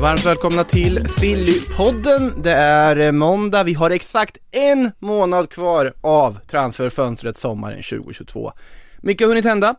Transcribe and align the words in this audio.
Varmt 0.00 0.26
välkomna 0.26 0.64
till 0.64 1.08
Sillypodden. 1.08 2.42
Det 2.42 2.52
är 2.52 2.96
eh, 2.96 3.12
måndag, 3.12 3.62
vi 3.62 3.74
har 3.74 3.90
exakt 3.90 4.36
en 4.50 4.92
månad 4.98 5.50
kvar 5.50 5.92
av 6.00 6.38
transferfönstret 6.46 7.38
sommaren 7.38 7.82
2022. 7.82 8.52
Mycket 8.98 9.24
har 9.24 9.28
hunnit 9.28 9.44
hända, 9.44 9.74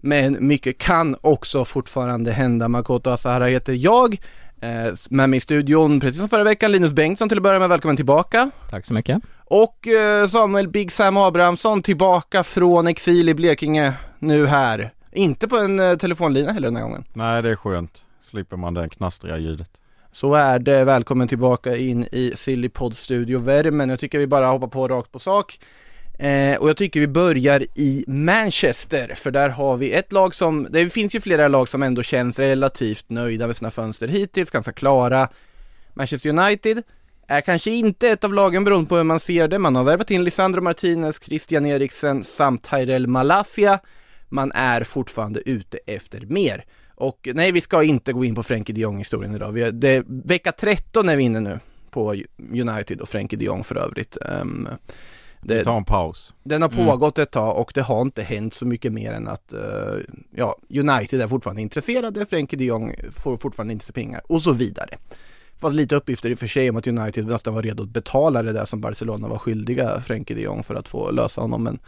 men 0.00 0.46
mycket 0.46 0.78
kan 0.78 1.16
också 1.20 1.64
fortfarande 1.64 2.32
hända. 2.32 2.68
Makoto 2.68 3.10
Asahara 3.10 3.46
heter 3.46 3.72
jag. 3.72 4.20
Eh, 4.60 4.94
med 5.10 5.30
mig 5.30 5.36
i 5.36 5.40
studion, 5.40 6.00
precis 6.00 6.18
som 6.18 6.28
förra 6.28 6.44
veckan, 6.44 6.72
Linus 6.72 6.92
Bengtsson 6.92 7.28
till 7.28 7.38
att 7.38 7.42
börja 7.42 7.58
med, 7.58 7.68
välkommen 7.68 7.96
tillbaka. 7.96 8.50
Tack 8.70 8.86
så 8.86 8.94
mycket. 8.94 9.22
Och 9.44 9.88
eh, 9.88 10.26
Samuel 10.26 10.68
Big 10.68 10.92
Sam 10.92 11.16
Abrahamsson 11.16 11.82
tillbaka 11.82 12.42
från 12.44 12.86
exil 12.86 13.28
i 13.28 13.34
Blekinge, 13.34 13.92
nu 14.18 14.46
här. 14.46 14.90
Inte 15.12 15.48
på 15.48 15.56
en 15.56 15.98
telefonlina 15.98 16.52
heller 16.52 16.68
den 16.68 16.76
här 16.76 16.82
gången. 16.82 17.04
Nej 17.12 17.42
det 17.42 17.50
är 17.50 17.56
skönt, 17.56 18.02
slipper 18.26 18.56
man 18.56 18.74
det 18.74 18.88
knastriga 18.88 19.38
ljudet. 19.38 19.70
Så 20.12 20.34
är 20.34 20.58
det, 20.58 20.84
välkommen 20.84 21.28
tillbaka 21.28 21.76
in 21.76 22.08
i 22.12 22.32
Sillypodd 22.36 22.96
Studio 22.96 23.38
Värmen. 23.38 23.90
Jag 23.90 24.00
tycker 24.00 24.18
vi 24.18 24.26
bara 24.26 24.46
hoppar 24.46 24.68
på 24.68 24.88
rakt 24.88 25.12
på 25.12 25.18
sak. 25.18 25.58
Eh, 26.18 26.56
och 26.56 26.68
jag 26.68 26.76
tycker 26.76 27.00
vi 27.00 27.08
börjar 27.08 27.66
i 27.74 28.04
Manchester, 28.06 29.14
för 29.14 29.30
där 29.30 29.48
har 29.48 29.76
vi 29.76 29.92
ett 29.92 30.12
lag 30.12 30.34
som, 30.34 30.66
det 30.70 30.90
finns 30.90 31.14
ju 31.14 31.20
flera 31.20 31.48
lag 31.48 31.68
som 31.68 31.82
ändå 31.82 32.02
känns 32.02 32.38
relativt 32.38 33.10
nöjda 33.10 33.46
med 33.46 33.56
sina 33.56 33.70
fönster 33.70 34.08
hittills, 34.08 34.50
ganska 34.50 34.72
klara. 34.72 35.28
Manchester 35.94 36.28
United 36.28 36.82
är 37.26 37.40
kanske 37.40 37.70
inte 37.70 38.08
ett 38.08 38.24
av 38.24 38.34
lagen 38.34 38.64
beroende 38.64 38.88
på 38.88 38.96
hur 38.96 39.04
man 39.04 39.20
ser 39.20 39.48
det. 39.48 39.58
Man 39.58 39.76
har 39.76 39.84
värvat 39.84 40.10
in 40.10 40.24
Lisandro 40.24 40.60
Martinez, 40.60 41.20
Christian 41.22 41.66
Eriksen 41.66 42.24
samt 42.24 42.70
Tyrell 42.70 43.06
Malasia. 43.06 43.78
Man 44.28 44.52
är 44.52 44.84
fortfarande 44.84 45.48
ute 45.48 45.78
efter 45.86 46.20
mer. 46.20 46.64
Och 46.96 47.28
nej, 47.34 47.52
vi 47.52 47.60
ska 47.60 47.82
inte 47.82 48.12
gå 48.12 48.24
in 48.24 48.34
på 48.34 48.42
Frenkie 48.42 48.74
de 48.74 48.80
Jong 48.80 48.98
historien 48.98 49.34
idag. 49.34 49.52
Vi 49.52 49.62
är, 49.62 49.72
det, 49.72 50.04
vecka 50.06 50.52
13 50.52 51.08
är 51.08 51.16
vi 51.16 51.22
inne 51.22 51.40
nu 51.40 51.60
på 51.90 52.14
United 52.52 53.00
och 53.00 53.08
Frenkie 53.08 53.38
de 53.38 53.44
Jong 53.44 53.64
för 53.64 53.76
övrigt. 53.76 54.18
Um, 54.20 54.68
det, 55.40 55.64
Ta 55.64 55.76
en 55.76 55.84
paus. 55.84 56.34
Den 56.42 56.62
har 56.62 56.68
pågått 56.68 57.18
ett 57.18 57.30
tag 57.30 57.56
och 57.58 57.72
det 57.74 57.82
har 57.82 58.02
inte 58.02 58.22
hänt 58.22 58.54
så 58.54 58.66
mycket 58.66 58.92
mer 58.92 59.12
än 59.12 59.28
att 59.28 59.54
uh, 59.54 60.00
ja, 60.34 60.56
United 60.70 61.20
är 61.20 61.28
fortfarande 61.28 61.62
intresserade, 61.62 62.26
Frenkie 62.26 62.58
de 62.58 62.64
Jong 62.64 62.94
får 63.10 63.36
fortfarande 63.36 63.72
inte 63.72 63.92
pengar 63.92 64.20
och 64.26 64.42
så 64.42 64.52
vidare. 64.52 64.90
Det 64.90 65.62
var 65.62 65.70
lite 65.70 65.96
uppgifter 65.96 66.30
i 66.30 66.34
och 66.34 66.38
för 66.38 66.46
sig 66.46 66.70
om 66.70 66.76
att 66.76 66.86
United 66.86 67.26
nästan 67.26 67.54
var 67.54 67.62
redo 67.62 67.82
att 67.82 67.88
betala 67.88 68.42
det 68.42 68.52
där 68.52 68.64
som 68.64 68.80
Barcelona 68.80 69.28
var 69.28 69.38
skyldiga 69.38 70.00
Frenkie 70.00 70.36
de 70.36 70.42
Jong 70.42 70.62
för 70.62 70.74
att 70.74 70.88
få 70.88 71.10
lösa 71.10 71.40
honom 71.40 71.62
men 71.62 71.78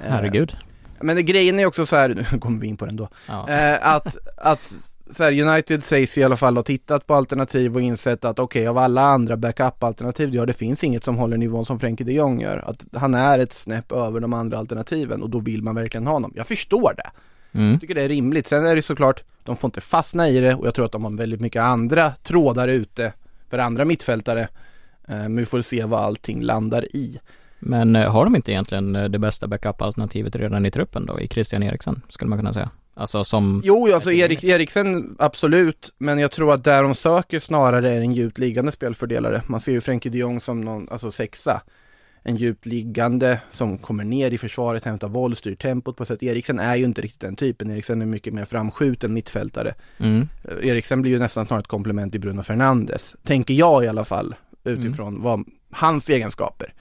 Herregud. 0.00 0.56
Men 1.00 1.24
grejen 1.26 1.58
är 1.58 1.66
också 1.66 1.86
så 1.86 1.96
här, 1.96 2.08
nu 2.32 2.38
kommer 2.38 2.60
vi 2.60 2.66
in 2.66 2.76
på 2.76 2.86
den 2.86 2.96
då, 2.96 3.08
Ja. 3.26 3.48
eh, 3.48 3.86
att, 3.94 4.16
att 4.36 4.72
så 5.10 5.24
här, 5.24 5.40
United 5.42 5.84
sägs 5.84 6.18
i 6.18 6.24
alla 6.24 6.36
fall 6.36 6.56
ha 6.56 6.62
tittat 6.62 7.06
på 7.06 7.14
alternativ 7.14 7.74
och 7.74 7.80
insett 7.82 8.24
att 8.24 8.38
okej, 8.38 8.66
av 8.66 8.78
alla 8.78 9.02
andra 9.02 9.36
backup-alternativ, 9.36 10.34
ja 10.34 10.46
det 10.46 10.52
finns 10.52 10.84
inget 10.84 11.04
som 11.04 11.16
håller 11.16 11.36
nivån 11.36 11.64
som 11.64 11.80
Frenkie 11.80 12.06
de 12.06 12.12
Jong 12.12 12.40
gör. 12.40 12.64
Att 12.70 12.84
han 13.00 13.14
är 13.14 13.38
ett 13.38 13.52
snäpp 13.52 13.92
över 13.92 14.20
de 14.20 14.32
andra 14.32 14.58
alternativen 14.58 15.22
och 15.22 15.30
då 15.30 15.38
vill 15.38 15.62
man 15.62 15.74
verkligen 15.74 16.06
ha 16.06 16.12
honom. 16.12 16.32
Jag 16.36 16.46
förstår 16.46 16.94
det. 16.96 17.10
Mm. 17.58 17.70
Jag 17.72 17.80
tycker 17.80 17.94
det 17.94 18.02
är 18.02 18.08
rimligt. 18.08 18.46
Sen 18.46 18.66
är 18.66 18.76
det 18.76 18.82
såklart, 18.82 19.22
de 19.44 19.56
får 19.56 19.68
inte 19.68 19.80
fastna 19.80 20.28
i 20.28 20.40
det 20.40 20.54
och 20.54 20.66
jag 20.66 20.74
tror 20.74 20.84
att 20.84 20.92
de 20.92 21.04
har 21.04 21.10
väldigt 21.10 21.40
mycket 21.40 21.62
andra 21.62 22.12
trådar 22.22 22.68
ute 22.68 23.12
för 23.50 23.58
andra 23.58 23.84
mittfältare. 23.84 24.40
Eh, 25.08 25.16
Men 25.16 25.36
vi 25.36 25.44
får 25.44 25.60
se 25.62 25.84
vad 25.84 26.00
allting 26.00 26.42
landar 26.42 26.96
i. 26.96 27.18
Men 27.58 27.96
eh, 27.96 28.12
har 28.12 28.24
de 28.24 28.36
inte 28.36 28.52
egentligen 28.52 28.96
eh, 28.96 29.04
det 29.04 29.18
bästa 29.18 29.46
backup-alternativet 29.46 30.36
redan 30.36 30.66
i 30.66 30.70
truppen 30.70 31.06
då, 31.06 31.20
i 31.20 31.28
Christian 31.28 31.62
Eriksen, 31.62 32.02
skulle 32.08 32.28
man 32.28 32.38
kunna 32.38 32.52
säga? 32.52 32.70
Alltså 32.94 33.24
som... 33.24 33.62
Jo, 33.64 33.94
alltså 33.94 34.12
Erik, 34.12 34.44
Eriksen, 34.44 35.16
absolut, 35.18 35.94
men 35.98 36.18
jag 36.18 36.30
tror 36.30 36.54
att 36.54 36.64
där 36.64 36.82
de 36.82 36.94
söker 36.94 37.38
snarare 37.38 37.90
är 37.90 38.00
en 38.00 38.12
djupt 38.12 38.38
liggande 38.38 38.72
spelfördelare. 38.72 39.42
Man 39.46 39.60
ser 39.60 39.72
ju 39.72 39.80
Frenkie 39.80 40.12
de 40.12 40.18
Jong 40.18 40.40
som 40.40 40.60
någon, 40.60 40.88
alltså 40.90 41.10
sexa. 41.10 41.62
En 42.22 42.36
djupt 42.36 42.66
liggande 42.66 43.40
som 43.50 43.78
kommer 43.78 44.04
ner 44.04 44.30
i 44.30 44.38
försvaret, 44.38 44.84
hämtar 44.84 45.08
boll, 45.08 45.36
styr 45.36 45.54
tempot 45.54 45.96
på 45.96 46.04
sätt. 46.04 46.22
Eriksen 46.22 46.58
är 46.58 46.76
ju 46.76 46.84
inte 46.84 47.00
riktigt 47.00 47.20
den 47.20 47.36
typen. 47.36 47.70
Eriksen 47.70 48.02
är 48.02 48.06
mycket 48.06 48.34
mer 48.34 48.44
framskjuten 48.44 49.14
mittfältare. 49.14 49.74
Mm. 49.98 50.28
Eh, 50.44 50.68
Eriksen 50.68 51.02
blir 51.02 51.12
ju 51.12 51.18
nästan 51.18 51.46
snarare 51.46 51.60
ett 51.60 51.66
komplement 51.66 52.12
till 52.12 52.20
Bruno 52.20 52.42
Fernandes. 52.42 53.16
Tänker 53.24 53.54
jag 53.54 53.84
i 53.84 53.88
alla 53.88 54.04
fall, 54.04 54.34
utifrån 54.64 55.22
vad, 55.22 55.44
hans 55.70 56.10
egenskaper. 56.10 56.74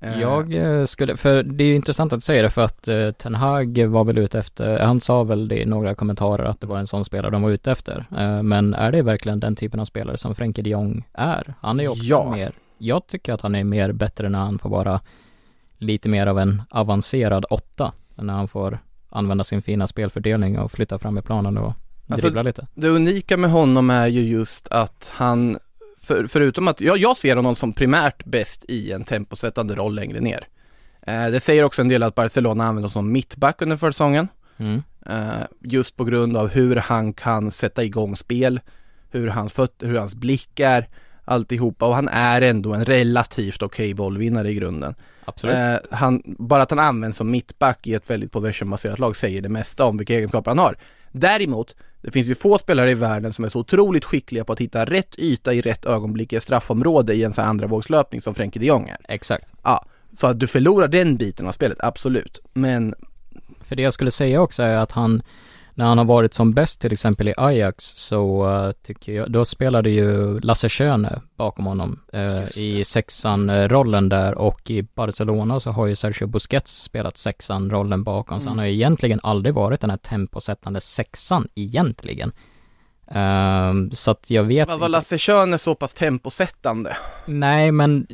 Eh, 0.00 0.20
Jag 0.20 0.54
eh, 0.54 0.84
skulle, 0.84 1.16
för 1.16 1.42
det 1.42 1.64
är 1.64 1.68
ju 1.68 1.74
intressant 1.74 2.12
att 2.12 2.24
säger 2.24 2.42
det 2.42 2.50
för 2.50 2.62
att 2.64 2.88
eh, 2.88 3.10
Ten 3.10 3.34
Hag 3.34 3.78
var 3.86 4.04
väl 4.04 4.18
ute 4.18 4.38
efter, 4.38 4.78
han 4.78 5.00
sa 5.00 5.22
väl 5.24 5.48
det 5.48 5.62
i 5.62 5.66
några 5.66 5.94
kommentarer 5.94 6.44
att 6.44 6.60
det 6.60 6.66
var 6.66 6.78
en 6.78 6.86
sån 6.86 7.04
spelare 7.04 7.30
de 7.30 7.42
var 7.42 7.50
ute 7.50 7.72
efter. 7.72 8.06
Eh, 8.18 8.42
men 8.42 8.74
är 8.74 8.92
det 8.92 9.02
verkligen 9.02 9.40
den 9.40 9.56
typen 9.56 9.80
av 9.80 9.84
spelare 9.84 10.16
som 10.16 10.34
Frenkie 10.34 10.64
de 10.64 10.70
Jong 10.70 11.04
är? 11.12 11.54
Han 11.60 11.78
är 11.80 11.84
ju 11.84 11.88
också 11.90 12.04
Ja. 12.04 12.30
mer, 12.30 12.52
jag 12.78 13.06
tycker 13.06 13.32
att 13.32 13.40
han 13.40 13.54
är 13.54 13.64
mer 13.64 13.92
bättre 13.92 14.28
när 14.28 14.38
han 14.38 14.58
får 14.58 14.70
vara 14.70 15.00
lite 15.78 16.08
mer 16.08 16.26
av 16.26 16.38
en 16.38 16.62
avancerad 16.70 17.44
åtta, 17.50 17.92
när 18.14 18.34
han 18.34 18.48
får 18.48 18.78
använda 19.10 19.44
sin 19.44 19.62
fina 19.62 19.86
spelfördelning 19.86 20.58
och 20.58 20.72
flytta 20.72 20.98
fram 20.98 21.18
i 21.18 21.22
planen 21.22 21.58
och 21.58 21.72
Alltså, 22.10 22.26
dribbla 22.26 22.42
lite. 22.42 22.66
Det 22.74 22.88
unika 22.88 23.36
med 23.36 23.50
honom 23.50 23.90
är 23.90 24.06
ju 24.06 24.20
just 24.22 24.68
att 24.68 25.10
han, 25.14 25.58
för, 26.08 26.26
förutom 26.26 26.68
att, 26.68 26.80
ja, 26.80 26.96
jag 26.96 27.16
ser 27.16 27.36
honom 27.36 27.56
som 27.56 27.72
primärt 27.72 28.24
bäst 28.24 28.64
i 28.68 28.92
en 28.92 29.04
temposättande 29.04 29.74
roll 29.74 29.94
längre 29.94 30.20
ner. 30.20 30.48
Eh, 31.02 31.26
det 31.26 31.40
säger 31.40 31.64
också 31.64 31.82
en 31.82 31.88
del 31.88 32.02
att 32.02 32.14
Barcelona 32.14 32.64
använder 32.64 32.80
honom 32.80 32.90
som 32.90 33.12
mittback 33.12 33.62
under 33.62 33.76
försäsongen. 33.76 34.28
Mm. 34.56 34.82
Eh, 35.06 35.46
just 35.60 35.96
på 35.96 36.04
grund 36.04 36.36
av 36.36 36.48
hur 36.48 36.76
han 36.76 37.12
kan 37.12 37.50
sätta 37.50 37.84
igång 37.84 38.16
spel, 38.16 38.60
hur 39.10 39.26
hans 39.26 39.52
fötter, 39.52 39.86
hur 39.86 39.98
hans 39.98 40.14
blick 40.14 40.60
är, 40.60 40.88
alltihopa 41.24 41.86
och 41.86 41.94
han 41.94 42.08
är 42.08 42.42
ändå 42.42 42.74
en 42.74 42.84
relativt 42.84 43.62
okej 43.62 43.94
bollvinnare 43.94 44.50
i 44.50 44.54
grunden. 44.54 44.94
Absolut. 45.24 45.56
Eh, 45.56 45.76
han, 45.90 46.22
bara 46.24 46.62
att 46.62 46.70
han 46.70 46.78
används 46.78 47.18
som 47.18 47.30
mittback 47.30 47.86
i 47.86 47.94
ett 47.94 48.10
väldigt 48.10 48.32
possessionbaserat 48.32 48.98
lag 48.98 49.16
säger 49.16 49.42
det 49.42 49.48
mesta 49.48 49.84
om 49.84 49.96
vilka 49.96 50.14
egenskaper 50.14 50.50
han 50.50 50.58
har. 50.58 50.76
Däremot, 51.12 51.76
det 52.02 52.10
finns 52.10 52.28
ju 52.28 52.34
få 52.34 52.58
spelare 52.58 52.90
i 52.90 52.94
världen 52.94 53.32
som 53.32 53.44
är 53.44 53.48
så 53.48 53.60
otroligt 53.60 54.04
skickliga 54.04 54.44
på 54.44 54.52
att 54.52 54.60
hitta 54.60 54.84
rätt 54.84 55.18
yta 55.18 55.54
i 55.54 55.60
rätt 55.60 55.86
ögonblick 55.86 56.32
i 56.32 56.36
ett 56.36 56.42
straffområde 56.42 57.14
i 57.14 57.24
en 57.24 57.32
sån 57.32 57.42
här 57.42 57.50
andra 57.50 57.66
vågslöpning 57.66 58.22
som 58.22 58.34
Frenkie 58.34 58.60
de 58.60 58.66
Jong 58.66 58.88
är. 58.88 58.98
Exakt. 59.08 59.52
Ja, 59.62 59.86
så 60.12 60.26
att 60.26 60.40
du 60.40 60.46
förlorar 60.46 60.88
den 60.88 61.16
biten 61.16 61.48
av 61.48 61.52
spelet, 61.52 61.78
absolut. 61.80 62.40
Men 62.52 62.94
För 63.60 63.76
det 63.76 63.82
jag 63.82 63.92
skulle 63.92 64.10
säga 64.10 64.40
också 64.40 64.62
är 64.62 64.76
att 64.76 64.92
han, 64.92 65.22
när 65.78 65.84
han 65.84 65.98
har 65.98 66.04
varit 66.04 66.34
som 66.34 66.52
bäst 66.52 66.80
till 66.80 66.92
exempel 66.92 67.28
i 67.28 67.34
Ajax 67.36 67.84
så 67.84 68.46
uh, 68.46 68.72
tycker 68.72 69.12
jag, 69.12 69.30
då 69.32 69.44
spelade 69.44 69.90
ju 69.90 70.40
Lasse 70.40 70.68
Schöne 70.68 71.22
bakom 71.36 71.66
honom 71.66 72.00
uh, 72.14 72.58
i 72.58 72.84
sexan-rollen 72.84 74.08
där 74.08 74.34
och 74.34 74.70
i 74.70 74.82
Barcelona 74.82 75.60
så 75.60 75.70
har 75.70 75.86
ju 75.86 75.96
Sergio 75.96 76.26
Busquets 76.26 76.82
spelat 76.82 77.16
sexan-rollen 77.16 78.04
bakom 78.04 78.40
så 78.40 78.48
han 78.48 78.58
har 78.58 78.64
ju 78.66 78.72
egentligen 78.72 79.20
aldrig 79.22 79.54
varit 79.54 79.80
den 79.80 79.90
här 79.90 79.96
temposättande 79.96 80.80
sexan 80.80 81.48
egentligen. 81.54 82.32
Ehm, 83.10 83.90
så 83.90 84.10
att 84.10 84.30
jag 84.30 84.44
vet 84.44 84.68
vad 84.68 84.80
var 84.80 84.88
Lasse 84.88 85.18
Schön 85.18 85.52
är 85.52 85.58
så 85.58 85.74
pass 85.74 85.94
temposättande? 85.94 86.96
Nej, 87.26 87.72
men 87.72 88.06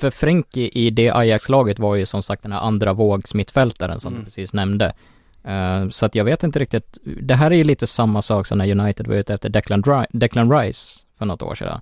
för 0.00 0.10
Frenkie 0.10 0.68
i 0.68 0.90
det 0.90 1.10
Ajax-laget 1.10 1.78
var 1.78 1.94
ju 1.94 2.06
som 2.06 2.22
sagt 2.22 2.42
den 2.42 2.52
här 2.52 2.60
andra 2.60 2.92
vågs 2.92 3.34
mittfältaren 3.34 4.00
som 4.00 4.12
Mm. 4.12 4.20
du 4.20 4.24
precis 4.24 4.52
nämnde. 4.52 4.92
Eh, 5.44 5.88
så 5.88 6.06
att 6.06 6.14
jag 6.14 6.24
vet 6.24 6.42
inte 6.44 6.58
riktigt, 6.58 6.98
det 7.22 7.34
här 7.34 7.50
är 7.50 7.54
ju 7.54 7.64
lite 7.64 7.86
samma 7.86 8.22
sak 8.22 8.46
som 8.46 8.58
när 8.58 8.70
United 8.80 9.06
var 9.06 9.14
ute 9.14 9.34
efter 9.34 9.48
Declan, 9.48 9.82
Ri- 9.82 10.06
Declan 10.10 10.52
Rice 10.58 11.00
för 11.18 11.26
något 11.26 11.42
år 11.42 11.54
sedan. 11.54 11.80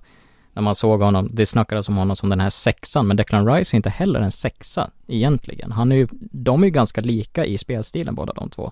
När 0.53 0.61
man 0.61 0.75
såg 0.75 1.01
honom, 1.01 1.29
det 1.33 1.45
snackades 1.45 1.89
om 1.89 1.97
honom 1.97 2.15
som 2.15 2.29
den 2.29 2.39
här 2.39 2.49
sexan, 2.49 3.07
men 3.07 3.17
Declan 3.17 3.47
Rice 3.53 3.75
är 3.75 3.77
inte 3.77 3.89
heller 3.89 4.19
en 4.19 4.31
sexa 4.31 4.91
egentligen. 5.07 5.71
Han 5.71 5.91
är 5.91 5.95
ju, 5.95 6.07
de 6.21 6.61
är 6.63 6.67
ju 6.67 6.71
ganska 6.71 7.01
lika 7.01 7.45
i 7.45 7.57
spelstilen 7.57 8.15
båda 8.15 8.33
de 8.33 8.49
två. 8.49 8.71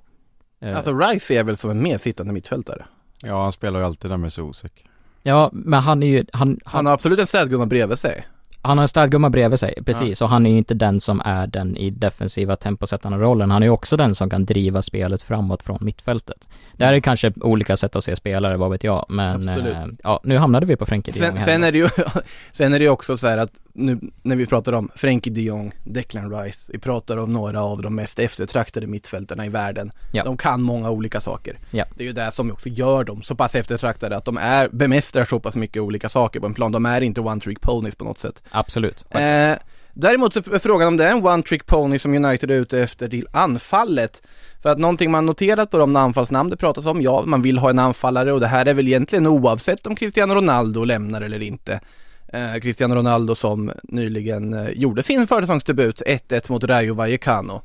Eh, 0.61 0.75
Alltså 0.77 0.97
Rice 0.97 1.33
är 1.33 1.43
väl 1.43 1.57
som 1.57 1.69
en 1.69 1.83
mer 1.83 1.97
sittande 1.97 2.33
mittfältare? 2.33 2.85
Ja 3.21 3.43
han 3.43 3.51
spelar 3.51 3.79
ju 3.79 3.85
alltid 3.85 4.11
där 4.11 4.17
med 4.17 4.33
Zuzek. 4.33 4.85
ja, 5.23 5.49
men 5.53 5.79
han 5.79 6.03
är 6.03 6.07
ju, 6.07 6.25
han, 6.33 6.59
Han 6.65 6.85
har 6.85 6.93
absolut 6.93 7.19
en 7.19 7.27
städgumma 7.27 7.65
bredvid 7.65 7.97
sig. 7.99 8.25
Han 8.67 8.77
har 8.77 8.81
en 8.83 8.87
städgumma 8.87 9.29
bredvid 9.29 9.59
sig, 9.59 9.83
precis, 9.85 10.21
och 10.21 10.29
han 10.29 10.45
är 10.45 10.49
ju 10.49 10.57
inte 10.57 10.73
den 10.73 10.99
som 10.99 11.21
är 11.25 11.47
den 11.47 11.77
i 11.77 11.89
defensiva 11.89 12.55
temposättande 12.55 13.17
rollen. 13.17 13.51
Han 13.51 13.63
är 13.63 13.67
ju 13.67 13.71
också 13.71 13.97
den 13.97 14.15
som 14.15 14.29
kan 14.29 14.45
driva 14.45 14.81
spelet 14.81 15.23
framåt 15.23 15.63
från 15.63 15.77
mittfältet. 15.81 16.49
Det 16.73 16.85
här 16.85 16.93
är 16.93 16.99
kanske 16.99 17.33
olika 17.41 17.77
sätt 17.77 17.95
att 17.95 18.03
se 18.03 18.15
spelare, 18.15 18.57
vad 18.57 18.71
vet 18.71 18.83
jag, 18.83 19.05
men 19.09 19.49
eh, 19.49 19.85
ja, 20.03 20.19
nu 20.23 20.37
hamnade 20.37 20.65
vi 20.65 20.75
på 20.75 20.85
Frenkie 20.85 21.13
Sen, 21.13 21.41
sen 21.41 21.63
är 21.63 21.71
det 21.71 21.77
ju, 21.77 21.89
sen 22.51 22.73
är 22.73 22.79
det 22.79 22.85
ju 22.85 22.91
också 22.91 23.17
så 23.17 23.27
här 23.27 23.37
att 23.37 23.51
nu 23.77 23.99
när 24.21 24.35
vi 24.35 24.45
pratar 24.45 24.73
om 24.73 24.89
Frenkie 24.95 25.33
de 25.33 25.41
Jong, 25.41 25.73
Declan 25.83 26.31
Rice, 26.31 26.71
vi 26.71 26.79
pratar 26.79 27.17
om 27.17 27.33
några 27.33 27.63
av 27.63 27.81
de 27.81 27.95
mest 27.95 28.19
eftertraktade 28.19 28.87
mittfältarna 28.87 29.45
i 29.45 29.49
världen. 29.49 29.91
Ja. 30.11 30.23
De 30.23 30.37
kan 30.37 30.61
många 30.61 30.89
olika 30.89 31.21
saker. 31.21 31.59
Ja. 31.71 31.85
Det 31.95 32.03
är 32.03 32.07
ju 32.07 32.13
det 32.13 32.31
som 32.31 32.51
också 32.51 32.69
gör 32.69 33.03
dem 33.03 33.21
så 33.23 33.35
pass 33.35 33.55
eftertraktade 33.55 34.17
att 34.17 34.25
de 34.25 34.37
är, 34.37 34.67
bemästrar 34.67 35.25
så 35.25 35.39
pass 35.39 35.55
mycket 35.55 35.81
olika 35.81 36.09
saker 36.09 36.39
på 36.39 36.45
en 36.45 36.53
plan. 36.53 36.71
De 36.71 36.85
är 36.85 37.01
inte 37.01 37.21
one 37.21 37.41
trick 37.41 37.61
ponies 37.61 37.95
på 37.95 38.03
något 38.03 38.19
sätt. 38.19 38.43
Absolut. 38.49 39.05
Eh, 39.09 39.53
däremot 39.93 40.33
så 40.33 40.39
är 40.39 40.59
frågan 40.59 40.87
om 40.87 40.97
det 40.97 41.05
är 41.05 41.11
en 41.11 41.25
one 41.25 41.43
trick 41.43 41.65
pony 41.65 41.99
som 41.99 42.25
United 42.25 42.51
är 42.51 42.55
ute 42.55 42.79
efter 42.79 43.09
till 43.09 43.27
anfallet. 43.31 44.21
För 44.61 44.69
att 44.69 44.77
någonting 44.77 45.11
man 45.11 45.25
noterat 45.25 45.71
på 45.71 45.77
de 45.77 45.95
anfallsnamn 45.95 46.49
det 46.49 46.57
pratas 46.57 46.85
om, 46.85 47.01
ja 47.01 47.23
man 47.25 47.41
vill 47.41 47.57
ha 47.57 47.69
en 47.69 47.79
anfallare 47.79 48.33
och 48.33 48.39
det 48.39 48.47
här 48.47 48.65
är 48.65 48.73
väl 48.73 48.87
egentligen 48.87 49.27
oavsett 49.27 49.87
om 49.87 49.95
Cristiano 49.95 50.33
Ronaldo 50.33 50.83
lämnar 50.83 51.21
eller 51.21 51.41
inte. 51.41 51.79
Eh, 52.27 52.59
Cristiano 52.59 52.95
Ronaldo 52.95 53.35
som 53.35 53.71
nyligen 53.83 54.53
eh, 54.53 54.69
gjorde 54.69 55.03
sin 55.03 55.27
försäsongsdebut 55.27 56.01
1-1 56.01 56.51
mot 56.51 56.63
Rayo 56.63 56.93
Vallecano. 56.93 57.61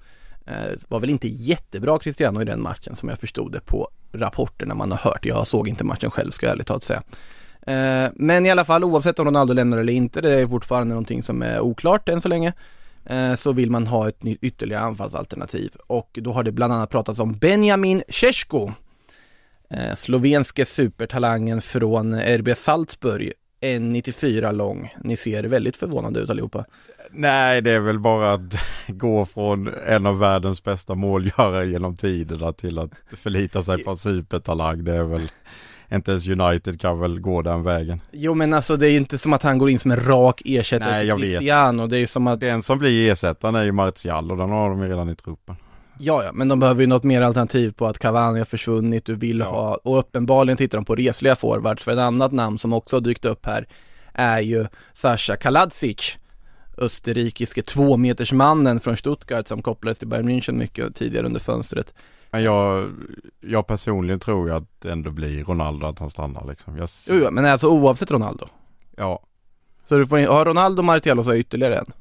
Eh, 0.47 0.79
var 0.89 1.01
väl 1.01 1.11
inte 1.11 1.29
jättebra 1.29 1.99
Cristiano 1.99 2.43
i 2.43 2.45
den 2.45 2.63
matchen 2.63 2.97
som 2.97 3.09
jag 3.09 3.19
förstod 3.19 3.53
det 3.53 3.61
på 3.61 3.89
rapporterna 4.13 4.75
man 4.75 4.91
har 4.91 4.99
hört. 4.99 5.27
Jag 5.27 5.47
såg 5.47 5.69
inte 5.69 5.85
matchen 5.85 6.11
själv 6.11 6.31
ska 6.31 6.47
jag 6.47 6.53
ärligt 6.53 6.67
talat 6.67 6.83
säga. 6.83 7.03
Eh, 7.67 8.11
men 8.15 8.47
i 8.47 8.51
alla 8.51 8.65
fall 8.65 8.85
oavsett 8.85 9.19
om 9.19 9.25
Ronaldo 9.25 9.55
lämnar 9.55 9.79
eller 9.79 9.93
inte, 9.93 10.21
det 10.21 10.33
är 10.33 10.47
fortfarande 10.47 10.95
någonting 10.95 11.23
som 11.23 11.43
är 11.43 11.61
oklart 11.61 12.09
än 12.09 12.21
så 12.21 12.29
länge. 12.29 12.53
Eh, 13.05 13.35
så 13.35 13.53
vill 13.53 13.71
man 13.71 13.87
ha 13.87 14.09
ett 14.09 14.23
nytt 14.23 14.43
ytterligare 14.43 14.83
anfallsalternativ 14.83 15.73
och 15.87 16.19
då 16.23 16.33
har 16.33 16.43
det 16.43 16.53
bland 16.53 16.73
annat 16.73 16.91
pratats 16.91 17.19
om 17.19 17.33
Benjamin 17.33 18.03
Cesko. 18.09 18.73
Eh, 19.71 19.95
slovenske 19.95 20.65
supertalangen 20.65 21.61
från 21.61 22.15
RB 22.15 22.57
Salzburg 22.57 23.33
1,94 23.63 24.53
lång. 24.53 24.95
Ni 25.05 25.17
ser 25.17 25.45
väldigt 25.45 25.77
förvånade 25.77 26.21
ut 26.21 26.31
allihopa. 26.31 26.65
Nej, 27.11 27.61
det 27.61 27.71
är 27.71 27.81
väl 27.81 27.99
bara 27.99 28.33
att 28.33 28.57
gå 28.87 29.27
från 29.27 29.71
en 29.87 30.07
av 30.07 30.19
världens 30.19 30.65
bästa 30.65 30.95
målgörare 30.95 31.67
genom 31.67 31.97
tiderna 31.97 32.53
till 32.53 32.79
att 32.79 32.91
förlita 33.17 33.63
sig 33.63 33.85
på 33.85 33.97
supertalang. 33.97 34.85
Det 34.85 34.97
är 34.97 35.03
väl, 35.03 35.29
inte 35.93 36.11
ens 36.11 36.29
United 36.29 36.81
kan 36.81 37.01
väl 37.01 37.21
gå 37.21 37.43
den 37.43 37.63
vägen. 37.63 38.01
Jo 38.11 38.35
men 38.35 38.55
alltså 38.55 38.77
det 38.77 38.89
är 38.89 38.97
inte 38.97 39.19
som 39.19 39.33
att 39.33 39.43
han 39.43 39.59
går 39.59 39.71
in 39.71 39.79
som 39.79 39.91
en 39.91 40.05
rak 40.07 40.43
ersättare 40.45 40.91
Nej, 40.91 41.07
till 41.07 41.13
vet. 41.13 41.21
Cristiano. 41.21 41.87
Det 41.87 41.97
är 41.97 42.01
ju 42.01 42.07
som 42.07 42.27
att, 42.27 42.41
Den 42.41 42.63
som 42.63 42.79
blir 42.79 43.13
ersättaren 43.13 43.55
är 43.55 43.65
ju 43.65 43.73
Martial 43.73 44.31
och 44.31 44.37
den 44.37 44.51
har 44.51 44.71
de 44.71 44.83
ju 44.83 44.89
redan 44.89 45.09
i 45.09 45.17
truppen. 45.17 45.57
Ja 45.99 46.25
ja, 46.25 46.33
men 46.33 46.49
de 46.49 46.61
behöver 46.61 46.81
ju 46.81 46.87
något 46.87 47.05
mer 47.05 47.23
alternativ 47.23 47.73
på 47.73 47.87
att 47.87 47.99
Cavani 47.99 48.39
har 48.39 48.45
försvunnit, 48.45 49.05
du 49.05 49.15
vill 49.15 49.39
Ja. 49.39 49.45
ha, 49.51 49.75
och 49.75 49.99
uppenbarligen 49.99 50.57
tittar 50.57 50.79
de 50.79 50.85
på 50.85 50.95
resliga 50.95 51.37
forwards, 51.37 51.83
för 51.83 51.93
ett 51.93 51.99
annat 51.99 52.33
namn 52.33 52.59
som 52.59 52.73
också 52.73 52.97
har 52.97 53.01
dykt 53.01 53.25
upp 53.25 53.47
här 53.47 53.67
är 54.13 54.41
ju 54.41 54.67
Sasha 54.93 55.37
Kaladzic 55.37 56.17
Österrikiske 56.79 57.63
tvåmetersmannen 57.63 58.81
från 58.81 58.97
Stuttgart 58.97 59.49
som 59.49 59.63
kopplades 59.63 59.99
till 59.99 60.09
Bayern 60.09 60.29
München 60.29 60.53
mycket 60.53 60.95
tidigare 60.95 61.27
under 61.27 61.41
fönstret. 61.41 61.95
Men 62.31 62.43
jag, 62.43 62.91
jag 63.41 63.67
personligen 63.67 64.21
tror 64.21 64.49
ju 64.49 64.55
att 64.55 64.81
det 64.81 64.93
ändå 64.93 65.11
blir 65.11 65.45
Ronaldo 65.45 65.87
att 65.87 65.99
han 65.99 66.11
stannar 66.11 66.47
liksom. 66.49 66.77
Jag, 66.77 66.89
Jo, 67.09 67.15
jo, 67.25 67.31
men 67.31 67.45
alltså 67.45 67.69
oavsett 67.69 68.11
Ronaldo. 68.11 68.47
ja, 68.97 69.23
Så 69.89 69.99
du 69.99 70.07
får 70.07 70.19
in, 70.19 70.29
har 70.29 70.45
Ronaldo 70.45 70.83
Martial 70.83 71.19
och 71.19 71.25
så 71.25 71.35
ytterligare 71.35 71.77
en. 71.79 71.93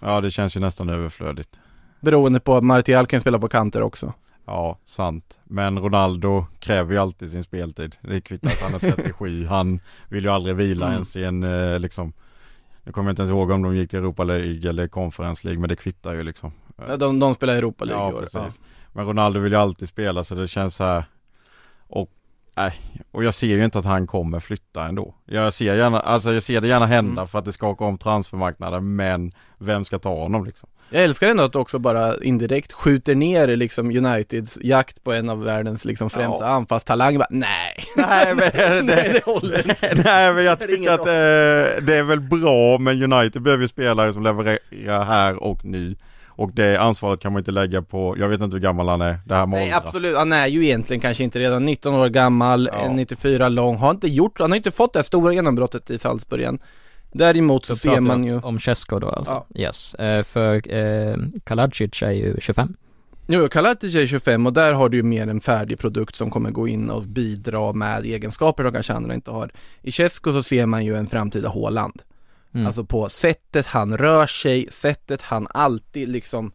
ja, 0.00 0.20
det 0.20 0.30
känns 0.30 0.56
ju 0.56 0.60
nästan 0.60 0.88
överflödigt. 0.88 1.56
Beroende 2.00 2.40
på 2.40 2.56
att 2.56 2.64
Martial 2.64 3.06
kan 3.06 3.20
spela 3.20 3.38
på 3.38 3.48
kanter 3.48 3.82
också. 3.82 4.12
Ja, 4.46 4.78
sant. 4.84 5.38
Men 5.44 5.78
Ronaldo 5.78 6.46
kräver 6.58 6.92
ju 6.92 6.98
alltid 6.98 7.30
sin 7.30 7.42
speltid. 7.44 7.96
Det 8.00 8.20
kvittar 8.20 8.50
att 8.50 8.60
han 8.60 8.74
är 8.74 8.78
37. 8.78 9.46
Han 9.46 9.80
vill 10.08 10.24
ju 10.24 10.30
aldrig 10.30 10.56
vila 10.56 10.86
Mm. 10.86 10.94
ens 10.94 11.16
i 11.16 11.24
en 11.24 11.42
eh, 11.42 11.78
liksom 11.78 12.12
Nu 12.84 12.92
kommer 12.92 13.08
jag 13.08 13.12
inte 13.12 13.22
ens 13.22 13.30
ihåg 13.30 13.50
om 13.50 13.62
de 13.62 13.76
gick 13.76 13.90
till 13.90 13.98
Europa 13.98 14.24
League 14.24 14.68
eller 14.70 14.88
Conference 14.88 15.46
League 15.46 15.60
men 15.60 15.68
det 15.68 15.76
kvittar 15.76 16.12
ju 16.14 16.22
liksom. 16.22 16.52
Ja, 16.76 16.96
De, 16.96 17.18
de 17.18 17.34
spelar 17.34 17.54
i 17.54 17.58
Europa 17.58 17.84
League 17.84 18.02
Ja, 18.04 18.10
i 18.10 18.14
år. 18.14 18.20
precis. 18.20 18.60
Men 18.92 19.06
Ronaldo 19.06 19.40
vill 19.40 19.52
ju 19.52 19.58
alltid 19.58 19.88
spela 19.88 20.24
så 20.24 20.34
det 20.34 20.48
känns 20.48 20.74
så 20.76 20.84
här 20.84 21.04
Och 21.86 22.10
Nej, 22.56 22.72
och 23.10 23.24
jag 23.24 23.34
ser 23.34 23.46
ju 23.46 23.64
inte 23.64 23.78
att 23.78 23.84
han 23.84 24.06
kommer 24.06 24.40
flytta 24.40 24.84
ändå. 24.86 25.14
Jag 25.26 25.52
ser 25.52 25.74
gärna, 25.74 26.00
alltså 26.00 26.32
jag 26.32 26.42
ser 26.42 26.60
det 26.60 26.68
gärna 26.68 26.86
hända 26.86 27.12
Mm. 27.20 27.28
för 27.28 27.38
att 27.38 27.44
det 27.44 27.52
skakar 27.52 27.84
om 27.86 27.98
transfermarknaden 27.98 28.96
men 28.96 29.32
vem 29.58 29.84
ska 29.84 29.98
ta 29.98 30.14
honom 30.14 30.44
liksom? 30.44 30.68
Jag 30.92 31.04
älskar 31.04 31.28
ändå 31.28 31.42
att 31.44 31.52
du 31.52 31.58
också 31.58 31.78
bara 31.78 32.16
indirekt 32.22 32.72
skjuter 32.72 33.14
ner 33.14 33.46
liksom 33.56 33.90
Uniteds 33.96 34.58
jakt 34.62 35.04
på 35.04 35.12
en 35.12 35.28
av 35.30 35.44
världens 35.44 35.84
liksom 35.84 36.10
främsta 36.10 36.44
Ja. 36.44 36.50
anfallstalanger. 36.50 37.18
Bara, 37.18 37.26
Nej, 37.30 37.84
Nej 37.96 38.34
men 38.34 38.50
nej 38.86 39.10
det 39.12 39.24
håller 39.32 39.58
inte. 39.68 40.02
Nej 40.04 40.32
men 40.34 40.44
jag 40.44 40.58
Det 40.58 40.66
tycker 40.66 40.92
att 40.92 41.00
eh, 41.00 41.84
det 41.86 41.94
är 41.94 42.02
väl 42.02 42.20
bra 42.20 42.78
men 42.78 43.12
United 43.12 43.42
behöver 43.42 43.62
ju 43.62 43.68
spelare 43.68 44.12
som 44.12 44.22
levererar 44.22 45.04
här 45.04 45.42
och 45.42 45.64
nu. 45.64 45.96
Och 46.40 46.50
det 46.54 46.80
ansvaret 46.80 47.20
kan 47.20 47.32
man 47.32 47.40
inte 47.40 47.50
lägga 47.50 47.82
på, 47.82 48.16
jag 48.18 48.28
vet 48.28 48.40
inte 48.40 48.54
hur 48.56 48.60
gammal 48.62 48.88
han 48.88 49.00
är, 49.00 49.18
det 49.26 49.34
här 49.34 49.46
med 49.46 49.58
Nej 49.58 49.66
åldrar. 49.74 49.86
absolut, 49.86 50.16
han 50.16 50.32
är 50.32 50.46
ju 50.46 50.64
egentligen 50.64 51.00
kanske 51.00 51.24
inte 51.24 51.38
redan 51.38 51.64
19 51.64 51.94
år 51.94 52.08
gammal, 52.08 52.70
Ja. 52.72 52.92
94 52.92 53.48
lång, 53.48 53.76
har 53.76 53.90
inte 53.90 54.08
gjort, 54.08 54.40
han 54.40 54.50
har 54.50 54.56
inte 54.56 54.70
fått 54.70 54.92
det 54.92 54.98
här 54.98 55.04
stora 55.04 55.32
genombrottet 55.32 55.90
i 55.90 55.98
Salzburg 55.98 56.42
än. 56.44 56.58
Däremot 57.12 57.66
så 57.66 57.72
Då 57.72 57.76
ser 57.76 58.00
man 58.00 58.24
ju, 58.24 58.40
Om 58.40 58.58
Chesko 58.58 58.98
då 58.98 59.08
alltså? 59.08 59.32
Ja. 59.32 59.60
Yes. 59.60 59.94
Eh, 59.94 60.22
för 60.22 60.74
eh, 60.74 61.16
Kaladzic 61.44 62.02
är 62.02 62.10
ju 62.10 62.36
25. 62.40 62.74
jo 63.26 63.48
Kalatic 63.48 63.94
är 63.94 64.06
25 64.06 64.46
och 64.46 64.52
där 64.52 64.72
har 64.72 64.88
du 64.88 64.96
ju 64.96 65.02
mer 65.02 65.28
en 65.28 65.40
färdig 65.40 65.78
produkt 65.78 66.16
som 66.16 66.30
kommer 66.30 66.50
gå 66.50 66.68
in 66.68 66.90
och 66.90 67.02
bidra 67.02 67.72
med 67.72 68.04
egenskaper 68.04 68.64
de 68.64 68.72
kanske 68.72 68.92
andra 68.92 69.14
inte 69.14 69.30
har. 69.30 69.50
I 69.82 69.92
Cesco 69.92 70.32
så 70.32 70.42
ser 70.42 70.66
man 70.66 70.84
ju 70.84 70.96
en 70.96 71.06
framtida 71.06 71.48
Håland. 71.48 72.02
Mm. 72.54 72.66
Alltså 72.66 72.84
på 72.84 73.08
sättet 73.08 73.66
han 73.66 73.98
rör 73.98 74.26
sig, 74.26 74.66
sättet 74.70 75.22
han 75.22 75.46
alltid 75.50 76.08
liksom 76.08 76.52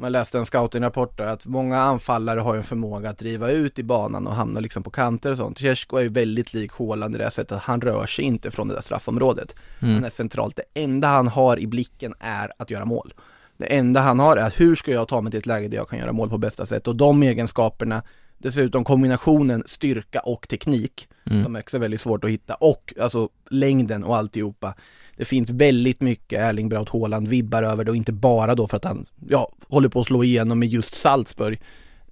Man 0.00 0.12
läste 0.12 0.38
en 0.38 0.44
scoutingrapport 0.44 1.18
där 1.18 1.26
att 1.26 1.46
många 1.46 1.78
anfallare 1.78 2.40
har 2.40 2.54
ju 2.54 2.58
en 2.58 2.64
förmåga 2.64 3.10
att 3.10 3.18
driva 3.18 3.50
ut 3.50 3.78
i 3.78 3.82
banan 3.82 4.26
och 4.26 4.34
hamna 4.34 4.60
liksom 4.60 4.82
på 4.82 4.90
kanter 4.90 5.30
och 5.30 5.36
sånt. 5.36 5.58
Tjechko 5.58 5.96
är 5.96 6.02
ju 6.02 6.08
väldigt 6.08 6.54
lik 6.54 6.72
Haaland 6.72 7.14
i 7.14 7.18
det 7.18 7.24
här 7.24 7.30
sättet 7.30 7.52
att 7.52 7.62
han 7.62 7.80
rör 7.80 8.06
sig 8.06 8.24
inte 8.24 8.50
från 8.50 8.68
det 8.68 8.74
där 8.74 8.80
straffområdet. 8.80 9.54
Han 9.80 9.90
mm. 9.90 10.04
är 10.04 10.10
centralt. 10.10 10.56
Det 10.56 10.82
enda 10.82 11.08
han 11.08 11.28
har 11.28 11.58
i 11.58 11.66
blicken 11.66 12.14
är 12.20 12.52
att 12.58 12.70
göra 12.70 12.84
mål. 12.84 13.14
Det 13.56 13.66
enda 13.66 14.00
han 14.00 14.18
har 14.18 14.36
är 14.36 14.46
att 14.46 14.60
hur 14.60 14.74
ska 14.74 14.92
jag 14.92 15.08
ta 15.08 15.20
mig 15.20 15.30
till 15.30 15.38
ett 15.38 15.46
läge 15.46 15.68
där 15.68 15.76
jag 15.76 15.88
kan 15.88 15.98
göra 15.98 16.12
mål 16.12 16.30
på 16.30 16.38
bästa 16.38 16.66
sätt 16.66 16.88
och 16.88 16.96
de 16.96 17.22
egenskaperna 17.22 18.02
Dessutom 18.40 18.84
kombinationen 18.84 19.62
styrka 19.66 20.20
och 20.20 20.48
teknik 20.48 21.08
Mm. 21.30 21.44
som 21.44 21.56
också 21.56 21.76
är 21.76 21.80
väldigt 21.80 22.00
svårt 22.00 22.24
att 22.24 22.30
hitta 22.30 22.54
och 22.54 22.94
alltså 23.00 23.28
längden 23.50 24.04
och 24.04 24.16
alltihopa. 24.16 24.74
Det 25.18 25.24
finns 25.24 25.50
väldigt 25.50 26.00
mycket 26.00 26.40
Erling 26.40 26.68
Braut 26.68 26.88
Haaland 26.88 27.28
vibbar 27.28 27.62
över 27.62 27.84
det 27.84 27.90
och 27.90 27.96
inte 27.96 28.12
bara 28.12 28.54
då 28.54 28.66
för 28.66 28.76
att 28.76 28.84
han, 28.84 29.06
ja, 29.28 29.52
håller 29.68 29.88
på 29.88 30.00
att 30.00 30.06
slå 30.06 30.24
igenom 30.24 30.58
med 30.58 30.68
just 30.68 30.94
Salzburg. 30.94 31.60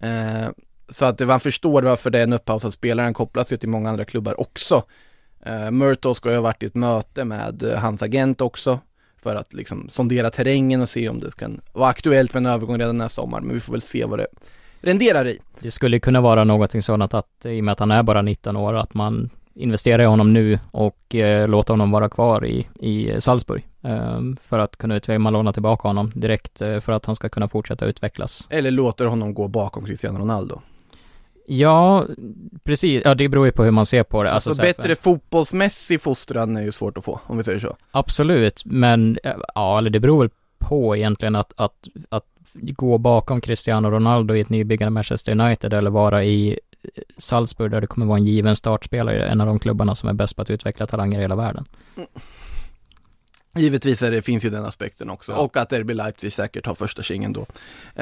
Eh, 0.01 0.49
så 0.89 1.05
att 1.05 1.21
man 1.21 1.41
förstår 1.41 1.83
varför 1.83 2.11
det 2.11 2.19
är 2.19 2.23
en 2.23 2.33
upphausad 2.33 2.73
spelare, 2.73 3.05
han 3.05 3.15
kopplas 3.15 3.53
ju 3.53 3.57
till 3.57 3.69
många 3.69 3.91
andra 3.91 4.05
klubbar 4.05 4.41
också. 4.41 4.83
Eh, 5.43 5.71
Murto 5.71 6.15
ska 6.15 6.29
ju 6.31 6.35
ha 6.35 6.43
varit 6.43 6.63
i 6.63 6.67
ett 6.67 6.75
möte 6.75 7.25
med 7.25 7.63
eh, 7.63 7.79
hans 7.79 8.03
agent 8.03 8.41
också 8.41 8.81
för 9.23 9.35
att 9.35 9.55
liksom 9.55 9.89
sondera 9.89 10.31
terrängen 10.31 10.81
och 10.81 10.89
se 10.89 11.09
om 11.09 11.21
det 11.21 11.37
kan 11.37 11.61
vara 11.73 11.89
aktuellt 11.89 12.35
med 12.35 12.41
en 12.41 12.53
övergång 12.53 12.79
redan 12.79 12.99
nästa 12.99 13.23
sommar, 13.23 13.41
men 13.41 13.55
vi 13.55 13.61
får 13.61 13.73
väl 13.73 13.83
se 13.83 14.05
vad 14.05 14.19
det 14.19 14.27
renderar 14.81 15.27
i. 15.27 15.39
Det 15.61 15.71
skulle 15.71 16.01
kunna 16.01 16.21
vara 16.21 16.45
någonting 16.45 16.83
sådant 16.83 17.15
att 17.15 17.47
i 17.47 17.61
och 17.61 17.65
med 17.65 17.73
att 17.73 17.81
han 17.81 17.91
är 17.91 18.03
bara 18.03 18.23
19 18.23 18.57
år, 18.57 18.75
att 18.75 18.95
man 18.95 19.31
investerar 19.57 20.03
i 20.03 20.07
honom 20.07 20.33
nu 20.33 20.59
och 20.71 21.15
eh, 21.15 21.49
låter 21.49 21.73
honom 21.73 21.91
vara 21.91 22.09
kvar 22.09 22.47
i, 22.47 22.67
i 22.81 23.21
Salzburg. 23.21 23.67
Eh, 23.83 24.21
för 24.41 24.59
att 24.59 24.77
kunna 24.77 24.97
utveckla, 24.97 25.19
man 25.19 25.33
lånar 25.33 25.53
tillbaka 25.53 25.89
honom 25.89 26.13
direkt 26.15 26.63
eh, 26.63 26.81
för 26.81 26.93
att 26.93 27.07
han 27.07 27.17
ska 27.17 27.29
kunna 27.29 27.49
fortsätta 27.49 27.87
utvecklas. 27.87 28.47
Eller 28.51 28.71
låter 28.71 29.05
honom 29.05 29.35
gå 29.35 29.49
bakom 29.49 29.87
Cristiano 29.87 30.19
Ronaldo. 30.19 30.61
Ja, 31.49 32.05
precis. 32.65 33.03
Ja, 33.05 33.15
det 33.15 33.29
beror 33.29 33.47
ju 33.47 33.53
på 33.53 33.65
hur 33.65 33.71
man 33.71 33.87
ser 33.87 34.03
på 34.03 34.23
det. 34.23 34.33
Alltså, 34.33 34.55
så 34.55 34.63
här, 34.63 34.69
bättre 34.69 34.95
fotbollsmässig 34.95 36.01
fostran 36.01 36.57
är 36.57 36.63
ju 36.63 36.73
svårt 36.73 36.99
att 36.99 37.05
få, 37.05 37.21
om 37.27 37.37
vi 37.37 37.43
säger 37.43 37.61
så. 37.61 37.77
Absolut, 37.91 38.63
men 38.65 39.19
eh, 39.25 39.37
ja, 39.55 39.79
eller 39.79 39.91
det 39.91 40.01
beror 40.01 40.21
väl 40.21 40.31
på 40.59 40.97
egentligen 40.97 41.37
att, 41.37 41.53
att, 41.57 41.89
att 42.09 42.25
gå 42.55 42.99
bakom 42.99 43.41
Cristiano 43.41 43.91
Ronaldo 43.91 44.35
i 44.35 44.41
ett 44.41 44.49
nybyggande 44.49 44.91
Manchester 44.91 45.33
United 45.41 45.73
eller 45.73 45.91
vara 45.91 46.25
i 46.25 46.61
Salzburg 47.19 47.71
där 47.71 47.81
det 47.81 47.87
kommer 47.87 48.07
vara 48.07 48.19
en 48.19 48.25
given 48.27 48.57
startspelare, 48.57 49.27
en 49.29 49.41
av 49.41 49.47
de 49.47 49.59
klubbarna 49.59 49.95
som 49.95 50.09
är 50.09 50.13
bäst 50.13 50.37
på 50.37 50.43
att 50.43 50.51
utveckla 50.51 50.87
talanger 50.87 51.19
i 51.19 51.23
hela 51.23 51.37
världen. 51.37 51.65
Givetvis 53.57 54.03
är 54.03 54.11
det, 54.11 54.23
finns 54.23 54.45
ju 54.45 54.51
den 54.51 54.65
aspekten 54.65 55.11
också, 55.11 55.33
Ja. 55.33 55.39
och 55.39 55.57
att 55.57 55.73
RB 55.73 55.91
Leipzig 55.91 56.33
säkert 56.33 56.67
har 56.67 56.75
första 56.75 57.03
kingen 57.03 57.33
då. 57.33 57.47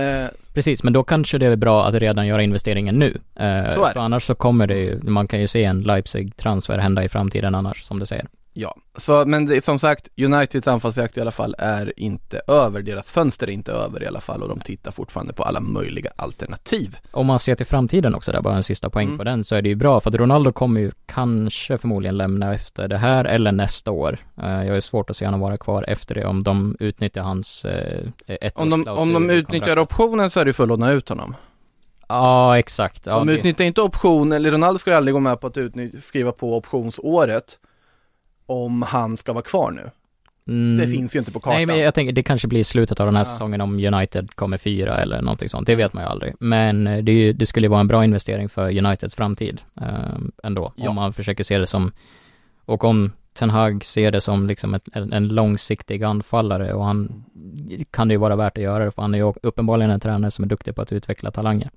Eh, 0.00 0.26
Precis, 0.54 0.82
men 0.82 0.92
då 0.92 1.04
kanske 1.04 1.38
det 1.38 1.46
är 1.46 1.56
bra 1.56 1.86
att 1.86 1.94
redan 1.94 2.26
göra 2.26 2.42
investeringen 2.42 2.94
nu. 2.98 3.06
Eh, 3.06 3.14
Så 3.34 3.44
är 3.44 3.88
det. 3.88 3.92
För 3.92 4.00
annars 4.00 4.24
så 4.24 4.34
kommer 4.34 4.66
det 4.66 4.76
ju, 4.76 5.00
man 5.02 5.28
kan 5.28 5.40
ju 5.40 5.46
se 5.46 5.64
en 5.64 5.82
Leipzig-transfer 5.84 6.78
hända 6.78 7.04
i 7.04 7.08
framtiden 7.08 7.54
annars, 7.54 7.82
som 7.84 7.98
du 8.00 8.06
säger. 8.06 8.26
Ja, 8.56 8.74
så, 8.96 9.24
men 9.26 9.46
det, 9.46 9.64
som 9.64 9.78
sagt, 9.78 10.08
Uniteds 10.18 10.68
anfallsjakt 10.68 11.16
i 11.16 11.20
alla 11.20 11.30
fall 11.30 11.54
är 11.58 11.92
inte 11.96 12.40
över, 12.48 12.82
deras 12.82 13.08
fönster 13.10 13.46
är 13.46 13.50
inte 13.52 13.72
över 13.72 14.02
i 14.02 14.06
alla 14.06 14.20
fall 14.20 14.42
och 14.42 14.48
de 14.48 14.60
tittar 14.60 14.90
fortfarande 14.90 15.32
på 15.32 15.42
alla 15.42 15.60
möjliga 15.60 16.10
alternativ. 16.16 16.96
Om 17.10 17.26
man 17.26 17.38
ser 17.38 17.54
till 17.54 17.66
framtiden 17.66 18.14
också 18.14 18.32
där, 18.32 18.40
bara 18.42 18.56
en 18.56 18.62
sista 18.62 18.90
poäng 18.90 19.06
Mm. 19.06 19.18
på 19.18 19.24
den, 19.24 19.44
så 19.44 19.54
är 19.56 19.62
det 19.62 19.68
ju 19.68 19.74
bra 19.74 20.00
för 20.00 20.10
att 20.10 20.14
Ronaldo 20.16 20.52
kommer 20.52 20.80
ju 20.80 20.92
kanske 21.06 21.78
förmodligen 21.78 22.16
lämna 22.16 22.54
efter 22.54 22.88
det 22.88 22.98
här 22.98 23.24
eller 23.24 23.52
nästa 23.52 23.90
år. 23.90 24.18
Eh, 24.42 24.64
jag 24.64 24.76
är 24.76 24.80
svårt 24.80 25.10
att 25.10 25.16
se 25.16 25.24
honom 25.24 25.40
vara 25.40 25.56
kvar 25.56 25.84
efter 25.88 26.14
det 26.14 26.24
om 26.24 26.42
de 26.42 26.76
utnyttjar 26.80 27.22
hans 27.22 27.64
eh, 27.64 28.08
ettårsklausul 28.26 28.72
Om 28.72 28.84
de, 28.84 28.88
om 28.90 29.12
de 29.12 29.30
utnyttjar 29.30 29.78
optionen 29.78 30.30
så 30.30 30.40
är 30.40 30.44
det 30.44 30.48
ju 30.48 30.52
för 30.52 30.62
att 30.62 30.68
låna 30.68 30.90
ut 30.92 31.08
honom. 31.08 31.34
Ja, 32.08 32.58
exakt. 32.58 33.06
Ja, 33.06 33.18
de 33.18 33.26
det- 33.26 33.32
utnyttjar 33.32 33.64
inte 33.64 33.82
option, 33.82 34.32
eller 34.32 34.50
Ronaldo 34.50 34.78
skulle 34.78 34.96
aldrig 34.96 35.12
gå 35.14 35.20
med 35.20 35.40
på 35.40 35.46
att 35.46 35.56
utnyttja, 35.56 35.98
skriva 35.98 36.32
på 36.32 36.56
optionsåret 36.56 37.58
om 38.46 38.82
han 38.82 39.16
ska 39.16 39.32
vara 39.32 39.42
kvar 39.44 39.70
nu. 39.70 39.90
mm, 40.48 40.76
Det 40.76 40.96
finns 40.96 41.14
ju 41.14 41.18
inte 41.18 41.32
på 41.32 41.40
kartan. 41.40 41.56
Nej 41.56 41.66
men 41.66 41.78
jag 41.78 41.94
tänker 41.94 42.12
det 42.12 42.22
kanske 42.22 42.48
blir 42.48 42.64
slutet 42.64 43.00
av 43.00 43.06
den 43.06 43.16
här 43.16 43.20
Ja. 43.20 43.30
säsongen 43.30 43.60
om 43.60 43.78
United 43.84 44.34
kommer 44.34 44.58
fyra 44.58 44.96
eller 44.96 45.22
någonting 45.22 45.48
sånt, 45.48 45.66
det 45.66 45.74
vet 45.74 45.92
man 45.92 46.02
ju 46.04 46.08
aldrig. 46.10 46.34
Men 46.40 46.86
eh, 46.86 47.04
det, 47.04 47.12
ju, 47.12 47.32
det 47.32 47.46
skulle 47.46 47.64
ju 47.66 47.70
vara 47.70 47.80
en 47.80 47.88
bra 47.88 48.04
investering 48.04 48.48
för 48.48 48.78
Uniteds 48.86 49.14
framtid 49.14 49.60
eh, 49.80 50.18
ändå, 50.42 50.72
Ja. 50.76 50.88
om 50.90 50.94
man 50.96 51.12
försöker 51.12 51.44
se 51.44 51.58
det 51.58 51.66
som, 51.66 51.92
och 52.64 52.84
om 52.84 53.12
Ten 53.32 53.50
Hag 53.50 53.84
ser 53.84 54.10
det 54.10 54.20
som 54.20 54.46
liksom 54.46 54.74
ett, 54.74 54.88
en, 54.92 55.12
en 55.12 55.28
långsiktig 55.28 56.04
anfallare 56.04 56.72
och 56.74 56.84
han 56.84 57.24
kan 57.90 58.08
det 58.08 58.14
ju 58.14 58.18
vara 58.18 58.36
värt 58.36 58.56
att 58.58 58.62
göra 58.64 58.84
det 58.84 58.90
för 58.90 59.02
han 59.02 59.14
är 59.14 59.18
ju 59.18 59.32
uppenbarligen 59.42 59.90
en 59.90 60.00
tränare 60.00 60.30
som 60.30 60.44
är 60.44 60.48
duktig 60.48 60.74
på 60.74 60.82
att 60.82 60.92
utveckla 60.92 61.30
talanger. 61.30 61.70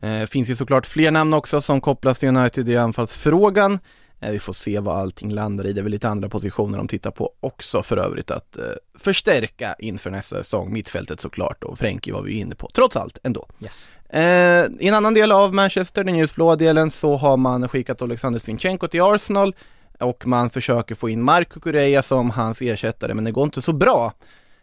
Eh, 0.00 0.22
finns 0.26 0.50
ju 0.50 0.56
såklart 0.56 0.86
fler 0.86 1.10
namn 1.10 1.34
också 1.34 1.60
som 1.60 1.80
kopplas 1.80 2.18
till 2.18 2.28
United 2.28 2.68
i 2.68 2.76
anfallsfrågan. 2.76 3.78
Eh, 4.20 4.30
vi 4.30 4.38
får 4.38 4.52
se 4.52 4.78
vad 4.78 4.96
allting 4.96 5.32
landar 5.32 5.66
i. 5.66 5.72
Det 5.72 5.80
är 5.80 5.82
väl 5.82 5.92
lite 5.92 6.08
andra 6.08 6.28
positioner 6.28 6.78
de 6.78 6.88
tittar 6.88 7.10
på 7.10 7.32
också 7.40 7.82
för 7.82 7.96
övrigt 7.96 8.30
att 8.30 8.56
eh, 8.56 8.64
förstärka 8.98 9.76
inför 9.78 10.10
nästa 10.10 10.36
säsong. 10.36 10.72
Mittfältet 10.72 11.20
såklart 11.20 11.64
och 11.64 11.78
Frenkie 11.78 12.14
var 12.14 12.22
vi 12.22 12.38
inne 12.38 12.54
på, 12.54 12.70
trots 12.74 12.96
allt 12.96 13.18
ändå. 13.22 13.48
Yes. 13.62 13.90
Eh, 14.08 14.66
I 14.80 14.88
en 14.88 14.94
annan 14.94 15.14
del 15.14 15.32
av 15.32 15.54
Manchester, 15.54 16.04
den 16.04 16.16
ljusblåa 16.16 16.56
delen, 16.56 16.90
så 16.90 17.16
har 17.16 17.36
man 17.36 17.68
skickat 17.68 18.02
Alexander 18.02 18.40
Sinchenko 18.40 18.88
till 18.88 19.02
Arsenal 19.02 19.54
och 20.00 20.26
man 20.26 20.50
försöker 20.50 20.94
få 20.94 21.08
in 21.08 21.22
Marco 21.22 21.60
Correa 21.60 22.02
som 22.02 22.30
hans 22.30 22.62
ersättare, 22.62 23.14
men 23.14 23.24
det 23.24 23.30
går 23.30 23.44
inte 23.44 23.62
så 23.62 23.72
bra. 23.72 24.12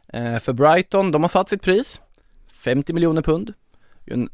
Eh, 0.08 0.40
för 0.40 0.54
Brighton, 0.54 1.12
de 1.12 1.24
har 1.24 1.30
satt 1.30 1.50
sitt 1.50 1.62
pris, 1.62 2.02
50 2.54 2.94
miljoner 2.94 3.22
pund. 3.22 3.54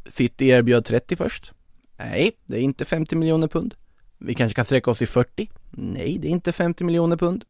City 0.07 0.47
erbjöd 0.47 0.85
30 0.85 1.15
först. 1.15 1.51
Nej, 1.97 2.31
det 2.45 2.57
är 2.57 2.61
inte 2.61 2.85
50 2.85 3.15
miljoner 3.15 3.47
pund. 3.47 3.75
Vi 4.19 4.33
kanske 4.33 4.55
kan 4.55 4.65
sträcka 4.65 4.91
oss 4.91 5.01
i 5.01 5.05
40. 5.07 5.49
Nej, 5.69 6.17
det 6.21 6.27
är 6.27 6.31
inte 6.31 6.51
50 6.51 6.83
miljoner 6.83 7.17
pund. 7.17 7.45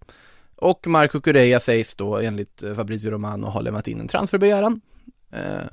Och 0.56 0.88
Marco 0.88 1.22
Correa 1.22 1.60
sägs 1.60 1.96
då 1.96 2.18
enligt 2.18 2.64
eh, 2.64 2.74
Fabrizio 2.74 3.12
Romano 3.12 3.46
ha 3.46 3.62
lämnat 3.62 3.88
in 3.88 4.00
en 4.00 4.08
transferbegäran. 4.08 4.82
Eh, 5.32 5.68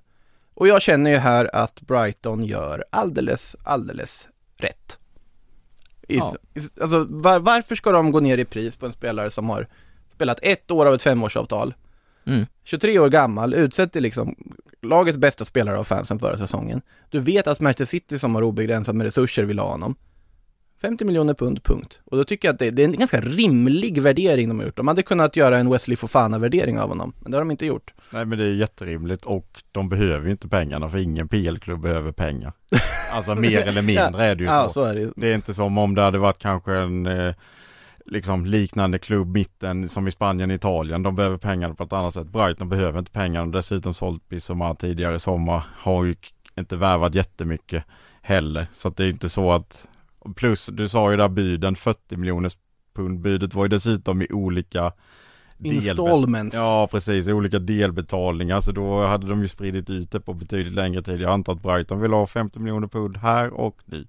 och 0.54 0.68
jag 0.68 0.82
känner 0.82 1.10
ju 1.10 1.16
här 1.16 1.50
att 1.56 1.80
Brighton 1.80 2.44
gör 2.44 2.84
alldeles, 2.90 3.56
alldeles 3.64 4.28
rätt. 4.56 4.98
I, 6.08 6.16
Ja. 6.16 6.36
Alltså 6.80 7.06
var, 7.10 7.38
varför 7.38 7.76
ska 7.76 7.92
de 7.92 8.12
gå 8.12 8.20
ner 8.20 8.38
i 8.38 8.44
pris 8.44 8.76
på 8.76 8.86
en 8.86 8.92
spelare 8.92 9.30
som 9.30 9.48
har 9.48 9.66
spelat 10.12 10.38
ett 10.42 10.70
år 10.70 10.86
av 10.86 10.94
ett 10.94 11.02
femårsavtal, 11.02 11.74
Mm. 12.24 12.46
23 12.64 12.98
år 12.98 13.08
gammal, 13.08 13.54
utsett 13.54 13.92
till 13.92 14.02
liksom 14.02 14.36
lagets 14.82 15.18
bästa 15.18 15.44
spelare 15.44 15.78
av 15.78 15.84
fansen 15.84 16.18
förra 16.18 16.38
säsongen. 16.38 16.82
Du 17.10 17.20
vet 17.20 17.46
att 17.46 17.60
Manchester 17.60 17.84
City 17.84 18.18
som 18.18 18.34
har 18.34 18.42
obegränsat 18.42 18.96
med 18.96 19.04
resurser 19.04 19.42
vill 19.42 19.58
ha 19.58 19.70
honom. 19.70 19.94
50 20.82 21.04
miljoner 21.04 21.34
pund, 21.34 21.62
punkt. 21.62 22.00
Och 22.04 22.16
då 22.16 22.24
tycker 22.24 22.48
jag 22.48 22.52
att 22.52 22.58
det, 22.58 22.70
det 22.70 22.82
är 22.82 22.86
en 22.86 22.92
ganska 22.96 23.20
rimlig 23.20 24.02
värdering 24.02 24.48
de 24.48 24.58
har 24.58 24.66
gjort. 24.66 24.76
De 24.76 24.88
hade 24.88 25.02
kunnat 25.02 25.36
göra 25.36 25.58
en 25.58 25.70
Wesley 25.70 25.96
Fofana-värdering 25.96 26.78
av 26.78 26.88
honom, 26.88 27.12
men 27.20 27.30
det 27.30 27.36
har 27.36 27.40
de 27.44 27.50
inte 27.50 27.66
gjort. 27.66 27.94
Nej 28.10 28.24
men 28.24 28.38
det 28.38 28.44
är 28.44 28.54
jätterimligt 28.54 29.24
och 29.24 29.62
de 29.72 29.88
behöver 29.88 30.24
ju 30.26 30.30
inte 30.30 30.48
pengarna 30.48 30.88
för 30.88 30.98
ingen 30.98 31.28
PL-klubb 31.28 31.80
behöver 31.80 32.12
pengar. 32.12 32.52
Alltså 33.12 33.34
mer 33.34 33.66
eller 33.66 33.82
mindre 33.82 34.24
är 34.24 34.34
det 34.34 34.42
ju 34.42 34.48
Ja, 34.50 34.64
så. 34.68 34.72
så 34.72 34.84
är 34.84 34.94
det. 34.94 35.12
Det 35.16 35.30
är 35.30 35.34
inte 35.34 35.54
som 35.54 35.78
om 35.78 35.94
det 35.94 36.02
hade 36.02 36.18
varit 36.18 36.38
kanske 36.38 36.72
en 36.72 37.06
eh, 37.06 37.34
liksom 38.06 38.46
liknande 38.46 38.98
klubb 38.98 39.28
mitten 39.28 39.88
som 39.88 40.08
i 40.08 40.10
Spanien 40.10 40.50
och 40.50 40.56
Italien. 40.56 41.02
De 41.02 41.14
behöver 41.14 41.36
pengarna 41.36 41.74
på 41.74 41.84
ett 41.84 41.92
annat 41.92 42.14
sätt. 42.14 42.26
Brighton 42.28 42.68
behöver 42.68 42.98
inte 42.98 43.10
pengarna. 43.10 43.46
Dessutom 43.52 43.94
sålt 43.94 44.28
Bissoma 44.28 44.74
tidigare 44.74 45.14
i 45.14 45.18
sommar. 45.18 45.62
Har 45.76 46.04
ju 46.04 46.14
inte 46.58 46.76
värvat 46.76 47.14
jättemycket 47.14 47.84
heller. 48.22 48.66
Så 48.74 48.88
att 48.88 48.96
det 48.96 49.04
är 49.04 49.08
inte 49.08 49.28
så 49.28 49.52
att 49.52 49.88
Plus 50.34 50.66
du 50.66 50.88
sa 50.88 51.10
ju 51.10 51.16
där 51.16 51.28
buden 51.28 51.76
40 51.76 52.16
miljoners 52.16 52.56
pund 52.94 53.20
budet 53.20 53.54
var 53.54 53.64
ju 53.64 53.68
dessutom 53.68 54.22
i 54.22 54.26
olika 54.30 54.92
Installments. 55.58 56.56
Ja 56.56 56.88
precis, 56.90 57.28
i 57.28 57.32
olika 57.32 57.58
delbetalningar 57.58 58.60
så 58.60 58.72
då 58.72 59.06
hade 59.06 59.28
de 59.28 59.42
ju 59.42 59.48
spridit 59.48 59.90
ut 59.90 60.10
det 60.10 60.20
på 60.20 60.34
betydligt 60.34 60.74
längre 60.74 61.02
tid. 61.02 61.20
Jag 61.20 61.30
antar 61.30 61.52
att 61.52 61.62
Brighton 61.62 62.00
vill 62.00 62.12
ha 62.12 62.26
50 62.26 62.58
miljoner 62.58 62.88
pund 62.88 63.16
här 63.16 63.50
och 63.50 63.82
nu. 63.84 64.06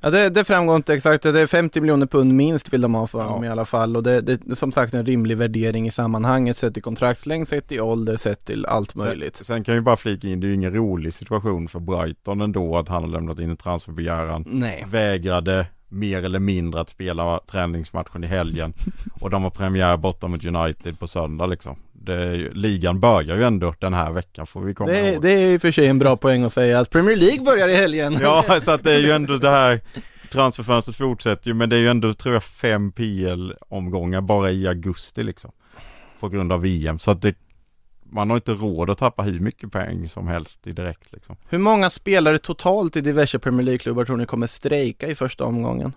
Ja 0.00 0.10
det, 0.10 0.28
det 0.30 0.44
framgår 0.44 0.76
inte 0.76 0.94
exakt, 0.94 1.22
det 1.22 1.40
är 1.40 1.46
50 1.46 1.80
miljoner 1.80 2.06
pund 2.06 2.34
minst 2.34 2.72
vill 2.72 2.80
de 2.80 2.94
ha 2.94 3.06
för 3.06 3.18
Ja. 3.18 3.24
honom 3.24 3.44
i 3.44 3.48
alla 3.48 3.64
fall 3.64 3.96
och 3.96 4.02
det, 4.02 4.20
det, 4.20 4.36
det 4.36 4.50
är 4.50 4.54
som 4.54 4.72
sagt 4.72 4.94
en 4.94 5.06
rimlig 5.06 5.36
värdering 5.38 5.86
i 5.86 5.90
sammanhanget 5.90 6.56
sett 6.56 6.74
till 6.74 6.82
kontraktslängd, 6.82 7.48
sett 7.48 7.68
till 7.68 7.80
ålder, 7.80 8.16
sett 8.16 8.44
till 8.44 8.66
allt 8.66 8.94
möjligt. 8.94 9.36
Sen, 9.36 9.44
sen 9.44 9.64
kan 9.64 9.74
jag 9.74 9.80
ju 9.80 9.84
bara 9.84 9.96
flika 9.96 10.28
in, 10.28 10.40
det 10.40 10.46
är 10.46 10.48
ju 10.48 10.54
ingen 10.54 10.74
rolig 10.74 11.14
situation 11.14 11.68
för 11.68 11.80
Brighton 11.80 12.40
ändå 12.40 12.76
att 12.76 12.88
han 12.88 13.02
har 13.02 13.10
lämnat 13.10 13.38
in 13.38 13.50
en 13.50 13.56
transferbegäran. 13.56 14.44
Nej. 14.46 14.84
Vägrade 14.88 15.66
mer 15.88 16.22
eller 16.22 16.38
mindre 16.38 16.80
att 16.80 16.88
spela 16.88 17.40
träningsmatchen 17.46 18.24
i 18.24 18.26
helgen. 18.26 18.72
och 19.20 19.30
de 19.30 19.42
har 19.42 19.50
premiär 19.50 19.96
borta 19.96 20.28
mot 20.28 20.44
United 20.44 20.98
på 20.98 21.06
söndag 21.06 21.46
liksom. 21.46 21.76
Det, 22.08 22.34
ju- 22.36 22.50
ligan 22.54 23.00
börjar 23.00 23.36
ju 23.36 23.42
ändå 23.44 23.74
den 23.78 23.94
här 23.94 24.12
veckan 24.12 24.46
får 24.46 24.60
vi 24.60 24.74
komma 24.74 24.90
Det, 24.92 25.12
ihåg. 25.12 25.22
det 25.22 25.30
är 25.30 25.56
och 25.56 25.60
för 25.62 25.72
sig 25.72 25.86
en 25.86 25.98
bra 25.98 26.16
poäng 26.16 26.44
att 26.44 26.52
säga 26.52 26.80
att 26.80 26.90
Premier 26.90 27.16
League 27.16 27.40
börjar 27.44 27.68
i 27.68 27.74
helgen. 27.76 28.18
Ja, 28.22 28.44
så 28.62 28.70
att 28.70 28.84
det 28.84 28.92
är 28.92 28.98
ju 28.98 29.10
ändå 29.10 29.36
det 29.36 29.50
här 29.50 29.80
transferfönstret 30.32 30.96
fortsätter 30.96 31.48
ju 31.48 31.54
men 31.54 31.68
det 31.68 31.76
är 31.76 31.80
ju 31.80 31.88
ändå 31.88 32.14
tror 32.14 32.34
jag 32.34 32.42
fem 32.44 32.92
PL-omgångar 32.92 34.20
bara 34.20 34.50
i 34.50 34.68
augusti 34.68 35.22
liksom. 35.22 35.50
På 36.20 36.28
grund 36.28 36.52
av 36.52 36.60
VM 36.62 36.98
så 36.98 37.10
att 37.10 37.22
det 37.22 37.34
man 38.10 38.30
har 38.30 38.36
inte 38.36 38.52
råd 38.52 38.90
att 38.90 38.98
tappa 38.98 39.22
hur 39.22 39.40
mycket 39.40 39.72
poäng 39.72 40.08
som 40.08 40.28
helst 40.28 40.66
i 40.66 40.72
direkt 40.72 41.12
liksom. 41.12 41.36
Hur 41.48 41.58
många 41.58 41.90
spelare 41.90 42.38
totalt 42.38 42.96
i 42.96 43.00
diverse 43.00 43.38
Premier 43.38 43.62
League-klubbar 43.62 44.04
tror 44.04 44.16
ni 44.16 44.26
kommer 44.26 44.46
strejka 44.46 45.08
i 45.08 45.14
första 45.14 45.44
omgången? 45.44 45.92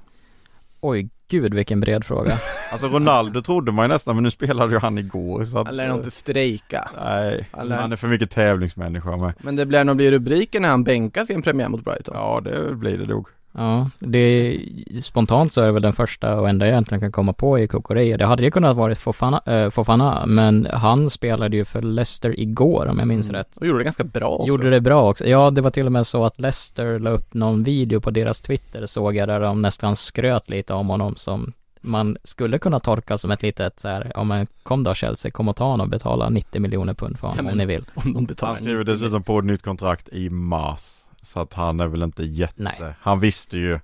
Oj, 0.82 1.10
gud 1.30 1.54
vilken 1.54 1.80
bred 1.80 2.06
fråga. 2.06 2.38
Alltså 2.72 2.88
Ronaldo 2.88 3.42
trodde 3.42 3.72
man 3.72 3.84
ju 3.86 3.88
nästan 3.88 4.16
men 4.16 4.24
nu 4.24 4.32
spelade 4.32 4.74
ju 4.74 4.80
han 4.80 4.98
igår 4.98 5.46
så 5.46 5.60
att 5.60 5.68
Eller 5.68 5.88
nog 5.88 5.98
inte 5.98 6.12
strejka. 6.12 6.90
Nej, 6.98 7.50
Eller- 7.60 7.76
han 7.76 7.92
är 7.92 7.96
för 7.96 8.08
mycket 8.08 8.32
tävlingsmänniska 8.32 9.18
med. 9.18 9.34
Men 9.40 9.56
det 9.56 9.66
blir 9.66 9.84
nog 9.84 9.96
bli 9.96 10.12
rubriker 10.12 10.60
när 10.60 10.70
han 10.70 10.84
bänkas 10.84 11.30
i 11.30 11.34
en 11.34 11.42
premiär 11.42 11.70
mot 11.70 11.84
Brighton. 11.84 12.16
Ja 12.18 12.42
det 12.44 12.76
blir 12.76 12.98
det 12.98 13.06
nog. 13.06 13.28
Ja, 13.54 13.90
det 14.00 14.18
är, 14.18 15.02
spontant 15.02 15.54
så 15.54 15.62
är 15.62 15.66
det 15.66 15.72
väl 15.72 15.82
den 15.82 15.94
första 15.94 16.40
och 16.40 16.50
enda 16.50 16.66
jag 16.66 16.72
egentligen 16.74 17.00
kan 17.02 17.12
komma 17.12 17.34
på 17.34 17.60
i 17.60 17.68
Kokorea. 17.68 18.18
Det 18.18 18.26
hade 18.26 18.44
ju 18.44 18.52
kunnat 18.52 18.76
varit 18.76 18.98
Fofana, 18.98 19.42
äh, 19.46 19.70
Fofana, 19.70 20.26
men 20.26 20.68
han 20.74 21.10
spelade 21.10 21.58
ju 21.58 21.66
för 21.66 21.82
Leicester 21.82 22.40
igår 22.40 22.86
om 22.86 23.00
jag 23.00 23.08
minns 23.08 23.30
Mm. 23.30 23.38
rätt. 23.40 23.58
Och 23.58 23.68
gjorde 23.68 23.80
det 23.80 23.84
ganska 23.84 24.04
bra 24.04 24.30
också. 24.30 24.48
Gjorde 24.48 24.70
det 24.70 24.82
bra 24.82 25.10
också. 25.10 25.26
Ja, 25.26 25.52
det 25.52 25.62
var 25.62 25.70
till 25.72 25.86
och 25.86 25.92
med 25.92 26.08
så 26.08 26.26
att 26.26 26.40
Leicester 26.40 27.00
la 27.00 27.10
upp 27.10 27.34
någon 27.34 27.64
video 27.64 28.00
på 28.02 28.12
deras 28.12 28.42
Twitter 28.42 28.86
såg 28.86 29.16
jag 29.16 29.28
där 29.28 29.40
de 29.40 29.62
nästan 29.62 29.96
skröt 29.96 30.50
lite 30.50 30.74
om 30.74 30.90
honom 30.90 31.16
som 31.16 31.54
man 31.84 32.18
skulle 32.24 32.58
kunna 32.58 32.80
tolka 32.80 33.18
som 33.18 33.32
ett 33.32 33.42
litet 33.42 33.80
så 33.80 33.88
här, 33.88 34.12
ja 34.16 34.24
men 34.24 34.48
kom 34.64 34.84
då 34.84 34.94
Chelsea, 34.94 35.32
kom 35.32 35.48
och 35.48 35.56
ta 35.56 35.64
honom 35.66 35.84
och 35.86 35.90
betala 35.90 36.30
90 36.30 36.62
miljoner 36.62 36.94
pund 36.94 37.20
för 37.20 37.28
honom 37.28 37.38
Ja, 37.38 37.44
men- 37.44 37.52
om 37.52 37.58
ni 37.58 37.66
vill. 37.66 37.86
Om 37.94 38.14
de 38.14 38.26
betalar 38.26 38.54
Han 38.54 38.58
skriver 38.60 38.84
dessutom 38.84 39.24
på 39.24 39.40
ett 39.40 39.46
nytt 39.46 39.62
kontrakt 39.64 40.10
i 40.10 40.30
mars. 40.30 40.98
Så 41.22 41.40
att 41.40 41.54
han 41.54 41.80
är 41.80 41.88
väl 41.88 42.02
inte 42.04 42.24
jätte... 42.24 42.64
Nej. 42.64 42.94
Han 43.00 43.20
visste 43.20 43.58
ju 43.58 43.80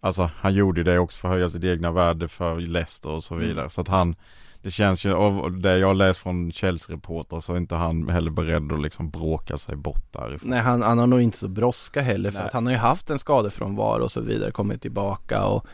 Alltså 0.00 0.30
han 0.36 0.54
gjorde 0.54 0.82
det 0.82 0.98
också 0.98 1.18
för 1.18 1.28
att 1.28 1.34
höja 1.34 1.48
sitt 1.48 1.64
egna 1.64 1.90
värde 1.90 2.28
för 2.28 2.60
Leicester 2.60 3.08
och 3.10 3.24
så 3.24 3.34
Mm. 3.34 3.46
vidare. 3.48 3.70
Så 3.70 3.80
att 3.80 3.88
han 3.88 4.16
Det 4.62 4.70
känns 4.70 5.06
ju 5.06 5.14
av 5.14 5.58
det 5.60 5.78
jag 5.78 5.96
läst 5.96 6.20
från 6.20 6.52
Chelsea-reportrar 6.52 7.40
så 7.40 7.52
är 7.52 7.56
inte 7.56 7.74
han 7.74 8.08
heller 8.08 8.30
beredd 8.30 8.72
att 8.72 8.80
liksom 8.82 9.10
bråka 9.10 9.56
sig 9.56 9.76
bort 9.76 10.12
därifrån. 10.12 10.50
Nej 10.50 10.60
han, 10.60 10.82
han 10.82 10.98
har 10.98 11.06
nog 11.06 11.20
inte 11.20 11.38
så 11.38 11.48
brådska 11.48 12.02
heller 12.02 12.30
för 12.30 12.38
Nej. 12.38 12.46
att 12.46 12.52
han 12.52 12.66
har 12.66 12.72
ju 12.72 12.78
haft 12.78 13.10
en 13.10 13.18
skadefrånvaro 13.18 14.02
och 14.02 14.10
så 14.10 14.20
vidare, 14.20 14.50
kommit 14.50 14.82
tillbaka 14.82 15.44
och 15.44 15.66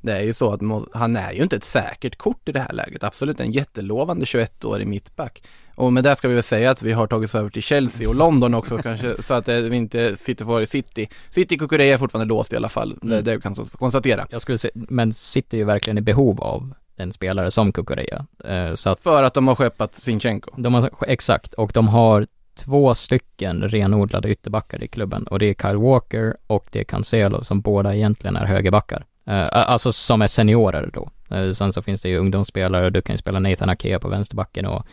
det 0.00 0.12
är 0.12 0.20
ju 0.22 0.32
så 0.32 0.52
att 0.52 0.60
han 0.92 1.16
är 1.16 1.32
ju 1.32 1.42
inte 1.42 1.56
ett 1.56 1.64
säkert 1.64 2.16
kort 2.18 2.48
i 2.48 2.52
det 2.52 2.60
här 2.60 2.72
läget, 2.72 3.04
absolut 3.04 3.40
en 3.40 3.52
jättelovande 3.52 4.24
21-årig 4.24 4.86
mittback. 4.86 5.42
Och 5.80 5.92
med 5.92 6.04
det 6.04 6.16
ska 6.16 6.28
vi 6.28 6.34
väl 6.34 6.42
säga 6.42 6.70
att 6.70 6.82
vi 6.82 6.92
har 6.92 7.06
tagit 7.06 7.30
oss 7.30 7.34
över 7.34 7.50
till 7.50 7.62
Chelsea 7.62 8.08
och 8.08 8.14
London 8.14 8.54
också 8.54 8.78
kanske 8.82 9.22
så 9.22 9.34
att 9.34 9.48
eh, 9.48 9.56
vi 9.56 9.76
inte 9.76 10.16
sitter 10.16 10.44
kvar 10.44 10.60
i 10.60 10.66
City. 10.66 11.08
City 11.30 11.58
Kukureya 11.58 11.94
är 11.94 11.98
fortfarande 11.98 12.28
låst 12.34 12.52
i 12.52 12.56
alla 12.56 12.68
fall, 12.68 12.98
det 13.02 13.06
är 13.06 13.12
Mm. 13.12 13.24
det 13.24 13.36
vi 13.36 13.40
kan 13.42 13.54
konstatera. 13.54 14.26
Jag 14.30 14.42
skulle 14.42 14.58
säga, 14.58 14.72
men 14.74 15.12
sitter 15.12 15.58
ju 15.58 15.64
verkligen 15.64 15.98
i 15.98 16.00
behov 16.00 16.40
av 16.40 16.74
en 16.96 17.12
spelare 17.12 17.50
som 17.50 17.72
Kukureya. 17.72 18.26
Eh, 18.44 18.74
så 18.74 18.90
att 18.90 19.00
För 19.00 19.22
att 19.22 19.34
de 19.34 19.48
har 19.48 19.54
skeppat 19.54 19.94
Sinchenko. 19.94 20.50
de 20.56 20.74
har, 20.74 20.90
exakt, 21.06 21.52
och 21.54 21.70
de 21.74 21.88
har 21.88 22.26
två 22.54 22.94
stycken 22.94 23.62
renodlade 23.68 24.28
ytterbackar 24.30 24.82
i 24.82 24.88
klubben 24.88 25.26
och 25.26 25.38
det 25.38 25.46
är 25.46 25.54
Kyle 25.54 25.76
Walker 25.78 26.36
och 26.46 26.66
det 26.72 26.80
är 26.80 26.84
Cancelo 26.84 27.44
som 27.44 27.60
båda 27.60 27.94
egentligen 27.94 28.36
är 28.36 28.46
högerbackar. 28.46 29.04
Eh, 29.26 29.46
alltså 29.52 29.92
som 29.92 30.22
är 30.22 30.26
seniorer 30.26 30.90
då. 30.92 31.10
Sen 31.54 31.72
så 31.72 31.82
finns 31.82 32.00
det 32.00 32.08
ju 32.08 32.18
ungdomsspelare, 32.18 32.90
du 32.90 33.00
kan 33.02 33.14
ju 33.14 33.18
spela 33.18 33.38
Nathan 33.38 33.70
Ake 33.70 33.98
på 33.98 34.08
vänsterbacken 34.08 34.66
och 34.66 34.86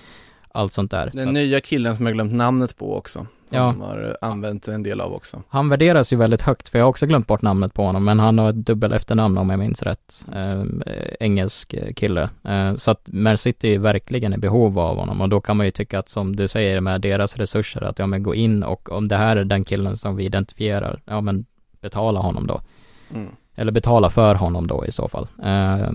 allt 0.51 0.73
sånt 0.73 0.91
där. 0.91 1.11
Den 1.13 1.25
Så 1.25 1.31
nya 1.31 1.61
killen 1.61 1.95
som 1.95 2.05
jag 2.05 2.13
glömt 2.15 2.33
namnet 2.33 2.77
på 2.77 2.95
också. 2.97 3.19
Som 3.49 3.57
Ja. 3.57 3.75
har 3.79 4.17
använt 4.21 4.67
en 4.67 4.83
del 4.83 5.01
av 5.01 5.13
också. 5.13 5.43
han 5.49 5.69
värderas 5.69 6.13
ju 6.13 6.17
väldigt 6.17 6.41
högt, 6.41 6.69
för 6.69 6.79
jag 6.79 6.85
har 6.85 6.89
också 6.89 7.05
glömt 7.05 7.27
bort 7.27 7.41
namnet 7.41 7.73
på 7.73 7.83
honom, 7.83 8.03
men 8.05 8.19
han 8.19 8.37
har 8.37 8.49
ett 8.49 8.55
dubbel 8.55 8.93
efternamn 8.93 9.37
om 9.37 9.49
jag 9.49 9.59
minns 9.59 9.83
rätt. 9.83 10.25
Eh, 10.35 10.63
engelsk 11.19 11.73
eh, 11.73 11.93
kille. 11.93 12.29
Eh, 12.43 12.75
så 12.75 12.91
att 12.91 13.01
Man 13.05 13.37
City 13.37 13.75
är 13.75 13.79
verkligen 13.79 14.33
i 14.33 14.37
behov 14.37 14.79
av 14.79 14.97
honom 14.97 15.21
och 15.21 15.29
då 15.29 15.41
kan 15.41 15.57
man 15.57 15.65
ju 15.65 15.71
tycka 15.71 15.99
att 15.99 16.09
som 16.09 16.35
du 16.35 16.47
säger 16.47 16.79
med 16.79 17.01
deras 17.01 17.35
resurser, 17.37 17.81
att 17.83 17.99
ja 17.99 18.07
men 18.07 18.23
gå 18.23 18.35
in 18.35 18.63
och 18.63 18.91
om 18.91 19.07
det 19.07 19.17
här 19.17 19.37
är 19.37 19.45
den 19.45 19.63
killen 19.63 19.97
som 19.97 20.15
vi 20.15 20.25
identifierar, 20.25 21.01
ja 21.05 21.21
men 21.21 21.45
betala 21.81 22.19
honom 22.19 22.47
då. 22.47 22.61
Mm. 23.13 23.31
Eller 23.55 23.71
betala 23.71 24.09
för 24.09 24.35
honom 24.35 24.67
då 24.67 24.85
i 24.85 24.91
så 24.91 25.07
fall. 25.07 25.27
Eh, 25.43 25.89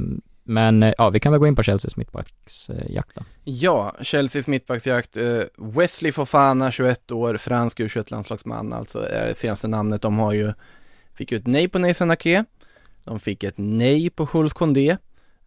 men 0.44 0.82
eh, 0.82 0.92
ja, 0.99 1.11
vi 1.11 1.20
kan 1.20 1.32
väl 1.32 1.38
gå 1.38 1.46
in 1.46 1.56
på 1.56 1.62
Chelseas 1.62 1.96
mittbacksjakt 1.96 3.14
då. 3.14 3.22
Ja, 3.44 3.94
Chelseas 4.00 4.46
mittbacksjakt. 4.46 5.16
Eh, 5.16 5.40
Wesley 5.56 6.12
Fofana, 6.12 6.72
21 6.72 7.12
år, 7.12 7.37
fransk 7.37 7.80
U21-landslagsman, 7.80 8.72
alltså 8.72 9.08
är 9.08 9.26
det 9.26 9.34
senaste 9.34 9.68
namnet. 9.68 10.02
De 10.02 10.18
har 10.18 10.32
ju, 10.32 10.52
fick 11.14 11.32
ju 11.32 11.38
ett 11.38 11.46
nej 11.46 11.68
på 11.68 11.78
Nathan 11.78 12.11
Ake. 12.11 12.44
De 13.04 13.20
fick 13.20 13.44
ett 13.44 13.54
nej 13.56 14.11
på 14.11 14.28
Jules 14.34 14.52
Condé. 14.52 14.96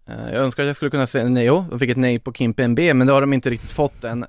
Eh, 0.08 0.34
jag 0.34 0.44
önskar 0.44 0.64
att 0.64 0.68
jag 0.68 0.75
skulle 0.75 0.92
kunna 0.92 1.08
säga 1.08 1.30
nej, 1.30 1.46
jo, 1.46 1.66
de 1.70 1.80
fick 1.80 1.90
ett 1.90 1.98
nej 1.98 2.20
på 2.20 2.32
Kim 2.32 2.54
PNB, 2.54 2.94
men 2.94 3.08
det 3.08 3.14
har 3.14 3.22
de 3.22 3.34
inte 3.34 3.50
riktigt 3.50 3.72
fått 3.72 4.04
än. 4.04 4.25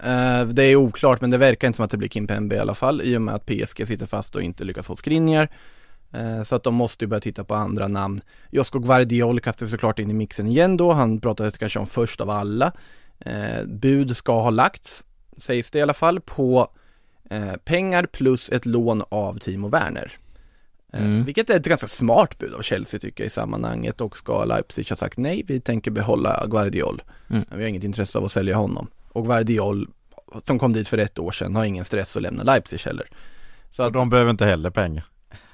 Det 0.51 0.63
är 0.63 0.77
oklart, 0.77 1.21
men 1.21 1.31
det 1.31 1.39
verkar 1.39 1.69
inte 1.69 1.77
som 1.77 1.85
att 1.85 1.91
det 1.91 1.97
blir 1.97 2.09
Kim 2.09 2.27
PNB 2.27 2.57
i 2.57 2.59
alla 2.59 2.75
fall, 2.75 3.03
i 3.03 3.17
och 3.17 3.23
med 3.23 3.35
att 3.35 3.47
PSG 3.47 3.87
sitter 3.87 4.07
fast 4.07 4.35
och 4.35 4.43
inte 4.43 4.65
lyckas 4.65 4.87
få 4.87 4.97
skrinningar. 4.97 5.51
Eh, 6.13 6.43
Så 6.43 6.57
att 6.57 6.63
de 6.63 6.75
måste 6.75 7.05
ju 7.05 7.09
börja 7.09 7.21
titta 7.21 7.45
på 7.45 7.55
andra 7.55 7.89
namn. 7.89 8.21
Josko 8.51 8.79
Guardiol 8.79 9.41
kastar 9.41 9.67
såklart 9.67 9.99
in 9.99 10.11
i 10.11 10.15
mixen 10.15 10.47
igen 10.49 10.77
då, 10.77 10.93
han 10.93 11.21
pratade 11.21 11.51
kanske 11.51 11.79
om 11.79 11.87
först 11.87 12.21
av 12.21 12.31
alla. 12.31 12.73
Eh, 13.19 13.65
bud 13.67 14.17
ska 14.17 14.41
ha 14.43 14.51
lagts, 14.51 15.05
sägs 15.39 15.71
det 15.71 15.79
i 15.79 15.83
alla 15.83 15.95
fall, 15.95 16.21
på 16.21 16.69
eh, 17.31 17.53
pengar 17.65 18.07
plus 18.07 18.51
ett 18.51 18.67
lån 18.67 19.03
av 19.09 19.39
Timo 19.39 19.69
Werner. 19.69 20.13
Eh, 20.93 21.01
Mm. 21.01 21.25
Vilket 21.25 21.51
är 21.51 21.57
ett 21.57 21.67
ganska 21.67 21.87
smart 21.87 22.39
bud 22.39 22.55
av 22.55 22.63
Chelsea 22.63 23.01
tycker 23.01 23.25
jag 23.25 23.27
i 23.27 23.31
sammanhanget 23.31 24.01
och 24.01 24.19
ska 24.19 24.45
Leipzig 24.45 24.89
ha 24.89 24.97
sagt 24.97 25.19
nej, 25.19 25.45
vi 25.47 25.61
tänker 25.61 25.91
behålla 25.91 26.47
Guardiol. 26.47 27.03
Mm. 27.31 27.45
Vi 27.51 27.63
har 27.63 27.69
inget 27.69 27.85
intresse 27.85 28.19
av 28.19 28.25
att 28.25 28.33
sälja 28.33 28.57
honom. 28.57 28.87
Och 29.13 29.27
Guardiol, 29.27 29.89
som 30.47 30.59
kom 30.59 30.73
dit 30.73 30.89
för 30.89 30.99
ett 30.99 31.19
år 31.19 31.33
sedan, 31.33 31.57
har 31.57 31.65
ingen 31.65 31.85
stress 31.85 32.17
att 32.17 32.23
lämna 32.23 32.43
Leipzig 32.43 32.79
heller. 32.79 33.07
Så 33.71 33.83
Och 33.83 33.87
att, 33.87 33.93
de 33.95 34.11
behöver 34.11 34.31
inte 34.31 34.45
heller 34.45 34.71
pengar. 34.71 35.05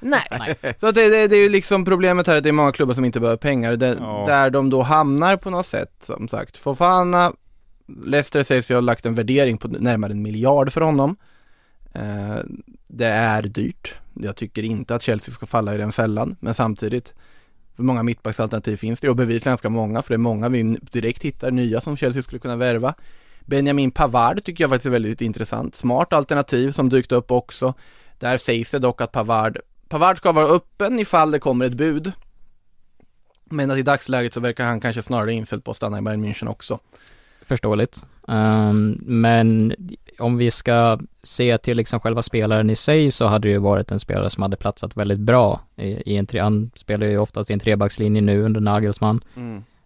Nej, 0.01 0.27
Nej. 0.39 0.75
så 0.81 0.87
att 0.87 0.95
det, 0.95 1.09
det, 1.09 1.27
det 1.27 1.37
är 1.37 1.43
ju 1.43 1.49
liksom 1.49 1.85
problemet 1.85 2.27
här 2.27 2.37
att 2.37 2.43
det 2.43 2.49
är 2.49 2.53
många 2.53 2.73
klubbar 2.73 2.95
som 2.95 3.05
inte 3.05 3.21
behöver 3.21 3.37
pengar. 3.37 3.77
Det, 3.77 3.97
Ja. 4.01 4.25
Där 4.27 4.51
de 4.51 4.71
då 4.71 4.83
hamnar 4.83 5.37
på 5.37 5.51
något 5.51 5.67
sätt, 5.67 5.93
som 6.01 6.29
sagt. 6.29 6.57
Fofana, 6.57 7.33
Leicester 8.05 8.43
sägs 8.43 8.71
ju 8.71 8.75
ha 8.75 8.81
lagt 8.81 9.07
en 9.07 9.15
värdering 9.15 9.59
på 9.59 9.69
närmare 9.69 10.13
en 10.13 10.23
miljard 10.23 10.73
för 10.73 10.81
honom. 10.81 11.17
Eh, 11.95 12.37
det 12.89 13.07
är 13.07 13.43
dyrt. 13.43 13.95
Jag 14.15 14.37
tycker 14.37 14.63
inte 14.63 14.95
att 14.95 15.03
Chelsea 15.03 15.33
ska 15.33 15.47
falla 15.47 15.75
i 15.75 15.79
den 15.79 15.93
fällan, 15.93 16.37
men 16.41 16.55
samtidigt 16.55 17.15
hur 17.77 17.85
många 17.85 18.03
mittbacksalternativ 18.03 18.77
finns 18.77 19.01
det? 19.01 19.09
Och 19.09 19.17
bevisligen 19.17 19.51
ganska 19.51 19.69
många, 19.69 20.03
för 20.03 20.09
det 20.09 20.17
är 20.17 20.19
många 20.19 20.49
vi 20.49 20.77
direkt 20.93 21.23
hittar 21.23 21.51
nya 21.51 21.81
som 21.81 21.97
Chelsea 21.97 22.23
skulle 22.23 22.39
kunna 22.39 22.57
värva. 22.57 22.95
Benjamin 23.41 23.91
Pavard 23.91 24.45
tycker 24.45 24.65
jag 24.65 24.71
faktiskt 24.71 24.87
är 24.87 24.91
väldigt 24.91 25.21
intressant. 25.21 25.77
Smart 25.77 26.13
alternativ 26.13 26.73
som 26.73 26.89
dykt 26.89 27.13
upp 27.13 27.31
också. 27.31 27.75
Där 28.19 28.39
sägs 28.39 28.71
det 28.71 28.79
dock 28.79 29.01
att 29.01 29.13
Pavard, 29.13 29.59
Pavard 29.93 30.17
ska 30.17 30.33
vara 30.33 30.47
öppen 30.47 30.99
ifall 30.99 31.31
det 31.31 31.39
kommer 31.39 31.65
ett 31.65 31.75
bud. 31.75 32.13
Men 33.45 33.71
att 33.71 33.79
i 33.79 33.83
dagsläget 33.83 34.35
så 34.35 34.41
verkar 34.41 34.65
han 34.65 34.81
kanske 34.81 35.03
snarare 35.03 35.33
inställd 35.33 35.65
på 35.65 35.71
att 35.71 35.77
stanna 35.77 35.99
i 35.99 36.03
Bayern 36.03 36.25
München 36.25 36.49
också. 36.49 36.79
förståeligt. 37.43 38.05
Ehm, 38.29 38.99
men 39.01 39.75
om 40.19 40.37
vi 40.37 40.51
ska 40.51 40.99
se 41.23 41.59
till 41.59 41.77
liksom 41.77 42.01
själva 42.01 42.23
spelaren 42.23 42.71
i 42.71 42.77
sig 42.77 43.11
så 43.11 43.27
hade 43.27 43.49
det 43.49 43.53
ju 43.53 43.59
varit 43.59 43.91
en 43.91 44.01
spelare 44.01 44.31
som 44.31 44.43
hade 44.43 44.57
platsat 44.57 44.97
väldigt 44.97 45.19
bra 45.19 45.61
i, 45.77 46.13
i 46.13 46.17
en 46.17 46.27
tre, 46.27 46.41
han 46.41 46.71
spelar 46.75 47.07
ju 47.07 47.19
oftast 47.19 47.51
i 47.51 47.53
en 47.53 47.59
trebackslinje 47.59 48.21
nu 48.21 48.43
under 48.43 48.61
Nagelsmann 48.61 49.25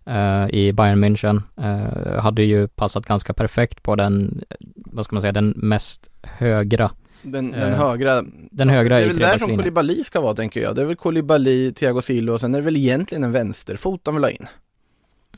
eh, 0.05 0.49
i 0.51 0.73
Bayern 0.73 1.05
München. 1.05 1.43
Eh, 1.57 2.23
hade 2.23 2.43
ju 2.43 2.69
passat 2.69 3.07
ganska 3.07 3.35
perfekt 3.35 3.83
på 3.83 3.97
den, 3.97 4.45
vad 4.75 5.05
ska 5.05 5.15
man 5.15 5.23
säga, 5.23 5.33
den 5.33 5.55
mest 5.57 6.11
högra, 6.23 6.91
Den, 7.23 7.51
den 7.51 7.73
Eh, 7.73 7.79
högra, 7.79 8.25
den 8.51 8.69
högra 8.69 8.97
det 8.97 9.03
är 9.03 9.05
i 9.05 9.09
väl 9.09 9.19
där 9.19 9.39
som. 9.39 9.57
Koulibaly 9.57 10.05
ska 10.05 10.21
vara 10.21 10.35
tänker 10.35 10.63
jag. 10.63 10.77
Det 10.77 10.83
är 10.83 10.87
väl 10.87 10.97
Koulibaly, 10.97 11.73
Thiago 11.73 12.03
Silva 12.03 12.33
och 12.33 12.41
sen 12.41 12.55
är 12.55 12.59
det 12.59 12.65
väl 12.65 12.77
egentligen 12.77 13.25
en 13.25 13.33
vänsterfot 13.33 14.05
de 14.05 14.15
vill 14.15 14.25
ha 14.25 14.31
in. 14.31 14.47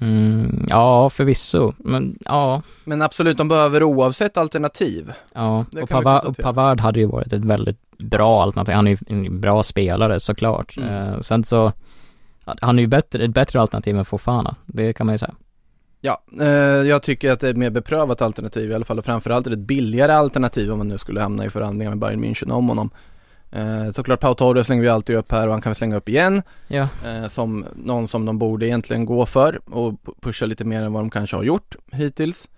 Mm, 0.01 0.67
ja, 0.69 1.11
förvisso, 1.11 1.73
men 1.79 2.19
ja, 2.25 2.62
Men 2.85 3.03
absolut, 3.03 3.37
de 3.37 3.49
behöver 3.49 3.83
oavsett 3.83 4.37
alternativ. 4.37 5.12
Ja, 5.33 5.64
Det 5.71 5.83
och, 5.83 5.91
konstatera. 5.91 6.45
Pavard 6.45 6.81
hade 6.81 7.01
ju 7.01 7.07
varit 7.07 7.33
ett 7.33 7.45
väldigt 7.45 7.79
bra 7.99 8.43
alternativ. 8.43 8.75
Han 8.75 8.87
är 8.87 8.91
ju 8.91 8.99
en 9.07 9.41
bra 9.41 9.62
spelare 9.62 10.21
såklart. 10.21 10.77
Mm. 10.77 10.88
Eh, 10.88 11.21
sen 11.21 11.45
så, 11.45 11.73
han 12.45 12.79
är 12.79 12.83
ju 12.83 12.87
bättre, 12.87 13.25
ett 13.25 13.35
bättre 13.35 13.61
alternativ 13.61 13.99
än 13.99 14.05
Fofana. 14.05 14.57
Det 14.67 14.93
kan 14.93 15.07
man 15.07 15.14
ju 15.14 15.19
säga. 15.19 15.35
Ja, 16.00 16.22
eh, 16.40 16.46
jag 16.88 17.02
tycker 17.02 17.32
att 17.32 17.40
det 17.40 17.46
är 17.46 17.50
ett 17.50 17.56
mer 17.56 17.70
beprövat 17.70 18.22
alternativ 18.22 18.70
i 18.70 18.74
alla 18.74 18.84
fall 18.84 18.98
och 18.98 19.04
framförallt 19.04 19.46
är 19.46 19.50
det 19.50 19.54
ett 19.56 19.61
billigare 19.66 20.12
alternativ 20.12 20.72
om 20.72 20.78
man 20.78 20.88
nu 20.88 20.98
skulle 20.98 21.20
hamna 21.20 21.44
i 21.44 21.50
förhandlingar 21.50 21.90
med 21.90 21.98
Bayern 21.98 22.24
München 22.24 22.50
om 22.52 22.68
honom. 22.68 22.90
Eh, 23.52 23.90
såklart 23.90 24.20
Pau 24.20 24.34
Torres 24.34 24.66
slänger 24.66 24.82
vi 24.82 24.88
alltid 24.88 25.16
upp 25.16 25.32
här 25.32 25.46
och 25.46 25.52
han 25.52 25.62
kan 25.62 25.70
vi 25.70 25.74
slänga 25.74 25.96
upp 25.96 26.08
igen 26.08 26.42
Ja, 26.68 26.88
eh, 27.06 27.26
som 27.26 27.64
någon 27.76 28.08
som 28.08 28.24
de 28.24 28.38
borde 28.38 28.66
egentligen 28.66 29.04
gå 29.06 29.26
för 29.26 29.61
och 29.70 29.92
pu- 29.92 30.14
pusha 30.20 30.46
lite 30.46 30.64
mer 30.64 30.82
än 30.82 30.92
vad 30.92 31.02
de 31.02 31.11
kanske 31.11 31.37
har 31.37 31.42
gjort 31.42 31.76
hittills. 31.92 32.48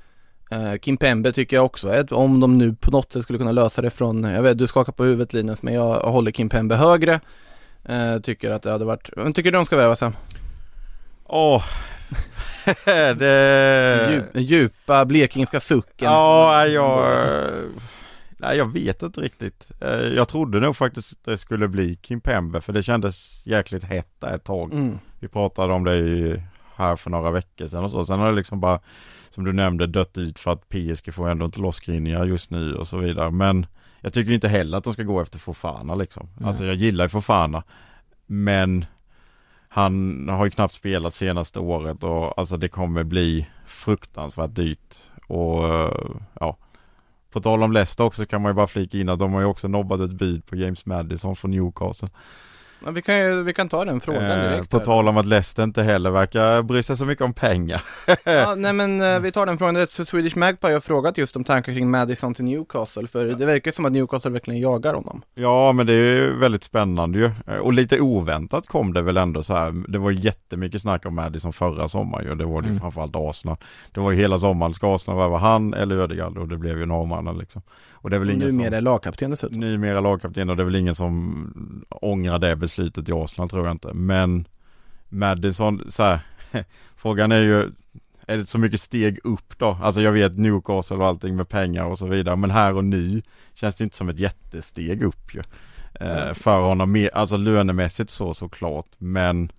Eh, 0.50 0.74
Kim 0.80 0.96
Pembe 0.96 1.32
tycker 1.32 1.56
jag 1.56 1.64
också 1.64 1.88
är, 1.88 2.00
ett- 2.00 2.12
om 2.12 2.40
de 2.40 2.58
nu 2.58 2.74
på 2.74 2.90
något 2.90 3.12
sätt 3.12 3.22
skulle 3.22 3.38
kunna 3.38 3.52
lösa 3.52 3.82
det 3.82 3.90
från, 3.90 4.24
jag 4.24 4.42
vet 4.42 4.58
du 4.58 4.66
skakar 4.66 4.92
på 4.92 5.04
huvudet 5.04 5.32
Linus, 5.32 5.62
men 5.62 5.74
jag 5.74 5.94
håller 6.00 6.30
Kim 6.30 6.48
Pembe 6.48 6.76
högre. 6.76 7.20
Eh, 7.84 8.18
tycker 8.22 8.50
att 8.50 8.62
det 8.62 8.70
hade 8.70 8.84
varit, 8.84 9.10
vem 9.16 9.32
tycker 9.32 9.50
du 9.52 9.56
de 9.58 9.66
ska 9.66 9.76
värva 9.76 9.96
sen? 9.96 10.12
Åh, 11.26 11.62
det... 13.18 14.10
Djup, 14.12 14.24
djupa 14.50 15.04
blekingska 15.04 15.60
sucken. 15.60 16.12
Ja, 16.12 16.66
jag... 16.66 17.06
Nej, 18.38 18.56
jag 18.56 18.72
vet 18.72 19.02
inte 19.02 19.20
riktigt. 19.20 19.70
Eh, 19.80 19.90
Jag 19.90 20.28
trodde 20.28 20.60
nog 20.60 20.76
faktiskt 20.76 21.12
att 21.12 21.24
det 21.24 21.38
skulle 21.38 21.68
bli 21.68 21.96
Kim 21.96 22.20
Pembe 22.20 22.60
för 22.60 22.72
det 22.72 22.82
kändes 22.82 23.46
jäkligt 23.46 23.84
hett 23.84 24.08
där 24.18 24.34
ett 24.34 24.44
tag. 24.44 24.72
Mm. 24.72 24.98
Vi 25.18 25.28
pratade 25.28 25.72
om 25.72 25.84
det 25.84 25.96
ju 25.96 26.42
här 26.76 26.96
för 26.96 27.10
några 27.10 27.30
veckor 27.30 27.66
sedan 27.66 27.84
och 27.84 27.90
så. 27.90 28.04
Sen 28.04 28.18
har 28.18 28.26
det 28.30 28.36
liksom 28.36 28.60
bara, 28.60 28.80
som 29.30 29.44
du 29.44 29.52
nämnde, 29.52 29.86
dött 29.86 30.18
ut 30.18 30.38
för 30.38 30.50
att 30.50 30.68
PSG 30.68 31.14
får 31.14 31.28
ändå 31.30 31.44
inte 31.44 31.60
loss 31.60 31.76
skrivningar 31.76 32.24
just 32.24 32.50
nu 32.50 32.74
och 32.74 32.88
så 32.88 32.96
vidare. 32.98 33.30
Men 33.30 33.66
jag 34.00 34.12
tycker 34.12 34.32
inte 34.32 34.48
heller 34.48 34.78
att 34.78 34.84
de 34.84 34.92
ska 34.92 35.02
gå 35.02 35.20
efter 35.20 35.38
Fofana 35.38 35.94
liksom. 35.94 36.28
Nej. 36.38 36.48
Alltså 36.48 36.64
jag 36.66 36.74
gillar 36.74 37.04
ju 37.04 37.08
Fofana. 37.08 37.62
Men 38.26 38.84
han 39.72 40.28
har 40.28 40.44
ju 40.44 40.50
knappt 40.50 40.74
spelat 40.74 41.14
senaste 41.14 41.58
året 41.58 42.04
och 42.04 42.38
alltså 42.38 42.56
det 42.56 42.68
kommer 42.68 43.04
bli 43.04 43.46
fruktansvärt 43.66 44.54
dyrt. 44.54 44.94
Och 45.26 45.64
ja. 46.40 46.56
På 47.30 47.40
tal 47.40 47.62
om 47.62 47.72
Leicester 47.72 48.04
också 48.04 48.26
kan 48.26 48.42
man 48.42 48.50
ju 48.50 48.54
bara 48.54 48.66
flika 48.66 48.98
in 48.98 49.08
att 49.08 49.18
de 49.18 49.32
har 49.32 49.40
ju 49.40 49.46
också 49.46 49.68
nobbat 49.68 50.00
ett 50.00 50.10
bud 50.10 50.46
på 50.46 50.56
James 50.56 50.86
Madison 50.86 51.36
från 51.36 51.50
Newcastle. 51.50 52.08
Ja, 52.84 52.90
vi, 52.90 53.02
kan 53.02 53.18
ju, 53.18 53.42
vi 53.42 53.52
kan 53.54 53.68
ta 53.68 53.84
den 53.84 54.00
frågan 54.00 54.22
Eh, 54.24 54.50
direkt 54.50 54.70
på 54.70 54.76
här. 54.78 54.84
tal 54.84 55.08
om 55.08 55.16
att 55.16 55.26
Leicester 55.26 55.62
inte 55.64 55.82
heller 55.82 56.10
verkar 56.10 56.62
bry 56.62 56.82
sig 56.82 56.96
så 56.96 57.04
mycket 57.04 57.24
om 57.24 57.32
pengar. 57.34 57.82
ja, 58.24 58.54
Nej 58.58 58.72
men 58.72 59.00
eh, 59.00 59.20
vi 59.20 59.32
tar 59.32 59.46
den 59.46 59.58
frågan 59.58 59.74
direkt 59.74 59.92
för 59.92 60.04
Swedish 60.04 60.36
Magpie 60.36 60.72
har 60.72 60.80
frågat 60.80 61.18
just 61.18 61.36
om 61.36 61.44
tankar 61.44 61.72
kring 61.72 61.90
Madison 61.90 62.34
till 62.34 62.44
Newcastle 62.44 63.06
för 63.06 63.26
det 63.26 63.46
verkar 63.46 63.70
som 63.70 63.84
att 63.84 63.92
Newcastle 63.92 64.30
verkligen 64.30 64.60
jagar 64.60 64.94
honom. 64.94 65.22
Ja 65.34 65.72
men 65.72 65.86
det 65.86 65.92
är 65.92 66.16
ju 66.16 66.36
väldigt 66.38 66.64
spännande 66.64 67.18
ju. 67.18 67.24
Eh, 67.46 67.56
Och 67.56 67.72
lite 67.72 68.00
oväntat 68.00 68.66
kom 68.66 68.92
det 68.92 69.02
väl 69.02 69.16
ändå 69.16 69.42
så 69.42 69.54
här. 69.54 69.90
Det 69.92 69.98
var 69.98 70.10
jättemycket 70.10 70.82
snack 70.82 71.06
om 71.06 71.14
Madison 71.14 71.52
förra 71.52 71.88
sommaren 71.88 72.26
ju. 72.26 72.34
Det 72.34 72.44
var 72.44 72.62
det 72.62 72.66
ju 72.66 72.70
Mm. 72.70 72.80
framförallt 72.80 73.16
Arsenal. 73.16 73.56
Det 73.92 74.00
var 74.00 74.10
ju 74.10 74.16
hela 74.16 74.38
sommaren. 74.38 74.74
Ska 74.74 74.94
Arsenal 74.94 75.18
värva 75.18 75.38
han 75.38 75.74
eller 75.74 75.96
Ödegaard? 75.98 76.38
Och 76.38 76.48
det 76.48 76.56
blev 76.56 76.78
ju 76.78 76.86
norrmannen 76.86 77.38
liksom. 77.38 77.62
Och 77.92 78.10
det 78.10 78.16
är 78.16 78.20
väl 78.20 78.30
ingen 78.30 78.56
numera 78.56 78.74
som... 78.76 78.84
lagkapten 78.84 79.30
dessutom. 79.30 79.60
Numera 79.60 80.00
lagkapten 80.00 80.50
och 80.50 80.56
det 80.56 80.62
är 80.62 80.64
väl 80.64 80.76
ingen 80.76 80.94
som 80.94 81.84
ångrar 81.90 82.38
det 82.38 82.56
beslutet 82.70 83.08
i 83.08 83.12
Arsenal 83.12 83.48
tror 83.48 83.66
jag 83.66 83.74
inte. 83.74 83.92
Men 83.92 84.48
Madison, 85.08 85.82
så 85.88 86.02
här, 86.02 86.20
frågan 86.96 87.32
är 87.32 87.40
ju 87.40 87.70
är 88.26 88.36
det 88.36 88.46
så 88.46 88.58
mycket 88.58 88.80
steg 88.80 89.18
upp 89.24 89.58
då? 89.58 89.78
Alltså 89.82 90.02
jag 90.02 90.12
vet 90.12 90.38
Newcastle 90.38 90.96
och 90.96 91.06
allting 91.06 91.36
med 91.36 91.48
pengar 91.48 91.84
och 91.84 91.98
så 91.98 92.06
vidare 92.06 92.36
men 92.36 92.50
här 92.50 92.74
och 92.74 92.84
nu 92.84 93.22
känns 93.54 93.76
det 93.76 93.84
inte 93.84 93.96
som 93.96 94.08
ett 94.08 94.18
jättesteg 94.18 95.02
upp 95.02 95.34
ju. 95.34 95.42
Eh, 96.00 96.34
för 96.34 96.60
honom, 96.60 97.08
alltså 97.12 97.36
lönemässigt 97.36 98.10
så 98.10 98.34
såklart 98.34 98.86
men 98.98 99.52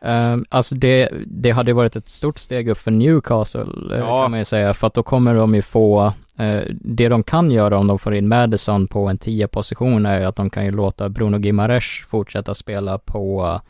Ehm, 0.00 0.44
alltså 0.48 0.74
det, 0.74 1.08
det 1.26 1.50
hade 1.50 1.72
varit 1.72 1.96
ett 1.96 2.08
stort 2.08 2.38
steg 2.38 2.68
upp 2.68 2.78
för 2.78 2.90
Newcastle 2.90 3.62
eh, 3.94 3.98
Ja. 3.98 4.22
kan 4.22 4.30
man 4.30 4.38
ju 4.40 4.44
säga, 4.44 4.74
för 4.74 4.86
att 4.86 4.94
då 4.94 5.02
kommer 5.02 5.34
de 5.34 5.54
ju 5.54 5.62
få, 5.62 6.12
eh, 6.38 6.60
det 6.70 7.08
de 7.08 7.22
kan 7.22 7.50
göra 7.50 7.78
om 7.78 7.86
de 7.86 7.98
får 7.98 8.14
in 8.14 8.28
Madison 8.28 8.86
på 8.86 9.06
en 9.08 9.18
10 9.18 9.48
position 9.48 10.06
är 10.06 10.18
ju 10.20 10.24
att 10.24 10.36
de 10.36 10.50
kan 10.50 10.64
ju 10.64 10.70
låta 10.70 11.08
Bruno 11.08 11.38
Gimares 11.38 11.84
fortsätta 12.08 12.54
spela 12.54 12.98
på 12.98 13.60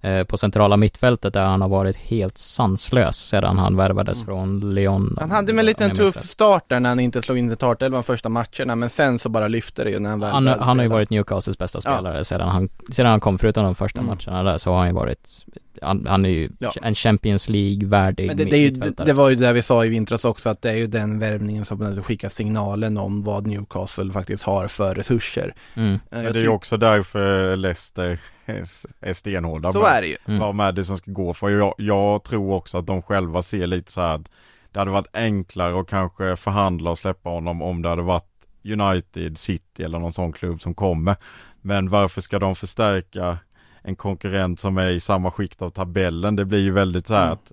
eh, 0.00 0.24
på 0.24 0.36
centrala 0.36 0.76
mittfältet 0.76 1.34
där 1.34 1.44
han 1.44 1.60
har 1.60 1.68
varit 1.68 1.96
helt 1.96 2.38
sanslös 2.38 3.16
sedan 3.16 3.58
han 3.58 3.76
värvades 3.76 4.16
Mm. 4.18 4.26
från 4.26 4.74
Lyon. 4.74 5.16
Han 5.20 5.30
hade 5.30 5.46
väl 5.52 5.58
en 5.58 5.66
liten 5.66 5.90
tuff 5.96 6.24
start 6.26 6.64
där 6.68 6.80
när 6.80 6.88
han 6.88 7.00
inte 7.00 7.22
slog 7.22 7.38
in 7.38 7.52
i 7.52 7.54
startelvan 7.54 8.02
första 8.02 8.28
matcherna, 8.28 8.76
men 8.76 8.90
sen 8.90 9.18
så 9.18 9.28
bara 9.28 9.48
lyfte 9.48 9.84
det 9.84 9.90
ju 9.90 9.98
när 9.98 10.10
han 10.10 10.20
väl 10.20 10.30
Han, 10.30 10.46
han 10.48 10.78
har 10.78 10.82
ju 10.84 10.88
varit 10.90 11.10
Newcastles 11.10 11.58
bästa 11.58 11.80
Ja. 11.84 11.94
spelare 11.94 12.24
sedan, 12.24 12.48
han, 12.48 12.68
sedan 12.90 13.06
han 13.06 13.20
kom, 13.20 13.38
förutom 13.38 13.64
de 13.64 13.74
första 13.74 13.98
Mm. 14.00 14.08
matcherna 14.26 14.42
där 14.50 14.58
så 14.58 14.70
har 14.70 14.78
han 14.78 14.86
ju 14.88 14.94
varit 14.94 15.44
han, 15.82 16.06
han 16.06 16.24
är 16.24 16.28
ju 16.28 16.50
Ja. 16.58 16.72
en 16.82 16.94
Champions 16.94 17.48
League-värdig 17.48 18.26
Men 18.26 18.36
det, 18.36 18.44
det, 18.44 18.56
är 18.56 18.60
ju, 18.60 18.70
det, 18.70 19.12
var 19.12 19.28
ju 19.28 19.34
det 19.36 19.52
vi 19.52 19.62
sa 19.62 19.84
i 19.84 19.88
vintras 19.88 20.24
också, 20.24 20.48
att 20.50 20.62
det 20.62 20.70
är 20.70 20.76
ju 20.76 20.86
den 20.86 21.18
värvningen 21.18 21.64
som 21.64 21.82
alltså 21.82 22.02
skickar 22.02 22.28
signalen 22.28 22.98
om 22.98 23.22
vad 23.24 23.46
Newcastle 23.46 24.12
faktiskt 24.12 24.42
har 24.42 24.68
för 24.68 24.94
resurser. 24.94 25.54
mm. 25.74 25.92
Eh, 25.94 25.98
Men 26.10 26.32
det 26.32 26.38
är 26.38 26.42
ju 26.42 26.48
också 26.48 26.76
därför 26.76 27.56
Leicester 27.56 28.18
är 29.00 29.12
stenhårda 29.12 29.72
Så 29.72 29.84
är 29.84 30.00
det 30.02 30.08
ju. 30.08 30.16
Mm. 30.26 30.40
vad 30.40 30.54
Madison 30.54 30.96
ska 30.96 31.10
gå 31.10 31.34
för. 31.34 31.50
Jag, 31.50 31.74
jag 31.78 32.24
tror 32.24 32.52
också 32.52 32.78
att 32.78 32.86
de 32.86 33.02
själva 33.02 33.42
ser 33.42 33.66
lite 33.66 33.92
så 33.92 34.00
här 34.00 34.14
att 34.14 34.30
det 34.72 34.78
hade 34.78 34.90
varit 34.90 35.08
enklare 35.12 35.80
att 35.80 35.88
kanske 35.88 36.36
förhandla 36.36 36.90
och 36.90 36.98
släppa 36.98 37.28
honom 37.30 37.62
om 37.62 37.82
det 37.82 37.88
hade 37.88 38.02
varit 38.02 38.24
United, 38.64 39.38
City 39.38 39.82
eller 39.82 39.98
någon 39.98 40.12
sån 40.12 40.32
klubb 40.32 40.62
som 40.62 40.74
kommer. 40.74 41.16
Men 41.60 41.88
varför 41.88 42.20
ska 42.20 42.38
de 42.38 42.54
förstärka 42.56 43.38
en 43.82 43.96
konkurrent 43.96 44.60
som 44.60 44.78
är 44.78 44.90
i 44.90 45.00
samma 45.00 45.30
skikt 45.30 45.62
av 45.62 45.70
tabellen? 45.70 46.36
Det 46.36 46.44
blir 46.44 46.58
ju 46.58 46.70
väldigt 46.70 47.06
så 47.06 47.14
här 47.14 47.22
Mm. 47.26 47.32
att 47.32 47.52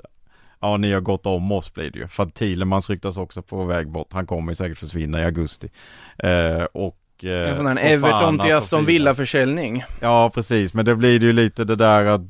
Ja 0.60 0.78
ni 0.78 0.92
har 0.94 1.02
gått 1.02 1.26
om 1.26 1.52
oss 1.52 1.74
blir 1.74 1.90
det 1.92 2.00
ju. 2.00 2.08
För 2.08 2.24
att 2.24 2.34
Thielemans 2.34 2.90
ryktas 2.90 3.18
också 3.18 3.42
på 3.42 3.64
väg 3.66 3.88
bort. 3.90 4.14
Han 4.14 4.26
kommer 4.26 4.54
säkert 4.54 4.78
försvinna 4.78 5.22
i 5.22 5.26
augusti. 5.26 5.70
Eh, 6.18 6.64
och 6.64 6.98
eh, 7.24 7.50
En 7.50 7.56
sån 7.56 7.68
här 7.68 7.78
Everton 7.94 8.40
till 8.40 8.54
Aston 8.56 8.80
Sofia. 8.80 8.88
Villa 8.94 9.16
försäljning. 9.16 9.84
Ja 10.02 10.32
precis, 10.34 10.74
men 10.74 10.86
det 10.86 10.96
blir 10.96 11.20
det 11.20 11.26
ju 11.26 11.34
lite 11.34 11.64
det 11.64 11.76
där 11.76 12.06
att 12.06 12.22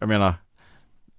Jag 0.00 0.08
menar 0.08 0.34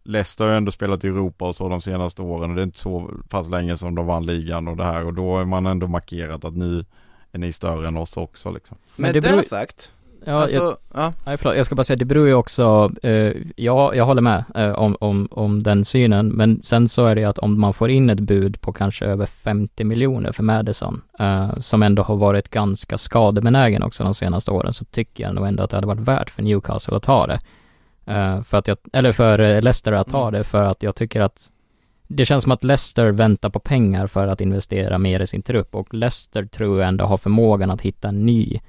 Leicester 0.04 0.43
har 0.43 0.52
ju 0.52 0.58
ändå 0.58 0.71
spelat 0.71 1.04
i 1.04 1.08
Europa 1.08 1.47
och 1.47 1.56
så 1.56 1.69
de 1.69 1.82
senaste 1.82 2.21
åren 2.21 2.49
och 2.49 2.56
det 2.56 2.62
är 2.62 2.63
inte 2.63 2.80
så 2.80 3.12
pass 3.30 3.49
länge 3.49 3.78
som 3.78 3.95
de 3.95 4.06
vann 4.06 4.25
ligan 4.25 4.67
och 4.67 4.78
det 4.78 4.84
här 4.86 5.06
och 5.06 5.13
då 5.13 5.39
är 5.39 5.45
man 5.45 5.65
ändå 5.65 5.88
markerat 5.88 6.45
att 6.45 6.56
nu 6.56 6.86
är 7.32 7.39
ni 7.39 7.52
större 7.54 7.88
än 7.88 7.97
oss 7.97 8.17
också 8.17 8.52
liksom. 8.52 8.78
Men 8.95 9.13
det 9.13 9.19
det, 9.19 9.30
beror- 9.30 9.41
sagt, 9.41 9.91
Ja, 10.25 10.34
alltså, 10.34 10.55
jag, 10.55 10.77
ja. 10.93 11.13
nej, 11.25 11.38
förlåt, 11.38 11.58
jag 11.58 11.65
ska 11.65 11.75
bara 11.75 11.84
säga, 11.84 11.97
det 11.97 12.05
beror 12.05 12.27
ju 12.27 12.34
också, 12.34 12.91
eh, 13.03 13.34
ja, 13.55 13.95
jag 13.95 14.05
håller 14.05 14.21
med 14.21 14.43
eh, 14.55 14.71
om, 14.71 14.97
om, 14.99 15.27
om 15.32 15.63
den 15.63 15.86
synen, 15.86 16.27
men 16.27 16.62
sen 16.62 16.88
så 16.88 17.05
är 17.05 17.15
det 17.15 17.25
att 17.25 17.39
om 17.39 17.60
man 17.60 17.73
får 17.73 17.89
in 17.89 18.10
ett 18.10 18.19
bud 18.19 18.62
på 18.62 18.73
kanske 18.73 19.05
över 19.05 19.25
50 19.25 19.84
miljoner 19.84 20.32
för 20.32 20.43
Madison, 20.43 21.01
eh, 21.19 21.58
som 21.58 21.84
ändå 21.84 22.03
har 22.03 22.15
varit 22.15 22.49
ganska 22.49 22.97
skadebenägen 22.97 23.84
också 23.84 24.03
de 24.03 24.13
senaste 24.13 24.51
åren, 24.51 24.73
så 24.73 24.86
tycker 24.86 25.23
jag 25.23 25.36
nog 25.36 25.47
ändå 25.47 25.63
att 25.63 25.69
det 25.69 25.77
hade 25.77 25.88
varit 25.88 25.99
värt 25.99 26.29
för 26.29 26.43
Newcastle 26.43 26.95
att 26.95 27.03
ta 27.03 27.27
det. 27.27 27.39
Eh, 28.05 28.41
för 28.41 28.58
att 28.58 28.67
jag, 28.67 28.77
eller 28.93 29.12
för 29.12 29.39
eh, 29.39 29.62
Leicester 29.62 29.91
att 29.91 30.10
ta 30.10 30.21
Mm. 30.27 30.34
det, 30.34 30.43
för 30.43 30.63
att 30.63 30.84
jag 30.84 30.95
tycker 30.95 31.21
att 31.21 31.49
det 32.08 32.25
känns 32.25 32.43
som 32.43 32.51
att 32.51 32.63
Leicester 32.63 33.12
väntar 33.12 33.49
på 33.49 33.60
pengar 33.60 34.08
för 34.08 34.27
att 34.27 34.41
investera 34.41 34.97
mer 34.97 35.19
i 35.19 35.27
sin 35.27 35.41
trupp 35.41 35.75
och 35.75 35.93
Leicester 35.93 36.45
tror 36.45 36.79
jag 36.79 36.88
ändå 36.88 37.05
har 37.05 37.17
förmågan 37.17 37.71
att 37.71 37.82
hitta 37.82 38.08
en 38.08 38.25
ny 38.25 38.60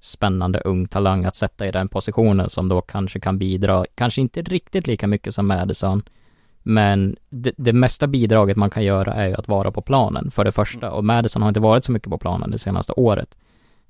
spännande 0.00 0.60
ung 0.60 0.86
talang 0.86 1.24
att 1.24 1.36
sätta 1.36 1.66
i 1.66 1.70
den 1.70 1.88
positionen 1.88 2.50
som 2.50 2.68
då 2.68 2.80
kanske 2.80 3.20
kan 3.20 3.38
bidra, 3.38 3.84
kanske 3.94 4.20
inte 4.20 4.42
riktigt 4.42 4.86
lika 4.86 5.06
mycket 5.06 5.34
som 5.34 5.46
Madison, 5.46 6.02
men 6.62 7.16
det, 7.30 7.52
det 7.56 7.72
mesta 7.72 8.06
bidraget 8.06 8.56
man 8.56 8.70
kan 8.70 8.84
göra 8.84 9.14
är 9.14 9.26
ju 9.26 9.34
att 9.34 9.48
vara 9.48 9.70
på 9.70 9.82
planen 9.82 10.30
för 10.30 10.44
det 10.44 10.52
första. 10.52 10.90
Och 10.90 11.04
Madison 11.04 11.42
har 11.42 11.48
inte 11.48 11.60
varit 11.60 11.84
så 11.84 11.92
mycket 11.92 12.08
på 12.08 12.18
planen 12.18 12.50
det 12.50 12.58
senaste 12.58 12.92
året 12.92 13.38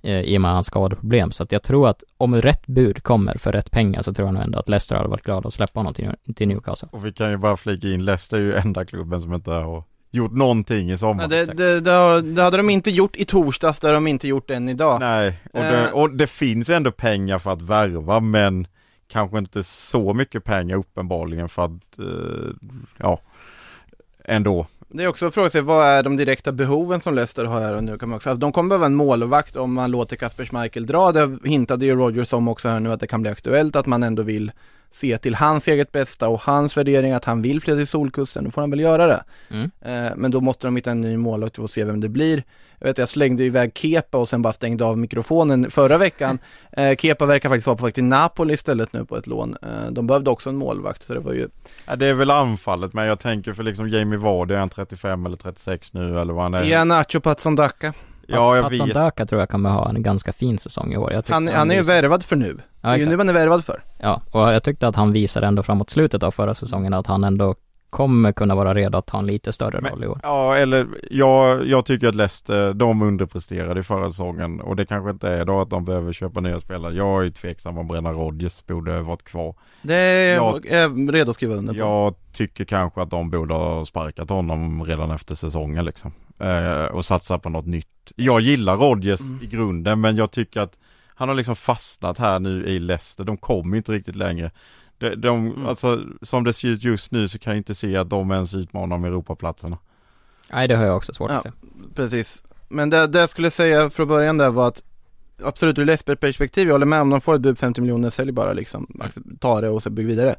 eh, 0.02 0.20
i 0.20 0.36
och 0.36 0.40
med 0.40 0.50
hans 0.50 0.66
skadeproblem. 0.66 1.30
Så 1.30 1.42
att 1.42 1.52
jag 1.52 1.62
tror 1.62 1.88
att 1.88 2.04
om 2.16 2.34
rätt 2.34 2.66
bud 2.66 3.02
kommer 3.02 3.34
för 3.38 3.52
rätt 3.52 3.70
pengar 3.70 4.02
så 4.02 4.14
tror 4.14 4.28
jag 4.28 4.34
nog 4.34 4.42
ändå 4.42 4.58
att 4.58 4.68
Leicester 4.68 4.96
hade 4.96 5.08
varit 5.08 5.24
glada 5.24 5.46
att 5.46 5.52
släppa 5.52 5.80
honom 5.80 5.94
till, 5.94 6.10
till 6.36 6.48
Newcastle. 6.48 6.88
Och 6.92 7.06
vi 7.06 7.12
kan 7.12 7.30
ju 7.30 7.36
bara 7.36 7.56
flika 7.56 7.88
in, 7.88 8.04
Leicester 8.04 8.36
är 8.36 8.40
ju 8.40 8.54
enda 8.54 8.84
klubben 8.84 9.20
som 9.20 9.34
inte 9.34 9.50
har 9.50 9.84
gjort 10.10 10.32
någonting 10.32 10.90
i 10.90 10.98
sommar. 10.98 11.22
Ja, 11.22 11.28
det, 11.28 11.44
det, 11.44 11.80
det, 11.80 12.20
det 12.22 12.42
hade 12.42 12.56
de 12.56 12.70
inte 12.70 12.90
gjort 12.90 13.16
i 13.16 13.24
torsdags, 13.24 13.80
det 13.80 13.88
har 13.88 13.94
de 13.94 14.06
inte 14.06 14.28
gjort 14.28 14.50
än 14.50 14.68
idag. 14.68 15.00
Nej, 15.00 15.40
och 15.52 15.60
det, 15.62 15.84
Eh. 15.84 15.94
och 15.94 16.10
det 16.10 16.26
finns 16.26 16.70
ändå 16.70 16.90
pengar 16.92 17.38
för 17.38 17.52
att 17.52 17.62
värva 17.62 18.20
men 18.20 18.66
kanske 19.08 19.38
inte 19.38 19.64
så 19.64 20.14
mycket 20.14 20.44
pengar 20.44 20.76
uppenbarligen 20.76 21.48
för 21.48 21.64
att, 21.64 21.98
eh, 21.98 22.70
ja, 22.96 23.20
ändå. 24.24 24.66
Det 24.88 25.02
är 25.04 25.08
också 25.08 25.26
att 25.26 25.34
fråga 25.34 25.50
sig, 25.50 25.60
vad 25.60 25.86
är 25.86 26.02
de 26.02 26.16
direkta 26.16 26.52
behoven 26.52 27.00
som 27.00 27.14
Leicester 27.14 27.44
har 27.44 27.60
här 27.60 27.74
och 27.74 27.84
nu? 27.84 27.98
Kan 27.98 28.08
man 28.08 28.16
också, 28.16 28.30
alltså, 28.30 28.40
de 28.40 28.52
kommer 28.52 28.68
behöva 28.68 28.86
en 28.86 28.94
målvakt 28.94 29.56
om 29.56 29.72
man 29.74 29.90
låter 29.90 30.16
Kasper 30.16 30.44
Schmeichel 30.44 30.86
dra. 30.86 31.12
Det 31.12 31.38
hintade 31.44 31.86
ju 31.86 31.94
Rogers 31.96 32.32
om 32.32 32.48
också 32.48 32.68
här 32.68 32.80
nu 32.80 32.92
att 32.92 33.00
det 33.00 33.06
kan 33.06 33.22
bli 33.22 33.30
aktuellt, 33.30 33.76
att 33.76 33.86
man 33.86 34.02
ändå 34.02 34.22
vill 34.22 34.52
se 34.90 35.18
till 35.18 35.34
hans 35.34 35.68
eget 35.68 35.92
bästa 35.92 36.28
och 36.28 36.40
hans 36.40 36.76
värdering 36.76 37.12
att 37.12 37.24
han 37.24 37.42
vill 37.42 37.60
flytta 37.60 37.76
till 37.76 37.86
Solkusten, 37.86 38.44
då 38.44 38.50
får 38.50 38.60
han 38.60 38.70
väl 38.70 38.80
göra 38.80 39.06
det. 39.06 39.24
Mm. 39.50 39.70
Eh, 39.80 40.12
men 40.16 40.30
då 40.30 40.40
måste 40.40 40.66
de 40.66 40.76
hitta 40.76 40.90
en 40.90 41.00
ny 41.00 41.16
målvakt 41.16 41.58
och 41.58 41.70
se 41.70 41.84
vem 41.84 42.00
det 42.00 42.08
blir. 42.08 42.44
Jag 42.78 42.86
vet, 42.86 42.98
jag 42.98 43.08
slängde 43.08 43.44
iväg 43.44 43.72
Kepa 43.74 44.18
och 44.18 44.28
sen 44.28 44.42
bara 44.42 44.52
stängde 44.52 44.84
av 44.84 44.98
mikrofonen 44.98 45.70
förra 45.70 45.98
veckan. 45.98 46.38
Eh, 46.72 46.96
Kepa 46.96 47.26
verkar 47.26 47.48
faktiskt 47.48 47.66
vara 47.66 47.76
på 47.76 47.84
väg 47.84 47.94
till 47.94 48.04
Napoli 48.04 48.54
istället 48.54 48.92
nu 48.92 49.04
på 49.04 49.16
ett 49.16 49.26
lån. 49.26 49.56
Eh, 49.62 49.90
de 49.90 50.06
behövde 50.06 50.30
också 50.30 50.50
en 50.50 50.56
målvakt, 50.56 51.02
så 51.02 51.14
det 51.14 51.20
var 51.20 51.32
ju 51.32 51.48
Ja, 51.86 51.96
det 51.96 52.06
är 52.06 52.14
väl 52.14 52.30
anfallet 52.30 52.92
men 52.92 53.06
jag 53.06 53.18
tänker 53.20 53.52
för 53.52 53.62
liksom 53.62 53.88
Jamie 53.88 54.18
Vardy, 54.18 54.54
är 54.54 54.58
han 54.58 54.68
35 54.68 55.26
eller 55.26 55.36
36 55.36 55.92
nu 55.92 56.20
eller 56.20 56.32
vad 56.32 56.42
han 56.42 56.54
är? 56.54 56.64
Ianacho 56.64 57.20
Patsondaka. 57.20 57.94
Ja, 58.32 58.56
jag 58.56 58.64
Patson 58.64 58.86
vet. 58.86 58.94
Daka 58.94 59.26
tror 59.26 59.40
jag 59.40 59.48
kommer 59.48 59.70
ha 59.70 59.88
en 59.88 60.02
ganska 60.02 60.32
fin 60.32 60.58
säsong 60.58 60.92
i 60.92 60.96
år. 60.96 61.12
Jag 61.12 61.24
Han, 61.28 61.48
han 61.48 61.70
är 61.70 61.74
ju 61.74 61.82
värvad 61.82 62.24
för 62.24 62.36
nu. 62.36 62.58
Ja, 62.80 62.88
det 62.88 62.94
är 62.94 62.98
ju 62.98 63.06
nu 63.08 63.16
han 63.16 63.28
är 63.28 63.32
värvad 63.32 63.64
för. 63.64 63.82
Ja, 63.98 64.22
och 64.30 64.40
jag 64.40 64.62
tyckte 64.62 64.88
att 64.88 64.96
han 64.96 65.12
visade 65.12 65.46
ändå 65.46 65.62
framåt 65.62 65.90
slutet 65.90 66.22
av 66.22 66.30
förra 66.30 66.54
säsongen 66.54 66.94
att 66.94 67.06
han 67.06 67.24
ändå 67.24 67.54
kommer 67.90 68.32
kunna 68.32 68.54
vara 68.54 68.74
redo 68.74 68.98
att 68.98 69.06
ta 69.06 69.18
en 69.18 69.26
lite 69.26 69.52
större 69.52 69.80
Men- 69.80 69.90
roll 69.92 70.04
i 70.04 70.06
år. 70.06 70.20
Ja, 70.22 70.56
eller 70.56 70.86
jag, 71.10 71.66
jag 71.66 71.84
tycker 71.84 72.08
att 72.08 72.14
Leicester, 72.14 72.72
de 72.72 73.02
underpresterade 73.02 73.80
i 73.80 73.82
förra 73.82 74.08
säsongen 74.08 74.60
och 74.60 74.76
det 74.76 74.86
kanske 74.86 75.10
inte 75.10 75.28
är 75.28 75.44
då 75.44 75.60
att 75.60 75.70
de 75.70 75.84
behöver 75.84 76.12
köpa 76.12 76.40
nya 76.40 76.60
spelare. 76.60 76.94
Jag 76.94 77.18
är 77.20 77.22
ju 77.24 77.30
tveksam 77.30 77.78
om 77.78 77.88
Brennan 77.88 78.14
Rodgers 78.14 78.66
borde 78.66 79.00
varit 79.02 79.22
kvar. 79.24 79.54
Det 79.82 79.94
är 79.94 80.34
Ja. 80.34 80.52
jag 80.64 80.66
är 80.66 81.12
redo 81.12 81.30
att 81.30 81.34
skriva 81.36 81.54
under 81.54 81.72
på. 81.72 81.78
Jag 81.78 82.14
tycker 82.32 82.64
kanske 82.64 83.02
att 83.02 83.10
de 83.10 83.30
borde 83.30 83.54
ha 83.54 83.84
sparkat 83.84 84.30
honom 84.30 84.84
redan 84.84 85.10
efter 85.10 85.34
säsongen 85.34 85.84
liksom. 85.84 86.12
Eh, 86.38 86.84
och 86.84 87.04
satsa 87.04 87.38
på 87.38 87.48
något 87.48 87.66
nytt. 87.66 87.86
Jag 88.16 88.40
gillar 88.40 88.76
Rodgers 88.76 89.20
Mm. 89.20 89.38
i 89.42 89.46
grunden 89.46 90.00
men 90.00 90.16
jag 90.16 90.30
tycker 90.30 90.60
att 90.60 90.78
han 91.14 91.28
har 91.28 91.36
liksom 91.36 91.56
fastnat 91.56 92.18
här 92.18 92.38
nu 92.38 92.66
i 92.66 92.78
Leicester. 92.78 93.24
De 93.24 93.36
kommer 93.36 93.76
inte 93.76 93.92
riktigt 93.92 94.16
längre. 94.16 94.50
De, 95.00 95.14
de, 95.14 95.46
Mm. 95.46 95.66
Alltså 95.66 96.04
som 96.22 96.44
det 96.44 96.52
ser 96.52 96.68
ut 96.68 96.84
just 96.84 97.10
nu 97.10 97.28
så 97.28 97.38
kan 97.38 97.52
jag 97.52 97.58
inte 97.60 97.74
se 97.74 97.96
att 97.96 98.10
de 98.10 98.30
ens 98.30 98.54
utmanar 98.54 98.96
om 98.96 99.04
Europaplatserna. 99.04 99.78
Nej, 100.52 100.68
det 100.68 100.76
har 100.76 100.84
jag 100.84 100.96
också 100.96 101.14
svårt 101.14 101.30
att 101.30 101.44
Ja. 101.44 101.50
se. 101.50 101.56
Precis. 101.94 102.42
Men 102.68 102.90
det, 102.90 103.06
det 103.06 103.18
jag 103.18 103.28
skulle 103.30 103.50
säga 103.50 103.90
från 103.90 104.08
början 104.08 104.38
där 104.38 104.50
var 104.50 104.68
att 104.68 104.82
Absolut 105.42 105.78
ur 105.78 105.84
Leicester 105.84 106.14
perspektiv, 106.14 106.66
jag 106.68 106.74
håller 106.74 106.86
med 106.86 107.00
om 107.00 107.10
de 107.10 107.20
får 107.20 107.34
ett 107.34 107.40
bud 107.40 107.58
50 107.58 107.80
miljoner, 107.80 108.10
sälj 108.10 108.32
bara 108.32 108.52
liksom, 108.52 108.86
accept- 109.00 109.38
ta 109.40 109.60
det 109.60 109.68
och 109.68 109.82
så 109.82 109.90
bygg 109.90 110.06
vidare. 110.06 110.36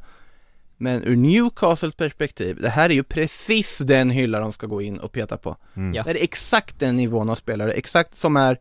Men 0.77 1.03
ur 1.03 1.15
Newcastles 1.15 1.93
perspektiv, 1.95 2.57
det 2.61 2.69
här 2.69 2.89
är 2.89 2.93
ju 2.93 3.03
precis 3.03 3.77
den 3.77 4.09
hylla 4.09 4.39
de 4.39 4.51
ska 4.51 4.67
gå 4.67 4.81
in 4.81 4.99
och 4.99 5.11
peta 5.11 5.37
på. 5.37 5.57
Mm. 5.75 5.93
Ja. 5.93 6.03
Det 6.03 6.09
är 6.09 6.23
exakt 6.23 6.79
den 6.79 6.95
nivån 6.95 7.29
av 7.29 7.35
spelare, 7.35 7.71
exakt 7.73 8.15
som 8.17 8.37
är 8.37 8.57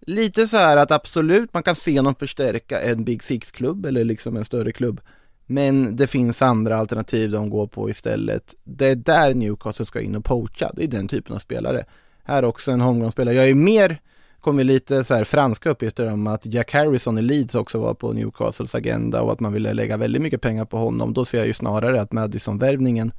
lite 0.00 0.48
så 0.48 0.56
här 0.56 0.76
att 0.76 0.90
absolut 0.90 1.54
man 1.54 1.62
kan 1.62 1.74
se 1.74 2.02
någon 2.02 2.14
förstärka 2.14 2.80
en 2.80 3.04
Big 3.04 3.22
Six-klubb 3.22 3.86
eller 3.86 4.04
liksom 4.04 4.36
en 4.36 4.44
större 4.44 4.72
klubb. 4.72 5.00
Men 5.52 5.96
det 5.96 6.06
finns 6.06 6.42
andra 6.42 6.76
alternativ 6.76 7.30
de 7.30 7.50
går 7.50 7.66
på 7.66 7.90
istället. 7.90 8.54
Det 8.64 8.86
är 8.86 8.96
där 8.96 9.34
Newcastle 9.34 9.86
ska 9.86 10.00
in 10.00 10.14
och 10.14 10.24
poacha, 10.24 10.70
det 10.74 10.84
är 10.84 10.88
den 10.88 11.08
typen 11.08 11.34
av 11.34 11.38
spelare. 11.38 11.84
Här 12.24 12.44
också 12.44 12.70
en 12.70 12.80
homegrown-spelare. 12.80 13.34
Jag 13.34 13.48
är 13.48 13.54
mer, 13.54 13.98
kommer 14.40 14.64
lite 14.64 15.04
så 15.04 15.14
här 15.14 15.24
franska 15.24 15.70
uppgifter 15.70 16.12
om 16.12 16.26
att 16.26 16.46
Jack 16.46 16.72
Harrison 16.72 17.18
i 17.18 17.22
Leeds 17.22 17.54
också 17.54 17.80
var 17.80 17.94
på 17.94 18.12
Newcastles 18.12 18.74
agenda 18.74 19.22
och 19.22 19.32
att 19.32 19.40
man 19.40 19.52
ville 19.52 19.72
lägga 19.72 19.96
väldigt 19.96 20.22
mycket 20.22 20.40
pengar 20.40 20.64
på 20.64 20.76
honom. 20.76 21.14
Då 21.14 21.24
ser 21.24 21.38
jag 21.38 21.46
ju 21.46 21.52
snarare 21.52 22.00
att 22.00 22.12
Madison-värvningen 22.12 23.12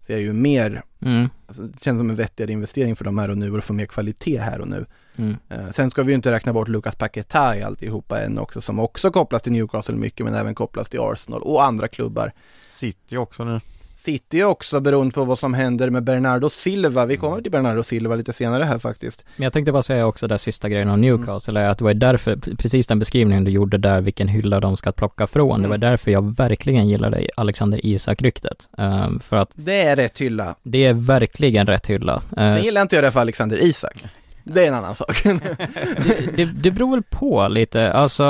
ser 0.00 0.14
jag 0.14 0.22
ju 0.22 0.32
mer 0.32 0.82
Mm, 1.00 1.28
Alltså, 1.46 1.62
det 1.62 1.82
känns 1.82 2.00
som 2.00 2.10
en 2.10 2.16
vettigare 2.16 2.52
investering 2.52 2.96
för 2.96 3.04
dem 3.04 3.18
här 3.18 3.30
och 3.30 3.38
nu 3.38 3.52
och 3.52 3.64
få 3.64 3.72
mer 3.72 3.86
kvalitet 3.86 4.38
här 4.38 4.60
och 4.60 4.68
nu. 4.68 4.86
Mm. 5.18 5.36
Eh, 5.48 5.70
sen 5.72 5.90
ska 5.90 6.02
vi 6.02 6.08
ju 6.12 6.14
inte 6.16 6.32
räkna 6.32 6.52
bort 6.52 6.68
Lucas 6.68 6.94
Paquetá 6.96 7.56
i 7.56 7.62
alltihopa 7.62 8.20
än 8.22 8.38
också 8.38 8.60
som 8.60 8.78
också 8.78 9.10
kopplas 9.10 9.42
till 9.42 9.52
Newcastle 9.52 9.94
mycket 9.94 10.26
men 10.26 10.34
även 10.34 10.54
kopplas 10.54 10.88
till 10.88 11.00
Arsenal 11.00 11.42
och 11.42 11.64
andra 11.64 11.88
klubbar. 11.88 12.32
City 12.68 13.16
också 13.16 13.44
nu. 13.44 13.60
City 13.94 14.42
också 14.42 14.80
beroende 14.80 15.12
på 15.14 15.24
vad 15.24 15.38
som 15.38 15.54
händer 15.54 15.90
med 15.90 16.02
Bernardo 16.04 16.48
Silva. 16.50 17.06
Vi 17.06 17.16
kommer 17.16 17.42
till 17.42 17.52
Bernardo 17.52 17.82
Silva 17.82 18.14
lite 18.16 18.32
senare 18.32 18.64
här 18.64 18.78
faktiskt. 18.78 19.24
Men 19.36 19.44
jag 19.44 19.52
tänkte 19.52 19.72
bara 19.72 19.82
säga 19.82 20.06
också 20.06 20.26
där 20.28 20.36
sista 20.36 20.68
grejen 20.68 20.88
om 20.90 21.00
Newcastle, 21.00 21.60
är 21.60 21.68
att 21.68 21.78
det 21.78 21.84
var 21.84 21.94
därför, 21.94 22.36
precis 22.56 22.86
den 22.86 22.98
beskrivningen 22.98 23.44
du 23.44 23.50
gjorde 23.50 23.78
där, 23.78 24.00
vilken 24.00 24.28
hylla 24.28 24.60
de 24.60 24.76
ska 24.76 24.92
plocka 24.92 25.26
från, 25.26 25.62
det 25.62 25.68
var 25.68 25.76
Mm. 25.76 25.90
därför 25.90 26.10
jag 26.10 26.36
verkligen 26.36 26.88
gillade 26.88 27.28
Alexander 27.36 27.86
Isak-ryktet. 27.86 28.68
Ehm, 28.78 29.20
för 29.20 29.36
att 29.36 29.50
Det 29.54 29.82
är 29.82 29.96
rätt 29.96 30.18
hylla. 30.20 30.54
det 30.62 30.84
är 30.86 30.92
verkligen 30.94 31.66
rätt 31.66 31.86
hylla. 31.86 32.14
Eh, 32.36 32.54
Sen 32.54 32.62
gillar 32.62 32.82
inte 32.82 32.96
jag 32.96 33.04
det 33.04 33.10
för 33.10 33.20
Alexander 33.20 33.56
Isak. 33.62 34.04
Det 34.48 34.64
är 34.64 34.68
en 34.68 34.74
annan 34.74 34.94
sak. 34.94 35.22
det, 35.24 36.36
det, 36.36 36.44
det 36.44 36.70
beror 36.70 36.90
väl 36.90 37.02
på 37.02 37.48
lite, 37.48 37.92
alltså 37.92 38.24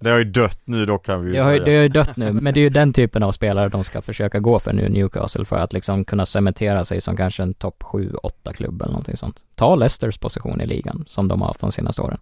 Det 0.00 0.10
har 0.10 0.18
ju 0.18 0.24
dött 0.24 0.60
nu 0.64 0.86
då 0.86 0.98
kan 0.98 1.20
vi 1.24 1.26
ju 1.30 1.36
Det 1.36 1.42
har, 1.42 1.50
ju- 1.52 1.56
säga. 1.58 1.64
det 1.64 1.76
har 1.76 1.82
ju 1.82 1.88
dött 1.88 2.16
nu, 2.16 2.32
men 2.32 2.54
det 2.54 2.60
är 2.60 2.62
ju 2.62 2.68
den 2.68 2.92
typen 2.92 3.22
av 3.22 3.32
spelare 3.32 3.68
de 3.68 3.84
ska 3.84 4.02
försöka 4.02 4.38
gå 4.38 4.58
för 4.58 4.72
nu, 4.72 4.88
Newcastle, 4.88 5.44
för 5.44 5.56
att 5.56 5.72
liksom 5.72 6.04
kunna 6.04 6.26
cementera 6.26 6.84
sig 6.84 7.00
som 7.00 7.16
kanske 7.16 7.42
en 7.42 7.54
topp 7.54 7.82
7-8 7.82 8.52
klubb 8.52 8.82
eller 8.82 8.92
någonting 8.92 9.16
sånt. 9.16 9.44
Ta 9.54 9.74
Leicesters 9.76 10.18
position 10.18 10.60
i 10.60 10.66
ligan, 10.66 11.04
som 11.06 11.28
de 11.28 11.40
har 11.40 11.48
haft 11.48 11.60
de 11.60 11.72
senaste 11.72 12.02
åren. 12.02 12.18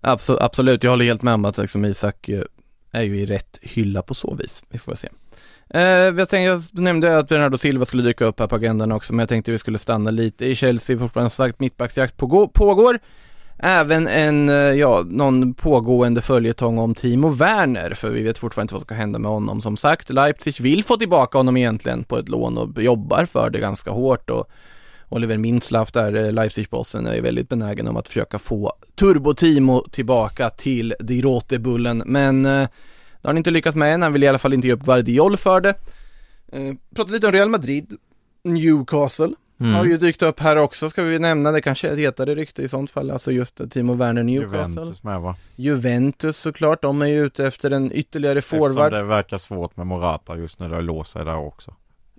Absolut, 0.00 0.40
absolut, 0.42 0.84
jag 0.84 0.90
håller 0.90 1.04
helt 1.04 1.22
med 1.22 1.34
om 1.34 1.44
att 1.44 1.58
liksom 1.58 1.84
Isak 1.84 2.28
eh, 2.28 2.42
är 2.90 3.02
ju 3.02 3.20
i 3.20 3.26
rätt 3.26 3.58
hylla 3.62 4.02
på 4.02 4.14
så 4.14 4.34
vis. 4.34 4.62
Vi 4.68 4.78
får 4.78 4.94
se. 4.94 5.08
Eh, 5.70 5.82
jag, 5.82 6.28
tänkte, 6.28 6.38
jag 6.38 6.62
nämnde 6.72 7.18
att 7.18 7.28
Bernardo 7.28 7.58
Silva 7.58 7.84
skulle 7.84 8.02
dyka 8.02 8.24
upp 8.24 8.40
här 8.40 8.46
på 8.46 8.56
agendan 8.56 8.92
också, 8.92 9.12
men 9.12 9.18
jag 9.18 9.28
tänkte 9.28 9.52
vi 9.52 9.58
skulle 9.58 9.78
stanna 9.78 10.10
lite 10.10 10.46
i 10.46 10.56
Chelsea. 10.56 10.98
Fortfarande 10.98 11.30
som 11.30 11.44
sagt 11.44 11.60
mittbacksjakt 11.60 12.16
pågår. 12.52 12.98
Även 13.58 14.08
en, 14.08 14.48
eh, 14.48 14.54
ja, 14.54 15.02
någon 15.06 15.54
pågående 15.54 16.20
följetong 16.20 16.78
om 16.78 16.94
Timo 16.94 17.28
Werner, 17.28 17.94
för 17.94 18.10
vi 18.10 18.22
vet 18.22 18.38
fortfarande 18.38 18.64
inte 18.64 18.74
vad 18.74 18.82
som 18.82 18.86
ska 18.86 18.94
hända 18.94 19.18
med 19.18 19.30
honom. 19.30 19.60
Som 19.60 19.76
sagt, 19.76 20.10
Leipzig 20.10 20.60
vill 20.60 20.84
få 20.84 20.96
tillbaka 20.96 21.38
honom 21.38 21.56
egentligen 21.56 22.04
på 22.04 22.18
ett 22.18 22.28
lån 22.28 22.58
och 22.58 22.82
jobbar 22.82 23.24
för 23.24 23.50
det 23.50 23.58
ganska 23.58 23.90
hårt 23.90 24.30
och 24.30 24.50
Oliver 25.08 25.36
Mintzlaff 25.36 25.92
där, 25.92 26.14
eh, 26.14 26.32
Leipzig-bossen, 26.32 27.06
är 27.06 27.20
väldigt 27.20 27.48
benägen 27.48 27.88
om 27.88 27.96
att 27.96 28.08
försöka 28.08 28.38
få 28.38 28.72
Turbo-Timo 28.96 29.90
tillbaka 29.90 30.50
till 30.50 30.94
Die 31.00 31.22
Rote 31.22 31.58
Bullen, 31.58 32.02
men 32.06 32.46
eh, 32.46 32.68
det 33.22 33.28
har 33.28 33.30
han 33.30 33.38
inte 33.38 33.50
lyckats 33.50 33.76
med 33.76 33.94
än, 33.94 34.02
han 34.02 34.12
vill 34.12 34.24
i 34.24 34.28
alla 34.28 34.38
fall 34.38 34.52
inte 34.54 34.66
ge 34.66 34.72
upp 34.74 34.84
Guardiol 34.84 35.36
för 35.36 35.60
det. 35.60 35.74
Eh, 36.52 36.74
prata 36.96 37.12
lite 37.12 37.26
om 37.26 37.32
Real 37.32 37.48
Madrid, 37.48 37.96
Newcastle, 38.44 39.30
Mm. 39.60 39.74
har 39.74 39.84
ju 39.84 39.96
dykt 39.96 40.22
upp 40.22 40.40
här 40.40 40.56
också, 40.56 40.88
ska 40.88 41.02
vi 41.02 41.18
nämna, 41.18 41.52
det 41.52 41.60
kanske 41.60 41.88
är 41.88 41.92
ett 41.92 41.98
hetare 41.98 42.34
rykte 42.34 42.62
i 42.62 42.68
sånt 42.68 42.90
fall, 42.90 43.10
alltså 43.10 43.32
just 43.32 43.70
Timo 43.70 43.94
Werner 43.94 44.22
Newcastle. 44.22 44.58
Juventus 44.74 45.02
med 45.02 45.20
va? 45.20 45.36
Juventus 45.56 46.36
såklart, 46.36 46.82
de 46.82 47.02
är 47.02 47.06
ju 47.06 47.24
ute 47.26 47.46
efter 47.46 47.70
en 47.70 47.92
ytterligare 47.92 48.38
Eftersom 48.38 48.58
forward. 48.58 48.92
det 48.92 49.02
verkar 49.02 49.38
svårt 49.38 49.76
med 49.76 49.86
Morata 49.86 50.36
just 50.36 50.58
nu, 50.60 50.68
det 50.68 50.74
har 50.74 50.82
låst 50.82 51.10
sig 51.12 51.24
där 51.24 51.36
också. 51.36 51.70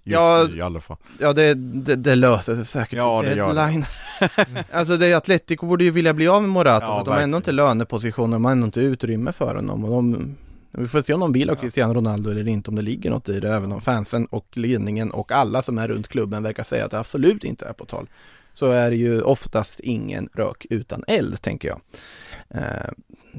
Just 0.04 0.14
Ja, 0.14 0.46
nu 0.50 0.58
i 0.58 0.62
alla 0.62 0.80
fall. 0.80 0.98
Ja 1.20 1.34
det, 1.34 1.54
det, 1.54 1.96
det 1.96 2.16
löser 2.16 2.56
sig 2.56 2.66
säkert 2.66 2.98
Ja, 2.98 3.22
det 3.22 3.36
gör 3.36 3.48
det. 3.48 3.54
deadline. 3.54 3.86
alltså 4.74 4.98
det 4.98 5.14
Atletico 5.14 5.66
borde 5.66 5.84
ju 5.84 5.92
vilja 5.92 6.14
bli 6.14 6.28
av 6.28 6.42
med 6.42 6.50
Morata 6.52 6.86
Ja, 6.86 6.98
för 6.98 7.06
de 7.06 7.12
har 7.12 7.22
ändå 7.22 7.38
inte 7.38 7.52
lönepositioner, 7.52 8.36
de 8.36 8.46
har 8.46 8.52
ändå 8.52 8.66
inte 8.66 8.80
utrymme 8.82 9.32
för 9.32 9.56
honom 9.56 9.86
och 9.86 9.92
de 9.92 10.36
vi 10.78 10.88
får 10.88 11.02
se 11.02 11.14
om 11.14 11.20
de 11.20 11.32
vill 11.34 11.50
ha 11.50 11.56
Cristiano 11.56 11.94
Ronaldo 11.94 12.30
eller 12.32 12.48
inte, 12.48 12.70
om 12.70 12.76
det 12.76 12.82
ligger 12.82 13.10
något 13.10 13.30
i 13.30 13.40
det, 13.40 13.54
även 13.56 13.72
om 13.72 13.82
fansen 13.82 14.26
och 14.26 14.48
ledningen 14.58 15.12
och 15.12 15.32
alla 15.32 15.62
som 15.62 15.78
är 15.78 15.88
runt 15.88 16.08
klubben 16.08 16.44
verkar 16.44 16.64
säga 16.64 16.86
att 16.86 16.92
det 16.92 17.00
absolut 17.00 17.44
inte 17.44 17.66
är 17.66 17.74
på 17.74 17.86
tal. 17.86 18.10
Så 18.54 18.72
är 18.72 18.90
det 18.90 18.96
ju 18.98 19.22
oftast 19.22 19.80
ingen 19.80 20.30
rök 20.34 20.66
utan 20.70 21.04
eld, 21.08 21.42
tänker 21.42 21.68
jag. 21.70 21.80
Eh, 22.50 22.62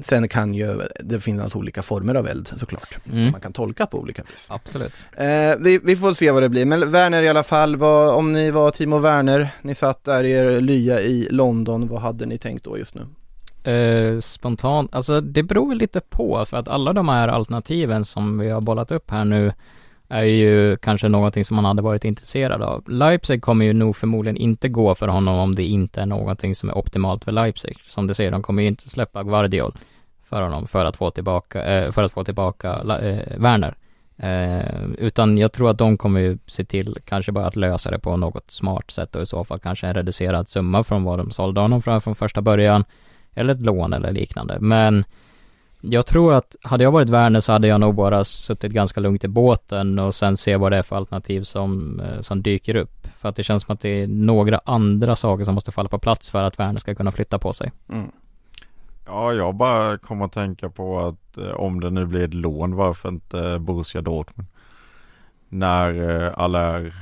sen 0.01 0.27
kan 0.27 0.53
ju 0.53 0.81
det 0.99 1.19
finnas 1.19 1.55
olika 1.55 1.81
former 1.81 2.15
av 2.15 2.27
eld 2.27 2.53
såklart, 2.57 2.97
Mm. 3.05 3.23
som 3.23 3.31
man 3.31 3.41
kan 3.41 3.53
tolka 3.53 3.85
på 3.85 3.99
olika 3.99 4.23
vis. 4.23 4.47
Absolut. 4.49 4.93
Eh, 5.17 5.55
vi, 5.59 5.79
vi 5.83 5.95
får 5.95 6.13
se 6.13 6.31
vad 6.31 6.43
det 6.43 6.49
blir, 6.49 6.65
men 6.65 6.91
Werner 6.91 7.23
i 7.23 7.27
alla 7.29 7.43
fall, 7.43 7.75
vad, 7.75 8.09
om 8.15 8.31
ni 8.33 8.51
var 8.51 8.71
Timo 8.71 8.97
Werner, 8.97 9.49
ni 9.61 9.75
satt 9.75 10.03
där 10.03 10.23
i 10.23 10.31
er 10.31 10.61
lya 10.61 11.01
i 11.01 11.27
London, 11.31 11.87
vad 11.87 12.01
hade 12.01 12.25
ni 12.25 12.37
tänkt 12.37 12.63
då 12.65 12.77
just 12.77 12.95
nu? 12.95 13.01
Eh, 13.65 13.73
uh, 13.73 14.19
spontant, 14.21 14.95
alltså 14.95 15.21
det 15.21 15.43
beror 15.43 15.69
väl 15.69 15.77
lite 15.77 15.99
på 15.99 16.45
för 16.45 16.57
att 16.57 16.67
alla 16.67 16.93
de 16.93 17.09
här 17.09 17.27
alternativen 17.27 18.05
som 18.05 18.39
vi 18.39 18.49
har 18.49 18.61
bollat 18.61 18.91
upp 18.91 19.11
här 19.11 19.25
nu 19.25 19.51
är 20.09 20.23
ju 20.23 20.77
kanske 20.77 21.07
någonting 21.07 21.45
som 21.45 21.55
man 21.55 21.65
hade 21.65 21.81
varit 21.81 22.05
intresserad 22.05 22.61
av. 22.61 22.89
Leipzig 22.89 23.41
kommer 23.41 23.65
ju 23.65 23.73
nog 23.73 23.95
förmodligen 23.95 24.37
inte 24.37 24.69
gå 24.69 24.95
för 24.95 25.07
honom 25.07 25.39
om 25.39 25.55
det 25.55 25.63
inte 25.63 26.01
är 26.01 26.05
någonting 26.05 26.55
som 26.55 26.69
är 26.69 26.77
optimalt 26.77 27.23
för 27.23 27.31
Leipzig. 27.31 27.77
Som 27.87 28.07
du 28.07 28.13
ser, 28.13 28.31
de 28.31 28.41
kommer 28.41 28.61
ju 28.61 28.67
inte 28.67 28.89
släppa 28.89 29.23
Guardiol 29.23 29.73
för 30.29 30.41
honom 30.41 30.67
för 30.67 30.85
att 30.85 30.97
få 30.97 31.11
tillbaka, 31.11 31.63
eh, 31.63 31.91
för 31.91 32.03
att 32.03 32.11
få 32.11 32.23
tillbaka 32.23 32.83
La- 32.83 32.99
eh, 32.99 33.37
Werner. 33.37 33.75
Utan 34.97 35.37
jag 35.37 35.51
tror 35.51 35.69
att 35.69 35.77
de 35.77 35.97
kommer 35.97 36.19
ju 36.19 36.37
se 36.47 36.63
till 36.63 36.97
kanske 37.05 37.31
bara 37.31 37.47
att 37.47 37.55
lösa 37.55 37.91
det 37.91 37.99
på 37.99 38.17
något 38.17 38.51
smart 38.51 38.91
sätt 38.91 39.15
och 39.15 39.21
i 39.21 39.25
så 39.25 39.43
fall 39.43 39.59
kanske 39.59 39.87
en 39.87 39.93
reducerad 39.93 40.49
summa 40.49 40.83
från 40.83 41.03
vad 41.03 41.19
de 41.19 41.31
sålde 41.31 41.61
honom 41.61 41.81
för 41.81 41.99
från 41.99 42.15
första 42.15 42.41
början 42.41 42.83
eller 43.35 43.53
ett 43.53 43.61
lån 43.61 43.93
eller 43.93 44.11
liknande. 44.11 44.57
Men 44.59 45.05
jag 45.81 46.05
tror 46.05 46.33
att 46.33 46.55
hade 46.61 46.83
jag 46.83 46.91
varit 46.91 47.09
Werner 47.09 47.39
så 47.39 47.51
hade 47.51 47.67
jag 47.67 47.81
nog 47.81 47.95
bara 47.95 48.23
suttit 48.23 48.71
ganska 48.71 48.99
lugnt 48.99 49.23
i 49.23 49.27
båten 49.27 49.99
och 49.99 50.15
sen 50.15 50.37
se 50.37 50.57
vad 50.57 50.71
det 50.71 50.77
är 50.77 50.81
för 50.81 50.95
alternativ 50.95 51.43
som, 51.43 51.99
eh, 51.99 52.21
som 52.21 52.41
dyker 52.41 52.75
upp. 52.75 53.07
För 53.17 53.29
att 53.29 53.35
det 53.35 53.43
känns 53.43 53.63
som 53.63 53.73
att 53.73 53.81
det 53.81 53.89
är 53.89 54.07
några 54.07 54.61
andra 54.65 55.15
saker 55.15 55.43
som 55.43 55.53
måste 55.53 55.71
falla 55.71 55.89
på 55.89 55.99
plats 55.99 56.29
för 56.29 56.43
att 56.43 56.59
Werner 56.59 56.79
ska 56.79 56.95
kunna 56.95 57.11
flytta 57.11 57.39
på 57.39 57.53
sig. 57.53 57.71
Mm. 57.89 58.11
Ja, 59.05 59.33
jag 59.33 59.55
bara 59.55 59.97
kommer 59.97 60.25
att 60.25 60.31
tänka 60.31 60.69
på 60.69 60.99
att 60.99 61.37
eh, 61.37 61.49
om 61.49 61.79
det 61.79 61.89
nu 61.89 62.05
blir 62.05 62.23
ett 62.23 62.33
lån, 62.33 62.75
varför 62.75 63.09
inte 63.09 63.59
Borussia 63.59 64.01
Dortmund? 64.01 64.47
När 65.49 66.23
eh, 66.25 66.33
alla 66.37 66.61
är 66.61 66.93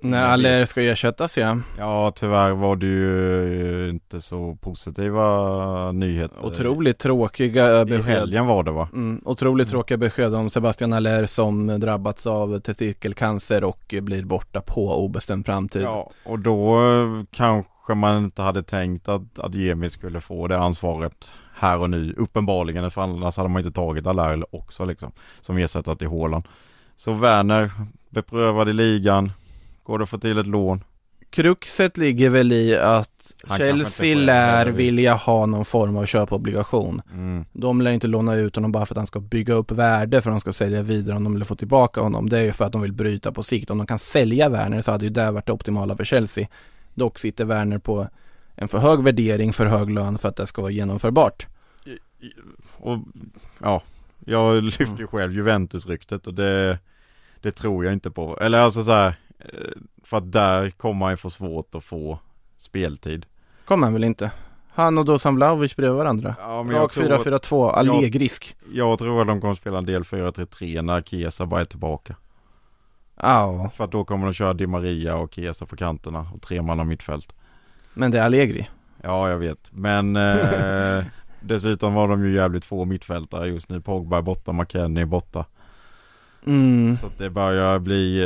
när 0.00 0.22
Aller 0.32 0.64
ska 0.64 0.82
ersättas 0.82 1.38
ja, 1.38 1.58
Ja, 1.78 2.12
tyvärr 2.16 2.50
var 2.52 2.76
det 2.76 2.86
ju 2.86 3.90
inte 3.90 4.20
så 4.20 4.58
positiva 4.60 5.92
nyheter. 5.92 6.44
otroligt 6.46 6.98
tråkiga 6.98 7.80
I 7.80 7.84
besked. 7.84 8.04
helgen 8.04 8.46
var 8.46 8.62
det 8.62 8.70
va? 8.70 8.88
Mm, 8.92 9.22
otroligt 9.24 9.68
tråkiga 9.68 9.98
besked 9.98 10.34
om 10.34 10.50
Sebastian 10.50 10.92
Aller 10.92 11.26
som 11.26 11.66
drabbats 11.80 12.26
av 12.26 12.58
testikelcancer 12.60 13.64
och 13.64 13.94
blir 14.02 14.24
borta 14.24 14.60
på 14.60 15.04
obestämd 15.04 15.46
framtid. 15.46 15.82
Ja, 15.82 16.10
och 16.24 16.38
då 16.38 16.76
eh, 16.76 17.24
kanske 17.30 17.94
man 17.94 18.24
inte 18.24 18.42
hade 18.42 18.62
tänkt 18.62 19.08
att 19.08 19.38
Adjemi 19.38 19.90
skulle 19.90 20.20
få 20.20 20.46
det 20.48 20.58
ansvaret 20.58 21.30
här 21.54 21.78
och 21.78 21.90
nu. 21.90 22.14
Uppenbarligen, 22.16 22.90
för 22.90 23.02
annars 23.02 23.36
hade 23.36 23.48
man 23.48 23.62
inte 23.64 23.74
tagit 23.74 24.06
Allaire 24.06 24.44
också 24.50 24.84
liksom. 24.84 25.12
Som 25.40 25.56
ersättare 25.56 25.96
till 25.96 26.08
Haaland. 26.08 26.44
Så 26.96 27.12
Werner, 27.12 27.70
beprövad 28.10 28.68
i 28.68 28.72
ligan. 28.72 29.32
Går 29.88 29.98
det 29.98 30.02
att 30.02 30.10
få 30.10 30.18
till 30.18 30.38
ett 30.38 30.46
lån? 30.46 30.84
Kruxet 31.30 31.96
ligger 31.96 32.30
väl 32.30 32.52
i 32.52 32.76
att 32.76 33.34
Han 33.46 33.58
Chelsea 33.58 34.16
lär 34.16 34.66
vilja 34.66 35.14
ha 35.14 35.46
någon 35.46 35.64
form 35.64 35.96
av 35.96 36.06
köpobligation. 36.06 37.02
Mm. 37.12 37.44
De 37.52 37.80
lär 37.80 37.90
inte 37.90 38.06
låna 38.06 38.34
ut 38.34 38.56
honom 38.56 38.72
bara 38.72 38.86
för 38.86 38.94
att 38.94 38.96
han 38.96 39.06
ska 39.06 39.20
bygga 39.20 39.54
upp 39.54 39.70
värde 39.70 40.22
för 40.22 40.30
att 40.30 40.34
de 40.34 40.40
ska 40.40 40.52
sälja 40.52 40.82
vidare 40.82 41.16
om 41.16 41.24
de 41.24 41.34
vill 41.34 41.44
få 41.44 41.54
tillbaka 41.54 42.00
honom. 42.00 42.28
Det 42.28 42.38
är 42.38 42.42
ju 42.42 42.52
för 42.52 42.64
att 42.64 42.72
de 42.72 42.82
vill 42.82 42.92
bryta 42.92 43.32
på 43.32 43.42
sikt. 43.42 43.70
Om 43.70 43.78
de 43.78 43.86
kan 43.86 43.98
sälja 43.98 44.48
Werner 44.48 44.82
så 44.82 44.92
hade 44.92 45.04
ju 45.04 45.10
det 45.10 45.30
varit 45.30 45.46
det 45.46 45.52
optimala 45.52 45.96
för 45.96 46.04
Chelsea. 46.04 46.48
Dock 46.94 47.18
sitter 47.18 47.44
Werner 47.44 47.78
på 47.78 48.08
en 48.54 48.68
för 48.68 48.78
hög 48.78 49.02
värdering, 49.02 49.52
för 49.52 49.66
hög 49.66 49.90
lön 49.90 50.18
för 50.18 50.28
att 50.28 50.36
det 50.36 50.46
ska 50.46 50.62
vara 50.62 50.72
genomförbart. 50.72 51.46
Och 52.76 52.98
ja, 53.58 53.82
jag 54.24 54.64
lyfte 54.64 54.96
ju 54.98 55.06
själv 55.06 55.32
Juventus-ryktet 55.32 56.26
och 56.26 56.34
det, 56.34 56.78
det 57.40 57.50
tror 57.50 57.84
jag 57.84 57.92
inte 57.92 58.10
på. 58.10 58.38
Eller 58.40 58.58
alltså 58.58 58.84
så 58.84 58.92
här, 58.92 59.14
för 60.04 60.16
att 60.16 60.32
där 60.32 60.70
kommer 60.70 61.06
han 61.06 61.12
ju 61.12 61.16
få 61.16 61.30
svårt 61.30 61.74
att 61.74 61.84
få 61.84 62.18
speltid. 62.58 63.26
Kommer 63.64 63.86
han 63.86 63.92
väl 63.94 64.04
inte? 64.04 64.30
Han 64.70 64.98
och 64.98 65.04
Dusan 65.04 65.36
Vlahovic 65.36 65.76
bredvid 65.76 65.98
varandra. 65.98 66.34
Ja, 66.38 66.62
men 66.62 66.74
jag 66.74 66.82
Rak 66.84 66.92
tror, 66.92 67.12
att, 67.12 67.26
4-4-2, 67.26 67.70
allegrisk. 67.70 68.56
jag 68.72 68.98
tror 68.98 69.20
att 69.20 69.26
de 69.26 69.40
kommer 69.40 69.54
spela 69.54 69.78
en 69.78 69.86
del 69.86 70.02
4-3-3 70.02 70.82
när 70.82 71.02
Chiesa 71.02 71.46
bara 71.46 71.60
är 71.60 71.64
tillbaka. 71.64 72.16
Ja, 73.22 73.70
För 73.74 73.84
att 73.84 73.92
då 73.92 74.04
kommer 74.04 74.24
de 74.26 74.32
köra 74.32 74.52
Di 74.52 74.66
Maria 74.66 75.16
och 75.16 75.34
Chiesa 75.34 75.66
på 75.66 75.76
kanterna 75.76 76.26
och 76.34 76.42
tre 76.42 76.62
man 76.62 76.88
mittfält. 76.88 77.32
men 77.94 78.10
det 78.10 78.18
är 78.18 78.22
Allegri. 78.22 78.68
Ja, 79.02 79.30
jag 79.30 79.38
vet. 79.38 79.70
Men 79.72 80.16
eh, 80.16 81.04
dessutom 81.40 81.94
var 81.94 82.08
de 82.08 82.24
ju 82.24 82.34
jävligt 82.34 82.64
få 82.64 82.84
mittfältare 82.84 83.46
just 83.48 83.68
nu. 83.68 83.80
Pogba 83.80 84.18
är 84.18 84.22
borta, 84.22 84.52
McKennie 84.52 85.02
är 85.02 85.06
borta. 85.06 85.44
Mm. 86.46 86.96
Så 86.96 87.06
att 87.06 87.18
det 87.18 87.30
börjar 87.30 87.78
bli... 87.78 88.20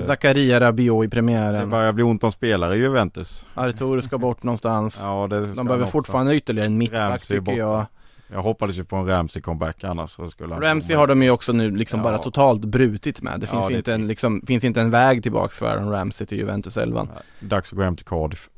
Eh, 0.00 0.06
Zakaria 0.06 0.60
Rabiot 0.60 1.04
i 1.04 1.06
det 1.06 1.10
premiären. 1.10 1.70
börjar 1.70 1.92
bli 1.92 2.04
ont 2.04 2.24
om 2.24 2.32
spelare 2.32 2.76
i 2.76 2.78
Juventus. 2.78 3.46
Artur 3.54 4.00
ska 4.00 4.18
bort 4.18 4.42
någonstans. 4.42 5.00
Ja, 5.02 5.26
det 5.30 5.46
ska 5.46 5.54
De 5.56 5.66
behöver 5.66 5.84
också. 5.84 5.92
fortfarande 5.92 6.36
ytterligare 6.36 6.66
en 6.68 6.78
mittback 6.78 7.22
tycker 7.22 7.52
jag. 7.52 7.78
borta. 7.78 7.86
Jag 8.32 8.42
hoppades 8.42 8.78
ju 8.78 8.84
på 8.84 8.96
en 8.96 9.06
Ramsey 9.06 9.42
comeback 9.42 9.84
annars 9.84 10.10
så 10.10 10.28
skulle 10.28 10.54
han 10.54 10.62
Ramsey 10.62 10.96
har 10.96 11.06
de 11.06 11.22
ju 11.22 11.30
också 11.30 11.52
nu 11.52 11.70
liksom 11.70 12.00
Ja. 12.00 12.04
bara 12.04 12.18
totalt 12.18 12.64
brutit 12.64 13.22
med. 13.22 13.40
Det 13.40 13.46
Ja, 13.46 13.56
finns, 13.56 13.68
det 13.68 13.74
inte 13.74 13.94
en, 13.94 14.06
liksom, 14.06 14.42
finns 14.46 14.64
inte 14.64 14.80
en 14.80 14.90
väg 14.90 15.22
tillbaks 15.22 15.58
för 15.58 15.66
Aaron 15.66 15.90
Ramsey 15.90 16.26
till 16.26 16.38
Juventus 16.38 16.76
11. 16.76 17.08
Dags 17.40 17.72
att 17.72 17.76
gå 17.76 17.82
hem 17.84 17.96
till 17.96 18.06
Cardiff. 18.06 18.48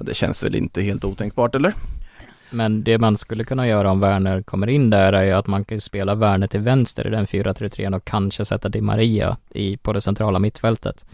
Det 0.00 0.14
känns 0.14 0.42
väl 0.44 0.54
inte 0.54 0.82
helt 0.82 1.04
otänkbart 1.04 1.54
eller? 1.54 1.72
Men 2.52 2.84
det 2.84 2.98
man 2.98 3.16
skulle 3.16 3.44
kunna 3.44 3.68
göra 3.68 3.90
om 3.90 4.00
Werner 4.00 4.42
kommer 4.42 4.68
in 4.68 4.90
där 4.90 5.12
är 5.12 5.22
ju 5.22 5.32
att 5.32 5.46
man 5.46 5.64
kan 5.64 5.76
ju 5.76 5.80
spela 5.80 6.14
Werner 6.14 6.46
till 6.46 6.60
vänster 6.60 7.06
i 7.06 7.10
den 7.10 7.26
4-3-3 7.26 7.96
och 7.96 8.04
kanske 8.04 8.44
sätta 8.44 8.68
Di 8.68 8.80
Maria 8.80 9.36
i, 9.50 9.76
på 9.76 9.92
det 9.92 10.00
centrala 10.00 10.38
mittfältet. 10.38 11.04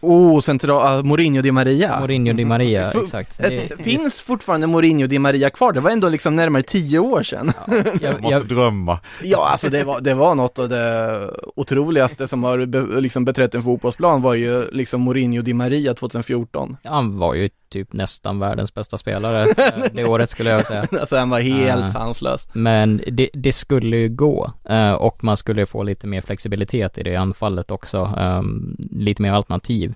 Oh, 0.00 0.40
central, 0.40 0.98
uh, 0.98 1.04
Mourinho 1.04 1.42
Di 1.42 1.52
Maria. 1.52 2.00
Mourinho 2.00 2.32
Di 2.32 2.44
Maria, 2.44 2.90
Fu- 2.90 3.02
exakt. 3.02 3.40
Ett, 3.40 3.72
finns 3.80 4.20
fortfarande 4.20 4.66
Mourinho 4.66 5.06
Di 5.06 5.18
Maria 5.18 5.50
kvar? 5.50 5.72
Det 5.72 5.80
var 5.80 5.90
ändå 5.90 6.08
liksom 6.08 6.36
närmare 6.36 6.62
tio 6.62 6.98
år 6.98 7.22
sedan. 7.22 7.52
jag, 7.66 7.86
Jag 8.00 8.22
måste 8.22 8.38
jag, 8.38 8.48
drömma. 8.48 8.98
Ja, 9.22 9.48
alltså 9.50 9.68
det 9.68 9.84
var, 9.84 10.00
det 10.00 10.14
var 10.14 10.34
något 10.34 10.58
av 10.58 10.68
det 10.68 11.30
otroligaste 11.56 12.28
som 12.28 12.44
har 12.44 12.66
be, 12.66 13.00
liksom 13.00 13.24
beträtt 13.24 13.54
en 13.54 13.62
fotbollsplan 13.62 14.22
var 14.22 14.34
ju 14.34 14.70
liksom 14.70 15.00
Mourinho 15.00 15.42
Di 15.42 15.54
Maria 15.54 15.94
2014. 15.94 16.76
han 16.84 17.18
var 17.18 17.34
ju 17.34 17.48
typ 17.68 17.92
nästan 17.92 18.38
världens 18.38 18.74
bästa 18.74 18.98
spelare 18.98 19.42
eh, 19.42 19.84
det 19.92 20.04
året 20.04 20.30
skulle 20.30 20.50
jag 20.50 20.66
säga. 20.66 20.80
alltså 21.00 21.16
han 21.16 21.30
var 21.30 21.40
helt 21.40 21.84
Ah. 21.84 21.88
sanslös. 21.88 22.48
Men 22.52 23.02
det, 23.12 23.30
det 23.32 23.52
skulle 23.52 23.96
ju 23.96 24.08
gå 24.08 24.52
eh, 24.68 24.92
och 24.92 25.24
man 25.24 25.36
skulle 25.36 25.66
få 25.66 25.82
lite 25.82 26.06
mer 26.06 26.20
flexibilitet 26.20 26.98
i 26.98 27.02
det 27.02 27.16
anfallet 27.16 27.70
också, 27.70 28.14
ehm, 28.18 28.76
lite 28.90 29.22
mer 29.22 29.32
alternativ. 29.32 29.94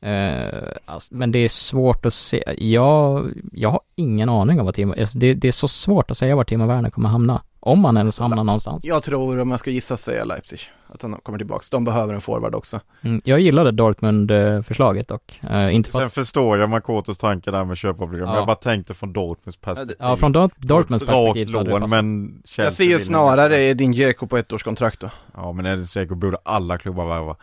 Eh, 0.00 0.62
alltså, 0.86 1.14
men 1.14 1.32
det 1.32 1.38
är 1.38 1.48
svårt 1.48 2.06
att 2.06 2.14
se, 2.14 2.44
jag, 2.58 3.30
jag 3.52 3.70
har 3.70 3.80
ingen 3.94 4.28
aning 4.28 4.60
om 4.60 4.66
vad 4.66 4.74
Timo, 4.74 4.94
alltså, 5.00 5.18
det, 5.18 5.34
det 5.34 5.48
är 5.48 5.52
så 5.52 5.68
svårt 5.68 6.10
att 6.10 6.18
säga 6.18 6.36
var 6.36 6.44
Timo 6.44 6.66
Werner 6.66 6.90
kommer 6.90 7.08
hamna. 7.08 7.42
Om 7.60 7.84
han 7.84 7.96
ens 7.96 8.18
hamnar 8.18 8.44
någonstans. 8.44 8.84
Jag 8.84 9.02
tror, 9.02 9.40
om 9.40 9.50
jag 9.50 9.60
ska 9.60 9.70
gissa, 9.70 9.96
säga 9.96 10.24
Leipzig. 10.24 10.60
Att 10.94 11.02
han 11.02 11.14
kommer 11.22 11.38
tillbaks. 11.38 11.70
De 11.70 11.84
behöver 11.84 12.14
en 12.14 12.20
forward 12.20 12.54
också. 12.54 12.80
Mm, 13.02 13.20
jag 13.24 13.40
gillade 13.40 13.70
Dortmund-förslaget 13.70 15.08
dock. 15.08 15.40
Eh, 15.50 15.74
inte 15.74 15.90
för 15.90 15.98
Sen 15.98 16.06
att, 16.06 16.14
förstår 16.14 16.58
jag 16.58 16.70
Makotos 16.70 17.18
tanke 17.18 17.50
där 17.50 17.64
med 17.64 17.76
köpobligationen, 17.76 18.28
men 18.28 18.34
Ja. 18.34 18.40
jag 18.40 18.46
bara 18.46 18.56
tänkte 18.56 18.94
från 18.94 19.12
Dortmunds 19.12 19.56
perspektiv. 19.56 19.96
ja, 20.00 20.16
från 20.16 20.32
Dort- 20.32 20.52
Dortmunds 20.56 21.04
perspektiv 21.06 21.46
det 21.52 21.58
Rakt 21.58 21.68
lån, 21.68 21.90
men 21.90 22.42
Jag 22.56 22.72
ser 22.72 22.84
ju 22.84 22.98
snarare 22.98 23.62
Edin 23.62 23.92
Dzeko 23.92 24.26
på 24.26 24.36
ett 24.38 24.52
års 24.52 24.62
kontrakt 24.62 25.00
då. 25.00 25.10
Ja 25.34 25.52
men 25.52 25.66
Edin 25.66 25.84
Dzeko 25.84 26.14
borde 26.14 26.38
alla 26.42 26.78
klubbar 26.78 27.06
värva. 27.06 27.36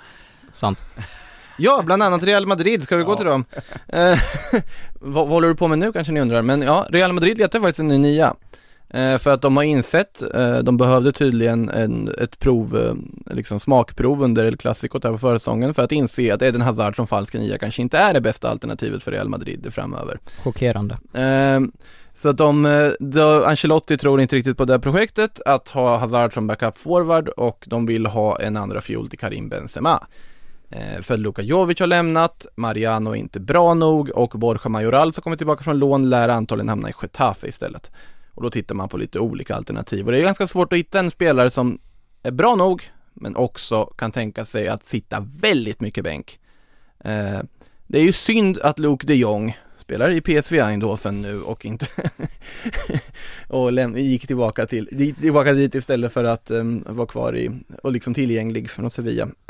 Sant. 0.52 0.84
Ja, 1.58 1.82
bland 1.86 2.04
annat 2.04 2.24
Real 2.24 2.46
Madrid, 2.46 2.84
ska 2.84 2.98
vi 2.98 3.04
gå 3.04 3.12
Ja. 3.12 3.18
till 3.18 3.26
dem? 3.26 3.46
Eh, 3.88 4.20
vad, 5.00 5.14
vad 5.14 5.28
håller 5.30 5.48
du 5.48 5.56
på 5.56 5.68
med 5.68 5.80
nu 5.80 5.92
kanske 5.94 6.14
ni 6.14 6.22
undrar? 6.22 6.42
Men 6.42 6.62
ja, 6.62 6.86
Real 6.90 7.14
Madrid 7.14 7.38
letar 7.38 7.60
faktiskt 7.60 7.80
en 7.80 7.88
ny 7.88 7.98
nia. 7.98 8.34
Eh, 8.94 9.18
för 9.18 9.34
att 9.34 9.42
de 9.42 9.58
har 9.58 9.64
insett, 9.64 10.22
eh, 10.34 10.58
de 10.58 10.78
behövde 10.78 11.12
tydligen 11.12 11.70
en, 11.70 12.10
ett 12.18 12.40
prov, 12.40 12.78
eh, 12.78 13.36
liksom 13.36 13.60
smakprov 13.60 14.24
under 14.24 14.46
El 14.46 14.58
Clasico 14.58 15.00
där 15.00 15.12
på 15.12 15.18
försäsongen 15.18 15.74
för 15.74 15.84
att 15.84 15.92
inse 15.92 16.34
att 16.34 16.42
Eden 16.42 16.62
Hazard 16.62 16.96
som 16.96 17.08
falsk 17.08 17.34
nia 17.34 17.58
kanske 17.58 17.82
inte 17.82 17.98
är 17.98 18.14
det 18.14 18.22
bästa 18.22 18.50
alternativet 18.50 19.04
för 19.04 19.12
Real 19.12 19.30
Madrid 19.30 19.74
framöver. 19.74 20.20
Chockerande. 20.44 20.98
Ehm, 21.14 21.72
så 22.14 22.30
att 22.30 22.38
de, 22.38 22.92
då, 23.00 23.46
Ancelotti 23.46 23.98
tror 23.98 24.22
inte 24.22 24.36
riktigt 24.36 24.58
på 24.58 24.66
det 24.66 24.74
här 24.74 24.80
projektet, 24.80 25.42
att 25.46 25.70
ha 25.70 25.98
Hazard 25.98 26.34
som 26.34 26.48
backup 26.48 26.78
forward 26.78 27.30
och 27.30 27.66
de 27.68 27.86
vill 27.86 28.06
ha 28.06 28.40
en 28.40 28.58
andra 28.58 28.82
fjol 28.82 29.10
till 29.10 29.20
Karim 29.20 29.50
Benzema. 29.50 30.08
För 31.02 31.18
Luka 31.18 31.42
Jovic 31.42 31.80
har 31.80 31.88
lämnat, 31.88 32.46
Mariano 32.56 33.12
är 33.12 33.16
inte 33.16 33.40
bra 33.40 33.74
nog 33.74 34.10
och 34.10 34.30
Borja 34.30 34.70
Majoral 34.70 35.14
som 35.14 35.22
kommer 35.22 35.38
tillbaka 35.38 35.64
från 35.64 35.80
lån 35.80 36.10
lär 36.10 36.30
antagligen 36.30 36.70
hamna 36.70 36.90
i 36.90 36.94
Getafe 37.02 37.48
istället. 37.48 37.92
Och 38.34 38.44
då 38.44 38.50
tittar 38.50 38.76
man 38.76 38.90
på 38.90 38.98
lite 38.98 39.20
olika 39.20 39.56
alternativ 39.56 40.06
och 40.06 40.12
det 40.12 40.20
är 40.20 40.24
ganska 40.24 40.48
svårt 40.48 40.74
att 40.74 40.80
hitta 40.80 41.00
en 41.00 41.12
spelare 41.12 41.50
som 41.50 41.80
är 42.24 42.32
bra 42.32 42.56
nog 42.56 42.84
men 43.14 43.36
också 43.36 43.86
kan 43.86 44.12
tänka 44.12 44.46
sig 44.46 44.68
att 44.68 44.84
sitta 44.84 45.28
väldigt 45.42 45.82
mycket 45.82 46.04
bänk. 46.04 46.40
Eh, 47.00 47.40
det 47.88 48.00
är 48.00 48.04
ju 48.04 48.12
synd 48.12 48.60
att 48.60 48.80
Luke 48.80 49.08
de 49.08 49.16
Jong 49.16 49.58
spelar 49.92 50.12
i 50.12 50.22
PSV 50.22 50.60
Eindhoven 50.60 51.22
nu 51.22 51.42
och 51.42 51.66
inte 51.66 51.88
och 53.48 53.72
gick 54.00 54.28
tillbaka 54.28 54.66
till, 54.66 55.16
tillbaka 55.20 55.54
dit 55.54 55.76
istället 55.76 56.14
för 56.14 56.24
att 56.24 56.52
um, 56.52 56.84
vara 56.88 57.08
kvar 57.08 57.38
i, 57.38 57.52
och 57.84 57.92
liksom 57.92 58.14
tillgänglig 58.14 58.70
från 58.70 58.92
Sevilla. 58.92 59.28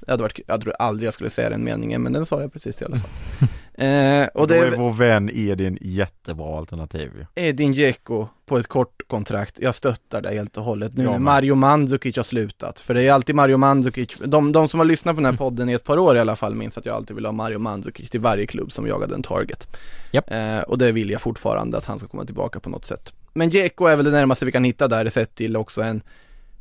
det 0.00 0.10
hade 0.10 0.22
varit, 0.22 0.40
jag 0.46 0.60
tror 0.60 0.74
aldrig 0.78 1.06
jag 1.06 1.14
skulle 1.14 1.30
säga 1.30 1.50
den 1.50 1.64
meningen 1.64 2.02
men 2.02 2.12
den 2.12 2.26
sa 2.26 2.40
jag 2.40 2.52
precis 2.52 2.82
i 2.82 2.84
alla 2.84 2.96
fall. 2.96 3.10
eh, 3.74 4.26
och 4.26 4.40
Och 4.40 4.48
då 4.48 4.54
det 4.54 4.66
är 4.66 4.76
vår 4.76 4.92
vän 4.92 5.30
Edin 5.34 5.78
jättebra 5.80 6.58
alternativ. 6.58 7.26
Edin 7.34 7.72
Dzeko 7.72 8.28
på 8.46 8.58
ett 8.58 8.66
kort 8.66 9.02
kontrakt, 9.06 9.58
jag 9.60 9.74
stöttar 9.74 10.22
det 10.22 10.34
helt 10.34 10.56
och 10.56 10.64
hållet 10.64 10.96
nu 10.96 11.04
med. 11.04 11.20
Mario 11.20 11.54
Mandzukic 11.54 12.16
har 12.16 12.22
slutat. 12.22 12.80
För 12.80 12.94
det 12.94 13.02
är 13.02 13.12
alltid 13.12 13.34
Mario 13.34 13.56
Mandzukic, 13.56 14.18
de, 14.26 14.52
de 14.52 14.68
som 14.68 14.80
har 14.80 14.84
lyssnat 14.84 15.16
på 15.16 15.22
den 15.22 15.32
här 15.32 15.38
podden 15.38 15.68
i 15.68 15.72
ett 15.72 15.84
par 15.84 15.98
år 15.98 16.16
i 16.16 16.20
alla 16.20 16.36
fall 16.36 16.54
minns 16.54 16.78
att 16.78 16.86
jag 16.86 16.96
alltid 16.96 17.16
vill 17.16 17.24
ha 17.24 17.32
Mario 17.32 17.58
Mandzukic 17.58 18.10
till 18.10 18.20
varje 18.20 18.46
klubb 18.46 18.72
som 18.72 18.86
jagade 18.86 19.14
en 19.14 19.22
target. 19.22 19.68
Japp. 20.12 20.30
Eh, 20.30 20.60
och 20.60 20.78
det 20.78 20.92
vill 20.92 21.10
jag 21.10 21.20
fortfarande 21.20 21.78
att 21.78 21.86
han 21.86 21.98
ska 21.98 22.08
komma 22.08 22.24
tillbaka 22.24 22.60
på 22.60 22.70
något 22.70 22.84
sätt. 22.84 23.12
Men 23.34 23.48
Dzeko 23.48 23.86
är 23.86 23.96
väl 23.96 24.04
det 24.04 24.10
närmaste 24.10 24.44
vi 24.44 24.52
kan 24.52 24.64
hitta 24.64 24.88
där, 24.88 25.08
sett 25.08 25.34
till 25.34 25.56
också 25.56 25.82
en, 25.82 26.02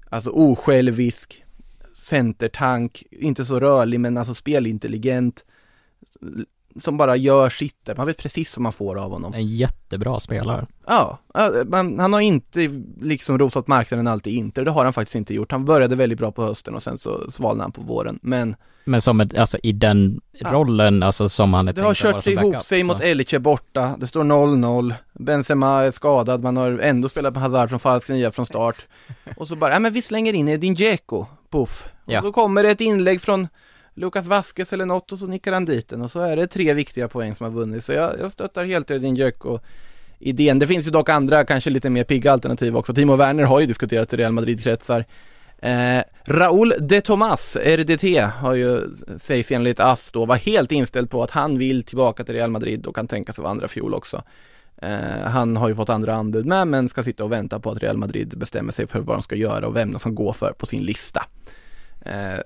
alltså 0.10 0.30
osjälvisk 0.30 1.44
centertank, 1.96 3.04
inte 3.12 3.46
så 3.46 3.60
rörlig 3.60 4.00
men 4.00 4.18
alltså 4.18 4.34
spelintelligent, 4.34 5.46
som 6.80 6.98
bara 6.98 7.16
gör 7.16 7.50
sitt 7.50 7.86
där. 7.86 7.96
man 7.96 8.08
vet 8.08 8.18
precis 8.18 8.58
vad 8.58 8.62
man 8.64 8.74
får 8.74 8.96
av 9.00 9.12
honom. 9.12 9.34
En 9.34 9.48
jättebra 9.48 10.20
spelare. 10.20 10.66
Ja, 10.88 11.20
ja, 11.34 11.52
men 11.66 12.00
han 12.00 12.14
har 12.14 12.22
inte 12.22 12.60
liksom 13.02 13.38
rosat 13.40 13.68
marknaden 13.68 14.08
alltid 14.08 14.34
inte, 14.34 14.64
det 14.64 14.72
har 14.72 14.84
han 14.84 14.94
faktiskt 14.94 15.16
inte 15.16 15.34
gjort. 15.34 15.52
Han 15.52 15.66
började 15.66 15.96
väldigt 15.96 16.20
bra 16.20 16.32
på 16.32 16.44
hösten 16.44 16.76
och 16.76 16.84
sen 16.84 16.98
så 16.98 17.32
svalnade 17.32 17.64
han 17.64 17.72
på 17.72 17.82
våren. 17.82 18.20
Men 18.22 18.56
Men 18.86 19.02
som 19.02 19.22
ett, 19.22 19.38
alltså 19.38 19.58
i 19.64 19.72
den 19.72 20.22
Ja. 20.32 20.50
rollen, 20.52 21.04
alltså 21.04 21.30
som 21.30 21.54
han 21.54 21.68
är 21.68 21.74
det 21.74 21.82
har 21.82 21.94
kört 21.94 22.28
ihop 22.28 22.52
backup, 22.52 22.66
sig 22.66 22.80
så- 22.82 22.86
mot 22.88 23.02
Elche 23.02 23.40
borta, 23.40 23.96
det 24.00 24.08
står 24.08 24.24
0-0, 24.24 24.94
Benzema 25.20 25.84
är 25.84 25.92
skadad, 25.92 26.42
man 26.44 26.58
har 26.58 26.80
ändå 26.80 27.10
spelat 27.10 27.34
med 27.34 27.44
Hazard 27.44 27.70
som 27.70 27.80
falsk 27.80 28.10
nia 28.10 28.32
från 28.32 28.46
start. 28.46 28.76
Och 29.38 29.48
så 29.48 29.56
bara, 29.56 29.74
ja 29.74 29.80
men 29.80 29.94
vi 29.94 30.02
slänger 30.02 30.34
in 30.34 30.48
Edin 30.48 30.74
Dzeko, 30.76 31.26
puff. 31.52 31.86
Ja. 32.06 32.20
Och 32.20 32.26
då 32.26 32.32
kommer 32.34 32.64
det 32.64 32.70
ett 32.70 32.82
inlägg 32.82 33.22
från 33.22 33.48
Lukas 33.94 34.28
Vasquez 34.28 34.74
eller 34.74 34.86
något 34.86 35.12
och 35.12 35.20
så 35.20 35.28
nickar 35.28 35.54
han 35.54 35.66
dit 35.66 35.90
den 35.90 36.02
och 36.02 36.12
så 36.12 36.20
är 36.20 36.36
det 36.36 36.48
tre 36.48 36.74
viktiga 36.74 37.08
poäng 37.08 37.36
som 37.36 37.44
har 37.44 37.52
vunnit. 37.52 37.84
Så 37.84 37.94
jag, 37.94 38.20
jag 38.20 38.32
stöttar 38.32 38.66
helt 38.66 38.92
Edin 38.92 39.16
Dzeko 39.16 39.60
idén. 40.20 40.60
Det 40.60 40.68
finns 40.68 40.88
ju 40.88 40.92
dock 40.92 41.10
andra, 41.10 41.46
kanske 41.46 41.70
lite 41.70 41.90
mer 41.90 42.04
pigga 42.04 42.32
alternativ 42.32 42.78
också. 42.78 42.94
Timo 42.94 43.16
Werner 43.16 43.44
har 43.44 43.60
ju 43.60 43.66
diskuterat 43.66 44.14
i 44.14 44.18
Real 44.18 44.32
Madrid-kretsar. 44.32 45.06
Eh, 45.60 46.04
Raúl 46.26 46.74
de 46.80 47.02
Tomas, 47.02 47.58
RDT, 47.58 48.04
har 48.20 48.54
ju, 48.54 48.82
sägs 49.18 49.52
enligt 49.52 49.80
AS 49.80 50.12
då, 50.12 50.26
var 50.26 50.36
helt 50.36 50.72
inställd 50.72 51.10
på 51.10 51.24
att 51.24 51.32
han 51.32 51.58
vill 51.58 51.84
tillbaka 51.84 52.24
till 52.24 52.36
Real 52.36 52.52
Madrid 52.52 52.86
och 52.86 52.96
kan 52.96 53.08
tänka 53.08 53.34
sig 53.34 53.42
vara 53.42 53.52
andra 53.52 53.68
fjol 53.68 53.94
också. 53.94 54.24
Eh, 54.82 55.22
han 55.26 55.58
har 55.58 55.70
ju 55.70 55.76
fått 55.76 55.90
andra 55.90 56.16
anbud 56.16 56.46
med, 56.46 56.68
men 56.68 56.90
ska 56.90 57.04
sitta 57.04 57.24
och 57.24 57.32
vänta 57.32 57.60
på 57.60 57.72
att 57.72 57.84
Real 57.84 57.98
Madrid 57.98 58.38
bestämmer 58.38 58.72
sig 58.72 58.88
för 58.88 59.00
vad 59.00 59.16
de 59.16 59.22
ska 59.22 59.36
göra 59.36 59.68
och 59.68 59.76
vem 59.76 59.92
de 59.92 60.00
ska 60.00 60.10
gå 60.10 60.34
för 60.34 60.54
på 60.58 60.66
sin 60.66 60.84
lista. 60.84 61.26
Eh, 62.06 62.40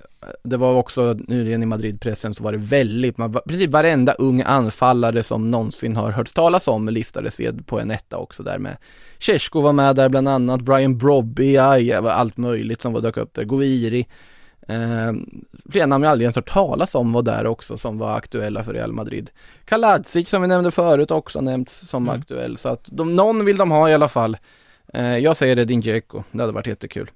det 0.44 0.56
var 0.56 0.74
också 0.74 1.16
nyligen 1.28 1.62
i 1.62 1.66
Madridpressen 1.66 2.34
så 2.34 2.44
var 2.44 2.52
det 2.52 2.58
väldigt, 2.58 3.18
man, 3.18 3.32
precis 3.32 3.68
varenda 3.68 4.12
ung 4.12 4.42
anfallare 4.42 5.22
som 5.22 5.46
någonsin 5.46 5.96
har 5.96 6.10
hörts 6.10 6.32
talas 6.32 6.68
om 6.68 6.88
listades 6.88 7.40
på 7.66 7.80
en 7.80 7.90
etta 7.90 8.16
också 8.16 8.42
där 8.42 8.58
med. 8.58 8.76
Tjechko 9.18 9.60
var 9.60 9.72
med 9.72 9.96
där 9.96 10.08
bland 10.08 10.28
annat, 10.28 10.60
Brian 10.60 10.98
Brobby, 10.98 11.54
ja, 11.54 12.00
var 12.00 12.10
allt 12.10 12.36
möjligt 12.36 12.80
som 12.82 12.92
var 12.92 13.00
dök 13.00 13.16
upp 13.16 13.34
där, 13.34 13.44
Guiri. 13.44 14.06
Eh, 14.68 15.12
Flera 15.70 15.86
namn 15.86 16.04
jag 16.04 16.10
aldrig 16.10 16.24
ens 16.24 16.36
hört 16.36 16.52
talas 16.52 16.94
om 16.94 17.12
var 17.12 17.22
där 17.22 17.46
också 17.46 17.76
som 17.76 17.98
var 17.98 18.16
aktuella 18.16 18.62
för 18.64 18.72
Real 18.74 18.92
Madrid. 18.92 19.30
Kaladzic 19.64 20.28
som 20.28 20.42
vi 20.42 20.48
nämnde 20.48 20.70
förut 20.70 21.10
också 21.10 21.40
nämnts 21.40 21.88
som 21.88 22.08
Mm. 22.08 22.20
aktuell 22.20 22.56
så 22.56 22.68
att 22.68 22.84
de, 22.86 23.16
någon 23.16 23.44
vill 23.44 23.56
de 23.56 23.70
ha 23.70 23.90
i 23.90 23.94
alla 23.94 24.08
fall. 24.08 24.36
Eh, 24.94 25.18
Jag 25.18 25.36
säger 25.36 25.56
det 25.56 25.64
din 25.64 25.80
Dzeko, 25.80 26.22
det 26.32 26.40
hade 26.42 26.52
varit 26.52 26.66
jättekul 26.66 27.10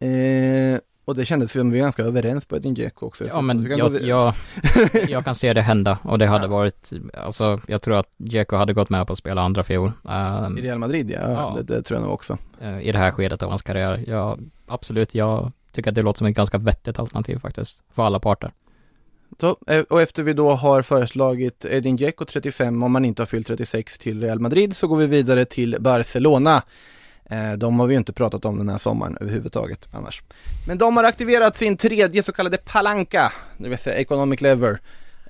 eh, 0.00 0.80
och 1.04 1.14
det 1.16 1.24
kändes 1.24 1.52
som 1.52 1.70
vi 1.70 1.78
var 1.78 1.84
ganska 1.84 2.02
överens 2.02 2.46
på 2.46 2.56
Edin 2.56 2.74
Dzeko 2.74 3.06
också. 3.06 3.26
Ja 3.26 3.40
men 3.40 3.76
jag, 3.78 4.02
jag, 4.02 4.34
jag 5.08 5.24
kan 5.24 5.34
se 5.34 5.52
det 5.52 5.60
hända 5.62 5.98
och 6.04 6.18
det 6.18 6.26
hade 6.26 6.44
Ja. 6.44 6.50
varit, 6.50 6.90
alltså 7.14 7.60
jag 7.66 7.82
tror 7.82 7.96
att 7.96 8.06
Dzeko 8.16 8.56
hade 8.56 8.72
gått 8.72 8.90
med 8.90 9.06
på 9.06 9.12
att 9.12 9.18
spela 9.18 9.42
andra 9.42 9.64
fiol 9.64 9.92
ehm, 10.08 10.58
I 10.58 10.60
Real 10.60 10.78
Madrid 10.78 11.10
ja, 11.10 11.30
Ja. 11.32 11.54
Det, 11.56 11.74
det 11.74 11.82
tror 11.82 12.00
jag 12.00 12.04
nog 12.04 12.14
också. 12.14 12.38
eh, 12.60 12.80
i 12.80 12.92
det 12.92 12.98
här 12.98 13.10
skedet 13.10 13.42
av 13.42 13.48
hans 13.48 13.62
karriär. 13.62 14.04
Ja, 14.06 14.38
absolut, 14.66 15.14
jag 15.14 15.52
tycker 15.72 15.90
att 15.90 15.94
det 15.94 16.02
låter 16.02 16.18
som 16.18 16.26
ett 16.26 16.36
ganska 16.36 16.58
vettigt 16.58 16.98
alternativ 16.98 17.38
faktiskt, 17.38 17.84
för 17.94 18.02
alla 18.02 18.18
parter. 18.20 18.50
Så, 19.40 19.56
eh, 19.66 19.80
och 19.80 20.02
efter 20.02 20.22
vi 20.22 20.32
då 20.32 20.50
har 20.52 20.82
föreslagit 20.82 21.64
Edin 21.64 21.96
Dzeko 21.96 22.24
35 22.24 22.82
om 22.82 22.92
man 22.92 23.04
inte 23.04 23.22
har 23.22 23.26
fyllt 23.26 23.46
36 23.46 23.98
till 23.98 24.20
Real 24.22 24.38
Madrid 24.38 24.76
så 24.76 24.86
går 24.86 24.96
vi 24.96 25.06
vidare 25.06 25.44
till 25.44 25.76
Barcelona. 25.80 26.62
Eh, 27.28 27.52
De 27.52 27.80
har 27.80 27.86
vi 27.86 27.94
ju 27.94 27.98
inte 27.98 28.12
pratat 28.12 28.44
om 28.44 28.58
den 28.58 28.68
här 28.68 28.78
sommaren 28.78 29.18
överhuvudtaget 29.20 29.88
annars. 29.92 30.22
Men 30.66 30.78
de 30.78 30.96
har 30.96 31.04
aktiverat 31.04 31.56
sin 31.56 31.76
tredje 31.76 32.22
så 32.22 32.32
kallade 32.32 32.56
palanka, 32.58 33.32
det 33.58 33.68
vill 33.68 33.78
säga 33.78 33.96
Economic 33.96 34.40
Lever. 34.40 34.80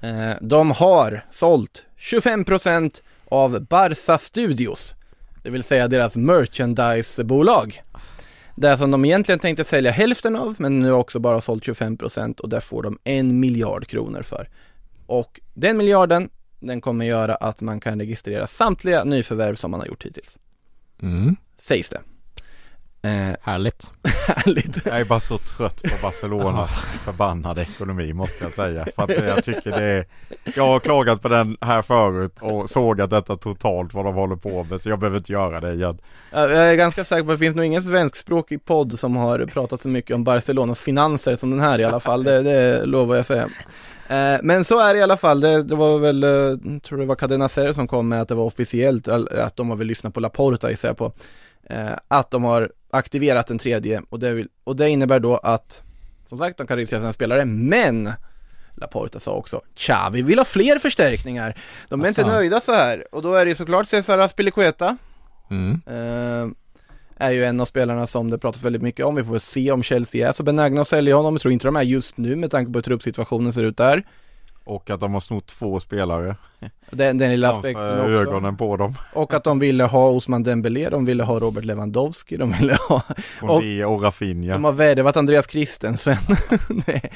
Eh, 0.03 0.31
De 0.41 0.71
har 0.71 1.25
sålt 1.31 1.85
25% 1.99 3.03
av 3.29 3.61
Barca 3.67 4.19
Studios, 4.19 4.95
det 5.43 5.51
vill 5.51 5.63
säga 5.63 5.89
deras 5.89 6.17
merchandisebolag. 6.17 7.83
Det 8.55 8.77
som 8.77 8.91
de 8.91 9.05
egentligen 9.05 9.39
tänkte 9.39 9.65
sälja 9.65 9.91
hälften 9.91 10.37
av, 10.37 10.55
men 10.59 10.81
nu 10.81 10.93
också 10.93 11.19
bara 11.19 11.41
sålt 11.41 11.65
25% 11.65 12.41
och 12.41 12.49
där 12.49 12.61
får 12.61 12.83
de 12.83 12.99
en 13.05 13.41
miljard 13.41 13.87
kronor 13.87 14.23
för. 14.23 14.49
Och 15.07 15.41
den 15.55 15.77
miljarden, 15.77 16.31
den 16.61 16.81
kommer 16.81 17.05
göra 17.05 17.35
att 17.35 17.61
man 17.61 17.81
kan 17.81 17.99
registrera 18.01 18.47
samtliga 18.47 19.05
nyförvärv 19.05 19.55
som 19.55 19.71
man 19.71 19.81
har 19.81 19.87
gjort 19.87 20.07
hittills. 20.07 20.37
Mm, 21.03 21.37
Sägs 21.59 21.89
det. 21.89 22.01
Eh, 23.03 23.37
härligt. 23.43 23.93
härligt. 24.27 24.87
Jag 24.87 25.01
är 25.01 25.05
bara 25.05 25.21
så 25.21 25.39
trött 25.39 25.83
på 25.83 25.95
Barcelonas 26.03 26.71
förbannade 27.05 27.63
ekonomi 27.63 28.13
måste 28.13 28.45
jag 28.45 28.53
säga. 28.53 28.87
För 28.97 29.03
att 29.03 29.11
jag 29.27 29.45
tycker 29.45 29.71
det 29.71 29.83
är, 29.85 30.07
jag 30.57 30.67
har 30.67 30.81
klagat 30.81 31.23
på 31.23 31.29
den 31.29 31.57
här 31.61 31.83
förut 31.83 32.37
och 32.41 32.71
sågat 32.71 33.11
detta 33.11 33.37
totalt 33.37 33.95
vad 33.95 34.05
de 34.05 34.15
håller 34.15 34.37
på 34.37 34.65
med 34.65 34.81
så 34.81 34.89
jag 34.89 34.99
behöver 34.99 35.19
inte 35.19 35.33
göra 35.33 35.61
det 35.61 35.73
igen. 35.73 35.99
Ja, 36.31 36.41
Jag 36.41 36.71
är 36.71 36.75
ganska 36.75 37.05
säker 37.05 37.25
på 37.25 37.33
att 37.33 37.39
det 37.39 37.45
finns 37.45 37.57
nog 37.57 37.65
ingen 37.65 37.83
svenskspråkig 37.83 38.65
podd 38.65 38.99
som 38.99 39.17
har 39.17 39.39
pratat 39.47 39.83
så 39.83 39.89
mycket 39.89 40.15
om 40.15 40.25
Barcelonas 40.25 40.81
finanser 40.81 41.37
som 41.37 41.51
den 41.51 41.61
här 41.61 41.79
i 41.79 41.85
alla 41.85 42.01
fall, 42.01 42.25
det, 42.25 42.43
det 42.43 42.87
lovar 42.87 43.17
jag 43.17 43.27
säga. 43.27 43.49
Eh, 44.09 44.41
men 44.43 44.65
så 44.65 44.81
är 44.81 44.95
det 44.95 45.01
i 45.01 45.03
alla 45.03 45.17
fall, 45.17 45.41
det, 45.41 45.63
det 45.63 45.75
var 45.75 45.99
väl, 45.99 46.25
eh, 46.25 46.81
tror 46.81 46.99
det 46.99 47.07
var 47.07 47.15
Cadena 47.15 47.49
Ser 47.49 47.73
som 47.73 47.89
kom 47.89 48.09
med 48.09 48.21
att 48.21 48.29
det 48.29 48.35
var 48.35 48.45
officiellt, 48.45 49.09
att 49.09 49.57
de 49.57 49.71
har 49.71 49.77
väl 49.77 49.87
lyssnat 49.87 50.15
på 50.15 50.21
Laporta 50.21 50.71
gissar 50.71 50.89
jag 50.89 50.97
på, 50.97 51.13
att 52.09 52.31
de 52.31 52.45
har 52.45 52.73
aktiverat 52.91 53.47
den 53.47 53.59
tredje 53.59 54.03
och 54.11 54.19
det, 54.19 54.33
vill, 54.35 54.49
och 54.65 54.77
det 54.77 54.89
innebär 54.89 55.21
då 55.21 55.37
att, 55.37 55.83
som 56.25 56.39
sagt, 56.39 56.59
de 56.59 56.67
kan 56.67 56.77
registrera 56.77 57.01
sina 57.01 57.13
spelare, 57.13 57.45
men 57.45 58.13
Laporta 58.75 59.19
sa 59.19 59.33
också, 59.33 59.61
tja, 59.77 60.11
vi 60.13 60.23
vill 60.23 60.39
ha 60.39 60.45
fler 60.45 60.79
förstärkningar. 60.79 61.55
De 61.89 62.05
är 62.05 62.09
inte 62.09 62.23
Asså. 62.23 62.31
nöjda 62.31 62.61
så 62.61 62.73
här. 62.73 63.15
Och 63.15 63.23
då 63.23 63.35
är 63.35 63.45
det 63.45 63.49
ju 63.49 63.55
såklart 63.55 63.87
Cesar 63.87 64.19
Aspilicueta, 64.19 64.97
Mm. 65.51 65.81
eh, 65.87 66.55
är 67.27 67.31
ju 67.31 67.45
en 67.45 67.61
av 67.61 67.65
spelarna 67.65 68.07
som 68.07 68.31
det 68.31 68.39
pratas 68.39 68.63
väldigt 68.63 68.83
mycket 68.83 69.07
om. 69.07 69.15
Vi 69.15 69.25
får 69.25 69.31
väl 69.31 69.41
se 69.41 69.73
om 69.73 69.83
Chelsea 69.83 70.29
är 70.29 70.33
så 70.33 70.43
benägna 70.43 70.81
att 70.81 70.89
sälja 70.89 71.17
honom. 71.17 71.35
Jag 71.35 71.41
tror 71.41 71.53
inte 71.53 71.67
de 71.69 71.77
är 71.77 71.83
just 71.83 72.17
nu 72.17 72.37
med 72.37 72.51
tanke 72.51 72.73
på 72.73 72.77
hur 72.79 72.83
truppsituationen 72.83 73.53
ser 73.53 73.65
ut 73.65 73.77
där. 73.77 74.07
Och 74.69 74.91
att 74.91 75.01
de 75.01 75.13
har 75.13 75.21
snott 75.21 75.47
två 75.47 75.81
spelare 75.81 76.37
Den, 76.91 77.19
den 77.19 77.31
lilla 77.31 77.49
aspekten 77.51 78.01
också. 78.01 78.11
ögonen 78.11 78.57
på 78.57 78.77
dem. 78.77 78.95
Och 79.13 79.35
att 79.35 79.45
de 79.45 79.59
ville 79.59 79.85
ha 79.85 80.09
Osman 80.09 80.43
Dembélé, 80.43 80.89
de 80.91 81.05
ville 81.05 81.23
ha 81.23 81.39
Robert 81.39 81.65
Lewandowski, 81.65 82.37
de 82.37 82.53
ville 82.53 82.75
ha 82.89 83.03
Och, 83.43 83.51
Och- 83.55 83.63
det 83.63 83.85
och 83.85 84.03
Rafinha. 84.03 84.53
De 84.53 84.65
har 84.65 84.73
värvat 84.73 85.17
Andreas 85.17 85.51
Christensen. 85.51 86.17
det, 86.87 87.11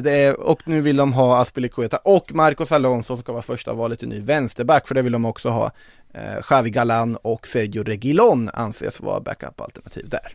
det 0.00 0.32
och 0.34 0.60
nu 0.68 0.80
vill 0.80 0.96
de 0.96 1.12
ha 1.12 1.40
Aspilicueta 1.40 1.96
och 1.96 2.34
Marcos 2.34 2.72
Alonso 2.72 3.06
som 3.06 3.16
ska 3.22 3.32
vara 3.32 3.42
första 3.42 3.72
valet 3.72 4.02
i 4.02 4.06
ny 4.06 4.20
vänsterback, 4.20 4.88
för 4.88 4.94
det 4.94 5.02
vill 5.02 5.12
de 5.12 5.24
också 5.24 5.48
ha. 5.48 5.70
Eh, 6.14 6.42
Xavi 6.42 6.70
Galan 6.70 7.16
och 7.22 7.46
Sergio 7.46 7.82
Reguilon 7.82 8.50
anses 8.54 9.00
vara 9.00 9.20
backup-alternativ 9.20 10.08
där. 10.08 10.32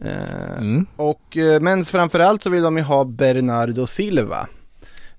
Eh, 0.00 0.56
Mm. 0.58 0.86
och, 0.96 1.36
eh, 1.36 1.60
men 1.60 1.84
framförallt 1.84 2.42
så 2.42 2.50
vill 2.50 2.62
de 2.62 2.76
ju 2.76 2.82
ha 2.82 3.04
Bernardo 3.04 3.86
Silva. 3.86 4.46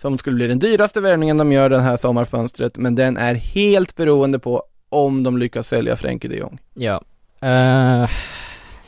Som 0.01 0.17
skulle 0.17 0.35
bli 0.35 0.47
den 0.47 0.59
dyraste 0.59 1.01
värvningen 1.01 1.37
de 1.37 1.51
gör 1.51 1.69
den 1.69 1.81
här 1.81 1.97
sommarfönstret, 1.97 2.77
men 2.77 2.95
den 2.95 3.17
är 3.17 3.33
helt 3.35 3.95
beroende 3.95 4.39
på 4.39 4.63
om 4.89 5.23
de 5.23 5.37
lyckas 5.37 5.67
sälja 5.67 5.95
Frenkie 5.95 6.29
de 6.29 6.37
Jong. 6.37 6.59
Ja. 6.73 7.01
Eh, 7.41 8.09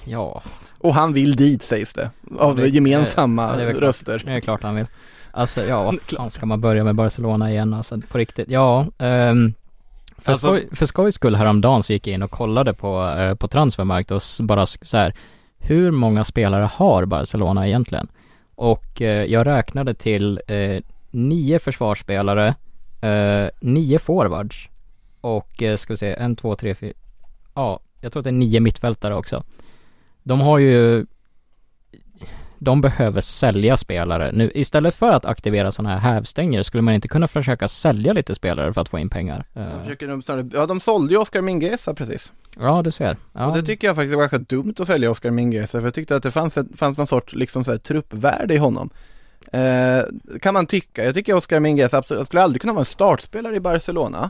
ja, 0.06 0.42
Och 0.80 0.94
han 0.96 1.14
vill 1.14 1.36
dit 1.36 1.64
sägs 1.64 1.94
det, 1.94 2.10
av 2.40 2.56
Det- 2.56 2.68
gemensamma 2.68 3.56
det 3.56 3.70
klart. 3.72 3.82
röster. 3.84 4.22
det 4.26 4.32
är 4.32 4.40
klart 4.40 4.64
han 4.64 4.76
vill. 4.76 4.86
Alltså 5.32 5.64
ja, 5.66 5.84
vad 5.84 6.00
fan 6.02 6.32
ska 6.32 6.46
man 6.46 6.62
börja 6.62 6.84
med 6.84 6.96
Barcelona 6.96 7.52
igen 7.52 7.74
alltså 7.74 8.00
på 8.12 8.18
riktigt? 8.18 8.50
Ja, 8.50 8.86
ehm, 8.98 9.54
för, 10.18 10.32
Alltså- 10.32 10.48
skoj, 10.48 10.68
för 10.72 10.86
skojs 10.86 11.16
skull 11.16 11.36
häromdagen 11.36 11.84
så 11.84 11.94
gick 11.94 12.08
jag 12.08 12.14
in 12.14 12.24
och 12.24 12.32
kollade 12.32 12.74
på, 12.74 13.04
eh, 13.18 13.36
på 13.36 13.48
transfermarkt 13.48 14.12
och 14.12 14.22
bara 14.40 14.66
så 14.66 14.98
här, 14.98 15.14
hur 15.60 15.92
många 15.92 16.24
spelare 16.24 16.70
har 16.74 17.06
Barcelona 17.06 17.68
egentligen? 17.68 18.08
Och 18.56 19.02
eh, 19.02 19.26
jag 19.26 19.48
räknade 19.48 19.94
till 19.94 20.42
eh, 20.48 20.82
nio 21.18 21.60
försvarsspelare, 21.60 22.56
eh, 23.02 23.50
nio 23.62 24.00
forwards 24.00 24.70
och 25.22 25.64
eh, 25.64 25.78
ska 25.78 25.94
vi 25.94 25.98
se, 25.98 26.14
en, 26.14 26.36
två, 26.36 26.56
tre, 26.56 26.76
fyra, 26.76 26.94
ja, 27.56 27.80
jag 28.02 28.12
tror 28.12 28.20
att 28.20 28.24
det 28.24 28.30
är 28.30 28.32
nio 28.32 28.60
mittfältare 28.60 29.16
också. 29.16 29.44
De 30.24 30.42
har 30.42 30.58
ju 30.58 31.06
de 32.60 32.82
behöver 32.82 33.22
sälja 33.22 33.78
spelare 33.78 34.32
nu. 34.34 34.52
Istället 34.56 34.96
för 34.96 35.14
att 35.14 35.26
aktivera 35.26 35.72
sådana 35.72 35.98
här 35.98 36.14
hävstänger 36.14 36.64
skulle 36.64 36.82
man 36.82 36.94
inte 36.94 37.08
kunna 37.08 37.28
försöka 37.28 37.68
sälja 37.68 38.14
lite 38.14 38.36
spelare 38.36 38.74
för 38.74 38.82
att 38.82 38.90
få 38.90 39.00
in 39.00 39.10
pengar? 39.10 39.46
Eh, 39.54 39.82
försöker 39.82 40.22
snarare, 40.22 40.50
ja 40.54 40.66
de 40.66 40.80
sålde 40.80 41.14
ju 41.14 41.20
Oscar 41.20 41.42
Mingueza 41.42 41.94
precis. 41.94 42.32
Ja, 42.60 42.82
du 42.82 42.92
ser. 42.92 43.18
Ja. 43.34 43.46
Och 43.46 43.58
det 43.58 43.64
tycker 43.64 43.88
jag 43.88 43.96
faktiskt 43.96 44.14
var 44.14 44.22
ganska 44.22 44.38
dumt 44.38 44.74
att 44.80 44.88
sälja 44.88 45.12
Oscar 45.12 45.32
Mingueza, 45.32 45.80
för 45.80 45.88
jag 45.88 45.94
tyckte 45.94 46.16
att 46.16 46.24
det 46.24 46.32
fanns, 46.32 46.58
ett, 46.58 46.68
fanns 46.76 46.98
någon 46.98 47.08
sorts 47.08 47.36
liksom 47.36 47.64
så 47.64 47.72
här, 47.72 47.78
truppvärde 47.78 48.54
i 48.54 48.58
honom. 48.58 48.90
Eh, 49.52 50.04
kan 50.42 50.54
man 50.54 50.66
tycka. 50.68 51.06
Jag 51.06 51.14
tycker 51.14 51.34
Oscar 51.36 51.60
Mingueza 51.60 51.98
absolut, 51.98 52.20
jag 52.20 52.28
skulle 52.28 52.42
aldrig 52.42 52.62
kunna 52.62 52.74
vara 52.74 52.82
en 52.82 52.86
startspelare 52.86 53.56
i 53.56 53.60
Barcelona. 53.60 54.30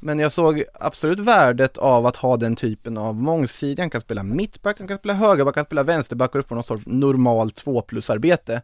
Men 0.00 0.18
jag 0.18 0.32
såg 0.32 0.64
absolut 0.80 1.18
värdet 1.20 1.78
av 1.78 2.06
att 2.06 2.16
ha 2.16 2.36
den 2.36 2.56
typen 2.56 2.98
av 2.98 3.14
mångsidig, 3.14 3.82
han 3.82 3.90
kan 3.90 4.00
spela 4.00 4.22
mittback, 4.22 4.78
han 4.78 4.88
kan 4.88 4.98
spela 4.98 5.14
högerback, 5.14 5.54
han 5.56 5.64
kan 5.64 5.68
spela 5.68 5.82
vänsterback 5.82 6.34
och 6.34 6.46
få 6.46 6.54
någon 6.54 6.64
sorts 6.64 6.82
normalt 6.86 7.54
2 7.54 7.82
plus 7.82 8.10
arbete. 8.10 8.62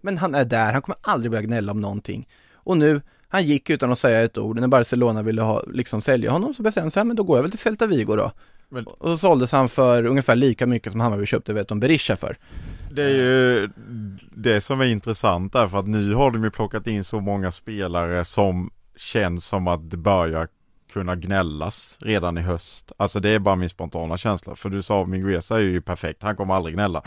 Men 0.00 0.18
han 0.18 0.34
är 0.34 0.44
där, 0.44 0.72
han 0.72 0.82
kommer 0.82 0.96
aldrig 1.00 1.30
börja 1.30 1.42
gnälla 1.42 1.72
om 1.72 1.80
någonting. 1.80 2.28
Och 2.54 2.76
nu, 2.76 3.00
han 3.28 3.44
gick 3.44 3.70
utan 3.70 3.92
att 3.92 3.98
säga 3.98 4.22
ett 4.22 4.38
ord, 4.38 4.60
när 4.60 4.68
Barcelona 4.68 5.22
ville 5.22 5.42
ha, 5.42 5.62
liksom 5.72 6.02
sälja 6.02 6.30
honom 6.30 6.54
så 6.54 6.62
bestämde 6.62 6.84
han 6.84 6.90
sig, 6.90 7.00
"Ja, 7.00 7.04
men 7.04 7.16
då 7.16 7.22
går 7.22 7.38
jag 7.38 7.42
väl 7.42 7.50
till 7.50 7.60
Celta 7.60 7.86
Vigo 7.86 8.16
då. 8.16 8.32
Men- 8.68 8.86
Och 8.86 9.08
så 9.08 9.18
såldes 9.18 9.52
han 9.52 9.68
för 9.68 10.06
ungefär 10.06 10.36
lika 10.36 10.66
mycket 10.66 10.92
som 10.92 11.00
Hammarby 11.00 11.26
köpte 11.26 11.52
Veton 11.52 11.80
Berisha 11.80 12.16
för. 12.16 12.36
Det 12.98 13.04
är 13.04 13.08
ju 13.08 13.68
det 14.30 14.60
som 14.60 14.80
är 14.80 14.84
intressant 14.84 15.52
där 15.52 15.68
för 15.68 15.78
att 15.78 15.86
nu 15.86 16.14
har 16.14 16.30
de 16.30 16.44
ju 16.44 16.50
plockat 16.50 16.86
in 16.86 17.04
så 17.04 17.20
många 17.20 17.52
spelare 17.52 18.24
som 18.24 18.70
känns 18.96 19.46
som 19.46 19.68
att 19.68 19.90
det 19.90 19.96
börjar 19.96 20.48
kunna 20.92 21.16
gnällas 21.16 21.98
redan 22.00 22.38
i 22.38 22.40
höst. 22.40 22.92
Alltså 22.96 23.20
det 23.20 23.28
är 23.28 23.38
bara 23.38 23.56
min 23.56 23.68
spontana 23.68 24.16
känsla. 24.16 24.56
För 24.56 24.70
du 24.70 24.82
sa 24.82 25.04
Mingueza 25.04 25.56
är 25.56 25.60
ju 25.60 25.80
perfekt, 25.80 26.22
han 26.22 26.36
kommer 26.36 26.54
aldrig 26.54 26.74
gnälla. 26.74 27.02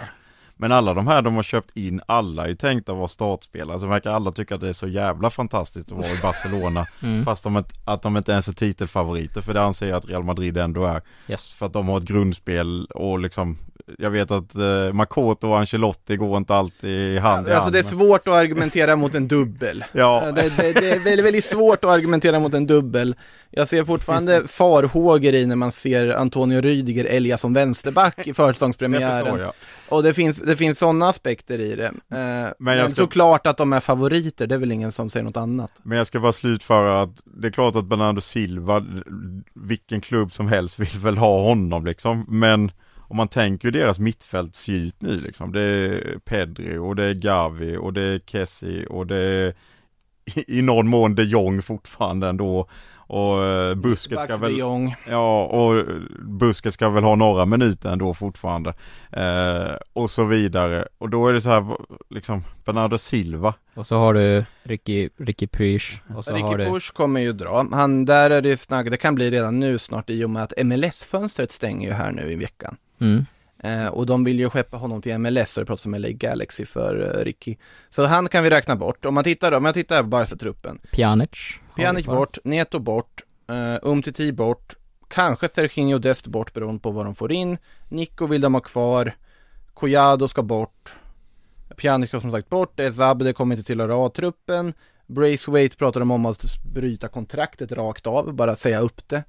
Men 0.55 0.71
alla 0.71 0.93
de 0.93 1.07
här 1.07 1.21
de 1.21 1.35
har 1.35 1.43
köpt 1.43 1.77
in, 1.77 2.01
alla 2.05 2.43
är 2.43 2.47
ju 2.47 2.55
tänkta 2.55 2.91
att 2.91 2.97
vara 2.97 3.07
startspelare. 3.07 3.79
Så 3.79 3.87
verkar 3.87 4.11
alla 4.11 4.31
tycka 4.31 4.55
att 4.55 4.61
det 4.61 4.69
är 4.69 4.73
så 4.73 4.87
jävla 4.87 5.29
fantastiskt 5.29 5.91
att 5.91 5.97
vara 5.97 6.13
i 6.13 6.21
Barcelona. 6.21 6.87
Mm. 7.03 7.25
Fast 7.25 7.43
de, 7.43 7.63
att 7.85 8.01
de 8.01 8.17
inte 8.17 8.31
ens 8.31 8.47
är 8.47 8.53
titelfavoriter. 8.53 9.41
För 9.41 9.53
det 9.53 9.61
anser 9.61 9.87
jag 9.87 9.97
att 9.97 10.09
Real 10.09 10.23
Madrid 10.23 10.57
ändå 10.57 10.85
är. 10.85 11.01
Yes. 11.27 11.53
För 11.53 11.65
att 11.65 11.73
de 11.73 11.87
har 11.87 11.97
ett 11.97 12.03
grundspel 12.03 12.85
och 12.85 13.19
liksom 13.19 13.57
Jag 13.97 14.09
vet 14.11 14.31
att 14.31 14.55
eh, 14.55 14.93
Makoto 14.93 15.47
och 15.47 15.59
Ancelotti 15.59 16.15
går 16.17 16.37
inte 16.37 16.55
alltid 16.55 17.19
hand 17.19 17.47
i 17.47 17.51
Alltså 17.51 17.61
hand 17.63 17.73
det 17.73 17.79
är 17.79 17.83
men- 17.83 17.91
svårt 17.91 18.27
att 18.27 18.33
argumentera 18.33 18.95
mot 18.95 19.15
en 19.15 19.27
dubbel. 19.27 19.83
Ja, 19.93 20.31
Det, 20.35 20.41
det, 20.57 20.73
det 20.73 20.89
är 20.91 20.99
väldigt, 20.99 21.25
väldigt 21.25 21.45
svårt 21.45 21.83
att 21.85 21.91
argumentera 21.91 22.39
mot 22.39 22.53
en 22.53 22.67
dubbel. 22.67 23.15
Jag 23.49 23.67
ser 23.67 23.83
fortfarande 23.83 24.47
farhågor 24.47 25.33
i 25.33 25.45
när 25.45 25.55
man 25.55 25.71
ser 25.71 26.09
Antonio 26.09 26.61
Rydiger 26.61 27.05
älga 27.05 27.37
som 27.37 27.53
vänsterback 27.53 28.13
i 28.19 28.23
det 28.23 28.25
förstår 28.25 28.45
försäsongspremiären. 28.47 29.39
jag 29.39 29.51
Och 29.89 30.03
det 30.03 30.13
finns, 30.13 30.37
det 30.37 30.55
finns 30.55 30.79
sådana 30.79 31.07
aspekter 31.09 31.59
i 31.59 31.75
det. 31.75 31.85
Eh, 31.85 32.51
men 32.59 32.77
jag 32.77 32.91
ska- 32.91 33.01
såklart 33.01 33.47
att 33.47 33.57
de 33.57 33.73
är 33.73 33.79
favoriter, 33.79 34.47
det 34.47 34.55
är 34.55 34.59
väl 34.59 34.71
ingen 34.71 34.91
som 34.91 35.09
säger 35.09 35.23
något 35.23 35.37
annat. 35.37 35.71
Men 35.83 35.97
jag 35.97 36.07
ska 36.07 36.19
bara 36.19 36.33
slutföra 36.33 37.01
att 37.01 37.09
det 37.23 37.47
är 37.47 37.51
klart 37.51 37.75
att 37.75 37.85
Bernardo 37.85 38.21
Silva, 38.21 38.85
vilken 39.53 40.01
klubb 40.01 40.33
som 40.33 40.47
helst 40.47 40.79
vill 40.79 40.99
väl 40.99 41.17
ha 41.17 41.43
honom 41.43 41.85
liksom. 41.85 42.25
Men 42.27 42.71
om 43.11 43.17
man 43.17 43.27
tänker 43.27 43.67
ju 43.67 43.71
deras 43.71 43.99
mittfält 43.99 44.55
ser 44.55 44.73
ut 44.73 45.01
nu 45.01 45.21
liksom. 45.21 45.51
Det 45.51 45.61
är 45.61 46.19
Pedri 46.25 46.77
och 46.77 46.95
det 46.95 47.03
är 47.03 47.13
Gavi 47.13 47.77
och 47.77 47.93
det 47.93 48.01
är 48.01 48.19
Kessie 48.19 48.85
och 48.85 49.07
det 49.07 49.17
är 49.17 49.53
i, 50.47 50.61
någon 50.61 50.87
mån 50.87 51.15
de 51.15 51.23
Jong 51.23 51.61
fortfarande 51.61 52.27
ändå. 52.27 52.69
Och 52.93 53.43
eh, 53.43 53.75
Busquets 53.75 54.23
ska 54.23 54.37
väl, 54.37 54.57
ja 55.09 55.45
och 55.45 55.85
Busquets 56.19 56.73
ska 56.73 56.89
väl 56.89 57.03
ha 57.03 57.15
några 57.15 57.45
minuter 57.45 57.89
ändå 57.89 58.13
fortfarande. 58.13 58.73
Eh, 59.11 59.75
och 59.93 60.09
så 60.09 60.25
vidare. 60.25 60.87
Och 60.97 61.09
då 61.09 61.27
är 61.27 61.33
det 61.33 61.41
så 61.41 61.49
här 61.49 61.77
liksom 62.09 62.43
Bernardo 62.65 62.97
Silva. 62.97 63.53
Och 63.73 63.87
så 63.87 63.95
har 63.95 64.13
du 64.13 64.45
Ricky, 64.63 65.09
Ricky 65.17 65.47
Prysch 65.47 66.01
och 66.15 66.25
så 66.25 66.31
har 66.31 66.37
Ricky 66.37 66.63
du 66.63 66.71
Push 66.71 66.93
kommer 66.93 67.19
ju 67.19 67.33
dra. 67.33 67.67
Han, 67.71 68.05
där 68.05 68.29
är 68.29 68.41
det 68.41 68.57
snack, 68.57 68.89
det 68.89 68.97
kan 68.97 69.15
bli 69.15 69.29
redan 69.29 69.59
nu 69.59 69.77
snart 69.77 70.09
i 70.09 70.25
och 70.25 70.29
med 70.29 70.43
att 70.43 70.53
MLS-fönstret 70.57 71.51
stänger 71.51 71.87
ju 71.87 71.93
här 71.93 72.11
nu 72.11 72.31
i 72.31 72.35
veckan. 72.35 72.77
Mm, 73.01 73.25
Eh, 73.63 73.87
och 73.87 74.05
de 74.05 74.23
vill 74.23 74.39
ju 74.39 74.49
skeppa 74.49 74.77
honom 74.77 75.01
till 75.01 75.17
MLS 75.17 75.57
och 75.57 75.61
det 75.61 75.65
pratas 75.65 75.85
om 75.85 75.93
LA 75.95 76.09
Galaxy 76.09 76.65
för 76.65 77.19
eh, 77.19 77.23
Ricky. 77.23 77.55
Så 77.89 78.05
han 78.05 78.27
kan 78.27 78.43
vi 78.43 78.49
räkna 78.49 78.75
bort. 78.75 79.05
Om 79.05 79.13
man 79.13 79.23
tittar 79.23 79.51
då, 79.51 79.57
om 79.57 79.65
jag 79.65 79.73
tittar 79.73 80.01
på 80.01 80.07
Barca-truppen. 80.07 80.79
Pjanic. 80.91 81.29
Pjanic 81.75 82.05
bort, 82.05 82.37
Neto 82.43 82.79
bort, 82.79 83.21
uh, 83.51 83.77
Umtiti 83.81 84.31
bort, 84.31 84.75
kanske 85.07 85.47
Serginho 85.47 85.97
Dest 85.97 86.27
bort 86.27 86.53
beroende 86.53 86.81
på 86.81 86.91
vad 86.91 87.05
de 87.05 87.15
får 87.15 87.31
in. 87.31 87.57
Nico 87.89 88.27
vill 88.27 88.41
de 88.41 88.53
ha 88.53 88.61
kvar, 88.61 89.15
Collado 89.73 90.27
ska 90.27 90.43
bort, 90.43 90.93
Pjanic 91.77 92.09
ska 92.09 92.19
som 92.19 92.31
sagt 92.31 92.49
bort, 92.49 92.79
Ezabde 92.79 93.33
kommer 93.33 93.55
inte 93.55 93.67
tillhöra 93.67 94.05
A-truppen, 94.05 94.73
Braithwaite 95.07 95.77
pratar 95.77 95.99
de 95.99 96.11
om 96.11 96.25
att 96.25 96.45
bryta 96.73 97.07
kontraktet 97.07 97.71
rakt 97.71 98.07
av, 98.07 98.33
bara 98.33 98.55
säga 98.55 98.79
upp 98.79 99.09
det. 99.09 99.23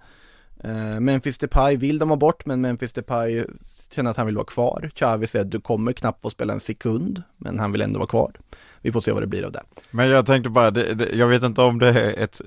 Eh, 0.64 1.00
Memphis 1.00 1.38
Depay 1.38 1.76
vill 1.76 1.98
de 1.98 2.10
ha 2.10 2.16
bort, 2.16 2.46
men 2.46 2.60
Memphis 2.60 2.92
Depay 2.92 3.44
känner 3.90 4.10
att 4.10 4.16
han 4.16 4.26
vill 4.26 4.36
vara 4.36 4.46
kvar. 4.46 4.90
Xavi 4.94 5.26
säger 5.26 5.44
att 5.44 5.50
du 5.50 5.60
kommer 5.60 5.92
knappt 5.92 6.22
få 6.22 6.30
spela 6.30 6.52
en 6.52 6.60
sekund, 6.60 7.22
men 7.36 7.58
han 7.58 7.72
vill 7.72 7.82
ändå 7.82 7.98
vara 7.98 8.08
kvar. 8.08 8.32
Vi 8.80 8.92
får 8.92 9.00
se 9.00 9.12
vad 9.12 9.22
det 9.22 9.26
blir 9.26 9.44
av 9.44 9.52
det. 9.52 9.62
Men 9.90 10.08
jag 10.08 10.26
tänkte 10.26 10.50
bara, 10.50 10.70
det, 10.70 10.94
det, 10.94 11.10
jag 11.16 11.26
vet 11.26 11.42
inte 11.42 11.62
om 11.62 11.78
det 11.78 11.88
är 11.88 12.24
ett, 12.24 12.40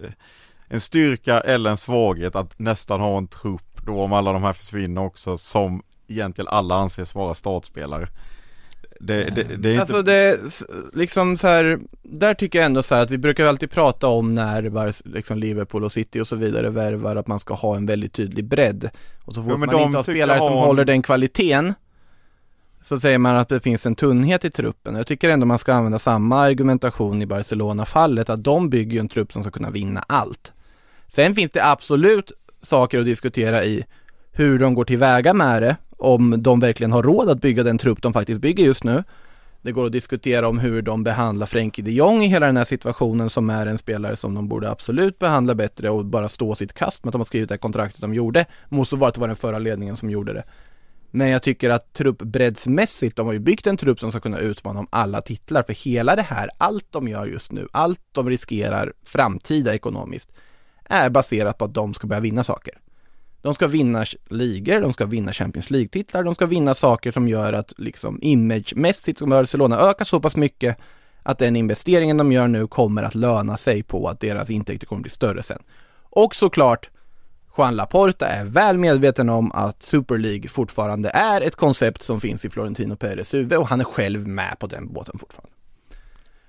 en 0.68 0.82
styrka 0.82 1.42
eller 1.42 1.70
en 1.70 1.78
svaghet 1.78 2.36
att 2.36 2.60
nästan 2.60 3.02
ha 3.02 3.18
en 3.18 3.28
trupp 3.28 3.86
då 3.86 4.02
om 4.02 4.14
alla 4.14 4.34
de 4.34 4.44
här 4.44 4.54
försvinner 4.54 5.02
också 5.02 5.38
som 5.38 5.84
egentligen 6.08 6.48
alla 6.48 6.76
anses 6.76 7.16
vara 7.16 7.34
startspelare. 7.34 8.08
Det, 9.00 9.24
det, 9.24 9.44
det 9.44 9.70
är 9.70 9.72
inte... 9.72 9.82
Alltså 9.82 10.02
det, 10.02 10.40
liksom 10.94 11.38
så 11.38 11.48
här, 11.48 11.80
där 12.04 12.34
tycker 12.34 12.60
jag 12.60 12.66
ändå 12.66 12.84
så 12.84 12.96
här 12.96 13.02
att 13.02 13.12
vi 13.12 13.18
brukar 13.18 13.46
alltid 13.46 13.72
prata 13.72 14.08
om 14.08 14.36
när 14.36 15.10
liksom 15.14 15.38
Liverpool 15.38 15.84
och 15.84 15.92
City 15.92 16.20
och 16.20 16.28
så 16.28 16.36
vidare 16.36 16.70
värvar 16.70 17.16
att 17.16 17.28
man 17.28 17.40
ska 17.40 17.54
ha 17.54 17.76
en 17.76 17.86
väldigt 17.86 18.14
tydlig 18.14 18.46
bredd. 18.46 18.90
Och 19.26 19.36
så 19.36 19.44
fort 19.44 19.60
men 19.60 19.70
man 19.70 19.80
inte 19.80 19.98
har 19.98 20.04
spelare 20.04 20.38
jag 20.38 20.46
som 20.46 20.54
håller 20.54 20.86
den 20.86 21.02
kvaliteten 21.02 21.74
så 22.82 23.00
säger 23.00 23.18
man 23.18 23.36
att 23.36 23.50
det 23.50 23.60
finns 23.60 23.86
en 23.86 23.96
tunnhet 23.96 24.46
i 24.46 24.52
truppen. 24.52 24.96
Jag 24.96 25.08
tycker 25.08 25.30
ändå 25.30 25.46
man 25.46 25.60
ska 25.60 25.74
använda 25.74 26.00
samma 26.00 26.40
argumentation 26.40 27.22
i 27.22 27.26
Barcelona-fallet, 27.26 28.30
att 28.30 28.44
de 28.44 28.70
bygger 28.70 28.94
ju 28.94 29.00
en 29.00 29.10
trupp 29.10 29.34
som 29.34 29.44
ska 29.44 29.52
kunna 29.52 29.70
vinna 29.70 30.04
allt. 30.08 30.54
Sen 31.08 31.36
finns 31.36 31.52
det 31.52 31.66
absolut 31.66 32.32
saker 32.62 33.00
att 33.00 33.06
diskutera 33.06 33.64
i 33.64 33.86
hur 34.32 34.60
de 34.60 34.74
går 34.74 34.86
tillväga 34.86 35.34
med 35.34 35.62
det, 35.62 35.76
om 35.98 36.44
de 36.44 36.60
verkligen 36.60 36.92
har 36.92 37.04
råd 37.04 37.30
att 37.30 37.42
bygga 37.42 37.64
den 37.64 37.78
trupp 37.78 38.02
de 38.02 38.14
faktiskt 38.14 38.42
bygger 38.42 38.66
just 38.66 38.84
nu. 38.84 39.04
Det 39.62 39.72
går 39.72 39.86
att 39.86 39.92
diskutera 39.92 40.48
om 40.48 40.60
hur 40.60 40.82
de 40.82 41.04
behandlar 41.04 41.46
Frenkie 41.46 41.86
de 41.86 41.92
Jong 41.92 42.24
i 42.24 42.28
hela 42.28 42.46
den 42.46 42.58
här 42.58 42.64
situationen 42.64 43.30
som 43.30 43.50
är 43.50 43.66
en 43.66 43.78
spelare 43.78 44.16
som 44.16 44.34
de 44.34 44.48
borde 44.48 44.70
absolut 44.70 45.20
behandla 45.20 45.56
bättre 45.56 45.90
och 45.90 46.06
bara 46.06 46.30
stå 46.30 46.56
sitt 46.56 46.74
kast 46.74 47.04
med 47.04 47.10
att 47.10 47.12
de 47.12 47.20
har 47.20 47.26
skrivit 47.26 47.50
det 47.50 47.58
kontraktet 47.58 48.02
de 48.02 48.14
gjorde. 48.14 48.46
Måste 48.70 48.96
vara 48.96 49.08
att 49.08 49.16
det 49.16 49.22
var 49.22 49.28
den 49.28 49.38
förra 49.38 49.60
ledningen 49.60 49.98
som 49.98 50.10
gjorde 50.10 50.34
det. 50.34 50.44
Men 51.12 51.30
jag 51.30 51.44
tycker 51.44 51.70
att 51.70 51.94
truppbreddsmässigt, 51.94 53.16
de 53.16 53.26
har 53.26 53.34
ju 53.34 53.40
byggt 53.40 53.68
en 53.68 53.78
trupp 53.78 54.00
som 54.00 54.12
ska 54.12 54.20
kunna 54.20 54.40
utmana 54.40 54.80
om 54.80 54.88
alla 54.90 55.22
titlar. 55.22 55.64
För 55.64 55.74
hela 55.74 56.16
det 56.16 56.22
här, 56.22 56.50
allt 56.58 56.88
de 56.92 57.08
gör 57.08 57.26
just 57.26 57.52
nu, 57.52 57.68
allt 57.72 58.02
de 58.12 58.30
riskerar 58.30 58.94
framtida 59.04 59.74
ekonomiskt, 59.74 60.32
är 60.84 61.10
baserat 61.10 61.58
på 61.58 61.66
att 61.66 61.74
de 61.74 61.94
ska 61.94 62.08
börja 62.08 62.22
vinna 62.22 62.44
saker. 62.44 62.80
De 63.46 63.54
ska 63.54 63.68
vinna 63.68 64.06
ligor, 64.30 64.82
de 64.82 64.94
ska 64.94 65.06
vinna 65.06 65.34
Champions 65.34 65.70
League-titlar, 65.70 66.24
de 66.24 66.36
ska 66.36 66.46
vinna 66.46 66.74
saker 66.74 67.12
som 67.12 67.28
gör 67.28 67.54
att 67.54 67.74
liksom 67.78 68.20
imagemässigt 68.22 69.20
som 69.20 69.30
Barcelona 69.30 69.80
ökar 69.80 70.06
så 70.06 70.20
pass 70.20 70.36
mycket 70.36 70.78
att 71.24 71.38
den 71.38 71.56
investeringen 71.56 72.18
de 72.18 72.32
gör 72.32 72.48
nu 72.48 72.68
kommer 72.68 73.04
att 73.04 73.16
löna 73.16 73.58
sig 73.58 73.84
på 73.84 74.08
att 74.08 74.20
deras 74.20 74.50
intäkter 74.50 74.88
kommer 74.88 75.02
bli 75.02 75.12
större 75.12 75.44
sen. 75.44 75.60
Och 76.02 76.36
såklart, 76.36 76.90
Juan 77.58 77.76
Laporta 77.76 78.28
är 78.28 78.46
väl 78.46 78.78
medveten 78.78 79.30
om 79.30 79.52
att 79.52 79.84
Super 79.84 80.18
League 80.18 80.50
fortfarande 80.50 81.10
är 81.10 81.42
ett 81.42 81.56
koncept 81.56 82.02
som 82.02 82.22
finns 82.22 82.46
i 82.46 82.50
Florentino 82.50 82.96
Perez 82.96 83.34
huvud 83.34 83.54
och 83.54 83.68
han 83.68 83.80
är 83.80 83.86
själv 83.86 84.28
med 84.28 84.60
på 84.60 84.68
den 84.68 84.94
båten 84.94 85.20
fortfarande. 85.20 85.56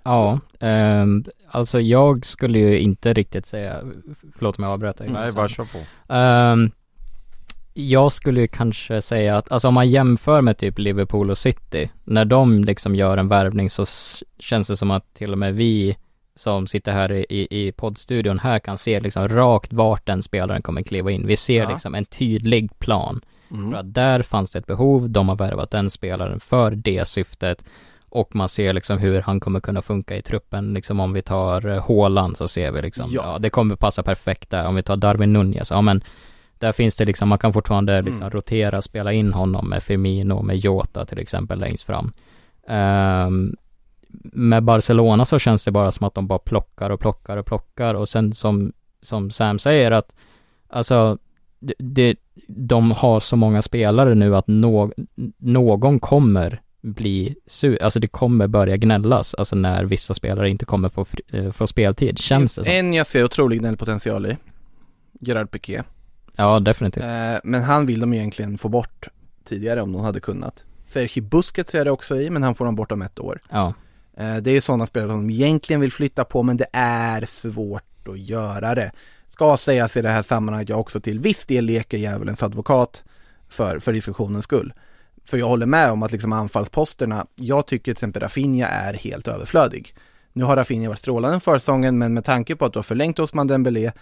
Ja, 0.03 0.41
ehm, 0.61 1.25
alltså 1.49 1.81
jag 1.81 2.27
skulle 2.27 2.59
ju 2.59 2.79
inte 2.79 3.15
riktigt 3.15 3.47
säga, 3.47 3.81
förlåt 4.37 4.59
om 4.59 4.65
jag 4.65 4.73
avbröt 4.73 4.99
dig. 4.99 5.11
Nej, 5.11 5.33
bara 5.33 5.49
kör 5.49 5.65
på. 5.65 6.13
Ehm, 6.15 6.71
jag 7.79 8.13
skulle 8.13 8.41
ju 8.41 8.47
kanske 8.49 9.03
säga 9.03 9.37
att, 9.37 9.53
alltså 9.53 9.69
om 9.69 9.75
man 9.75 9.91
jämför 9.91 10.41
med 10.41 10.59
typ 10.59 10.79
Liverpool 10.79 11.31
och 11.31 11.39
City, 11.39 11.91
när 12.05 12.25
de 12.25 12.65
liksom 12.65 12.95
gör 12.95 13.17
en 13.17 13.29
värvning 13.29 13.71
så 13.71 13.85
känns 14.39 14.69
det 14.69 14.77
som 14.77 14.91
att 14.91 15.15
till 15.15 15.33
och 15.33 15.39
med 15.39 15.55
vi 15.55 15.97
som 16.35 16.67
sitter 16.67 16.93
här 16.93 17.13
i, 17.13 17.27
i, 17.29 17.67
i 17.67 17.73
poddstudion 17.73 18.39
här 18.39 18.59
kan 18.59 18.79
se 18.79 19.01
liksom 19.01 19.29
rakt 19.29 19.73
vart 19.73 20.07
den 20.07 20.23
spelaren 20.23 20.63
kommer 20.63 20.83
kliva 20.83 21.11
in. 21.11 21.27
Vi 21.27 21.37
ser 21.37 21.63
Ja. 21.63 21.71
liksom 21.71 21.95
en 21.95 22.05
tydlig 22.05 22.79
plan. 22.79 23.21
Mm. 23.51 23.71
För 23.71 23.79
att 23.79 23.95
där 23.95 24.23
fanns 24.23 24.53
det 24.53 24.59
ett 24.59 24.67
behov, 24.67 25.11
de 25.11 25.29
har 25.29 25.37
värvat 25.37 25.71
den 25.71 25.91
spelaren 25.91 26.41
för 26.41 26.71
det 26.71 27.09
syftet 27.09 27.65
och 28.09 28.35
man 28.37 28.49
ser 28.49 28.73
liksom 28.73 28.99
hur 28.99 29.21
han 29.23 29.41
kommer 29.41 29.61
kunna 29.61 29.83
funka 29.83 30.17
i 30.17 30.23
truppen, 30.23 30.75
liksom 30.75 31.01
om 31.01 31.13
vi 31.13 31.23
tar 31.23 31.69
eh, 31.69 31.85
Haaland 31.89 32.37
så 32.37 32.49
ser 32.49 32.71
vi 32.73 32.83
liksom, 32.83 33.11
Ja. 33.11 33.23
ja, 33.25 33.39
det 33.39 33.51
kommer 33.51 33.77
passa 33.77 34.03
perfekt 34.03 34.51
där, 34.51 34.67
om 34.67 34.75
vi 34.75 34.83
tar 34.83 34.97
Darwin 34.97 35.33
Nunez, 35.33 35.71
ja 35.71 35.81
men 35.81 36.01
där 36.59 36.73
finns 36.73 36.97
det 36.97 37.05
liksom, 37.05 37.29
man 37.29 37.39
kan 37.39 37.53
fortfarande 37.53 38.03
liksom 38.03 38.23
Mm. 38.23 38.31
rotera, 38.31 38.83
spela 38.83 39.13
in 39.13 39.33
honom 39.33 39.69
med 39.69 39.83
Firmino, 39.83 40.43
med 40.43 40.57
Jota 40.57 41.05
till 41.05 41.19
exempel 41.19 41.59
längst 41.59 41.83
fram. 41.85 42.13
Ehm, 42.69 43.57
med 44.33 44.63
Barcelona 44.65 45.25
så 45.25 45.39
känns 45.39 45.65
det 45.65 45.71
bara 45.71 45.93
som 45.93 46.07
att 46.07 46.15
de 46.15 46.27
bara 46.27 46.39
plockar 46.39 46.91
och 46.91 47.01
plockar 47.01 47.37
och 47.37 47.47
plockar 47.47 47.95
och 47.95 48.09
sen 48.09 48.33
som, 48.33 48.73
som 49.01 49.31
Sam 49.31 49.59
säger 49.59 49.91
att, 49.91 50.15
alltså, 50.69 51.19
det, 51.79 52.17
de 52.49 52.91
har 52.91 53.21
så 53.21 53.37
många 53.37 53.63
spelare 53.63 54.15
nu 54.15 54.37
att 54.37 54.49
nå, 54.49 54.93
någon 55.39 56.01
kommer 56.01 56.61
bli 56.81 57.35
sur, 57.47 57.83
alltså 57.83 58.01
det 58.01 58.07
kommer 58.07 58.47
börja 58.47 58.77
gnällas, 58.77 59.35
alltså 59.35 59.57
när 59.57 59.85
vissa 59.85 60.15
spelare 60.15 60.51
inte 60.51 60.65
kommer 60.65 60.89
få, 60.89 61.05
eh, 61.33 61.51
få 61.53 61.67
speltid, 61.67 62.19
känns 62.19 62.55
det 62.57 62.65
som. 62.65 62.73
En 62.73 62.93
jag 62.95 63.07
ser 63.07 63.25
otrolig 63.25 63.59
gnällpotential 63.61 64.27
i, 64.27 64.37
Gerard 65.21 65.51
Piqué. 65.51 65.83
Ja, 66.37 66.61
definitivt. 66.61 67.05
Eh, 67.05 67.37
men 67.45 67.63
han 67.63 67.87
vill 67.87 68.01
de 68.01 68.15
egentligen 68.15 68.59
få 68.59 68.69
bort 68.69 69.09
tidigare 69.45 69.83
om 69.83 69.93
de 69.93 70.03
hade 70.03 70.21
kunnat. 70.21 70.65
Sergi 70.87 71.21
Busquets 71.21 71.75
är 71.75 71.85
det 71.85 71.91
också 71.91 72.21
i, 72.21 72.31
men 72.31 72.43
han 72.43 72.55
får 72.55 72.65
de 72.65 72.77
bort 72.77 72.93
om 72.93 73.03
ett 73.03 73.19
år. 73.19 73.41
Ja, 73.51 73.75
Eh, 74.17 74.37
det 74.37 74.51
är 74.51 74.61
sådana 74.61 74.87
spelare 74.87 75.11
som 75.11 75.27
de 75.29 75.35
egentligen 75.35 75.81
vill 75.81 75.93
flytta 75.93 76.25
på, 76.25 76.43
men 76.43 76.57
det 76.57 76.67
är 76.73 77.27
svårt 77.27 78.09
att 78.09 78.19
göra 78.19 78.75
det. 78.75 78.93
Ska 79.27 79.57
sägas 79.57 79.97
i 79.97 80.03
det 80.03 80.09
här 80.09 80.23
sammanhanget, 80.23 80.69
jag 80.69 80.81
också 80.81 81.01
till 81.01 81.19
viss 81.19 81.45
del 81.45 81.65
leker 81.65 81.99
djävulens 81.99 82.43
advokat 82.43 83.05
för, 83.49 83.79
för 83.79 83.93
diskussionens 83.93 84.45
skull. 84.45 84.73
För 85.25 85.39
jag 85.39 85.47
håller 85.47 85.67
med 85.67 85.91
om 85.91 86.03
att 86.03 86.13
liksom 86.13 86.33
anfallsposterna, 86.33 87.27
jag 87.35 87.67
tycker 87.67 87.85
till 87.85 87.93
exempel 87.93 88.23
Rafinha 88.23 88.69
är 88.69 88.95
helt 88.95 89.29
överflödig. 89.29 89.95
Nu 90.33 90.45
har 90.45 90.57
Rafinha 90.57 90.89
varit 90.89 90.99
strålande 90.99 91.41
för 91.41 91.59
säsongen, 91.59 91.99
men 91.99 92.15
med 92.15 92.25
tanke 92.25 92.57
på 92.57 92.65
att 92.65 92.73
du 92.73 92.79
har 92.79 92.85
förlängt 92.85 93.19
Osman 93.19 93.47
Dembélé, 93.47 93.93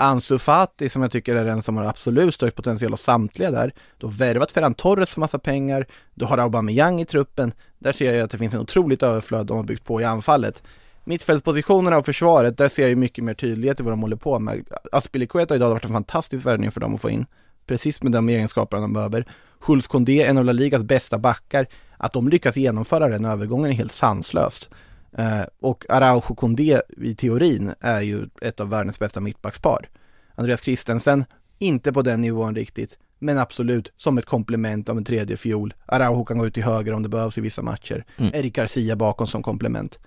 Ansu 0.00 0.38
Fati 0.38 0.88
som 0.88 1.02
jag 1.02 1.12
tycker 1.12 1.36
är 1.36 1.44
den 1.44 1.62
som 1.62 1.76
har 1.76 1.84
absolut 1.84 2.34
störst 2.34 2.56
potential 2.56 2.92
av 2.92 2.96
samtliga 2.96 3.50
där. 3.50 3.72
Du 3.98 4.06
har 4.06 4.12
värvat 4.12 4.50
Ferran 4.50 4.74
Torres 4.74 5.10
för 5.10 5.20
massa 5.20 5.38
pengar, 5.38 5.86
du 6.14 6.24
har 6.24 6.38
Aubameyang 6.38 7.00
i 7.00 7.04
truppen. 7.04 7.52
Där 7.78 7.92
ser 7.92 8.14
jag 8.14 8.24
att 8.24 8.30
det 8.30 8.38
finns 8.38 8.54
en 8.54 8.60
otroligt 8.60 9.02
överflöd 9.02 9.46
de 9.46 9.56
har 9.56 9.64
byggt 9.64 9.84
på 9.84 10.00
i 10.00 10.04
anfallet. 10.04 10.62
Mittfältspositionerna 11.04 11.98
och 11.98 12.04
försvaret, 12.04 12.56
där 12.56 12.68
ser 12.68 12.82
jag 12.82 12.90
ju 12.90 12.96
mycket 12.96 13.24
mer 13.24 13.34
tydlighet 13.34 13.80
i 13.80 13.82
vad 13.82 13.92
de 13.92 14.00
håller 14.00 14.16
på 14.16 14.38
med. 14.38 14.64
Aspilicueta 14.92 15.54
idag 15.54 15.66
har 15.66 15.74
varit 15.74 15.84
en 15.84 15.92
fantastisk 15.92 16.46
värvning 16.46 16.70
för 16.70 16.80
dem 16.80 16.94
att 16.94 17.00
få 17.00 17.10
in. 17.10 17.26
Precis 17.66 18.02
med 18.02 18.12
de 18.12 18.28
egenskaperna 18.28 18.82
de 18.82 18.92
behöver. 18.92 19.26
Jules 19.68 19.86
Condé, 19.86 20.22
en 20.22 20.38
av 20.38 20.44
La 20.44 20.52
Ligas 20.52 20.84
bästa 20.84 21.18
backar. 21.18 21.66
Att 21.96 22.12
de 22.12 22.28
lyckas 22.28 22.56
genomföra 22.56 23.08
den 23.08 23.24
övergången 23.24 23.70
är 23.70 23.74
helt 23.74 23.92
sanslöst. 23.92 24.70
Eh, 25.18 25.42
och 25.60 25.84
Araujo 25.88 26.34
Kondé 26.34 26.80
i 26.96 27.14
teorin 27.14 27.74
är 27.80 28.00
ju 28.00 28.28
ett 28.42 28.60
av 28.60 28.70
världens 28.70 28.98
bästa 28.98 29.20
mittbackspar. 29.20 29.88
Andreas 30.34 30.62
Christensen, 30.62 31.24
inte 31.58 31.92
på 31.92 32.02
den 32.02 32.20
nivån 32.20 32.54
riktigt, 32.54 32.98
men 33.18 33.38
absolut 33.38 33.92
som 33.96 34.18
ett 34.18 34.26
komplement 34.26 34.88
av 34.88 34.98
en 34.98 35.04
tredje 35.04 35.36
fiol. 35.36 35.74
Araujo 35.86 36.24
kan 36.24 36.38
gå 36.38 36.46
ut 36.46 36.54
till 36.54 36.62
höger 36.62 36.92
om 36.92 37.02
det 37.02 37.08
behövs 37.08 37.38
i 37.38 37.40
vissa 37.40 37.62
matcher. 37.62 38.04
Mm. 38.16 38.34
Erik 38.34 38.56
Garcia 38.56 38.96
bakom 38.96 39.26
som 39.26 39.42
komplement. 39.42 39.98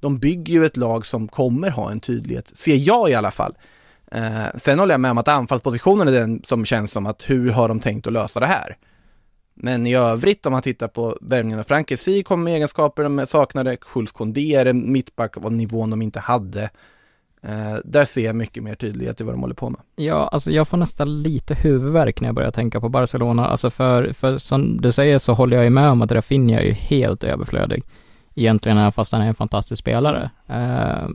De 0.00 0.18
bygger 0.18 0.54
ju 0.54 0.66
ett 0.66 0.76
lag 0.76 1.06
som 1.06 1.28
kommer 1.28 1.70
ha 1.70 1.90
en 1.90 2.00
tydlighet, 2.00 2.56
ser 2.56 2.76
jag 2.76 3.10
i 3.10 3.14
alla 3.14 3.30
fall. 3.30 3.54
Eh, 4.12 4.46
sen 4.56 4.78
håller 4.78 4.94
jag 4.94 5.00
med 5.00 5.10
om 5.10 5.18
att 5.18 5.28
anfallspositionen 5.28 6.08
är 6.08 6.12
den 6.12 6.40
som 6.44 6.64
känns 6.64 6.92
som 6.92 7.06
att 7.06 7.30
hur 7.30 7.50
har 7.50 7.68
de 7.68 7.80
tänkt 7.80 8.06
att 8.06 8.12
lösa 8.12 8.40
det 8.40 8.46
här? 8.46 8.76
Men 9.60 9.86
i 9.86 9.94
övrigt 9.94 10.46
om 10.46 10.52
man 10.52 10.62
tittar 10.62 10.88
på 10.88 11.18
värvningen 11.20 11.58
av 11.58 11.62
Frank 11.62 11.88
Kessie 11.88 12.22
kom 12.22 12.44
med 12.44 12.54
egenskaper 12.54 13.02
de 13.02 13.26
saknade, 13.26 13.76
Schultz 13.80 14.12
Kondé 14.12 14.54
är 14.54 14.66
en 14.66 14.92
mittback 14.92 15.36
av 15.36 15.52
nivån 15.52 15.90
de 15.90 16.02
inte 16.02 16.20
hade. 16.20 16.70
Eh, 17.42 17.76
där 17.84 18.04
ser 18.04 18.24
jag 18.24 18.36
mycket 18.36 18.62
mer 18.62 18.74
tydlighet 18.74 19.20
i 19.20 19.24
vad 19.24 19.34
de 19.34 19.40
håller 19.40 19.54
på 19.54 19.70
med. 19.70 19.80
Ja, 19.96 20.28
alltså 20.32 20.50
jag 20.50 20.68
får 20.68 20.76
nästan 20.76 21.22
lite 21.22 21.54
huvudvärk 21.54 22.20
när 22.20 22.28
jag 22.28 22.34
börjar 22.34 22.50
tänka 22.50 22.80
på 22.80 22.88
Barcelona. 22.88 23.46
Alltså 23.46 23.70
för, 23.70 24.12
för 24.12 24.36
som 24.36 24.80
du 24.80 24.92
säger 24.92 25.18
så 25.18 25.32
håller 25.32 25.56
jag 25.56 25.64
ju 25.64 25.70
med 25.70 25.90
om 25.90 26.02
att 26.02 26.12
Rafinha 26.12 26.60
är 26.60 26.64
ju 26.64 26.72
helt 26.72 27.24
överflödig. 27.24 27.82
Egentligen 28.34 28.92
fast 28.92 29.12
han 29.12 29.22
är 29.22 29.26
en 29.26 29.34
fantastisk 29.34 29.80
spelare. 29.80 30.30
Eh, 30.46 31.08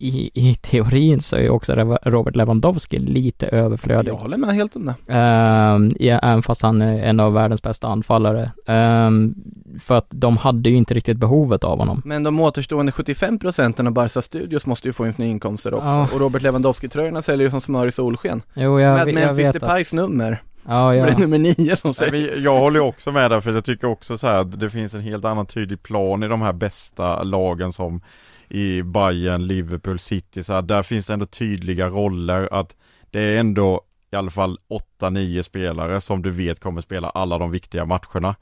i, 0.00 0.30
I 0.34 0.54
teorin 0.54 1.20
så 1.20 1.36
är 1.36 1.40
ju 1.40 1.48
också 1.48 1.74
Robert 2.02 2.36
Lewandowski 2.36 2.98
lite 2.98 3.46
överflödig. 3.46 4.12
Jag 4.12 4.16
håller 4.16 4.36
med 4.36 4.54
helt 4.54 4.76
om 4.76 4.86
det. 4.86 4.94
Ehm, 5.14 5.94
ja, 5.98 6.18
även 6.18 6.42
fast 6.42 6.62
han 6.62 6.82
är 6.82 7.02
en 7.02 7.20
av 7.20 7.32
världens 7.32 7.62
bästa 7.62 7.88
anfallare. 7.88 8.52
Ehm, 8.66 9.34
för 9.80 9.96
att 9.96 10.06
de 10.10 10.36
hade 10.36 10.70
ju 10.70 10.76
inte 10.76 10.94
riktigt 10.94 11.16
behovet 11.16 11.64
av 11.64 11.78
honom. 11.78 12.02
Men 12.04 12.22
de 12.22 12.40
återstående 12.40 12.92
75 12.92 13.38
procenten 13.38 13.86
av 13.86 13.92
Barca 13.92 14.22
Studios 14.22 14.66
måste 14.66 14.88
ju 14.88 14.92
få 14.92 15.06
in 15.06 15.12
sina 15.12 15.28
inkomster 15.28 15.74
också. 15.74 15.86
Ja. 15.86 16.08
Och 16.12 16.20
Robert 16.20 16.42
Lewandowski-tröjorna 16.42 17.22
säljer 17.22 17.46
ju 17.46 17.50
som 17.50 17.60
smör 17.60 17.86
i 17.86 17.92
solsken. 17.92 18.42
Jo, 18.54 18.80
jag, 18.80 18.94
med 18.94 19.08
jag 19.08 19.14
Memphis 19.14 19.52
Depays 19.52 19.92
att... 19.92 19.96
nummer. 19.96 20.42
Ja, 20.68 20.94
ja. 20.94 21.04
det 21.04 21.12
är 21.12 21.18
nummer 21.18 21.38
nio 21.38 21.76
som 21.76 21.94
säger. 21.94 22.36
jag 22.36 22.58
håller 22.58 22.80
ju 22.80 22.86
också 22.86 23.12
med 23.12 23.30
där 23.30 23.40
för 23.40 23.52
jag 23.52 23.64
tycker 23.64 23.88
också 23.88 24.18
så 24.18 24.26
här 24.26 24.40
att 24.40 24.60
det 24.60 24.70
finns 24.70 24.94
en 24.94 25.00
helt 25.00 25.24
annan 25.24 25.46
tydlig 25.46 25.82
plan 25.82 26.22
i 26.22 26.28
de 26.28 26.42
här 26.42 26.52
bästa 26.52 27.22
lagen 27.22 27.72
som 27.72 28.00
i 28.50 28.82
Bayern, 28.82 29.46
Liverpool, 29.46 29.98
City 29.98 30.42
så 30.42 30.52
här, 30.54 30.62
där 30.62 30.82
finns 30.82 31.06
det 31.06 31.12
ändå 31.12 31.26
tydliga 31.26 31.88
roller 31.88 32.48
att 32.52 32.76
det 33.10 33.20
är 33.20 33.40
ändå 33.40 33.80
i 34.12 34.16
alla 34.16 34.30
fall 34.30 34.58
8-9 35.00 35.42
spelare 35.42 36.00
som 36.00 36.22
du 36.22 36.30
vet 36.30 36.60
kommer 36.60 36.80
spela 36.80 37.10
alla 37.10 37.38
de 37.38 37.50
viktiga 37.50 37.84
matcherna. 37.84 38.34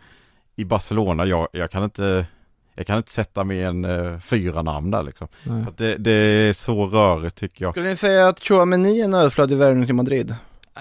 I 0.57 0.65
Barcelona, 0.65 1.27
jag, 1.27 1.49
jag 1.53 1.71
kan 1.71 1.85
inte 1.85 2.27
jag 2.75 2.87
kan 2.87 2.97
inte 2.97 3.11
sätta 3.11 3.45
mer 3.45 3.67
än 3.67 3.85
eh, 3.85 4.19
fyra 4.19 4.63
namn 4.63 4.91
där 4.91 5.03
liksom. 5.03 5.29
Att 5.69 5.79
det, 5.79 5.97
det 5.97 6.13
är 6.13 6.53
så 6.53 6.87
rörigt 6.87 7.37
tycker 7.37 7.65
jag. 7.65 7.73
Skulle 7.75 7.89
ni 7.89 7.97
säga 7.97 8.29
att 8.29 8.41
Chouameni 8.41 9.01
är 9.01 9.05
en 9.05 9.15
överflödig 9.15 9.57
värvning 9.59 9.87
till 9.87 9.95
Madrid? 9.95 10.35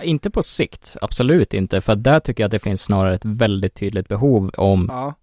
Inte 0.03 0.29
på 0.29 0.43
sikt, 0.43 0.95
absolut 1.01 1.53
inte, 1.53 1.81
för 1.81 1.95
där 1.95 2.19
tycker 2.19 2.43
jag 2.43 2.47
att 2.47 2.51
det 2.51 2.59
finns 2.59 2.81
snarare 2.81 3.15
ett 3.15 3.25
väldigt 3.25 3.73
tydligt 3.75 4.07
behov 4.07 4.51
om, 4.57 4.85
Ja. 4.91 5.13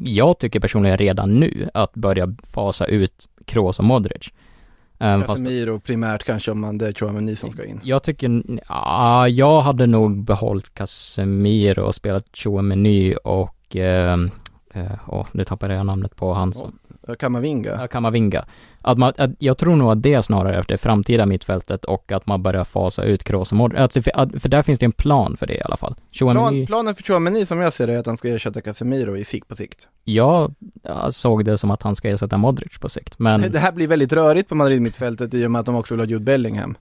jag 0.00 0.38
tycker 0.38 0.60
personligen 0.60 0.98
redan 0.98 1.40
nu, 1.40 1.68
att 1.74 1.94
börja 1.94 2.34
fasa 2.42 2.86
ut 2.86 3.28
Kroos 3.46 3.78
och 3.78 3.84
Modric. 3.84 4.30
Fast 4.98 5.26
Casemiro 5.26 5.80
primärt 5.80 6.24
kanske 6.24 6.50
om 6.50 6.60
man, 6.60 6.78
det 6.78 6.88
är 6.88 6.92
Chouameni 6.92 7.36
som 7.36 7.50
ska 7.50 7.64
in. 7.64 7.80
jag 7.82 8.02
tycker, 8.02 8.42
ja, 8.68 9.28
jag 9.28 9.60
hade 9.60 9.86
nog 9.86 10.24
behållit 10.24 10.74
Casemiro 10.74 11.82
och 11.82 11.94
spelat 11.94 12.26
Chouameni 12.32 13.16
och 13.24 13.56
och, 13.72 13.76
eh, 13.76 14.18
åh, 15.08 15.26
nu 15.32 15.44
tappade 15.44 15.74
jag 15.74 15.86
namnet 15.86 16.16
på 16.16 16.32
han 16.32 16.52
som, 16.52 16.78
Kamavinga. 17.18 17.70
ja, 17.80 17.86
Kamavinga. 17.88 18.44
Att 18.80 18.98
man, 18.98 19.12
att 19.18 19.30
jag 19.38 19.58
tror 19.58 19.76
nog 19.76 19.90
att 19.92 20.02
det 20.02 20.22
snarare 20.22 20.56
är 20.56 20.64
det 20.68 20.78
framtida 20.78 21.26
mittfältet 21.26 21.84
och 21.84 22.12
att 22.12 22.26
man 22.26 22.42
börjar 22.42 22.64
fasa 22.64 23.04
ut 23.04 23.24
Kroos 23.24 23.50
och 23.52 23.56
Modric. 23.58 23.80
Alltså, 23.80 24.02
för, 24.02 24.12
att- 24.20 24.42
för 24.42 24.48
där 24.48 24.62
finns 24.62 24.78
det 24.78 24.86
en 24.86 24.92
plan 24.92 25.36
för 25.36 25.46
det 25.46 25.54
i 25.54 25.62
alla 25.62 25.76
fall. 25.76 25.94
Plan, 26.18 26.66
planen 26.66 26.94
för 26.94 27.02
Chouameni 27.02 27.46
som 27.46 27.60
jag 27.60 27.72
ser 27.72 27.86
det 27.86 27.94
är 27.94 27.98
att 27.98 28.06
han 28.06 28.16
ska 28.16 28.28
ersätta 28.28 28.60
Casemiro 28.60 29.16
i 29.16 29.24
sikt 29.24 29.48
på 29.48 29.54
sikt. 29.56 29.88
jag, 30.04 30.54
jag 30.82 31.14
såg 31.14 31.44
det 31.44 31.58
som 31.58 31.70
att 31.70 31.82
han 31.82 31.96
ska 31.96 32.08
ersätta 32.08 32.36
Modric 32.38 32.78
på 32.78 32.88
sikt, 32.88 33.18
men 33.18 33.40
Det 33.52 33.58
här 33.58 33.72
blir 33.72 33.88
väldigt 33.88 34.12
rörigt 34.12 34.48
på 34.48 34.54
Madrid-mittfältet 34.54 35.34
i 35.34 35.46
och 35.46 35.50
med 35.50 35.60
att 35.60 35.66
de 35.66 35.74
också 35.76 35.94
vill 35.94 36.00
ha 36.00 36.06
Jude 36.06 36.24
Bellingham. 36.24 36.74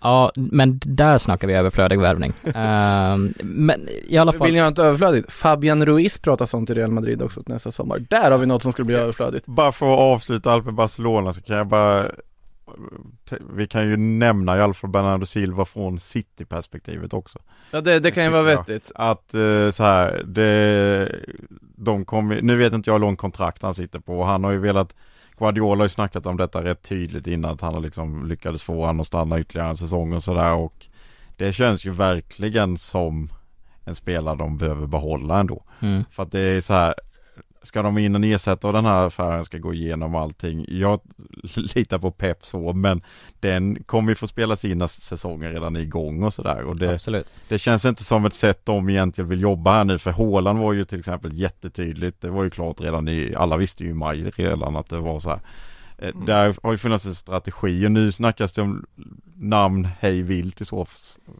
Ja, 0.00 0.32
men 0.34 0.80
där 0.84 1.18
snackar 1.18 1.48
vi 1.48 1.54
överflödig 1.54 2.00
värvning. 2.00 2.32
Ehm, 2.54 3.34
men 3.42 3.88
i 4.08 4.18
alla 4.18 4.32
fall, 4.32 4.46
Vill 4.46 4.54
ni 4.54 4.60
ha 4.60 4.70
något 4.70 4.78
överflödigt? 4.78 5.32
Fabian 5.32 5.86
Ruiz 5.86 6.18
pratas 6.18 6.54
om 6.54 6.66
till 6.66 6.74
Real 6.74 6.90
Madrid 6.90 7.22
också 7.22 7.42
till 7.42 7.52
nästa 7.52 7.72
sommar. 7.72 7.98
Där 7.98 8.30
har 8.30 8.38
vi 8.38 8.46
något 8.46 8.62
som 8.62 8.72
skulle 8.72 8.86
bli 8.86 8.96
överflödigt. 8.96 9.46
Bara 9.46 9.72
för 9.72 9.92
att 9.92 9.98
avsluta 9.98 10.52
allt 10.52 10.64
med 10.64 10.74
Barcelona 10.74 11.32
så 11.32 11.42
kan 11.42 11.56
jag 11.56 11.66
bara 11.66 12.10
Vi 13.54 13.66
kan 13.66 13.88
ju 13.88 13.96
nämna 13.96 14.56
i 14.58 14.60
alla 14.60 14.74
fall 14.74 14.90
Bernardo 14.90 15.26
Silva 15.26 15.64
från 15.64 15.98
City-perspektivet 15.98 17.12
också. 17.12 17.38
Ja 17.70 17.80
det, 17.80 18.00
det 18.00 18.10
kan 18.10 18.24
ju 18.24 18.30
vara 18.30 18.42
vettigt. 18.42 18.92
Att 18.94 19.34
eh, 19.34 19.70
så 19.70 19.84
här, 19.84 20.22
det, 20.26 21.12
de 21.76 22.04
kommer, 22.04 22.42
nu 22.42 22.56
vet 22.56 22.72
inte 22.72 22.90
jag 22.90 22.94
hur 22.94 23.00
lång 23.00 23.16
kontrakt 23.16 23.62
han 23.62 23.74
sitter 23.74 23.98
på. 23.98 24.24
Han 24.24 24.44
har 24.44 24.52
ju 24.52 24.58
velat, 24.58 24.94
Guardiola 25.38 25.76
har 25.78 25.84
ju 25.84 25.88
snackat 25.88 26.26
om 26.26 26.36
detta 26.36 26.64
rätt 26.64 26.82
tydligt 26.82 27.26
innan 27.26 27.50
att 27.50 27.60
han 27.60 27.74
har 27.74 27.80
liksom 27.80 28.26
lyckades 28.26 28.62
få 28.62 28.86
han 28.86 29.00
att 29.00 29.06
stanna 29.06 29.40
ytterligare 29.40 29.68
en 29.68 29.76
säsong 29.76 30.12
och 30.12 30.22
sådär 30.24 30.54
och 30.54 30.86
det 31.36 31.52
känns 31.52 31.84
ju 31.84 31.90
verkligen 31.90 32.78
som 32.78 33.32
en 33.84 33.94
spelare 33.94 34.36
de 34.36 34.58
behöver 34.58 34.86
behålla 34.86 35.40
ändå. 35.40 35.62
mm, 35.80 36.04
För 36.10 36.22
att 36.22 36.32
det 36.32 36.40
är 36.40 36.60
så 36.60 36.74
här 36.74 36.94
Ska 37.62 37.82
de 37.82 37.98
in 37.98 38.14
och 38.14 38.24
ersätta 38.24 38.66
och 38.66 38.72
den 38.72 38.84
här 38.84 39.06
affären 39.06 39.44
ska 39.44 39.58
gå 39.58 39.74
igenom 39.74 40.14
allting? 40.14 40.64
Jag 40.68 41.00
litar 41.74 41.98
på 41.98 42.10
Pep 42.10 42.46
så 42.46 42.72
men 42.72 43.02
Den 43.40 43.84
kommer 43.84 44.10
ju 44.10 44.14
få 44.14 44.26
spela 44.26 44.56
sina 44.56 44.88
säsonger 44.88 45.52
redan 45.52 45.76
igång 45.76 46.22
och 46.22 46.34
sådär. 46.34 46.62
Och 46.62 46.76
det, 46.76 46.94
absolut. 46.94 47.34
det 47.48 47.58
känns 47.58 47.84
inte 47.84 48.04
som 48.04 48.24
ett 48.24 48.34
sätt 48.34 48.60
de 48.64 48.88
egentligen 48.88 49.28
vill 49.28 49.40
jobba 49.40 49.72
här 49.72 49.84
nu 49.84 49.98
för 49.98 50.10
Håland 50.10 50.58
var 50.58 50.72
ju 50.72 50.84
till 50.84 50.98
exempel 50.98 51.34
jättetydligt. 51.34 52.20
Det 52.20 52.30
var 52.30 52.44
ju 52.44 52.50
klart 52.50 52.80
redan 52.80 53.08
i, 53.08 53.34
alla 53.34 53.56
visste 53.56 53.84
ju 53.84 53.90
i 53.90 53.94
maj 53.94 54.30
redan 54.30 54.76
att 54.76 54.88
det 54.88 55.00
var 55.00 55.18
så 55.18 55.28
här 55.28 55.40
Eh, 55.98 56.14
Där 56.26 56.56
har 56.62 56.72
ju 56.72 56.78
funnits 56.78 57.06
en 57.06 57.14
strategi 57.14 57.86
och 57.86 57.92
nu 57.92 58.12
snackas 58.12 58.52
det 58.52 58.62
om 58.62 58.84
namn 59.36 59.88
hej 60.00 60.22
vilt 60.22 60.60
i 60.60 60.64
så 60.64 60.86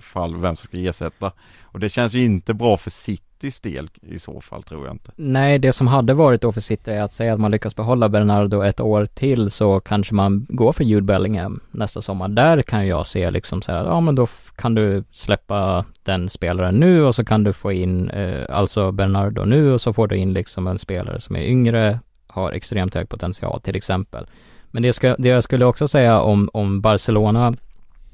fall 0.01 0.37
vem 0.37 0.57
som 0.57 0.65
ska 0.65 0.79
ersätta 0.79 1.33
Och 1.63 1.81
det 1.81 1.89
känns 1.89 2.15
ju 2.15 2.25
inte 2.25 2.55
bra 2.55 2.77
för 2.77 2.91
Citys 2.91 3.61
del 3.61 3.91
i 4.03 4.19
så 4.19 4.41
fall 4.41 4.63
tror 4.63 4.87
jag 4.87 4.95
inte 4.95 5.13
Nej, 5.17 5.59
det 5.59 5.73
som 5.73 5.87
hade 5.87 6.15
varit 6.15 6.43
då 6.43 6.53
för 6.53 6.61
City 6.61 6.91
är 6.91 7.03
att 7.03 7.13
säga 7.13 7.33
att 7.35 7.41
man 7.41 7.51
lyckas 7.51 7.77
behålla 7.77 8.09
Bernardo 8.09 8.63
ett 8.63 8.81
år 8.81 9.07
till 9.07 9.51
så 9.51 9.81
kanske 9.81 10.15
man 10.15 10.47
går 10.49 10.73
för 10.73 10.85
Jude 10.85 11.03
Bellingham 11.07 11.61
nästa 11.71 12.03
sommar. 12.03 12.29
Där 12.29 12.63
kan 12.63 12.87
jag 12.87 13.07
se 13.07 13.31
liksom 13.31 13.63
så 13.63 13.73
här, 13.73 13.85
ja 13.85 14.01
men 14.01 14.15
då 14.15 14.27
kan 14.57 14.75
du 14.75 15.05
släppa 15.11 15.85
den 16.03 16.29
spelaren 16.29 16.75
nu 16.75 17.05
och 17.05 17.15
så 17.15 17.25
kan 17.25 17.45
du 17.45 17.53
få 17.53 17.73
in, 17.73 18.11
eh, 18.11 18.47
alltså 18.57 18.93
Bernardo 18.93 19.45
nu 19.45 19.73
och 19.73 19.81
så 19.81 19.93
får 19.93 20.07
du 20.07 20.17
in 20.17 20.33
liksom 20.33 20.67
en 20.67 20.79
spelare 20.79 21.21
som 21.21 21.37
är 21.37 21.43
yngre, 21.43 22.01
har 22.27 22.53
extremt 22.53 22.95
hög 22.95 23.09
potential 23.09 23.61
till 23.61 23.77
exempel. 23.77 24.27
Men 24.71 24.83
det, 24.83 24.93
ska, 24.93 25.17
det 25.19 25.29
jag 25.29 25.45
skulle 25.45 25.65
också 25.65 25.89
säga 25.89 26.21
om, 26.21 26.51
om 26.53 26.81
Barcelona, 26.81 27.55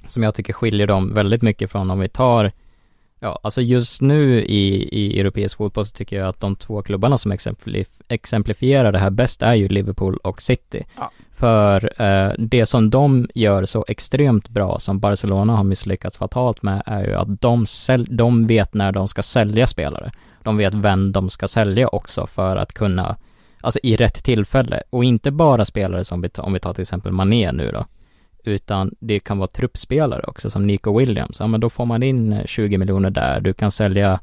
som 0.07 0.23
jag 0.23 0.35
tycker 0.35 0.53
skiljer 0.53 0.87
dem 0.87 1.15
väldigt 1.15 1.43
mycket 1.43 1.71
från 1.71 1.91
om 1.91 2.01
vi 2.01 2.09
tar 2.09 2.53
Ja, 3.25 3.39
alltså 3.43 3.63
just 3.63 4.03
nu 4.03 4.43
i, 4.43 4.89
i 4.93 5.21
europeisk 5.21 5.57
fotboll 5.57 5.87
så 5.87 5.97
tycker 5.97 6.17
jag 6.17 6.29
att 6.29 6.41
de 6.41 6.57
två 6.57 6.83
klubbarna 6.83 7.19
som 7.19 7.33
exemplif 7.33 7.89
exemplifierar 8.09 8.93
det 8.93 8.99
här 8.99 9.11
bäst 9.11 9.43
är 9.43 9.55
ju 9.55 9.69
Liverpool 9.69 10.17
och 10.17 10.43
City. 10.43 10.85
Ja. 10.97 11.11
För 11.33 12.03
eh, 12.03 12.33
det 12.39 12.67
som 12.67 12.91
de 12.91 13.29
gör 13.35 13.65
så 13.65 13.85
extremt 13.89 14.49
bra, 14.49 14.79
som 14.79 15.01
Barcelona 15.01 15.57
har 15.57 15.65
misslyckats 15.65 16.19
fatalt 16.19 16.63
med, 16.63 16.83
är 16.87 17.05
ju 17.05 17.15
att 17.15 17.41
de, 17.41 17.65
säl- 17.65 18.17
de 18.17 18.47
vet 18.47 18.75
när 18.75 18.93
de 18.93 19.09
ska 19.09 19.23
sälja 19.23 19.67
spelare. 19.67 20.11
De 20.43 20.57
vet 20.57 20.75
vem 20.75 21.13
de 21.13 21.31
ska 21.31 21.49
sälja 21.49 21.89
också 21.89 22.27
för 22.27 22.57
att 22.57 22.73
kunna, 22.73 23.17
alltså 23.65 23.81
i 23.83 23.97
rätt 23.97 24.25
tillfälle. 24.25 24.83
Och 24.91 25.05
inte 25.05 25.31
bara 25.31 25.65
spelare 25.65 26.05
som, 26.05 26.25
om 26.39 26.53
vi 26.53 26.61
tar 26.61 26.75
till 26.75 26.83
exempel 26.83 27.13
Mané 27.13 27.53
nu 27.53 27.71
då, 27.73 27.85
utan 28.45 28.95
det 29.01 29.21
kan 29.21 29.39
vara 29.39 29.49
truppspelare 29.49 30.23
också 30.27 30.51
som 30.51 30.67
Nico 30.67 30.99
Williams. 30.99 31.41
Ja 31.41 31.47
men 31.47 31.61
då 31.61 31.71
får 31.71 31.87
man 31.87 32.03
in 32.03 32.33
eh, 32.33 32.45
20 32.47 32.79
miljoner 32.79 33.11
där, 33.11 33.41
du 33.41 33.53
kan 33.53 33.71
sälja 33.71 34.21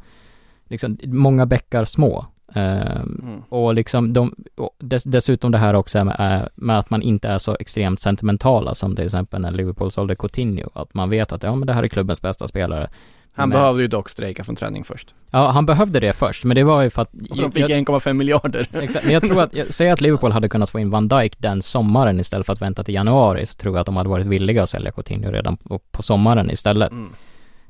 liksom 0.65 0.97
många 1.03 1.45
bäckar 1.45 1.85
små. 1.85 2.25
Ehm, 2.53 3.21
Mm. 3.23 3.41
och 3.49 3.73
liksom 3.73 4.13
de, 4.13 4.35
och 4.57 4.75
dess, 4.79 5.03
dessutom 5.03 5.51
det 5.51 5.57
här 5.57 5.73
också 5.73 6.03
med, 6.05 6.15
eh, 6.19 6.47
med 6.55 6.79
att 6.79 6.89
man 6.89 7.01
inte 7.01 7.27
är 7.27 7.37
så 7.37 7.57
extremt 7.59 8.01
sentimentala 8.01 8.75
som 8.75 8.95
till 8.95 9.05
exempel 9.05 9.41
när 9.41 9.51
Liverpool 9.51 9.91
sålde 9.91 10.15
Coutinho. 10.15 10.69
Att 10.73 10.93
man 10.93 11.09
vet 11.09 11.31
att 11.31 11.43
ja 11.43 11.55
men 11.55 11.67
det 11.67 11.73
här 11.73 11.83
är 11.83 11.87
klubbens 11.87 12.21
bästa 12.21 12.47
spelare. 12.47 12.89
Han 13.33 13.49
Men- 13.49 13.59
behövde 13.59 13.81
ju 13.81 13.87
dock 13.87 14.09
strejka 14.09 14.43
från 14.43 14.55
träning 14.55 14.83
först. 14.83 15.15
Ja, 15.31 15.49
han 15.49 15.65
behövde 15.65 15.99
det 15.99 16.13
först, 16.13 16.43
men 16.43 16.55
det 16.55 16.63
var 16.63 16.81
ju 16.81 16.89
för 16.89 17.01
att... 17.01 17.13
Och 17.29 17.37
de 17.37 17.51
fick 17.51 17.65
1,5 17.65 18.13
miljarder. 18.13 18.67
Exakt, 18.73 19.05
men 19.05 19.13
jag 19.13 19.23
tror 19.23 19.41
att, 19.41 19.53
säger 19.69 19.93
att 19.93 20.01
Liverpool 20.01 20.31
hade 20.31 20.49
kunnat 20.49 20.69
få 20.69 20.79
in 20.79 20.89
Van 20.89 21.07
Dijk 21.07 21.33
den 21.37 21.61
sommaren 21.61 22.19
istället 22.19 22.45
för 22.45 22.53
att 22.53 22.61
vänta 22.61 22.83
till 22.83 22.93
januari, 22.95 23.45
så 23.45 23.55
tror 23.55 23.75
jag 23.75 23.79
att 23.79 23.85
de 23.85 23.95
hade 23.95 24.09
varit 24.09 24.25
villiga 24.25 24.63
att 24.63 24.69
sälja 24.69 24.91
Coutinho 24.91 25.31
redan 25.31 25.57
på, 25.57 25.79
på 25.79 26.01
sommaren 26.03 26.51
istället. 26.51 26.91
Mm. 26.91 27.09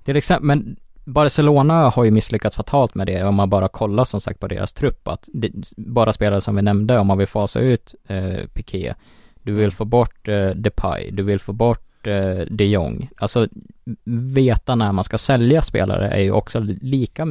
Till 0.04 0.16
exempel, 0.16 0.46
men 0.46 0.76
Barcelona 1.06 1.90
har 1.90 2.04
ju 2.04 2.12
misslyckats 2.12 2.56
fatalt 2.56 2.96
med 2.96 3.08
det 3.08 3.24
om 3.24 3.36
man 3.36 3.50
bara 3.50 3.68
kollar 3.68 4.04
som 4.04 4.22
sagt 4.22 4.40
på 4.40 4.48
deras 4.48 4.74
trupp 4.74 5.08
att 5.08 5.30
det, 5.34 5.52
bara 5.78 6.14
spelare 6.14 6.42
som 6.42 6.56
vi 6.56 6.62
nämnde, 6.62 7.00
om 7.00 7.08
man 7.08 7.18
vill 7.18 7.28
fasa 7.28 7.60
ut 7.60 7.96
eh, 8.08 8.48
Piqué, 8.54 8.94
du 9.44 9.54
vill 9.54 9.72
få 9.72 9.86
bort 9.86 10.28
eh, 10.28 10.50
Depay, 10.50 11.12
du 11.12 11.24
vill 11.24 11.40
få 11.40 11.54
bort 11.54 11.88
eh, 12.08 12.40
de 12.50 12.66
Jong. 12.66 13.10
Alltså 13.18 13.48
veta 14.34 14.76
när 14.76 14.92
man 14.92 15.04
ska 15.04 15.18
sälja 15.18 15.62
spelare 15.62 16.10
är 16.10 16.20
ju 16.22 16.32
också 16.32 16.60
lika 16.82 17.28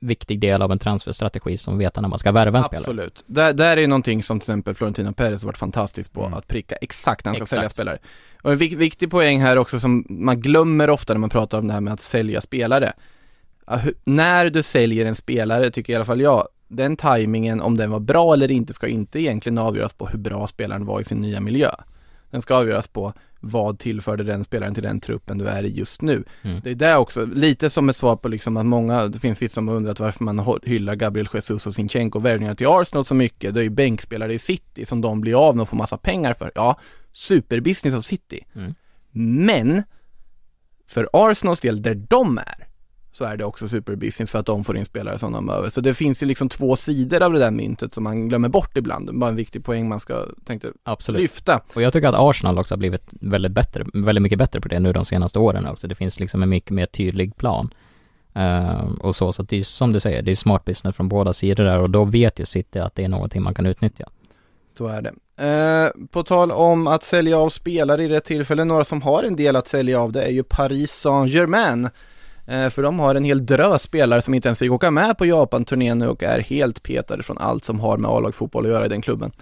viktig 0.00 0.40
del 0.40 0.62
av 0.62 0.72
en 0.72 0.78
transferstrategi 0.78 1.56
som 1.56 1.78
veta 1.78 2.00
när 2.00 2.08
man 2.08 2.18
ska 2.18 2.32
värva 2.32 2.58
en 2.58 2.64
spelare. 2.64 2.82
Absolut. 2.82 3.24
Där, 3.26 3.52
där 3.52 3.76
är 3.76 3.80
ju 3.80 3.86
någonting 3.86 4.22
som 4.22 4.40
till 4.40 4.44
exempel 4.44 4.74
Florentino 4.74 5.12
Perez 5.12 5.42
har 5.42 5.46
varit 5.46 5.58
fantastisk 5.58 6.12
på, 6.12 6.20
Mm. 6.20 6.34
att 6.38 6.48
pricka 6.48 6.74
exakt 6.76 7.24
när 7.24 7.30
han 7.30 7.34
ska 7.36 7.42
Exakt. 7.42 7.54
sälja 7.56 7.68
spelare. 7.68 7.98
Och 8.42 8.52
en 8.52 8.58
vik- 8.58 8.76
viktig 8.76 9.10
poäng 9.10 9.40
här 9.42 9.56
också 9.58 9.80
som 9.80 10.04
man 10.08 10.40
glömmer 10.40 10.90
ofta 10.90 11.12
när 11.14 11.18
man 11.20 11.30
pratar 11.30 11.58
om 11.58 11.66
det 11.66 11.72
här 11.74 11.80
med 11.80 11.92
att 11.92 12.00
sälja 12.00 12.40
spelare. 12.40 12.92
Ja, 13.66 13.76
hu- 13.76 13.94
när 14.04 14.50
du 14.50 14.62
säljer 14.62 15.06
en 15.06 15.14
spelare, 15.14 15.70
tycker 15.70 15.92
i 15.92 15.96
alla 15.96 16.04
fall 16.04 16.20
jag, 16.20 16.48
den 16.68 16.96
tajmingen, 16.96 17.60
om 17.60 17.76
den 17.76 17.90
var 17.90 18.00
bra 18.00 18.34
eller 18.34 18.50
inte, 18.50 18.74
ska 18.74 18.86
inte 18.86 19.20
egentligen 19.20 19.58
avgöras 19.58 19.92
på 19.92 20.06
hur 20.06 20.18
bra 20.18 20.46
spelaren 20.46 20.86
var 20.86 21.00
i 21.00 21.04
sin 21.04 21.18
nya 21.18 21.40
miljö. 21.40 21.70
Den 22.30 22.42
ska 22.42 22.54
avgöras 22.54 22.88
på 22.88 23.12
vad 23.40 23.78
tillförde 23.78 24.24
den 24.24 24.44
spelaren 24.44 24.74
till 24.74 24.82
den 24.82 25.00
truppen 25.00 25.38
du 25.38 25.48
är 25.48 25.62
i 25.62 25.68
just 25.68 26.02
nu. 26.02 26.24
Mm. 26.42 26.60
Det 26.64 26.70
är 26.70 26.74
där 26.74 26.96
också, 26.96 27.24
lite 27.24 27.70
som 27.70 27.88
ett 27.88 27.96
svar 27.96 28.16
på 28.16 28.28
liksom 28.28 28.56
att 28.56 28.66
många, 28.66 29.08
det 29.08 29.18
finns 29.18 29.42
vissa 29.42 29.54
som 29.54 29.68
har 29.68 29.74
undrat 29.74 30.00
varför 30.00 30.24
man 30.24 30.60
hyllar 30.62 30.94
Gabriel 30.94 31.28
Jesus 31.34 31.66
och 31.66 31.74
Sinchenko 31.74 32.18
värvningar 32.18 32.54
till 32.54 32.66
Arsenal 32.66 33.04
så 33.04 33.14
mycket. 33.14 33.54
Det 33.54 33.60
är 33.60 33.64
ju 33.64 33.70
bänkspelare 33.70 34.34
i 34.34 34.38
City 34.38 34.86
som 34.86 35.00
de 35.00 35.20
blir 35.20 35.48
av 35.48 35.56
med 35.56 35.62
och 35.62 35.68
får 35.68 35.76
massa 35.76 35.96
pengar 35.96 36.34
för. 36.34 36.52
Ja, 36.54 36.80
superbusiness 37.12 37.94
av 37.94 38.02
City. 38.02 38.46
Mm. 38.54 38.74
Men, 39.46 39.82
för 40.86 41.08
Arsenals 41.12 41.60
del, 41.60 41.82
där 41.82 41.94
de 41.94 42.38
är, 42.38 42.67
så 43.18 43.24
är 43.24 43.36
det 43.36 43.44
också 43.44 43.68
superbusiness 43.68 44.30
för 44.30 44.38
att 44.38 44.46
de 44.46 44.64
får 44.64 44.76
in 44.76 44.84
spelare 44.84 45.18
som 45.18 45.32
de 45.32 45.46
behöver. 45.46 45.68
Så 45.68 45.80
det 45.80 45.94
finns 45.94 46.22
ju 46.22 46.26
liksom 46.26 46.48
två 46.48 46.76
sidor 46.76 47.22
av 47.22 47.32
det 47.32 47.38
där 47.38 47.50
myntet 47.50 47.94
som 47.94 48.04
man 48.04 48.28
glömmer 48.28 48.48
bort 48.48 48.76
ibland. 48.76 49.18
Bara 49.18 49.30
en 49.30 49.36
viktig 49.36 49.64
poäng 49.64 49.88
man 49.88 50.00
ska, 50.00 50.26
tänkte 50.44 50.72
Absolut. 50.82 51.22
lyfta. 51.22 51.60
Och 51.74 51.82
jag 51.82 51.92
tycker 51.92 52.08
att 52.08 52.14
Arsenal 52.18 52.58
också 52.58 52.74
har 52.74 52.78
blivit 52.78 53.02
väldigt 53.10 53.52
bättre, 53.52 53.86
väldigt 53.94 54.22
mycket 54.22 54.38
bättre 54.38 54.60
på 54.60 54.68
det 54.68 54.80
nu 54.80 54.92
de 54.92 55.04
senaste 55.04 55.38
åren 55.38 55.66
också. 55.66 55.88
Det 55.88 55.94
finns 55.94 56.20
liksom 56.20 56.42
en 56.42 56.48
mycket 56.48 56.70
mer 56.70 56.86
tydlig 56.86 57.36
plan. 57.36 57.70
Ehm, 58.34 58.94
och 58.94 59.16
så, 59.16 59.32
så 59.32 59.42
att 59.42 59.48
det 59.48 59.56
är 59.56 59.62
som 59.62 59.92
du 59.92 60.00
säger, 60.00 60.22
det 60.22 60.30
är 60.30 60.36
smart 60.36 60.64
business 60.64 60.96
från 60.96 61.08
båda 61.08 61.32
sidor 61.32 61.64
där 61.64 61.78
och 61.78 61.90
då 61.90 62.04
vet 62.04 62.40
ju 62.40 62.46
City 62.46 62.78
att 62.78 62.94
det 62.94 63.04
är 63.04 63.08
någonting 63.08 63.42
man 63.42 63.54
kan 63.54 63.66
utnyttja. 63.66 64.08
Så 64.78 64.86
är 64.86 65.02
det. 65.02 65.12
Eh, 65.46 66.06
på 66.10 66.22
tal 66.22 66.52
om 66.52 66.86
att 66.86 67.02
sälja 67.02 67.38
av 67.38 67.48
spelare 67.48 68.04
i 68.04 68.08
rätt 68.08 68.24
tillfälle, 68.24 68.64
några 68.64 68.84
som 68.84 69.02
har 69.02 69.22
en 69.22 69.36
del 69.36 69.56
att 69.56 69.66
sälja 69.66 70.00
av 70.00 70.12
det 70.12 70.22
är 70.22 70.30
ju 70.30 70.42
Paris 70.42 70.92
Saint-Germain. 70.92 71.88
Eh, 72.48 72.68
för 72.70 72.82
de 72.82 72.98
har 72.98 73.14
en 73.14 73.24
hel 73.24 73.46
drös 73.46 73.82
spelare 73.82 74.22
som 74.22 74.34
inte 74.34 74.48
ens 74.48 74.58
fick 74.58 74.72
åka 74.72 74.90
med 74.90 75.18
på 75.18 75.26
Japan-turnén 75.26 75.98
nu 75.98 76.08
och 76.08 76.22
är 76.22 76.40
helt 76.40 76.82
petade 76.82 77.22
från 77.22 77.38
allt 77.38 77.64
som 77.64 77.80
har 77.80 77.96
med 77.96 78.10
A-lagsfotboll 78.10 78.64
att 78.66 78.70
göra 78.72 78.86
i 78.86 78.88
den 78.88 79.02
klubben. 79.02 79.32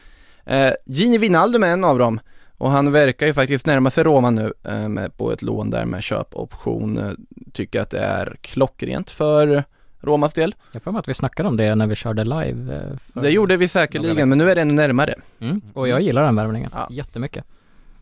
Eh, 0.45 0.71
Gini 0.87 1.19
Wijnaldum 1.19 1.63
är 1.63 1.69
en 1.69 1.85
av 1.85 1.99
dem 1.99 2.21
och 2.59 2.71
han 2.71 2.93
verkar 2.93 3.27
ju 3.27 3.35
faktiskt 3.35 3.67
närma 3.67 3.91
sig 3.91 4.05
Roma 4.05 4.31
nu 4.31 4.53
eh, 4.65 4.89
med, 4.89 5.17
på 5.17 5.33
ett 5.33 5.43
lån 5.43 5.71
där 5.71 5.85
med 5.85 6.03
köpoption. 6.03 7.17
Tycker 7.53 7.81
att 7.81 7.91
det 7.91 7.99
är 8.01 8.37
klockrent 8.41 9.11
för 9.11 9.65
Romas 10.01 10.35
del. 10.35 10.55
Jag 10.73 10.83
får 10.83 10.93
mig 10.93 10.99
att 10.99 11.09
vi 11.09 11.15
snackade 11.15 11.49
om 11.49 11.57
det 11.57 11.75
när 11.75 11.87
vi 11.87 11.95
körde 11.95 12.25
live. 12.25 12.83
Det 13.15 13.31
gjorde 13.31 13.57
vi 13.57 13.69
säkerligen, 13.69 14.29
men 14.29 14.39
nu 14.39 14.51
är 14.51 14.55
det 14.55 14.61
ännu 14.61 14.75
närmare. 14.75 15.15
Mm. 15.41 15.61
Och 15.75 15.89
jag 15.89 16.01
gillar 16.01 16.23
den 16.23 16.37
värvningen, 16.37 16.71
Ja. 16.75 16.89
jättemycket. 16.91 17.45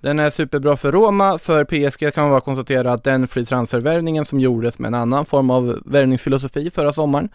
Den 0.05 0.18
är 0.18 0.30
superbra 0.30 0.76
för 0.76 0.92
Roma, 0.92 1.38
för 1.38 1.64
PSG 1.64 2.14
kan 2.14 2.22
man 2.24 2.30
bara 2.30 2.40
konstatera 2.40 2.92
att 2.92 3.05
den 3.05 3.28
free 3.28 3.44
transfervärvningen 3.44 4.24
som 4.24 4.40
gjordes 4.40 4.78
med 4.78 4.88
en 4.88 4.94
annan 4.94 5.24
form 5.24 5.50
av 5.50 5.82
värvningsfilosofi 5.84 6.70
förra 6.70 6.92
sommaren 6.92 7.28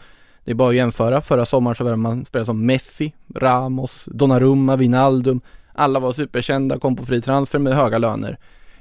Det 0.43 0.51
är 0.51 0.55
bara 0.55 0.69
att 0.69 0.75
jämföra, 0.75 1.21
förra 1.21 1.45
sommaren 1.45 1.75
så 1.75 1.83
värvade 1.83 2.01
man 2.01 2.25
spelare 2.25 2.45
som 2.45 2.65
Messi, 2.65 3.13
Ramos, 3.35 4.05
Donnarumma, 4.11 4.75
Wijnaldum. 4.75 5.41
Alla 5.73 5.99
var 5.99 6.11
superkända, 6.11 6.79
kom 6.79 6.95
på 6.95 7.05
fri 7.05 7.21
transfer 7.21 7.59
med 7.59 7.73
höga 7.73 7.97
löner 7.97 8.37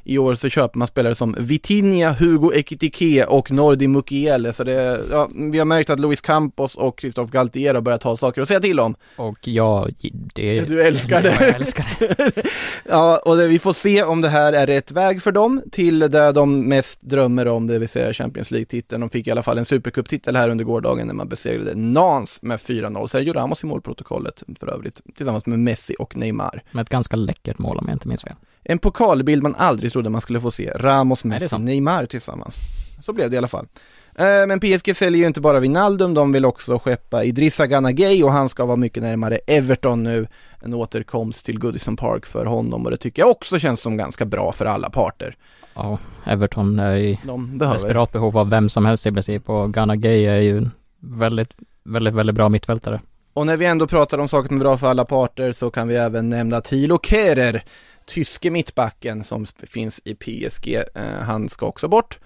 i 0.08 0.18
år 0.18 0.34
så 0.34 0.48
köper 0.48 0.78
man 0.78 0.88
spelare 0.88 1.14
som 1.14 1.36
Vitinha, 1.38 2.12
Hugo 2.12 2.52
Ekitike 2.54 3.24
och 3.24 3.50
Nordi 3.50 3.88
Mukiele 3.88 4.52
så 4.52 4.64
det, 4.64 5.00
ja, 5.10 5.28
vi 5.34 5.58
har 5.58 5.64
märkt 5.64 5.90
att 5.90 6.00
Luis 6.00 6.20
Campos 6.20 6.74
och 6.74 7.00
Christophe 7.00 7.32
Galtier 7.32 7.74
har 7.74 7.80
börjat 7.80 8.02
ha 8.02 8.16
saker 8.16 8.42
att 8.42 8.48
säga 8.48 8.60
till 8.60 8.80
om. 8.80 8.94
Och 9.16 9.48
ja, 9.48 9.88
det... 10.34 10.60
Du 10.60 10.82
älskar 10.82 11.22
det. 11.22 11.28
Ja, 11.28 11.46
jag 11.46 11.56
älskar 11.56 11.86
det. 11.98 12.32
ja, 12.88 13.20
och 13.24 13.36
det, 13.36 13.48
vi 13.48 13.58
får 13.58 13.72
se 13.72 14.02
om 14.02 14.20
det 14.20 14.28
här 14.28 14.52
är 14.52 14.66
rätt 14.66 14.90
väg 14.90 15.22
för 15.22 15.32
dem 15.32 15.62
till 15.72 15.98
det 15.98 16.32
de 16.32 16.68
mest 16.68 17.00
drömmer 17.00 17.48
om, 17.48 17.66
det 17.66 17.78
vill 17.78 17.88
säga 17.88 18.12
Champions 18.12 18.50
League-titeln. 18.50 19.00
De 19.00 19.10
fick 19.10 19.26
i 19.26 19.30
alla 19.30 19.42
fall 19.42 19.58
en 19.58 19.64
Supercup-titel 19.64 20.36
här 20.36 20.48
under 20.48 20.64
gårdagen 20.64 21.06
när 21.06 21.14
man 21.14 21.28
besegrade 21.28 21.74
Nans 21.74 22.42
med 22.42 22.58
4-0. 22.58 23.06
Sergio 23.06 23.32
Ramos 23.32 23.62
i 23.64 23.66
målprotokollet 23.66 24.42
för 24.60 24.70
övrigt, 24.74 25.00
tillsammans 25.16 25.46
med 25.46 25.58
Messi 25.58 25.94
och 25.98 26.16
Neymar. 26.16 26.62
Med 26.72 26.82
ett 26.82 26.88
ganska 26.88 27.16
läckert 27.16 27.58
mål 27.58 27.78
om 27.78 27.84
jag 27.88 27.94
inte 27.94 28.08
minns 28.08 28.22
fel. 28.22 28.34
En 28.62 28.78
pokalbild 28.78 29.42
man 29.42 29.54
aldrig 29.58 29.92
trodde 29.92 30.10
man 30.10 30.20
skulle 30.20 30.40
få 30.40 30.50
se. 30.50 30.70
Ramos, 30.76 31.24
Messi. 31.24 31.58
Neymar 31.58 32.06
tillsammans. 32.06 32.56
Så 33.00 33.12
blev 33.12 33.30
det 33.30 33.34
i 33.34 33.38
alla 33.38 33.48
fall. 33.48 33.66
Eh, 34.14 34.46
Men 34.48 34.60
PSG 34.60 34.96
säljer 34.96 35.20
ju 35.20 35.26
inte 35.26 35.40
bara 35.40 35.60
Wijnaldum, 35.60 36.14
de 36.14 36.32
vill 36.32 36.44
också 36.44 36.78
skeppa 36.78 37.24
Idrissa 37.24 37.66
Gana 37.66 37.92
Gueye 37.92 38.24
och 38.24 38.32
han 38.32 38.48
ska 38.48 38.64
vara 38.64 38.76
mycket 38.76 39.02
närmare 39.02 39.38
Everton 39.46 40.02
nu. 40.02 40.26
En 40.60 40.74
återkomst 40.74 41.46
till 41.46 41.58
Goodison 41.58 41.96
Park 41.96 42.26
för 42.26 42.44
honom 42.46 42.84
och 42.84 42.90
det 42.90 42.96
tycker 42.96 43.22
jag 43.22 43.30
också 43.30 43.58
känns 43.58 43.80
som 43.80 43.96
ganska 43.96 44.24
bra 44.24 44.52
för 44.52 44.66
alla 44.66 44.90
parter. 44.90 45.36
Ja, 45.74 45.98
Everton 46.26 46.78
är 46.78 46.96
i 46.96 47.20
De 47.26 47.58
behöver. 47.58 47.76
desperat 47.78 48.12
behov 48.12 48.38
av 48.38 48.50
vem 48.50 48.68
som 48.68 48.84
helst 48.86 49.06
i 49.06 49.12
princip 49.12 49.48
och 49.48 49.74
Ghana 49.74 49.96
Gay 49.96 50.24
är 50.26 50.40
ju 50.40 50.66
väldigt, 51.00 51.50
väldigt, 51.84 52.14
väldigt 52.14 52.34
bra 52.36 52.48
mittfältare. 52.48 53.00
Och 53.32 53.46
när 53.46 53.56
vi 53.56 53.64
ändå 53.66 53.86
pratar 53.86 54.18
om 54.18 54.28
saker 54.28 54.48
som 54.48 54.56
är 54.56 54.60
bra 54.60 54.76
för 54.76 54.86
alla 54.86 55.04
parter 55.04 55.52
så 55.52 55.70
kan 55.70 55.88
vi 55.88 55.96
även 55.96 56.28
nämna 56.30 56.60
Thilo 56.60 56.98
Kehrer, 57.02 57.64
tyske 58.08 58.50
mittbacken 58.50 59.24
som 59.24 59.46
finns 59.62 60.00
i 60.04 60.14
PSG. 60.14 60.74
Eh, 60.94 61.02
han 61.22 61.48
ska 61.48 61.66
också 61.66 61.88
bort. 61.88 62.18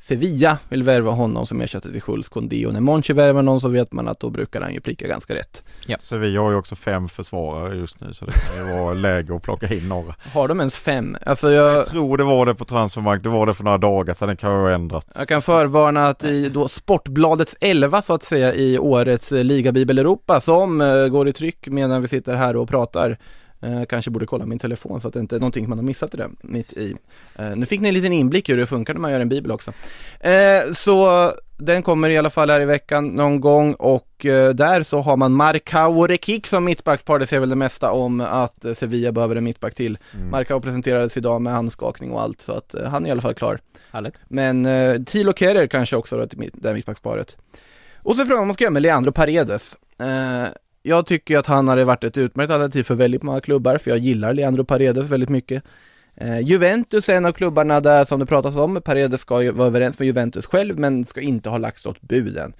Sevilla 0.00 0.58
vill 0.68 0.82
värva 0.82 1.10
honom 1.10 1.46
som 1.46 1.60
ersättare 1.60 1.92
till 1.92 2.02
Schultz 2.02 2.28
Kondi 2.28 2.66
och 2.66 2.72
när 2.72 2.80
Monchi 2.80 3.12
värvar 3.12 3.42
någon 3.42 3.60
så 3.60 3.68
vet 3.68 3.92
man 3.92 4.08
att 4.08 4.20
då 4.20 4.30
brukar 4.30 4.60
han 4.60 4.74
ju 4.74 4.80
pricka 4.80 5.06
ganska 5.06 5.34
rätt. 5.34 5.62
Sevilla 6.00 6.40
har 6.40 6.50
ju 6.50 6.56
också 6.56 6.76
fem 6.76 7.08
försvarare 7.08 7.76
just 7.76 8.00
nu 8.00 8.12
så 8.12 8.24
det 8.24 8.32
kan 8.32 8.56
ju 8.56 8.74
vara 8.74 8.94
läge 9.08 9.36
att 9.36 9.42
plocka 9.42 9.74
in 9.74 9.88
några. 9.88 10.14
Har 10.32 10.48
de 10.48 10.58
ens 10.60 10.76
fem? 10.76 11.16
Alltså 11.26 11.50
jag, 11.50 11.76
Jag 11.76 11.86
tror 11.86 12.18
det 12.18 12.24
var 12.24 12.46
det 12.46 12.54
på 12.54 12.64
transfermarkt, 12.64 13.22
det 13.22 13.28
var 13.28 13.46
det 13.46 13.54
för 13.54 13.64
några 13.64 13.78
dagar 13.78 14.14
sedan, 14.14 14.28
det 14.28 14.36
kan 14.36 14.52
ju 14.52 14.58
ha 14.58 14.70
ändrats. 14.70 15.06
jag 15.18 15.28
kan 15.28 15.42
förvarna 15.42 16.08
att 16.08 16.24
i 16.24 16.48
då 16.48 16.68
Sportbladets 16.68 17.56
11 17.60 18.02
så 18.02 18.14
att 18.14 18.22
säga 18.22 18.54
i 18.54 18.78
årets 18.78 19.32
eh, 19.32 19.44
Ligabibel 19.44 19.98
Europa 19.98 20.40
som 20.40 20.80
eh, 20.80 21.08
går 21.08 21.28
i 21.28 21.32
tryck 21.32 21.68
medan 21.68 22.02
vi 22.02 22.08
sitter 22.08 22.34
här 22.34 22.56
och 22.56 22.68
pratar 22.68 23.18
Eh, 23.60 23.84
kanske 23.84 24.10
borde 24.10 24.26
kolla 24.26 24.46
min 24.46 24.58
telefon 24.58 25.00
så 25.00 25.08
att 25.08 25.14
det 25.14 25.20
inte 25.20 25.36
är 25.36 25.40
någonting 25.40 25.68
man 25.68 25.78
har 25.78 25.84
missat 25.84 26.14
i 26.14 26.16
det 26.16 26.30
mitt 26.40 26.72
i. 26.72 26.94
Eh, 27.36 27.56
nu 27.56 27.66
fick 27.66 27.80
ni 27.80 27.88
en 27.88 27.94
liten 27.94 28.12
inblick 28.12 28.48
i 28.48 28.52
hur 28.52 28.58
det 28.58 28.66
funkar 28.66 28.94
när 28.94 29.00
man 29.00 29.12
gör 29.12 29.20
en 29.20 29.28
bibel 29.28 29.50
också. 29.50 29.72
Eh, 30.20 30.72
så 30.72 31.32
den 31.58 31.82
kommer 31.82 32.10
i 32.10 32.18
alla 32.18 32.30
fall 32.30 32.50
här 32.50 32.60
i 32.60 32.64
veckan 32.64 33.06
någon 33.08 33.40
gång 33.40 33.74
och 33.74 34.26
eh, 34.26 34.50
där 34.50 34.82
så 34.82 35.00
har 35.00 35.16
man 35.16 35.32
Marcao 35.32 36.06
Rekik 36.06 36.46
som 36.46 36.64
mittbackspar. 36.64 37.18
Det 37.18 37.26
säger 37.26 37.40
väl 37.40 37.48
det 37.48 37.56
mesta 37.56 37.90
om 37.92 38.20
att 38.20 38.64
eh, 38.64 38.72
Sevilla 38.72 39.12
behöver 39.12 39.36
en 39.36 39.44
mittback 39.44 39.74
till. 39.74 39.98
Mm. 40.14 40.30
Marcao 40.30 40.60
presenterades 40.60 41.16
idag 41.16 41.42
med 41.42 41.52
handskakning 41.52 42.10
och 42.12 42.22
allt 42.22 42.40
så 42.40 42.52
att 42.52 42.74
eh, 42.74 42.84
han 42.88 43.04
är 43.04 43.08
i 43.08 43.12
alla 43.12 43.22
fall 43.22 43.34
klar. 43.34 43.60
Härligt. 43.90 44.20
Men 44.28 44.66
eh, 44.66 45.02
Thilo 45.02 45.32
Kerrer 45.32 45.66
kanske 45.66 45.96
också 45.96 46.16
då 46.16 46.24
det 46.24 46.68
här 46.68 46.74
mittbacksparet. 46.74 47.36
Och 47.96 48.16
så 48.16 48.26
frågan 48.26 48.46
man 48.46 48.54
ska 48.54 48.64
göra 48.64 48.72
med 48.72 48.82
Leandro 48.82 49.12
Paredes. 49.12 49.76
Jag 50.82 51.06
tycker 51.06 51.38
att 51.38 51.46
han 51.46 51.68
hade 51.68 51.84
varit 51.84 52.04
ett 52.04 52.18
utmärkt 52.18 52.50
alternativ 52.50 52.82
för 52.82 52.94
väldigt 52.94 53.22
många 53.22 53.40
klubbar, 53.40 53.78
för 53.78 53.90
jag 53.90 53.98
gillar 53.98 54.34
Leandro 54.34 54.64
Paredes 54.64 55.10
väldigt 55.10 55.28
mycket. 55.28 55.62
Eh, 56.14 56.40
Juventus 56.40 57.08
är 57.08 57.16
en 57.16 57.26
av 57.26 57.32
klubbarna 57.32 57.80
där 57.80 58.04
som 58.04 58.20
det 58.20 58.26
pratas 58.26 58.56
om, 58.56 58.80
Paredes 58.84 59.20
ska 59.20 59.42
ju 59.42 59.50
vara 59.50 59.68
överens 59.68 59.98
med 59.98 60.06
Juventus 60.06 60.46
själv, 60.46 60.78
men 60.78 61.04
ska 61.04 61.20
inte 61.20 61.48
ha 61.48 61.58
lagt 61.58 61.84
något 61.84 62.00
bud 62.00 62.36
än. 62.36 62.52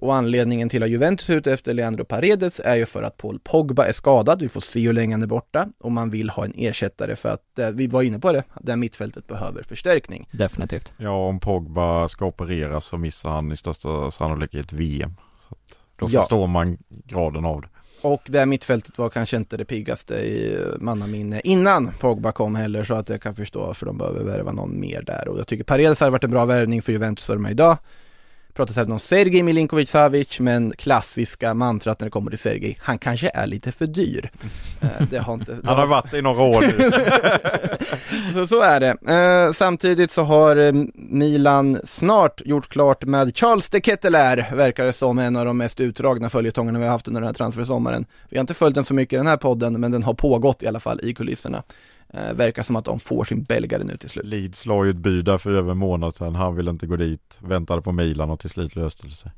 Och 0.00 0.14
anledningen 0.14 0.68
till 0.68 0.82
att 0.82 0.90
Juventus 0.90 1.30
är 1.30 1.36
ute 1.36 1.52
efter 1.52 1.74
Leandro 1.74 2.04
Paredes 2.04 2.60
är 2.64 2.76
ju 2.76 2.86
för 2.86 3.02
att 3.02 3.16
Paul 3.16 3.40
Pogba 3.44 3.86
är 3.86 3.92
skadad, 3.92 4.42
vi 4.42 4.48
får 4.48 4.60
se 4.60 4.80
hur 4.80 4.92
länge 4.92 5.14
han 5.14 5.22
är 5.22 5.26
borta, 5.26 5.68
och 5.78 5.92
man 5.92 6.10
vill 6.10 6.30
ha 6.30 6.44
en 6.44 6.52
ersättare 6.56 7.16
för 7.16 7.28
att, 7.28 7.58
eh, 7.58 7.70
vi 7.70 7.86
var 7.86 8.02
inne 8.02 8.18
på 8.18 8.32
det, 8.32 8.44
det 8.60 8.72
här 8.72 8.76
mittfältet 8.76 9.26
behöver 9.26 9.62
förstärkning. 9.62 10.28
Definitivt. 10.30 10.92
Ja, 10.96 11.26
om 11.28 11.40
Pogba 11.40 12.08
ska 12.08 12.26
opereras 12.26 12.84
så 12.84 12.98
missar 12.98 13.30
han 13.30 13.52
i 13.52 13.56
största 13.56 14.10
sannolikhet 14.10 14.72
VM. 14.72 15.16
Så 15.38 15.48
att 15.54 15.79
då 16.00 16.06
Ja. 16.10 16.20
förstår 16.20 16.46
man 16.46 16.78
graden 16.88 17.44
av 17.44 17.60
det. 17.60 17.68
Och 18.02 18.22
det 18.26 18.38
här 18.38 18.46
mittfältet 18.46 18.98
var 18.98 19.08
kanske 19.10 19.36
inte 19.36 19.56
det 19.56 19.64
piggaste 19.64 20.14
i 20.14 20.58
mannaminne 20.80 21.40
innan 21.44 21.90
Pogba 22.00 22.32
kom 22.32 22.54
heller 22.54 22.84
så 22.84 22.94
att 22.94 23.08
jag 23.08 23.22
kan 23.22 23.34
förstå 23.34 23.66
varför 23.66 23.86
de 23.86 23.98
behöver 23.98 24.24
värva 24.24 24.52
någon 24.52 24.80
mer 24.80 25.02
där 25.02 25.28
och 25.28 25.38
jag 25.38 25.46
tycker 25.46 25.64
Paredes 25.64 26.00
har 26.00 26.10
varit 26.10 26.24
en 26.24 26.30
bra 26.30 26.44
värvning 26.44 26.82
för 26.82 26.92
Juventus 26.92 27.26
de 27.26 27.44
är 27.46 27.50
idag. 27.50 27.76
Pratas 28.54 28.78
även 28.78 28.92
om 28.92 28.98
Sergej 28.98 29.42
Milinkovic 29.42 29.90
Savic 29.90 30.40
men 30.40 30.72
klassiska 30.78 31.54
mantrat 31.54 32.00
när 32.00 32.06
det 32.06 32.10
kommer 32.10 32.30
till 32.30 32.38
Sergej, 32.38 32.76
han 32.80 32.98
kanske 32.98 33.30
är 33.34 33.46
lite 33.46 33.72
för 33.72 33.86
dyr. 33.86 34.30
Eh, 34.80 34.88
det 35.10 35.18
har 35.18 35.34
inte, 35.34 35.52
det 35.52 35.68
Han 35.68 35.78
har 35.78 35.86
varit 35.86 36.14
i 36.14 36.22
några 36.22 36.42
år 36.42 36.60
nu. 36.60 36.90
så, 38.34 38.46
så 38.46 38.62
är 38.62 38.80
det. 38.80 38.96
Eh, 39.14 39.52
samtidigt 39.52 40.10
så 40.10 40.22
har 40.22 40.56
eh, 40.56 40.72
Milan 40.94 41.80
snart 41.84 42.42
gjort 42.44 42.68
klart 42.68 43.04
med 43.04 43.36
Charles 43.36 43.68
de 43.68 43.80
Ketelaere, 43.80 44.46
verkar 44.54 44.84
det 44.84 44.92
som 44.92 45.18
en 45.18 45.36
av 45.36 45.44
de 45.44 45.58
mest 45.58 45.80
utdragna 45.80 46.30
följetongerna 46.30 46.78
vi 46.78 46.84
har 46.84 46.92
haft 46.92 47.08
under 47.08 47.20
den 47.20 47.28
här 47.28 47.34
transfersommaren. 47.34 48.06
Vi 48.28 48.36
har 48.36 48.40
inte 48.40 48.54
följt 48.54 48.74
den 48.74 48.84
så 48.84 48.94
mycket 48.94 49.12
i 49.12 49.16
den 49.16 49.26
här 49.26 49.36
podden, 49.36 49.80
men 49.80 49.90
den 49.90 50.02
har 50.02 50.14
pågått 50.14 50.62
i 50.62 50.66
alla 50.66 50.80
fall 50.80 51.00
i 51.02 51.14
kulisserna. 51.14 51.62
Eh, 52.14 52.34
verkar 52.34 52.62
som 52.62 52.76
att 52.76 52.84
de 52.84 53.00
får 53.00 53.24
sin 53.24 53.42
belgare 53.42 53.84
nu 53.84 53.96
till 53.96 54.08
slut. 54.08 54.26
Leeds 54.26 54.66
la 54.66 54.84
ju 54.84 54.90
ett 54.90 54.96
bud 54.96 55.24
där 55.24 55.38
för 55.38 55.50
över 55.50 55.70
en 55.70 55.78
månad 55.78 56.14
sedan. 56.14 56.34
Han 56.34 56.56
ville 56.56 56.70
inte 56.70 56.86
gå 56.86 56.96
dit, 56.96 57.38
väntade 57.38 57.82
på 57.82 57.92
Milan 57.92 58.30
och 58.30 58.40
till 58.40 58.50
slut 58.50 58.76
löste 58.76 59.06
det 59.06 59.14
sig. 59.14 59.32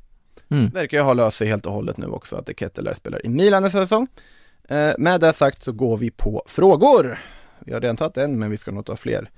Mm. 0.49 0.69
Verkar 0.69 0.97
ju 0.97 1.03
ha 1.03 1.13
löst 1.13 1.37
sig 1.37 1.47
helt 1.47 1.65
och 1.65 1.73
hållet 1.73 1.97
nu 1.97 2.05
också, 2.05 2.35
att 2.35 2.45
de 2.45 2.53
Ketelaere 2.53 2.95
spelar 2.95 3.25
i 3.25 3.29
Milan 3.29 3.63
nästa 3.63 3.83
säsong. 3.83 4.07
Eh, 4.69 4.91
med 4.97 5.21
det 5.21 5.33
sagt 5.33 5.63
så 5.63 5.71
går 5.71 5.97
vi 5.97 6.11
på 6.11 6.43
frågor. 6.47 7.19
Vi 7.59 7.73
har 7.73 7.81
redan 7.81 7.97
tagit 7.97 8.17
en, 8.17 8.39
men 8.39 8.51
vi 8.51 8.57
ska 8.57 8.71
nog 8.71 8.85
ta 8.85 8.95
fler. 8.95 9.29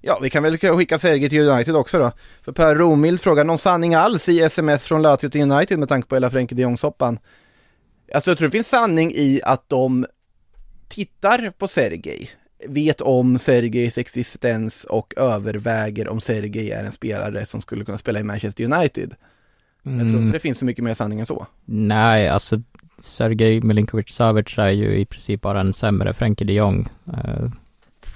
Ja, 0.00 0.18
vi 0.22 0.30
kan 0.30 0.42
väl 0.42 0.58
skicka 0.58 0.98
Sergej 0.98 1.30
till 1.30 1.48
United 1.48 1.76
också 1.76 1.98
då. 1.98 2.12
För 2.42 2.52
Per 2.52 2.74
Romild 2.74 3.20
frågar 3.20 3.44
någon 3.44 3.58
sanning 3.58 3.94
alls 3.94 4.28
i 4.28 4.40
sms 4.40 4.86
från 4.86 5.02
Lazio 5.02 5.28
till 5.28 5.52
United 5.52 5.78
med 5.78 5.88
tanke 5.88 6.08
på 6.08 6.14
hela 6.14 6.30
Frenkie 6.30 6.56
de 6.56 6.62
Jong-soppan. 6.62 7.18
Alltså 8.14 8.30
jag 8.30 8.38
tror 8.38 8.48
det 8.48 8.52
finns 8.52 8.68
sanning 8.68 9.12
i 9.14 9.40
att 9.44 9.68
de 9.68 10.06
tittar 10.88 11.50
på 11.50 11.68
Sergej, 11.68 12.30
vet 12.68 13.00
om 13.00 13.38
Sergejs 13.38 13.98
existens 13.98 14.84
och 14.84 15.14
överväger 15.16 16.08
om 16.08 16.20
Sergej 16.20 16.70
är 16.70 16.84
en 16.84 16.92
spelare 16.92 17.46
som 17.46 17.62
skulle 17.62 17.84
kunna 17.84 17.98
spela 17.98 18.20
i 18.20 18.22
Manchester 18.22 18.64
United. 18.64 19.14
Jag 19.82 19.92
tror 19.94 20.00
Mm. 20.08 20.18
inte 20.22 20.32
det 20.32 20.40
finns 20.40 20.58
så 20.58 20.64
mycket 20.64 20.84
mer 20.84 20.94
sanning 20.94 21.20
än 21.20 21.26
så. 21.26 21.46
Nej, 21.64 22.28
alltså 22.28 22.56
Sergej 22.98 23.60
Milinkovic 23.60 24.08
Savic 24.08 24.58
är 24.58 24.68
ju 24.70 24.96
i 24.96 25.04
princip 25.04 25.40
bara 25.40 25.60
en 25.60 25.72
sämre 25.72 26.14
Frenkie 26.14 26.46
de 26.46 26.52
Jong. 26.52 26.88
eh, 27.06 27.50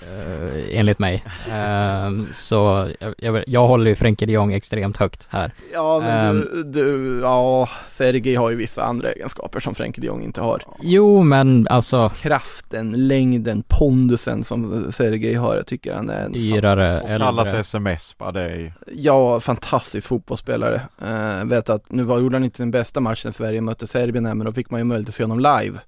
eh, 0.02 0.78
enligt 0.78 0.98
mig. 0.98 1.24
Eh, 1.50 2.10
så 2.32 2.90
jag, 3.00 3.14
jag, 3.18 3.44
jag 3.46 3.66
håller 3.66 3.90
ju 3.90 3.94
Frenkie 3.96 4.26
de 4.26 4.32
Jong 4.32 4.52
extremt 4.52 4.96
högt 4.96 5.28
här. 5.30 5.52
Ja, 5.72 6.00
men 6.00 6.26
Ehm. 6.36 6.48
du, 6.52 6.62
du, 6.62 7.20
ja, 7.22 7.68
Sergej 7.88 8.34
har 8.34 8.50
ju 8.50 8.56
vissa 8.56 8.84
andra 8.84 9.12
egenskaper 9.12 9.60
som 9.60 9.74
Frenkie 9.74 10.00
de 10.02 10.06
Jong 10.06 10.22
inte 10.24 10.40
har. 10.40 10.62
Jo, 10.80 11.22
men 11.22 11.66
alltså 11.70 12.08
Kraften, 12.08 13.08
längden, 13.08 13.62
pondusen 13.68 14.44
som 14.44 14.92
Sergej 14.92 15.34
har, 15.34 15.56
jag 15.56 15.66
tycker 15.66 15.94
han 15.94 16.10
är 16.10 16.24
en 16.24 16.32
dyrare, 16.32 17.00
Och 17.00 17.08
kallas 17.18 17.46
äldre. 17.48 17.60
sms, 17.60 18.18
bara 18.18 18.32
det 18.32 18.40
är 18.42 18.56
ju... 18.56 18.72
Ja, 18.96 19.40
fantastisk 19.40 20.06
fotbollsspelare. 20.06 20.80
Uh, 21.08 21.44
vet 21.48 21.70
att 21.70 21.92
nu 21.92 22.02
var, 22.02 22.18
gjorde 22.20 22.36
han 22.36 22.44
inte 22.44 22.56
sin 22.56 22.70
bästa 22.70 23.00
match 23.00 23.24
när 23.24 23.32
Sverige 23.32 23.60
mötte 23.60 23.86
Serbien 23.86 24.26
här, 24.26 24.34
men 24.34 24.44
då 24.46 24.52
fick 24.52 24.70
man 24.70 24.80
ju 24.80 24.84
möjlighet 24.84 25.08
att 25.08 25.14
se 25.14 25.24
honom 25.24 25.38
live. 25.38 25.78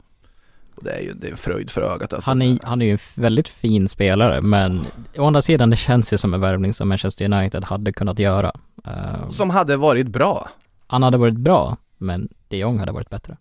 Och 0.79 0.85
det 0.85 0.91
är 0.93 1.01
ju, 1.01 1.13
det 1.15 1.27
är 1.27 1.31
en 1.31 1.37
fröjd 1.37 1.71
för 1.71 1.81
ögat 1.81 2.13
alltså. 2.13 2.31
Han 2.31 2.43
är, 2.43 2.59
han 2.63 2.83
är 2.83 2.87
ju 2.87 2.93
en 2.93 2.99
väldigt 3.15 3.49
fin 3.49 3.89
spelare, 3.89 4.41
men 4.41 4.87
å 5.19 5.25
andra 5.27 5.43
sidan, 5.43 5.71
det 5.71 5.77
känns 5.77 6.13
ju 6.13 6.19
som 6.19 6.35
en 6.35 6.41
värvning 6.41 6.75
som 6.75 6.89
Manchester 6.89 7.25
United 7.33 7.65
hade 7.65 7.93
kunnat 7.93 8.19
göra. 8.19 8.53
Eh, 8.85 9.29
Som 9.31 9.51
hade 9.51 9.77
varit 9.77 10.07
bra. 10.09 10.49
han 10.87 11.03
hade 11.03 11.17
varit 11.19 11.37
bra, 11.37 11.77
men 11.99 12.29
de 12.49 12.57
Jong 12.57 12.79
hade 12.79 12.93
varit 12.93 13.11
bättre. 13.11 13.37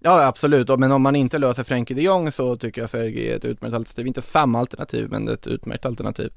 Ja, 0.00 0.26
absolut. 0.26 0.78
Men 0.78 0.92
om 0.92 1.02
man 1.02 1.16
inte 1.16 1.38
löser 1.38 1.64
Frenkie 1.64 1.96
de 1.96 2.02
Jong 2.02 2.32
så 2.32 2.56
tycker 2.56 2.80
jag 2.80 2.90
Sergej 2.90 3.32
är 3.32 3.36
ett 3.36 3.44
utmärkt 3.44 3.74
alternativ. 3.74 4.06
Inte 4.06 4.22
samma 4.22 4.58
alternativ, 4.58 5.08
men 5.10 5.28
ett 5.28 5.46
utmärkt 5.46 5.86
alternativ. 5.86 6.30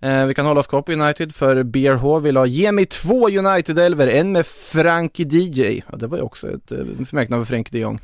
Eh, 0.00 0.26
vi 0.26 0.34
kan 0.34 0.46
hålla 0.46 0.60
oss 0.60 0.66
kvar 0.66 0.82
på 0.82 0.92
United 0.92 1.34
för 1.34 1.62
BRH 1.62 2.18
vill 2.20 2.36
ha 2.36 2.46
ge 2.46 2.72
mig 2.72 2.86
två 2.86 3.28
United-elver, 3.28 4.06
en 4.08 4.32
med 4.32 4.46
Frankie 4.46 5.26
DJ, 5.26 5.82
ja 5.90 5.96
det 5.96 6.06
var 6.06 6.16
ju 6.18 6.22
också 6.22 6.50
ett 6.50 6.72
eh, 6.72 6.78
smeknamn 7.06 7.44
för 7.44 7.50
Frenkie 7.54 7.72
de 7.72 7.82
Jong, 7.82 8.00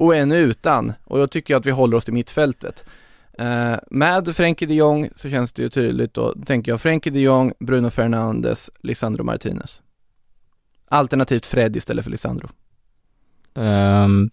och 0.00 0.16
en 0.16 0.32
utan. 0.32 0.92
Och 1.04 1.18
då 1.18 1.26
tycker 1.26 1.54
jag 1.54 1.60
att 1.60 1.66
vi 1.66 1.70
håller 1.70 1.96
oss 1.96 2.04
till 2.04 2.14
mittfältet. 2.14 2.84
Eh, 3.38 3.76
med 3.90 4.36
Frenkie 4.36 4.68
de 4.68 4.74
Jong 4.74 5.10
så 5.16 5.30
känns 5.30 5.52
det 5.52 5.62
ju 5.62 5.68
tydligt 5.70 6.14
då, 6.14 6.34
tänker 6.46 6.72
jag 6.72 6.80
Frenkie 6.80 7.12
de 7.12 7.20
Jong, 7.20 7.52
Bruno 7.60 7.90
Fernandes, 7.90 8.70
Lisandro 8.80 9.24
Martinez. 9.24 9.82
Alternativt 10.88 11.46
Fred 11.46 11.76
istället 11.76 12.04
för 12.04 12.10
Lisandro. 12.10 12.48
Ehm, 13.54 14.30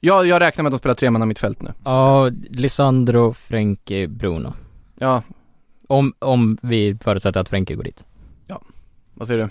Ja, 0.00 0.24
jag 0.24 0.40
räknar 0.40 0.62
med 0.62 0.68
att 0.70 0.72
de 0.72 0.78
spelar 0.78 0.94
tremanna 0.94 1.26
mittfält 1.26 1.62
nu. 1.62 1.72
ja, 1.84 2.30
Lisandro, 2.50 3.32
Frenkie, 3.32 4.08
Bruno. 4.08 4.52
Ja, 4.98 5.22
Om, 5.88 6.14
om 6.18 6.58
vi 6.62 6.98
förutsätter 7.00 7.40
att 7.40 7.48
Frenkie 7.48 7.76
går 7.76 7.84
dit. 7.84 8.04
vad 9.14 9.26
säger 9.28 9.44
du? 9.44 9.48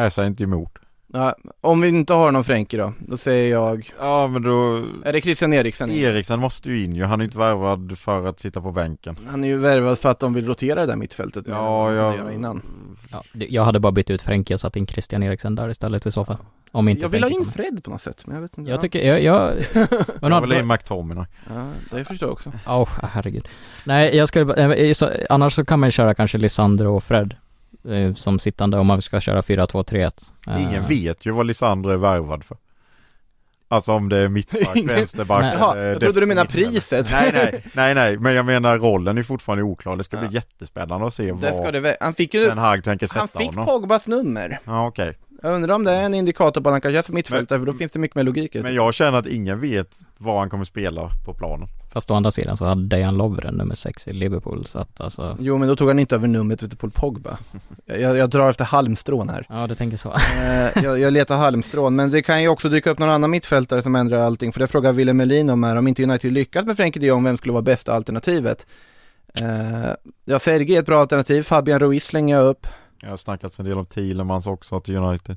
Jag 0.00 0.12
säger 0.12 0.28
inte 0.28 0.42
emot. 0.44 0.72
Ja, 1.12 1.34
om 1.60 1.80
vi 1.80 1.88
inte 1.88 2.12
har 2.12 2.32
någon 2.32 2.44
Frenkie 2.44 2.80
då, 2.80 2.92
då 2.98 3.16
säger 3.16 3.50
jag, 3.50 3.90
Ja 3.98 4.28
men 4.28 4.42
då, 4.42 4.84
är 5.04 5.12
det 5.12 5.20
Christian 5.20 5.52
Eriksen? 5.52 5.90
Eriksen 5.90 6.40
måste 6.40 6.68
ju 6.68 6.84
in 6.84 6.94
ju, 6.94 7.04
han 7.04 7.20
är 7.20 7.24
inte 7.24 7.38
värvad 7.38 7.98
för 7.98 8.26
att 8.26 8.40
sitta 8.40 8.60
på 8.60 8.72
bänken. 8.72 9.16
Han 9.28 9.44
är 9.44 9.48
ju 9.48 9.58
värvad 9.58 9.98
för 9.98 10.08
att 10.08 10.18
de 10.18 10.34
vill 10.34 10.46
rotera 10.46 10.80
det 10.80 10.86
där 10.86 10.96
mittfältet 10.96 11.44
Ja, 11.48 11.92
jag, 11.92 12.34
innan. 12.34 12.62
Ja, 13.10 13.22
jag 13.32 13.64
hade 13.64 13.80
bara 13.80 13.92
bytt 13.92 14.10
ut 14.10 14.22
Frenkie 14.22 14.54
och 14.54 14.60
satt 14.60 14.76
in 14.76 14.86
Christian 14.86 15.22
Eriksen 15.22 15.54
där 15.54 15.68
istället 15.68 16.06
i 16.06 16.12
så 16.12 16.24
fall. 16.24 16.36
Om 16.72 16.88
inte 16.88 17.02
Jag 17.02 17.08
vill 17.08 17.22
ha 17.22 17.30
Frenkie 17.30 17.38
in 17.48 17.52
kommer. 17.52 17.70
Fred 17.70 17.84
på 17.84 17.90
något 17.90 18.00
sätt, 18.00 18.26
men 18.26 18.34
jag 18.34 18.42
vet 18.42 18.58
inte. 18.58 18.70
Jag 18.70 18.80
tycker, 18.80 18.98
jag, 18.98 19.22
jag, 19.22 19.54
men 20.20 20.32
jag 20.32 20.40
vill 20.40 20.52
ha 20.52 20.58
in 20.58 20.66
McTominay. 20.66 21.24
Ja, 21.48 21.70
det 21.90 22.04
förstår 22.04 22.28
jag 22.28 22.32
också. 22.32 22.52
oh, 22.66 22.88
herregud. 23.02 23.48
Nej, 23.84 24.16
jag 24.16 24.28
skulle, 24.28 25.26
annars 25.30 25.54
så 25.54 25.64
kan 25.64 25.80
man 25.80 25.86
ju 25.86 25.90
köra 25.90 26.14
kanske 26.14 26.38
Lisandro 26.38 26.96
och 26.96 27.04
Fred. 27.04 27.34
Eh, 27.88 28.14
Som 28.14 28.38
sittande 28.38 28.78
om 28.78 28.86
man 28.86 29.02
ska 29.02 29.20
köra 29.20 29.40
4-2-3-1. 29.40 30.30
Eh, 30.46 30.62
Ingen 30.62 30.86
vet 30.88 31.26
ju 31.26 31.30
vad 31.30 31.46
Lisandro 31.46 31.90
är 31.90 31.96
värvad 31.96 32.44
för. 32.44 32.56
Alltså 33.72 33.92
om 33.92 34.08
det 34.08 34.16
är 34.16 34.28
mittback, 34.28 34.76
vänsterback 34.84 35.42
Nej. 35.42 35.56
Jaha, 35.58 35.78
jag 35.78 36.00
trodde 36.00 36.20
du 36.20 36.26
menade 36.26 36.48
priset. 36.50 37.10
Nej 37.10 37.30
nej, 37.32 37.64
nej 37.72 37.94
nej, 37.94 38.18
men 38.18 38.34
jag 38.34 38.46
menar 38.46 38.78
rollen 38.78 39.18
är 39.18 39.22
fortfarande 39.22 39.64
oklar. 39.64 39.96
Det 39.96 40.04
ska 40.04 40.16
bli 40.16 40.26
Ja. 40.26 40.32
jättespännande 40.32 41.06
att 41.06 41.14
se 41.14 41.24
Det 41.24 41.32
vad 41.32 41.54
ska 41.54 41.70
det 41.72 41.80
väl, 41.80 41.96
han 42.00 42.14
fick 42.14 42.34
ju, 42.34 42.48
Ten 42.48 42.58
Hag 42.58 42.84
tänker 42.84 43.06
sätta 43.06 43.18
han 43.20 43.28
fick 43.28 43.46
honom. 43.48 43.66
Pogbas 43.66 44.08
nummer. 44.08 44.58
Ja 44.64 44.86
okej. 44.86 45.18
Jag 45.42 45.54
undrar 45.54 45.74
om 45.74 45.84
det 45.84 45.92
är 45.92 46.02
en 46.02 46.14
indikator 46.14 46.60
på 46.60 46.68
att 46.68 46.72
han 46.72 46.80
kanske 46.80 46.98
är 46.98 47.02
som 47.02 47.14
mittfältare, 47.14 47.58
för 47.58 47.66
då 47.66 47.72
finns 47.72 47.92
det 47.92 47.98
mycket 47.98 48.14
mer 48.14 48.24
logik 48.24 48.56
i. 48.56 48.62
Men 48.62 48.74
jag 48.74 48.94
känner 48.94 49.18
att 49.18 49.26
ingen 49.26 49.60
vet 49.60 49.88
vad 50.18 50.38
han 50.38 50.50
kommer 50.50 50.64
spela 50.64 51.10
på 51.24 51.34
planen. 51.34 51.68
Fast 51.92 52.10
å 52.10 52.14
andra 52.14 52.30
sidan 52.30 52.56
så 52.56 52.64
hade 52.64 52.86
Dejan 52.86 53.16
Lovren 53.16 53.54
nummer 53.54 53.74
6 53.74 54.08
i 54.08 54.12
Liverpool 54.12 54.66
så 54.66 54.78
att 54.78 55.00
alltså 55.00 55.36
Jo 55.40 55.58
men 55.58 55.68
då 55.68 55.76
tog 55.76 55.88
han 55.88 55.98
inte 55.98 56.14
över 56.14 56.28
numret 56.28 56.62
ute 56.62 56.76
Paul 56.76 56.90
Pogba. 56.90 57.38
Jag, 57.84 58.16
jag 58.16 58.30
drar 58.30 58.50
efter 58.50 58.64
halmstrån 58.64 59.28
här. 59.28 59.46
Ja 59.48 59.66
du 59.66 59.74
tänker 59.74 59.96
så. 59.96 60.12
Eh, 60.12 60.84
jag, 60.84 60.98
jag 60.98 61.12
letar 61.12 61.36
halmstrån, 61.36 61.96
men 61.96 62.10
det 62.10 62.22
kan 62.22 62.42
ju 62.42 62.48
också 62.48 62.68
dyka 62.68 62.90
upp 62.90 62.98
någon 62.98 63.10
annan 63.10 63.30
mittfältare 63.30 63.82
som 63.82 63.94
ändrar 63.96 64.18
allting, 64.18 64.52
för 64.52 64.60
det 64.60 64.66
frågar 64.66 64.92
Willem 64.92 65.16
Melin 65.16 65.50
om 65.50 65.62
här, 65.62 65.76
om 65.76 65.88
inte 65.88 66.02
United 66.02 66.32
lyckas 66.32 66.66
med 66.66 66.76
Frenkie 66.76 67.00
de 67.00 67.06
Jong, 67.06 67.24
vem 67.24 67.36
skulle 67.36 67.52
vara 67.52 67.62
bästa 67.62 67.92
alternativet? 67.94 68.66
Eh, 69.40 69.90
ja, 70.24 70.38
Sergej 70.38 70.76
är 70.76 70.80
ett 70.80 70.86
bra 70.86 71.00
alternativ, 71.00 71.42
Fabian 71.42 71.80
Ruiz 71.80 72.04
slänger 72.04 72.36
jag 72.36 72.46
upp. 72.46 72.66
Jag 73.02 73.10
har 73.10 73.16
snackat 73.16 73.58
en 73.58 73.64
del 73.64 73.78
om 73.78 73.86
Thielemans 73.86 74.46
också 74.46 74.80
till 74.80 74.96
United. 74.96 75.36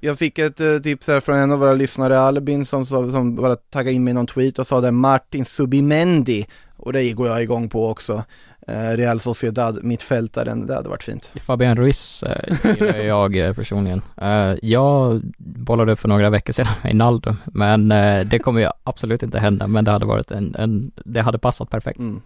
Jag 0.00 0.18
fick 0.18 0.38
ett 0.38 0.60
eh, 0.60 0.78
tips 0.78 1.06
här 1.08 1.20
från 1.20 1.36
en 1.36 1.52
av 1.52 1.58
våra 1.58 1.74
lyssnare, 1.74 2.20
Albin, 2.20 2.64
som, 2.64 2.86
sa- 2.86 3.10
som 3.10 3.36
bara 3.36 3.56
taggade 3.56 3.92
in 3.92 4.04
mig 4.04 4.10
i 4.10 4.14
någon 4.14 4.26
tweet 4.26 4.58
och 4.58 4.66
sa 4.66 4.80
det 4.80 4.90
Martin 4.90 5.44
Subimendi. 5.44 6.46
Och 6.76 6.92
det 6.92 7.12
går 7.12 7.28
jag 7.28 7.42
igång 7.42 7.68
på 7.68 7.88
också. 7.88 8.24
Eh, 8.68 8.90
Real 8.96 9.20
Sociedad, 9.20 9.84
mittfältaren, 9.84 10.66
det 10.66 10.74
hade 10.74 10.88
varit 10.88 11.02
fint. 11.02 11.32
Fabian 11.34 11.76
Ruiz 11.76 12.22
eh, 12.22 12.96
jag 13.06 13.36
eh, 13.36 13.54
personligen. 13.54 14.02
Eh, 14.16 14.54
jag 14.62 15.22
bollade 15.38 15.92
upp 15.92 15.98
för 15.98 16.08
några 16.08 16.30
veckor 16.30 16.52
sedan 16.52 16.66
med 16.84 16.96
Naldo, 16.96 17.36
men 17.46 17.92
eh, 17.92 18.26
det 18.26 18.38
kommer 18.38 18.60
ju 18.60 18.68
absolut 18.84 19.22
inte 19.22 19.38
hända, 19.38 19.66
men 19.66 19.84
det 19.84 19.90
hade 19.90 20.06
varit 20.06 20.30
en, 20.30 20.54
en 20.54 20.90
det 21.04 21.20
hade 21.20 21.38
passat 21.38 21.70
perfekt. 21.70 21.98
Mm. 21.98 22.20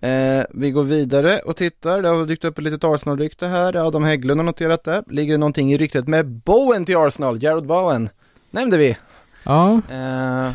Eh, 0.00 0.44
vi 0.50 0.70
går 0.70 0.84
vidare 0.84 1.38
och 1.38 1.56
tittar, 1.56 2.02
det 2.02 2.08
har 2.08 2.26
dykt 2.26 2.44
upp 2.44 2.58
ett 2.58 2.64
litet 2.64 2.84
Arsenal-rykte 2.84 3.46
här, 3.46 3.86
Adam 3.86 4.04
Hägglund 4.04 4.40
har 4.40 4.44
noterat 4.44 4.84
det. 4.84 5.04
Ligger 5.06 5.32
det 5.34 5.38
någonting 5.38 5.72
i 5.72 5.76
ryktet 5.76 6.08
med 6.08 6.26
Bowen 6.26 6.84
till 6.84 6.96
Arsenal, 6.96 7.42
Jared 7.42 7.66
Bowen? 7.66 8.08
Nämnde 8.50 8.76
vi. 8.76 8.96
Ja, 9.44 9.80
Eh, 9.90 10.52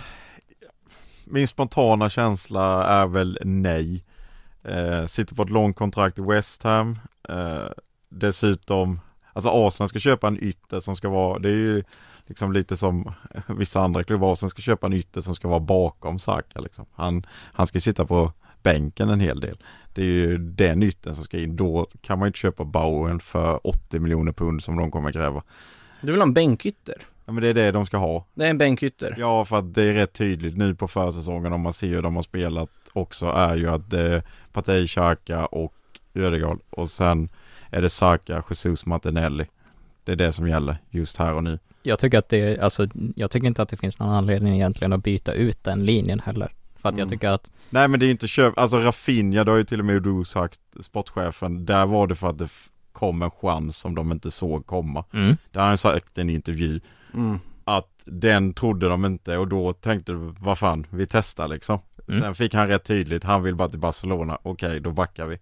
Min 1.26 1.48
spontana 1.48 2.10
känsla 2.10 2.84
är 2.88 3.08
väl 3.08 3.40
nej. 3.44 4.04
Eh, 4.64 5.06
sitter 5.06 5.36
på 5.36 5.44
ett 5.44 5.50
långt 5.50 5.76
kontrakt 5.76 6.18
i 6.18 6.22
West 6.22 6.64
Ham. 6.64 7.00
Eh, 7.30 7.70
dessutom, 8.10 9.00
alltså 9.34 9.50
Arsenal 9.50 9.90
ska 9.90 10.00
köpa 10.00 10.28
en 10.28 10.44
ytter 10.44 10.80
som 10.80 10.96
ska 10.96 11.10
vara, 11.10 11.40
det 11.40 11.50
är 11.50 11.54
ju 11.54 11.84
liksom 12.28 12.54
lite 12.54 12.78
som 12.78 13.14
vissa 13.48 13.82
andra 13.82 14.04
klubbar 14.04 14.36
som 14.36 14.50
ska 14.50 14.62
köpa 14.62 14.88
en 14.88 14.94
ytter 14.94 15.22
som 15.22 15.36
ska 15.36 15.48
vara 15.48 15.60
bakom 15.60 16.20
Saka 16.20 16.60
liksom. 16.60 16.86
Han, 16.94 17.26
han 17.54 17.68
ska 17.68 17.80
sitta 17.80 18.06
på 18.06 18.32
bänken 18.66 19.10
en 19.10 19.20
hel 19.20 19.40
del. 19.40 19.58
Det 19.94 20.02
är 20.02 20.06
ju 20.06 20.38
den 20.38 20.84
ytten 20.84 21.16
som 21.16 21.24
ska 21.24 21.40
in. 21.40 21.56
Då 21.56 21.88
kan 22.02 22.20
man 22.20 22.26
ju 22.26 22.30
inte 22.30 22.40
köpa 22.40 22.64
Bowen 22.64 23.20
för 23.20 23.68
80 23.68 24.00
miljoner 24.00 24.32
pund 24.32 24.64
som 24.64 24.78
de 24.78 24.92
kommer 24.92 25.12
kräva. 25.12 25.44
du 26.02 26.12
vill 26.12 26.22
ha 26.22 26.28
en 26.28 26.34
bänkytter? 26.34 26.96
Ja 27.26 27.34
men 27.34 27.44
det 27.44 27.50
är 27.50 27.54
det 27.54 27.72
de 27.72 27.86
ska 27.86 27.98
ha. 27.98 28.26
Det 28.34 28.46
är 28.46 28.50
en 28.50 28.58
bänkytter. 28.58 29.16
Ja, 29.18 29.46
för 29.46 29.60
att 29.60 29.74
det 29.74 29.84
är 29.84 29.94
rätt 29.94 30.14
tydligt 30.14 30.58
nu 30.58 30.76
på 30.76 30.88
försäsongen 30.88 31.54
om 31.54 31.62
man 31.62 31.74
ser 31.74 31.88
hur 31.88 32.02
de 32.02 32.16
har 32.16 32.24
spelat 32.24 32.70
också 32.94 33.26
är 33.26 33.56
ju 33.56 33.70
att 33.70 33.90
det 33.90 34.02
är 34.02 34.24
Partey, 34.52 34.88
Xhaka 34.88 35.46
och 35.46 35.74
Ödegaard 36.14 36.60
och 36.70 36.92
sen 36.92 37.30
är 37.70 37.82
det 37.82 37.90
Saka, 37.90 38.44
Jesus, 38.50 38.86
Martinelli. 38.86 39.46
Det 40.04 40.12
är 40.12 40.16
det 40.16 40.32
som 40.32 40.48
gäller 40.48 40.78
just 40.90 41.18
här 41.18 41.34
och 41.34 41.44
nu. 41.44 41.60
jag 41.84 42.00
tycker 42.00 42.18
att 42.18 42.30
det, 42.30 42.60
alltså, 42.60 42.88
jag 43.16 43.32
tycker 43.32 43.48
inte 43.48 43.62
att 43.62 43.70
det 43.70 43.78
finns 43.78 44.00
någon 44.00 44.10
anledning 44.10 44.54
egentligen 44.54 44.94
att 44.94 45.04
byta 45.04 45.34
ut 45.34 45.64
den 45.64 45.86
linjen 45.86 46.20
heller. 46.20 46.52
För 46.86 46.90
att 46.90 46.98
jag 46.98 47.06
Mm. 47.06 47.10
tycker 47.10 47.30
att, 47.30 47.52
Nej 47.70 47.88
men 47.88 48.00
det 48.00 48.06
är 48.06 48.12
inte 48.12 48.28
köp, 48.28 48.58
alltså 48.58 48.78
Rafinha, 48.78 49.44
det 49.44 49.52
har 49.52 49.58
ju 49.58 49.64
till 49.64 49.80
och 49.80 49.86
med 49.86 50.04
du 50.04 50.24
sagt, 50.26 50.60
sportchefen, 50.80 51.66
där 51.66 51.86
var 51.86 52.08
det 52.08 52.16
för 52.16 52.28
att 52.30 52.38
det 52.38 52.50
kom 52.92 53.22
en 53.22 53.32
chans 53.32 53.78
som 53.78 53.96
de 53.96 54.12
inte 54.12 54.32
såg 54.32 54.66
komma. 54.66 55.06
mm, 55.14 55.38
Det 55.52 55.60
har 55.60 55.68
han 55.68 55.78
sagt 55.78 56.18
i 56.18 56.22
en 56.22 56.30
intervju. 56.30 56.80
Mm. 57.14 57.40
att 57.64 57.90
den 58.06 58.54
trodde 58.54 58.88
de 58.90 59.06
inte 59.06 59.38
och 59.38 59.48
då 59.48 59.74
tänkte 59.74 60.12
de, 60.12 60.36
vad 60.40 60.58
fan, 60.58 60.88
vi 60.90 61.08
testar 61.08 61.48
liksom. 61.48 61.80
Mm. 62.08 62.22
Sen 62.22 62.36
fick 62.36 62.54
han 62.54 62.68
rätt 62.68 62.84
tydligt, 62.84 63.24
han 63.24 63.44
vill 63.44 63.56
bara 63.56 63.70
till 63.70 63.80
Barcelona, 63.80 64.38
okej 64.44 64.80
då 64.80 64.92
backar 64.92 65.26
vi. 65.26 65.38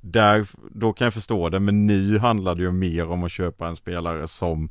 Där, 0.00 0.46
då 0.74 0.92
kan 0.92 1.04
jag 1.04 1.14
förstå 1.14 1.48
det, 1.48 1.60
men 1.60 1.86
nu 1.86 2.18
handlar 2.18 2.54
det 2.54 2.62
ju 2.62 2.72
mer 2.72 3.10
om 3.10 3.24
att 3.24 3.32
köpa 3.32 3.68
en 3.68 3.76
spelare 3.76 4.28
som 4.28 4.70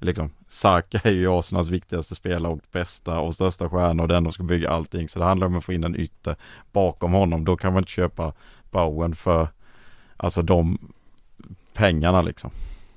Liksom, 0.00 0.30
Saka 0.48 1.00
är 1.04 1.10
ju 1.12 1.28
Arsenals 1.38 1.68
viktigaste 1.68 2.14
spelare 2.14 2.52
och 2.52 2.60
bästa 2.72 3.20
och 3.20 3.34
största 3.34 3.68
stjärna 3.68 4.02
och 4.02 4.08
den 4.08 4.24
de 4.24 4.32
ska 4.32 4.42
bygga 4.42 4.70
allting. 4.70 5.08
Så 5.08 5.18
det 5.18 5.24
handlar 5.24 5.46
om 5.46 5.56
att 5.56 5.64
få 5.64 5.72
in 5.72 5.84
en 5.84 5.96
ytter 6.00 6.36
bakom 6.72 7.12
honom. 7.12 7.44
Då 7.44 7.56
kan 7.56 7.72
man 7.72 7.80
inte 7.80 7.90
köpa 7.92 8.32
Bowen 8.70 9.14
för 9.14 9.48
Alltså 10.22 10.42
de 10.42 10.78
pengarna 11.72 12.22
liksom. 12.22 12.50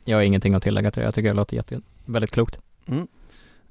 jag 0.03 0.17
har 0.17 0.21
ingenting 0.21 0.53
att 0.53 0.63
tillägga 0.63 0.91
till 0.91 0.99
det. 0.99 1.05
Jag 1.05 1.13
tycker 1.15 1.29
det 1.29 1.35
låter 1.35 1.55
jätte, 1.55 1.81
väldigt 2.05 2.31
klokt. 2.31 2.59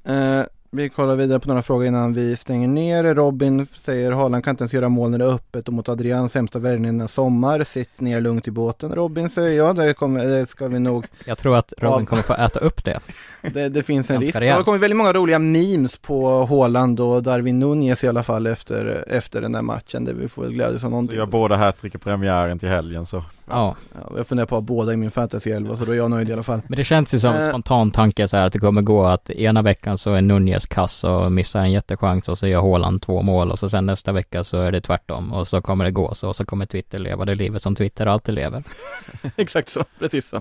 Eh, 0.05 0.43
vi 0.75 0.89
kollar 0.89 1.17
vidare 1.17 1.41
på 1.41 1.49
några 1.49 1.63
frågor 1.63 1.87
innan 1.87 2.13
vi 2.15 2.37
stänger 2.37 2.69
ner. 2.69 3.15
Robin 3.15 3.67
säger 3.81 4.13
Haaland 4.13 4.45
kan 4.45 4.51
inte 4.51 4.63
ens 4.63 4.75
göra 4.75 4.89
mål 4.89 5.11
när 5.11 5.19
det 5.19 5.25
är 5.25 5.35
öppet 5.35 5.69
och 5.69 5.75
mot 5.75 5.89
Adrian 5.89 6.29
sämsta 6.29 6.59
värvningen 6.59 7.01
i 7.01 7.09
sommar. 7.09 7.65
Sitt 7.65 8.01
ner 8.01 8.21
lugnt 8.21 8.49
i 8.49 8.51
båten. 8.51 8.93
Robin 8.95 9.31
säger 9.31 9.59
ja, 9.59 9.73
det, 9.73 9.95
kommer, 9.95 10.25
det 10.25 10.47
ska 10.47 10.69
vi 10.69 10.79
nog. 10.79 11.07
Jag 11.25 11.39
tror 11.39 11.57
att 11.57 11.73
Robin 11.79 12.01
Ja. 12.01 12.07
kommer 12.07 12.23
få 12.23 12.35
äta 12.35 12.59
upp 12.61 12.85
det. 12.85 13.01
Det, 13.55 13.69
det 13.69 13.83
finns 13.83 14.11
en 14.11 14.21
risk. 14.21 14.41
Det 14.41 14.49
har 14.49 14.63
kommit 14.63 14.81
väldigt 14.83 14.97
många 14.97 15.13
roliga 15.13 15.39
memes 15.39 15.99
på 15.99 16.45
Haaland 16.45 17.01
och 17.01 17.23
Darwin 17.23 17.59
Nunez 17.59 18.05
i 18.05 18.09
alla 18.09 18.23
fall 18.23 18.47
efter, 18.47 19.05
efter 19.09 19.41
den 19.43 19.53
där 19.53 19.63
matchen. 19.63 20.05
Det 20.05 20.13
vi 20.13 20.29
får 20.29 20.43
väl 20.43 20.53
glädjas 20.53 20.75
av 20.75 20.79
Så 20.79 20.89
någonting. 20.89 21.19
jag 21.19 21.29
båda 21.29 21.57
hattrick 21.57 21.95
i 21.95 21.99
premiären 21.99 22.59
till 22.59 22.69
helgen 22.69 23.07
så. 23.07 23.25
Ja, 23.53 23.77
Ja, 23.95 24.13
jag 24.17 24.27
funderar 24.27 24.47
på 24.47 24.57
att 24.57 24.63
ha 24.63 24.67
båda 24.67 24.93
i 24.93 24.97
min 24.97 25.11
fantasy 25.11 25.51
11 25.51 25.77
så 25.77 25.85
då 25.85 25.93
är 25.93 25.97
jag 25.97 26.11
nöjd 26.11 26.29
i 26.31 26.33
alla 26.33 26.43
fall. 26.43 26.61
men 26.69 26.77
det 26.77 26.85
känns 26.85 27.15
ju 27.15 27.19
som 27.19 27.35
en 27.35 27.43
Eh. 27.43 27.49
spontan 27.49 27.91
tanke 27.91 28.29
så 28.29 28.37
här 28.37 28.47
att 28.47 28.53
det 28.53 28.59
kommer 28.59 28.83
gå 28.83 29.05
att 29.05 29.31
ena 29.31 29.63
veckan 29.63 29.99
så 29.99 30.13
är 30.13 30.23
Nunez 30.23 30.67
kass 30.67 31.05
och 31.05 31.33
missar 31.33 31.61
en 31.61 31.73
jättechans 31.73 32.29
och 32.29 32.39
så 32.39 32.47
gör 32.47 32.61
Haaland 32.61 33.03
två 33.03 33.23
mål 33.23 33.51
och 33.51 33.59
så 33.59 33.69
sen 33.69 33.87
nästa 33.87 34.13
vecka 34.13 34.45
så 34.45 34.61
är 34.61 34.73
det 34.73 34.81
tvärtom 34.81 35.33
och 35.33 35.49
så 35.49 35.63
kommer 35.63 35.85
det 35.85 35.91
gå 35.91 36.15
så 36.15 36.29
och 36.29 36.37
så 36.37 36.45
kommer 36.45 36.65
Twitter 36.65 36.99
leva 36.99 37.25
det 37.25 37.35
livet 37.35 37.63
som 37.63 37.75
Twitter 37.75 38.07
alltid 38.07 38.35
lever. 38.35 38.63
Exakt 39.37 39.69
så, 39.69 39.85
precis 39.99 40.29
så. 40.29 40.41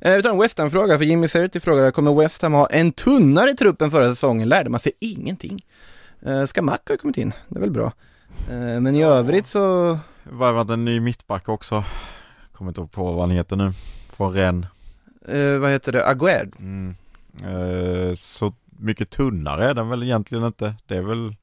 Eh, 0.00 0.12
vi 0.16 0.22
tar 0.22 0.30
en 0.30 0.38
West 0.40 0.58
Ham-fråga, 0.58 0.98
för 0.98 1.04
Jimmy 1.04 1.28
Serti 1.28 1.60
frågar, 1.60 1.90
kommer 1.90 2.14
West 2.14 2.42
Ham 2.42 2.52
ha 2.52 2.66
en 2.66 2.92
tunnare 2.92 3.50
i 3.50 3.54
truppen 3.56 3.90
förra 3.90 4.08
säsongen? 4.08 4.48
Lärde 4.48 4.70
man 4.70 4.80
sig 4.80 4.92
ingenting? 5.00 5.64
Eh, 6.26 6.44
ska 6.46 6.62
Mack 6.62 6.88
ha 6.88 6.96
kommit 6.96 7.16
in? 7.18 7.32
Det 7.48 7.58
är 7.58 7.60
väl 7.60 7.70
bra. 7.70 7.92
Eh, 8.50 8.80
men 8.80 8.96
i 8.96 9.02
övrigt 9.04 9.46
så, 9.46 9.98
Värvat 10.22 10.70
en 10.70 10.84
ny 10.84 11.00
mittback 11.00 11.48
också. 11.48 11.84
Kommer 12.58 12.70
inte 12.70 12.86
på 12.94 13.04
vad 13.12 13.20
han 13.20 13.30
heter 13.30 13.56
nu. 13.56 13.70
Från 14.16 14.32
Rennes. 14.32 14.66
eh, 15.28 15.58
vad 15.58 15.70
heter 15.70 15.92
det, 15.92 16.06
Aguerd? 16.06 16.52
Mm. 16.58 16.94
Eh, 17.44 18.14
så 18.14 18.52
mycket 18.78 19.10
tunnare 19.10 19.68
är 19.68 19.74
den 19.74 19.88
väl 19.88 20.02
egentligen 20.02 20.44
inte. 20.44 20.74
Det 20.86 20.96
är 20.96 21.02
väl 21.02 21.34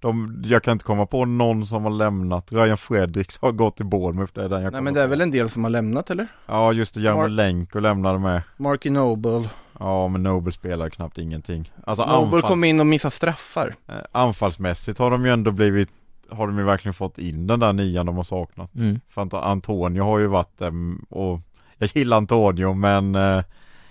de, 0.00 0.42
jag 0.46 0.62
kan 0.62 0.72
inte 0.72 0.84
komma 0.84 1.06
på 1.06 1.24
någon 1.24 1.66
som 1.66 1.84
har 1.84 1.90
lämnat. 1.90 2.52
Ryan 2.52 2.78
Fredericks 2.78 3.38
har 3.38 3.52
gått 3.52 3.76
till 3.76 3.86
Bournemouth. 3.86 4.32
Det 4.34 4.44
är 4.44 4.48
den 4.48 4.62
jag 4.62 4.72
Nej 4.72 4.82
men 4.82 4.94
det 4.94 5.00
är 5.00 5.06
på. 5.06 5.10
väl 5.10 5.20
en 5.20 5.30
del 5.30 5.48
som 5.48 5.64
har 5.64 5.70
lämnat 5.70 6.10
eller? 6.10 6.26
Ja 6.46 6.72
just 6.72 6.94
det, 6.94 7.00
Mar- 7.00 7.04
Jarmolenko 7.04 7.78
lämnade 7.80 8.18
med. 8.18 8.42
Marky 8.56 8.90
Noble. 8.90 9.48
Ja 9.80 10.08
men 10.08 10.22
Nobel 10.22 10.52
spelar 10.52 10.88
knappt 10.90 11.18
ingenting. 11.18 11.72
Alltså 11.84 12.02
Noble 12.06 12.16
anfalls, 12.24 12.44
kom 12.44 12.64
in 12.64 12.80
och 12.80 12.86
missade 12.86 13.10
straffar. 13.10 13.74
eh, 13.88 13.94
anfallsmässigt 14.12 14.98
har 14.98 15.10
de 15.10 15.24
ju 15.24 15.30
ändå 15.32 15.50
blivit 15.50 15.88
har 16.30 16.46
de 16.46 16.58
ju 16.58 16.64
verkligen 16.64 16.94
fått 16.94 17.18
in 17.18 17.46
den 17.46 17.60
där 17.60 17.72
nian 17.72 18.06
de 18.06 18.16
har 18.16 18.22
saknat. 18.24 18.74
Mm. 18.74 19.00
För 19.08 19.22
Ant- 19.22 19.42
Antonio 19.42 20.02
har 20.04 20.18
ju 20.18 20.26
varit 20.26 20.60
ehm, 20.60 21.04
och 21.10 21.40
jag 21.78 21.90
gillar 21.94 22.16
Antonio 22.16 22.74
men 22.74 23.14
eh, 23.14 23.42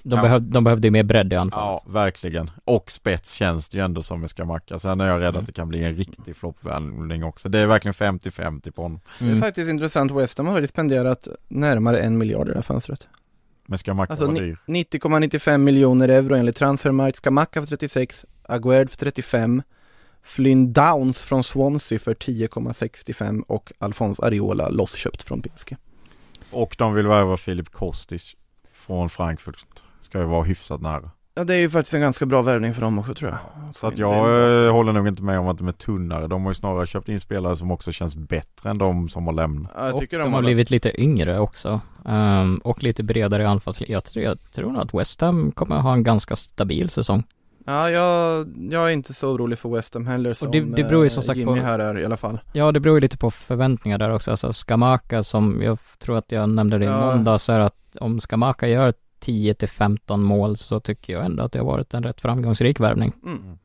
De, 0.04 0.16
Ja. 0.16 0.22
behöv, 0.22 0.42
de 0.42 0.64
behövde 0.64 0.88
ju 0.88 0.92
mer 0.92 1.04
bredd 1.04 1.34
i 1.34 1.36
anfallet. 1.36 1.82
Ja, 1.86 1.92
verkligen. 1.92 2.52
Och 2.66 2.92
spets 2.92 3.34
känns 3.34 3.70
det 3.70 3.78
ju 3.78 3.84
ändå 3.84 4.04
som 4.04 4.20
med 4.22 4.30
Skamacka. 4.30 4.80
Sen 4.80 5.02
är 5.02 5.08
jag 5.08 5.20
rädd 5.22 5.28
Mm. 5.30 5.40
att 5.40 5.46
det 5.46 5.52
kan 5.52 5.68
bli 5.68 5.84
en 5.84 5.96
riktig 5.96 6.36
floppvärvning 6.36 7.24
också. 7.24 7.50
Det 7.50 7.60
är 7.60 7.68
verkligen 7.68 7.94
50-50 7.94 8.72
på 8.72 8.82
honom. 8.82 9.00
Det 9.20 9.26
är 9.26 9.30
Mm. 9.30 9.42
faktiskt 9.42 9.70
intressant, 9.70 10.12
West 10.12 10.38
Ham 10.38 10.48
har 10.48 10.62
ju 10.62 10.68
spenderat 10.68 11.28
närmare 11.48 12.00
en 12.00 12.18
miljard 12.18 12.48
i 12.48 12.50
det 12.50 12.56
här 12.56 12.62
fönstret. 12.62 13.08
Men 13.66 13.78
Skamacka 13.80 14.14
Alltså 14.14 14.28
var 14.28 14.34
dyr. 14.36 14.58
90,95 14.66 15.58
miljoner 15.58 16.10
euro 16.10 16.36
enligt 16.36 16.56
Transfermarkt, 16.56 17.18
Skamacka 17.18 17.62
för 17.62 17.68
36, 17.68 18.26
Aguerd 18.44 18.90
för 18.90 18.98
35, 18.98 19.62
Flynn 20.28 20.74
Downs 20.74 21.22
från 21.22 21.44
Swansea 21.44 22.00
för 22.00 22.14
10,65 22.14 23.42
och 23.48 23.72
Alphonse 23.80 24.26
Areola 24.26 24.70
lossköpt 24.70 25.24
från 25.24 25.42
PSG. 25.42 25.76
Och 26.52 26.76
de 26.78 26.94
vill 26.94 27.08
värva 27.08 27.38
Filip 27.38 27.72
Kostic 27.72 28.36
från 28.74 29.10
Frankfurt. 29.10 29.66
Ska 30.02 30.20
ju 30.20 30.26
vara 30.26 30.44
hyfsat 30.44 30.82
nära. 30.82 31.12
Ja 31.36 31.44
det 31.44 31.54
är 31.54 31.60
ju 31.60 31.70
faktiskt 31.70 31.94
en 31.94 32.02
ganska 32.02 32.26
bra 32.26 32.42
värvning 32.42 32.74
för 32.74 32.82
dem 32.82 33.00
också 33.00 33.14
tror 33.14 33.32
jag. 33.32 33.40
Så 33.76 33.88
att 33.88 33.98
jag 33.98 34.16
eh, 34.66 34.72
håller 34.72 34.94
nog 34.94 35.08
inte 35.08 35.24
med 35.24 35.40
om 35.40 35.48
att 35.48 35.58
de 35.58 35.68
är 35.68 35.72
tunnare. 35.72 36.28
De 36.28 36.44
har 36.44 36.52
ju 36.52 36.56
snarare 36.56 36.88
köpt 36.88 37.10
in 37.10 37.20
spelare 37.20 37.56
som 37.56 37.72
också 37.72 37.92
känns 37.92 38.16
bättre 38.16 38.70
än 38.70 38.78
de 38.78 39.10
som 39.10 39.26
har 39.28 39.34
lämnat. 39.34 39.72
Ja, 39.76 39.86
jag 39.86 39.94
och 39.96 40.02
tycker 40.02 40.18
de, 40.20 40.24
de, 40.24 40.34
har 40.34 40.42
blivit 40.42 40.70
lite 40.70 41.02
yngre 41.02 41.40
också. 41.40 41.82
Ehm, 42.06 42.58
och 42.58 42.84
lite 42.84 43.04
bredare 43.04 43.44
i 43.44 43.46
anfallslinjen. 43.46 43.94
Jag, 43.94 44.04
tror- 44.04 44.26
jag 44.26 44.52
tror 44.52 44.72
nog 44.72 44.82
att 44.82 44.94
West 44.94 45.22
Ham 45.22 45.52
kommer 45.52 45.76
ha 45.76 45.94
en 45.94 46.04
ganska 46.04 46.36
stabil 46.36 46.90
säsong. 46.90 47.24
Ja, 47.70 47.90
jag, 47.90 48.48
jag 48.72 48.86
är 48.88 48.90
inte 48.90 49.14
så 49.14 49.32
orolig 49.32 49.60
för 49.60 49.70
West 49.70 49.94
Ham 49.94 50.08
heller 50.08 50.34
som 50.34 50.52
det- 50.52 50.60
det 50.62 50.84
beror 50.84 51.04
ju 51.04 51.10
som 51.10 51.22
eh, 51.22 51.24
sagt 51.26 51.38
Jimmy 51.40 51.60
på- 51.60 51.66
här 51.66 51.80
är 51.80 52.00
i 52.00 52.06
alla 52.06 52.18
fall. 52.18 52.40
Ja, 52.54 52.72
det 52.72 52.80
beror 52.80 52.98
ju 52.98 53.02
lite 53.02 53.18
på 53.18 53.32
förväntningar 53.32 53.98
där 53.98 54.10
också. 54.10 54.32
Alltså 54.32 54.54
Skamaka 54.54 55.24
som, 55.24 55.62
jag 55.62 55.78
tror 55.98 56.18
att 56.18 56.32
jag 56.32 56.50
nämnde 56.50 56.78
det 56.78 56.86
i 56.86 56.88
Ja. 56.88 57.16
måndags, 57.16 57.50
är 57.50 57.60
att 57.60 57.96
om 58.00 58.20
Skamaka 58.20 58.68
gör 58.68 58.94
10 59.20 59.54
till 59.54 59.68
15 59.70 60.24
mål 60.24 60.58
så 60.58 60.80
tycker 60.80 61.14
jag 61.14 61.26
ändå 61.26 61.44
att 61.44 61.52
det 61.52 61.60
har 61.60 61.66
varit 61.66 61.94
en 61.94 62.04
rätt 62.04 62.22
framgångsrik 62.22 62.80
värvning. 62.80 63.14
Mm. 63.26 63.58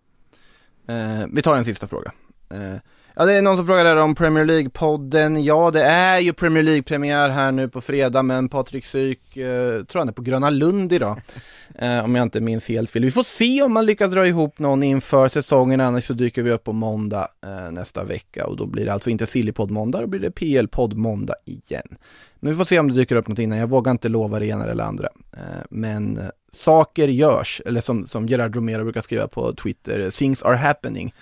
Eh, 0.87 1.27
vi 1.33 1.43
tar 1.43 1.57
en 1.57 1.65
sista 1.65 1.87
fråga. 1.87 2.13
Eh, 2.51 2.77
ja, 3.17 3.25
det 3.25 3.33
är 3.33 3.43
någon 3.43 3.57
som 3.57 3.67
frågar 3.67 3.85
där 3.85 3.97
om 3.97 4.15
Premier 4.15 4.45
League-podden. 4.45 5.41
Ja, 5.41 5.71
det 5.71 5.83
är 5.83 6.19
ju 6.19 6.33
Premier 6.33 6.63
League-premiär 6.63 7.31
här 7.31 7.53
nu 7.53 7.69
på 7.69 7.81
fredag, 7.81 8.23
men 8.23 8.49
Patrik 8.49 8.85
Syk, 8.85 9.37
eh, 9.37 9.85
tror 9.85 9.99
han 9.99 10.09
är 10.09 10.13
på 10.13 10.23
Gröna 10.23 10.51
Lund 10.51 10.93
idag. 10.93 11.21
Eh, 11.75 12.05
om 12.05 12.15
jag 12.15 12.23
inte 12.23 12.41
minns 12.41 12.69
helt 12.69 12.91
fel. 12.91 13.05
Vi 13.05 13.11
får 13.11 13.23
se 13.23 13.63
om 13.63 13.73
man 13.73 13.87
lyckas 13.87 14.11
dra 14.11 14.27
ihop 14.27 14.59
någon 14.59 14.83
inför 14.83 15.29
säsongen, 15.29 15.81
annars 15.81 16.05
så 16.05 16.15
dyker 16.15 16.43
vi 16.43 16.51
upp 16.51 16.65
på 16.65 16.73
måndag 16.73 17.29
eh, 17.47 17.73
nästa 17.73 18.05
vecka 18.05 18.47
och 18.47 18.57
då 18.57 18.67
blir 18.67 18.85
det 18.85 18.93
alltså 18.93 19.11
inte 19.11 19.27
Sillypodd 19.27 19.71
måndag, 19.71 20.01
då 20.01 20.07
blir 20.07 20.21
det 20.21 20.31
PL-podd 20.31 20.95
måndag 20.97 21.35
igen. 21.45 21.97
Men 22.41 22.51
vi 22.51 22.57
får 22.57 22.65
se 22.65 22.79
om 22.79 22.89
det 22.89 22.95
dyker 22.95 23.17
upp 23.17 23.29
något 23.29 23.39
innan, 23.39 23.59
jag 23.59 23.67
vågar 23.67 23.91
inte 23.91 24.09
lova 24.09 24.39
det 24.39 24.47
ena 24.47 24.67
eller 24.67 24.85
andra. 24.85 25.09
Eh, 25.33 25.63
men 25.71 26.19
eh, 26.19 26.25
saker 26.53 27.09
görs, 27.09 27.63
eller 27.67 27.81
som, 27.81 28.07
som 28.07 28.27
Gerard 28.27 28.57
Romero 28.57 28.85
brukar 28.85 29.01
skriva 29.01 29.29
på 29.29 29.55
Twitter, 29.55 30.11
things 30.11 30.43
are 30.43 30.57
happening 30.57 31.15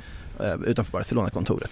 utanför 0.66 0.92
Barcelona-kontoret. 0.92 1.70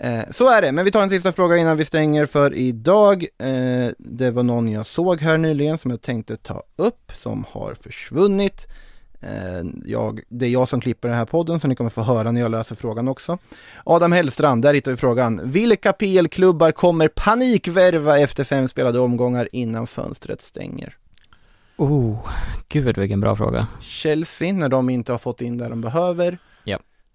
Eh, 0.00 0.20
så 0.30 0.50
är 0.50 0.62
det, 0.62 0.72
men 0.72 0.84
vi 0.84 0.90
tar 0.90 1.02
en 1.02 1.10
sista 1.10 1.32
fråga 1.32 1.56
innan 1.56 1.76
vi 1.76 1.84
stänger 1.84 2.26
för 2.26 2.54
idag. 2.54 3.26
Eh, 3.38 3.90
det 3.98 4.30
var 4.30 4.42
någon 4.42 4.68
jag 4.68 4.86
såg 4.86 5.20
här 5.20 5.38
nyligen 5.38 5.78
som 5.78 5.90
jag 5.90 6.02
tänkte 6.02 6.36
ta 6.36 6.62
upp, 6.76 7.12
som 7.14 7.44
har 7.50 7.74
försvunnit. 7.74 8.66
Eh, 9.20 9.66
jag, 9.84 10.20
det 10.28 10.46
är 10.46 10.50
jag 10.50 10.68
som 10.68 10.80
klipper 10.80 11.08
den 11.08 11.18
här 11.18 11.24
podden, 11.24 11.60
så 11.60 11.68
ni 11.68 11.76
kommer 11.76 11.90
få 11.90 12.02
höra 12.02 12.32
när 12.32 12.40
jag 12.40 12.50
löser 12.50 12.74
frågan 12.74 13.08
också. 13.08 13.38
Adam 13.84 14.12
Hellstrand, 14.12 14.62
där 14.62 14.74
hittar 14.74 14.90
vi 14.90 14.96
frågan. 14.96 15.40
Vilka 15.44 15.92
PL-klubbar 15.92 16.72
kommer 16.72 17.08
panikvärva 17.08 18.18
efter 18.18 18.44
fem 18.44 18.68
spelade 18.68 18.98
omgångar 18.98 19.48
innan 19.52 19.86
fönstret 19.86 20.40
stänger? 20.42 20.96
Oh, 21.76 22.28
gud 22.68 22.98
vilken 22.98 23.20
bra 23.20 23.36
fråga. 23.36 23.66
Chelsea 23.80 24.52
när 24.52 24.68
de 24.68 24.90
inte 24.90 25.12
har 25.12 25.18
fått 25.18 25.40
in 25.40 25.58
där 25.58 25.70
de 25.70 25.80
behöver. 25.80 26.38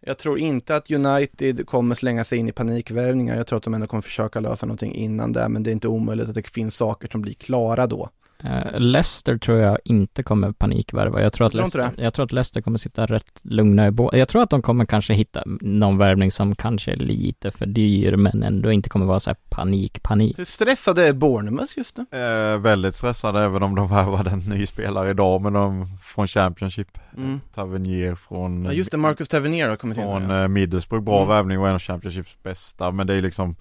Jag 0.06 0.18
tror 0.18 0.40
inte 0.40 0.76
att 0.76 0.92
United 0.92 1.68
kommer 1.68 1.96
slänga 1.96 2.24
sig 2.24 2.38
in 2.38 2.48
i 2.48 2.52
panikvärvningar. 2.52 3.38
Jag 3.38 3.48
tror 3.48 3.58
att 3.58 3.64
de 3.64 3.74
ändå 3.74 3.88
kommer 3.88 4.02
försöka 4.02 4.40
lösa 4.40 4.66
någonting 4.66 4.96
innan 4.96 5.34
det, 5.34 5.50
men 5.50 5.64
det 5.64 5.70
är 5.70 5.72
inte 5.72 5.88
omöjligt 5.88 6.30
att 6.30 6.36
det 6.36 6.48
finns 6.48 6.76
saker 6.76 7.08
som 7.12 7.22
blir 7.22 7.34
klara 7.34 7.88
då. 7.88 8.10
Eh, 8.44 8.80
Leicester 8.80 9.38
tror 9.38 9.58
jag 9.58 9.78
inte 9.84 10.24
kommer 10.24 10.52
panikvärva. 10.52 11.22
Jag 11.22 11.34
tror 11.34 11.48
att, 11.48 11.54
Tror 11.54 11.66
inte 11.66 11.78
Leicester, 11.78 12.04
jag 12.04 12.14
tror 12.14 12.26
att 12.26 12.32
Leicester 12.32 12.62
kommer 12.62 12.78
sitta 12.78 13.06
rätt 13.06 13.40
lugna 13.44 13.88
i 13.88 13.92
båda. 13.92 14.18
Jag 14.18 14.28
tror 14.28 14.42
att 14.44 14.50
de 14.50 14.62
kommer 14.62 14.86
kanske 14.86 15.14
hitta 15.14 15.44
någon 15.62 15.98
värvning 15.98 16.32
som 16.32 16.56
kanske 16.56 16.92
är 16.92 16.96
lite 16.96 17.52
för 17.52 17.66
dyr, 17.66 18.16
men 18.16 18.44
ändå 18.44 18.72
inte 18.72 18.90
kommer 18.90 19.06
vara 19.06 19.20
så 19.20 19.30
här 19.30 19.38
panik, 19.50 20.04
panik. 20.04 20.40
Hur 20.40 20.46
stressade 20.46 21.08
är 21.08 21.14
Bournemouth 21.14 21.74
just 21.78 21.98
nu? 21.98 22.06
Eh, 22.20 22.58
väldigt 22.58 22.96
stressade 22.96 23.42
även 23.42 23.64
om 23.64 23.76
de 23.76 23.88
värvade 23.90 24.30
en 24.30 24.40
ny 24.40 24.66
spelare 24.66 25.10
idag 25.10 25.42
men 25.42 25.54
de 25.54 25.88
från 26.04 26.28
Championship. 26.28 26.98
Mm. 27.18 27.40
Tavernier 27.54 28.16
från, 28.16 28.66
Ja, 28.66 28.72
just 28.74 28.92
det, 28.92 28.98
Marcus 28.98 29.28
Tavernier 29.30 29.70
har 29.70 29.76
kommit 29.76 29.98
in. 29.98 30.04
från 30.04 30.30
ja. 30.30 30.42
eh, 30.42 30.48
Middlesbrough. 30.48 31.06
Bra 31.06 31.18
Mm. 31.18 31.30
värvning 31.30 31.60
och 31.60 31.68
en 31.68 31.74
av 31.76 31.80
Championships 31.80 32.38
bästa. 32.44 32.92
Men 32.92 33.08
det 33.08 33.14
är 33.14 33.22
liksom 33.22 33.56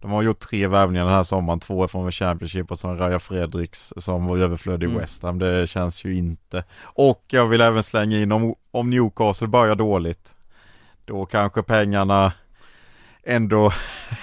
De 0.00 0.10
har 0.10 0.22
gjort 0.22 0.38
tre 0.38 0.66
värvningar 0.66 1.04
den 1.04 1.14
här 1.14 1.22
sommaren. 1.22 1.60
Två 1.60 1.88
från 1.88 2.12
Championship 2.12 2.70
och 2.70 2.78
så 2.78 2.94
Raja 2.94 3.18
Fredriks 3.18 3.92
som 3.96 4.26
var 4.26 4.38
överflödig 4.38 4.86
i 4.86 4.90
Mm. 4.90 5.00
West 5.00 5.22
Ham. 5.22 5.38
Det 5.38 5.66
känns 5.66 6.04
ju 6.04 6.14
inte. 6.14 6.64
Och 6.82 7.24
jag 7.28 7.46
vill 7.46 7.60
även 7.60 7.82
slänga 7.82 8.18
in 8.18 8.32
om, 8.32 8.54
om 8.70 8.90
Newcastle 8.90 9.48
börjar 9.48 9.74
dåligt. 9.74 10.34
Då 11.04 11.26
kanske 11.26 11.62
pengarna 11.62 12.32
ändå 13.24 13.72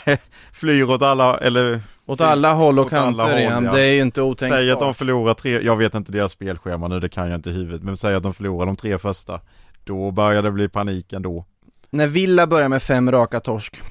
flyr 0.51 0.89
åt 0.89 1.01
alla, 1.01 1.37
eller 1.37 1.81
Åt 2.05 2.21
alla 2.21 2.53
håll 2.53 2.79
och 2.79 2.85
åt 2.85 2.91
kanter 2.91 3.37
igen, 3.39 3.65
ja. 3.65 3.71
det 3.71 3.81
är 3.81 3.93
ju 3.93 4.01
inte 4.01 4.21
otänkbart. 4.21 4.59
Säg 4.59 4.71
att 4.71 4.79
de 4.79 4.93
förlorar 4.93 5.33
tre, 5.33 5.61
jag 5.61 5.75
vet 5.75 5.95
inte 5.95 6.11
deras 6.11 6.31
spelschema 6.31 6.87
nu, 6.87 6.99
det 6.99 7.09
kan 7.09 7.29
jag 7.29 7.37
inte 7.37 7.49
i 7.49 7.53
huvudet, 7.53 7.83
men 7.83 7.97
säg 7.97 8.15
att 8.15 8.23
de 8.23 8.33
förlorar 8.33 8.65
de 8.65 8.75
tre 8.75 8.97
första. 8.97 9.41
Då 9.83 10.11
börjar 10.11 10.41
det 10.41 10.51
bli 10.51 10.69
panik 10.69 11.13
ändå. 11.13 11.45
När 11.89 12.07
Villa 12.07 12.47
börjar 12.47 12.69
med 12.69 12.83
fem 12.83 13.11
raka 13.11 13.39
torsk. 13.39 13.81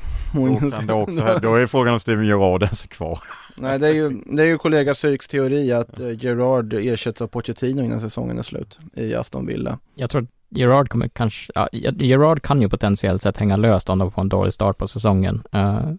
Det 0.87 0.93
också, 0.93 1.39
då 1.43 1.55
är 1.55 1.67
frågan 1.67 1.93
om 1.93 2.01
Steven 2.01 2.27
Gerrard 2.27 2.63
ens 2.63 2.85
är 2.85 2.89
kvar. 2.89 3.19
Nej, 3.57 3.79
det 3.79 3.87
är 3.89 3.93
ju, 3.93 4.23
det 4.27 4.43
är 4.43 4.47
ju 4.47 4.59
kollega 4.59 4.95
Syks 4.95 5.29
teori 5.29 5.73
att 5.73 6.01
eh, 6.01 6.25
Gerard 6.25 6.73
ersätts 6.73 7.21
av 7.21 7.27
Pochettino 7.27 7.83
innan 7.83 8.01
säsongen 8.01 8.39
är 8.39 8.43
slut 8.43 8.79
i 8.95 9.15
Aston 9.15 9.47
Villa. 9.47 9.79
Jag 9.95 10.11
tror 10.11 10.23
att 10.23 10.29
Gerard 10.49 10.89
kommer 10.89 11.09
kanske, 11.09 11.53
ja, 11.55 11.69
Gerard 11.99 12.43
kan 12.43 12.63
ju 12.63 12.69
potentiellt 12.69 13.23
sett 13.23 13.37
hänga 13.37 13.57
löst 13.57 13.91
om 13.91 13.99
de 13.99 14.13
får 14.13 14.23
en 14.23 14.29
dålig 14.29 14.53
start 14.53 14.79
på 14.79 14.89
säsongen. 14.89 15.43
Uh, 15.55 15.93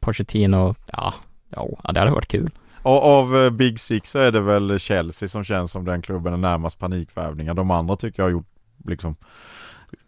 Pochettino, 0.00 0.74
ja, 0.92 1.14
ja, 1.50 1.92
det 1.92 2.00
hade 2.00 2.12
varit 2.12 2.28
kul. 2.28 2.50
Och 2.82 3.04
av 3.04 3.36
eh, 3.36 3.50
Big 3.50 3.80
Six 3.80 4.10
så 4.10 4.18
är 4.18 4.30
det 4.30 4.40
väl 4.40 4.78
Chelsea 4.78 5.28
som 5.28 5.44
känns 5.44 5.72
som 5.72 5.84
den 5.84 6.02
klubben 6.02 6.32
är 6.32 6.36
närmast 6.36 6.78
panikvärvningar. 6.78 7.54
De 7.54 7.70
andra 7.70 7.96
tycker 7.96 8.22
jag 8.22 8.26
har 8.26 8.32
gjort 8.32 8.48
liksom 8.84 9.16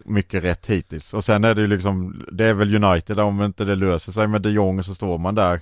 mycket 0.04 0.44
rätt 0.44 0.66
hittills. 0.66 1.14
Och 1.14 1.24
sen 1.24 1.44
är 1.44 1.54
det 1.54 1.60
ju 1.60 1.66
liksom, 1.66 2.24
det 2.32 2.44
är 2.44 2.54
väl 2.54 2.84
United 2.84 3.20
om 3.20 3.42
inte 3.42 3.64
det 3.64 3.74
löser 3.74 4.12
sig 4.12 4.26
med 4.26 4.42
de 4.42 4.50
Jong 4.50 4.82
så 4.82 4.94
står 4.94 5.18
man 5.18 5.34
där 5.34 5.60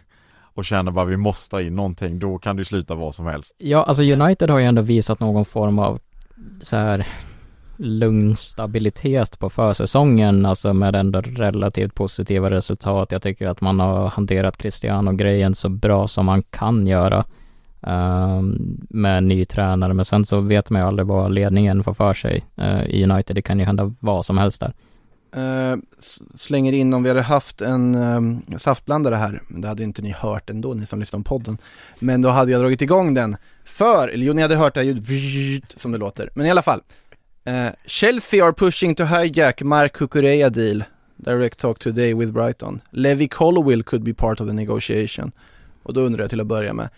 och 0.55 0.64
känner 0.64 0.93
bara 0.93 1.05
vi 1.05 1.16
måste 1.16 1.57
ha 1.57 1.61
in 1.61 1.77
någonting. 1.77 2.18
Då 2.18 2.39
kan 2.39 2.57
det 2.57 2.61
ju 2.61 2.64
sluta 2.64 2.95
vad 2.95 3.14
som 3.14 3.27
helst. 3.27 3.55
Ja, 3.59 3.83
alltså 3.83 4.03
United 4.03 4.51
har 4.51 4.59
ju 4.59 4.64
ändå 4.64 4.83
visat 4.83 5.20
någon 5.20 5.45
form 5.45 5.79
av 5.79 6.01
så 6.62 6.77
här 6.77 7.07
lugn 7.77 8.37
stabilitet 8.37 9.39
på 9.39 9.51
försäsongen, 9.51 10.47
alltså 10.47 10.75
med 10.75 10.95
ändå 10.95 11.20
relativt 11.20 11.95
positiva 11.95 12.51
resultat. 12.51 13.12
Jag 13.12 13.23
tycker 13.23 13.47
att 13.47 13.61
man 13.61 13.81
har 13.81 14.09
hanterat 14.09 14.57
Cristiano-grejen 14.57 15.55
så 15.55 15.68
bra 15.68 16.09
som 16.09 16.27
man 16.27 16.43
kan 16.43 16.87
göra 16.87 17.25
Ehm, 17.87 18.78
med 18.91 19.18
en 19.18 19.28
ny 19.28 19.45
tränare, 19.45 19.95
men 19.95 20.05
sen 20.05 20.24
så 20.24 20.41
vet 20.41 20.70
man 20.70 20.83
ju 20.83 20.89
aldrig 20.89 21.07
vad 21.07 21.33
ledningen 21.33 21.85
får 21.85 21.95
för 21.95 22.14
sig 22.14 22.47
uh, 22.59 22.85
i 22.85 23.05
United. 23.05 23.37
Det 23.37 23.43
kan 23.43 23.59
ju 23.59 23.64
hända 23.64 23.95
vad 24.01 24.26
som 24.26 24.39
helst 24.39 24.61
där. 24.61 24.72
Uh, 25.37 25.78
slänger 26.35 26.72
in 26.72 26.95
om 26.95 27.03
vi 27.03 27.09
hade 27.09 27.22
haft 27.22 27.61
en 27.61 27.95
um, 27.95 28.43
saftblandare 28.59 29.14
här, 29.14 29.43
det 29.49 29.68
hade 29.68 29.83
inte 29.83 30.03
ni 30.03 30.11
hört 30.11 30.51
ändå, 30.51 30.74
ni 30.74 30.87
som 30.87 31.01
lyssnar 31.01 31.20
på 31.20 31.24
podden. 31.24 31.59
Men 31.99 32.22
då 32.22 32.28
hade 32.28 32.53
jag 32.53 32.61
dragit 32.61 32.83
igång 32.83 33.14
den, 33.14 33.37
för, 33.64 34.09
eller 34.09 34.26
jo 34.26 34.33
ni 34.33 34.43
hade 34.43 34.57
hört 34.57 34.74
det 34.74 34.80
här 34.80 35.12
ljudet 35.12 35.74
som 35.76 35.93
det 35.93 35.99
låter, 35.99 36.30
men 36.35 36.47
i 36.47 36.51
alla 36.51 36.62
fall. 36.62 36.80
Uh, 37.49 37.70
Chelsea 37.87 38.45
are 38.45 38.53
pushing 38.53 38.95
to 38.95 39.05
hijack 39.05 39.62
Mark 39.62 39.93
Kukureya 39.93 40.51
deal. 40.51 40.85
Direct 41.16 41.59
talk 41.59 41.78
today 41.78 42.14
with 42.14 42.33
Brighton. 42.33 42.80
Levi 42.91 43.28
Colwill 43.28 43.83
could 43.83 44.03
be 44.03 44.14
part 44.14 44.41
of 44.41 44.49
the 44.49 44.55
negotiation. 44.55 45.33
Och 45.83 45.95
då 45.95 46.01
undrar 46.01 46.22
jag 46.22 46.30
till 46.30 46.41
att 46.41 46.47
börja 46.47 46.72
med, 46.72 46.89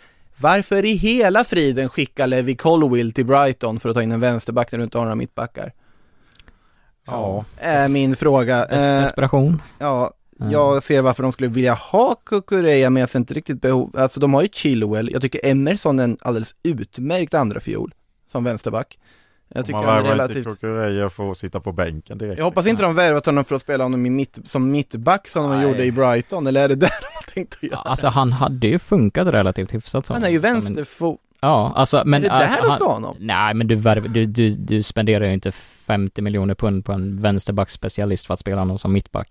varför 0.40 0.84
i 0.84 0.94
hela 0.94 1.44
friden 1.44 1.88
skickar 1.88 2.26
Levi 2.26 2.56
Colwill 2.56 3.12
till 3.12 3.26
Brighton 3.26 3.80
för 3.80 3.88
att 3.88 3.94
ta 3.94 4.02
in 4.02 4.12
en 4.12 4.20
vänsterback 4.20 4.72
när 4.72 4.78
du 4.78 4.84
inte 4.84 4.98
har 4.98 5.04
några 5.04 5.14
mittbackar? 5.14 5.72
Ja. 7.06 7.44
Är 7.58 7.88
min 7.88 8.16
fråga. 8.16 8.66
Eh, 8.66 9.02
desperation. 9.02 9.62
ja, 9.78 10.12
Mm. 10.40 10.52
jag 10.52 10.82
ser 10.82 11.02
varför 11.02 11.22
de 11.22 11.32
skulle 11.32 11.48
vilja 11.48 11.74
ha 11.74 12.14
Kukureya 12.14 12.90
men 12.90 13.00
jag 13.00 13.08
ser 13.08 13.18
inte 13.18 13.34
riktigt 13.34 13.60
behov, 13.60 13.94
alltså 13.98 14.20
de 14.20 14.34
har 14.34 14.42
ju 14.42 14.48
Chilwell, 14.52 15.12
jag 15.12 15.22
tycker 15.22 15.46
Emerson 15.46 15.98
är 15.98 16.04
en 16.04 16.18
alldeles 16.20 16.54
utmärkt 16.62 17.34
andra 17.34 17.60
fiol 17.60 17.94
som 18.26 18.44
vänsterback. 18.44 18.98
Jag 19.48 19.66
tycker 19.66 19.76
han 19.78 19.86
man 19.86 20.06
är 20.06 20.10
relativt 20.10 20.44
Kukureya 20.44 21.06
att 21.30 21.36
sitta 21.36 21.60
på 21.60 21.72
bänken 21.72 22.18
direkt. 22.18 22.38
jag 22.38 22.44
hoppas 22.44 22.66
inte 22.66 22.82
de 22.82 22.94
värvat 22.94 23.26
honom 23.26 23.44
för 23.44 23.54
att 23.56 23.62
spela 23.62 23.84
honom 23.84 24.06
i 24.06 24.10
mitt, 24.10 24.38
som 24.44 24.70
mittback 24.70 25.28
som 25.28 25.50
de 25.50 25.56
Nej. 25.56 25.68
gjorde 25.68 25.84
i 25.84 25.92
Brighton, 25.92 26.46
eller 26.46 26.64
är 26.64 26.68
det 26.68 26.74
där 26.74 26.90
de 27.00 27.06
har 27.14 27.32
tänkt 27.34 27.54
att 27.56 27.62
göra? 27.62 27.76
alltså 27.78 28.08
han 28.08 28.32
hade 28.32 28.66
ju 28.66 28.78
funkat 28.78 29.28
relativt 29.28 29.74
hyfsat 29.74 30.06
som 30.06 30.14
han 30.14 30.24
är 30.24 30.28
ju 30.28 30.38
vänsterfot, 30.38 31.20
Ja, 31.40 31.72
alltså 31.76 32.02
men 32.06 32.24
är 32.24 32.28
det 32.28 32.34
alltså, 32.34 32.60
där 32.62 32.68
du 32.68 32.74
ska 32.74 32.92
honom? 32.92 33.16
Nej 33.20 33.54
men 33.54 33.66
du, 33.66 33.74
värv- 33.76 34.08
du, 34.08 34.24
du, 34.26 34.48
du 34.50 34.82
spenderar 34.82 35.24
ju 35.26 35.32
inte 35.32 35.52
50 35.52 36.22
miljoner 36.22 36.54
pund 36.54 36.84
på 36.84 36.92
en 36.92 37.22
vänsterbacksspecialist 37.22 38.26
för 38.26 38.34
att 38.34 38.40
spela 38.40 38.60
honom 38.60 38.78
som 38.78 38.92
mittback. 38.92 39.28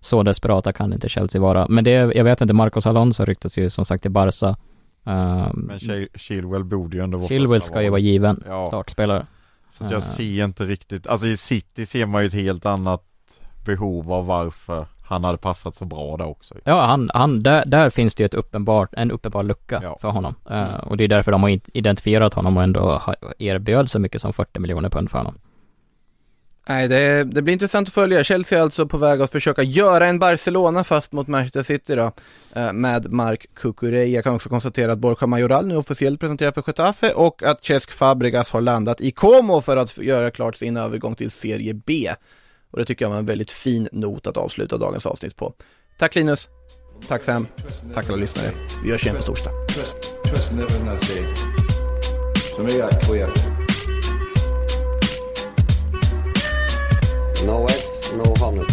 Så 0.00 0.22
desperata 0.22 0.72
kan 0.72 0.92
inte 0.92 1.08
Chelsea 1.08 1.40
vara. 1.40 1.66
Men 1.68 1.84
det, 1.84 1.90
jag 1.90 2.24
vet 2.24 2.40
inte, 2.40 2.54
Marcos 2.54 2.86
Alonso 2.86 3.24
ryktas 3.24 3.58
ju 3.58 3.70
som 3.70 3.84
sagt 3.84 4.02
till 4.02 4.10
Barca. 4.10 4.48
Um, 4.48 4.56
Men 5.68 5.78
Chil- 5.78 6.08
Chilwell 6.14 6.64
borde 6.64 6.96
ju 6.96 7.02
ändå 7.04 7.18
vara 7.18 7.28
Chilwell 7.28 7.62
ska 7.62 7.82
ju 7.82 7.88
vara 7.90 8.00
given 8.00 8.42
Ja. 8.46 8.64
startspelare. 8.66 9.26
Så 9.88 9.94
jag 9.94 10.02
ser 10.02 10.44
inte 10.44 10.66
riktigt, 10.66 11.06
alltså 11.06 11.26
i 11.26 11.36
City 11.36 11.86
ser 11.86 12.06
man 12.06 12.22
ju 12.22 12.26
ett 12.28 12.34
helt 12.34 12.66
annat 12.66 13.02
behov 13.64 14.12
av 14.12 14.26
varför 14.26 14.86
han 15.02 15.24
hade 15.24 15.38
passat 15.38 15.74
så 15.74 15.84
bra 15.84 16.16
där 16.16 16.26
också. 16.26 16.54
Ja, 16.64 16.84
han, 16.86 17.10
han, 17.14 17.42
där, 17.42 17.64
där 17.66 17.90
finns 17.90 18.14
det 18.14 18.22
ju 18.22 18.24
ett 18.24 18.34
uppenbart, 18.34 18.88
en 18.92 19.10
uppenbar 19.10 19.42
lucka 19.42 19.80
Ja. 19.82 19.98
för 20.00 20.08
honom. 20.08 20.34
Eh, 20.50 20.74
och 20.74 20.96
det 20.96 21.04
är 21.04 21.08
därför 21.08 21.32
de 21.32 21.42
har 21.42 21.58
identifierat 21.74 22.34
honom 22.34 22.56
och 22.56 22.62
ändå 22.62 23.02
erbjöd 23.38 23.90
så 23.90 23.98
mycket 23.98 24.20
som 24.22 24.32
40 24.32 24.60
miljoner 24.60 24.88
pund 24.90 25.10
för 25.10 25.18
honom. 25.18 25.34
Nej, 26.68 26.88
det, 26.88 27.24
det 27.24 27.42
blir 27.42 27.52
intressant 27.52 27.88
att 27.88 27.94
följa. 27.94 28.24
Chelsea 28.24 28.58
är 28.58 28.62
alltså 28.62 28.86
på 28.86 28.98
väg 28.98 29.22
att 29.22 29.32
försöka 29.32 29.62
göra 29.62 30.06
en 30.06 30.18
Barcelona 30.18 30.84
fast 30.84 31.12
mot 31.12 31.28
Manchester 31.28 31.62
City 31.62 31.94
då, 31.94 32.12
eh, 32.52 32.72
med 32.72 33.12
Mark 33.12 33.46
Cucurella. 33.54 34.04
Jag 34.04 34.24
kan 34.24 34.34
också 34.34 34.48
konstatera 34.48 34.92
att 34.92 34.98
Borja 34.98 35.26
Majoral 35.26 35.66
nu 35.66 35.76
officiellt 35.76 36.20
presenterar 36.20 36.52
för 36.52 36.62
Getafe 36.66 37.12
och 37.12 37.42
att 37.42 37.64
Cesc 37.64 37.90
Fabregas 37.90 38.50
har 38.50 38.60
landat 38.60 39.00
i 39.00 39.10
Como 39.10 39.60
för 39.60 39.76
att 39.76 39.98
göra 39.98 40.30
klart 40.30 40.56
sin 40.56 40.76
övergång 40.76 41.14
till 41.14 41.30
Serie 41.30 41.74
B. 41.74 42.10
Och 42.70 42.78
det 42.78 42.84
tycker 42.84 43.04
jag 43.04 43.10
var 43.10 43.18
en 43.18 43.26
väldigt 43.26 43.50
fin 43.50 43.88
not 43.92 44.26
att 44.26 44.36
avsluta 44.36 44.76
dagens 44.76 45.06
avsnitt 45.06 45.36
på. 45.36 45.54
Tack 45.98 46.14
Linus, 46.14 46.48
tack 47.08 47.24
Sam, 47.24 47.46
tack 47.94 48.08
alla 48.08 48.16
lyssnare. 48.16 48.52
Vi 48.84 48.90
hörs 48.90 49.04
igen 49.04 49.16
på 49.16 49.22
torsdag. 49.22 49.50
No 57.44 57.66
eggs, 57.66 58.12
no 58.12 58.24
honey. 58.36 58.66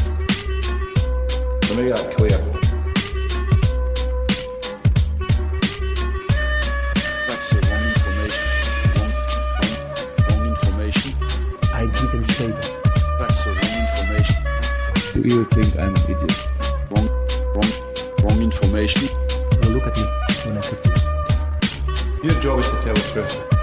To 1.61 1.76
me, 1.76 1.89
uh, 1.89 1.95
that's 1.95 2.15
clear. 2.15 2.38
That's 7.28 7.49
the 7.49 7.59
wrong 7.70 7.86
information. 7.88 8.43
Wrong, 8.93 9.13
wrong, 9.57 9.74
wrong 10.30 10.43
information. 10.47 11.13
I 11.74 11.86
didn't 11.86 12.26
say 12.26 12.47
that. 12.47 12.68
That's 13.20 13.43
the 13.45 13.51
wrong 13.51 13.76
information. 13.88 14.36
Do 15.13 15.22
you 15.22 15.45
think 15.45 15.80
I'm 15.80 15.95
an 15.95 16.03
idiot? 16.03 16.38
Wrong, 16.91 17.09
wrong, 17.55 17.72
wrong 18.22 18.41
information. 18.41 19.09
Now 19.61 19.70
look 19.70 19.88
at 19.88 19.95
me 19.95 20.03
when 20.45 20.57
I 20.57 20.61
talk 20.61 20.82
to 20.84 20.89
you. 22.24 22.30
Your 22.30 22.41
job 22.41 22.59
is 22.59 22.70
to 22.70 22.82
tell 22.82 22.93
the 22.95 23.09
truth. 23.13 23.56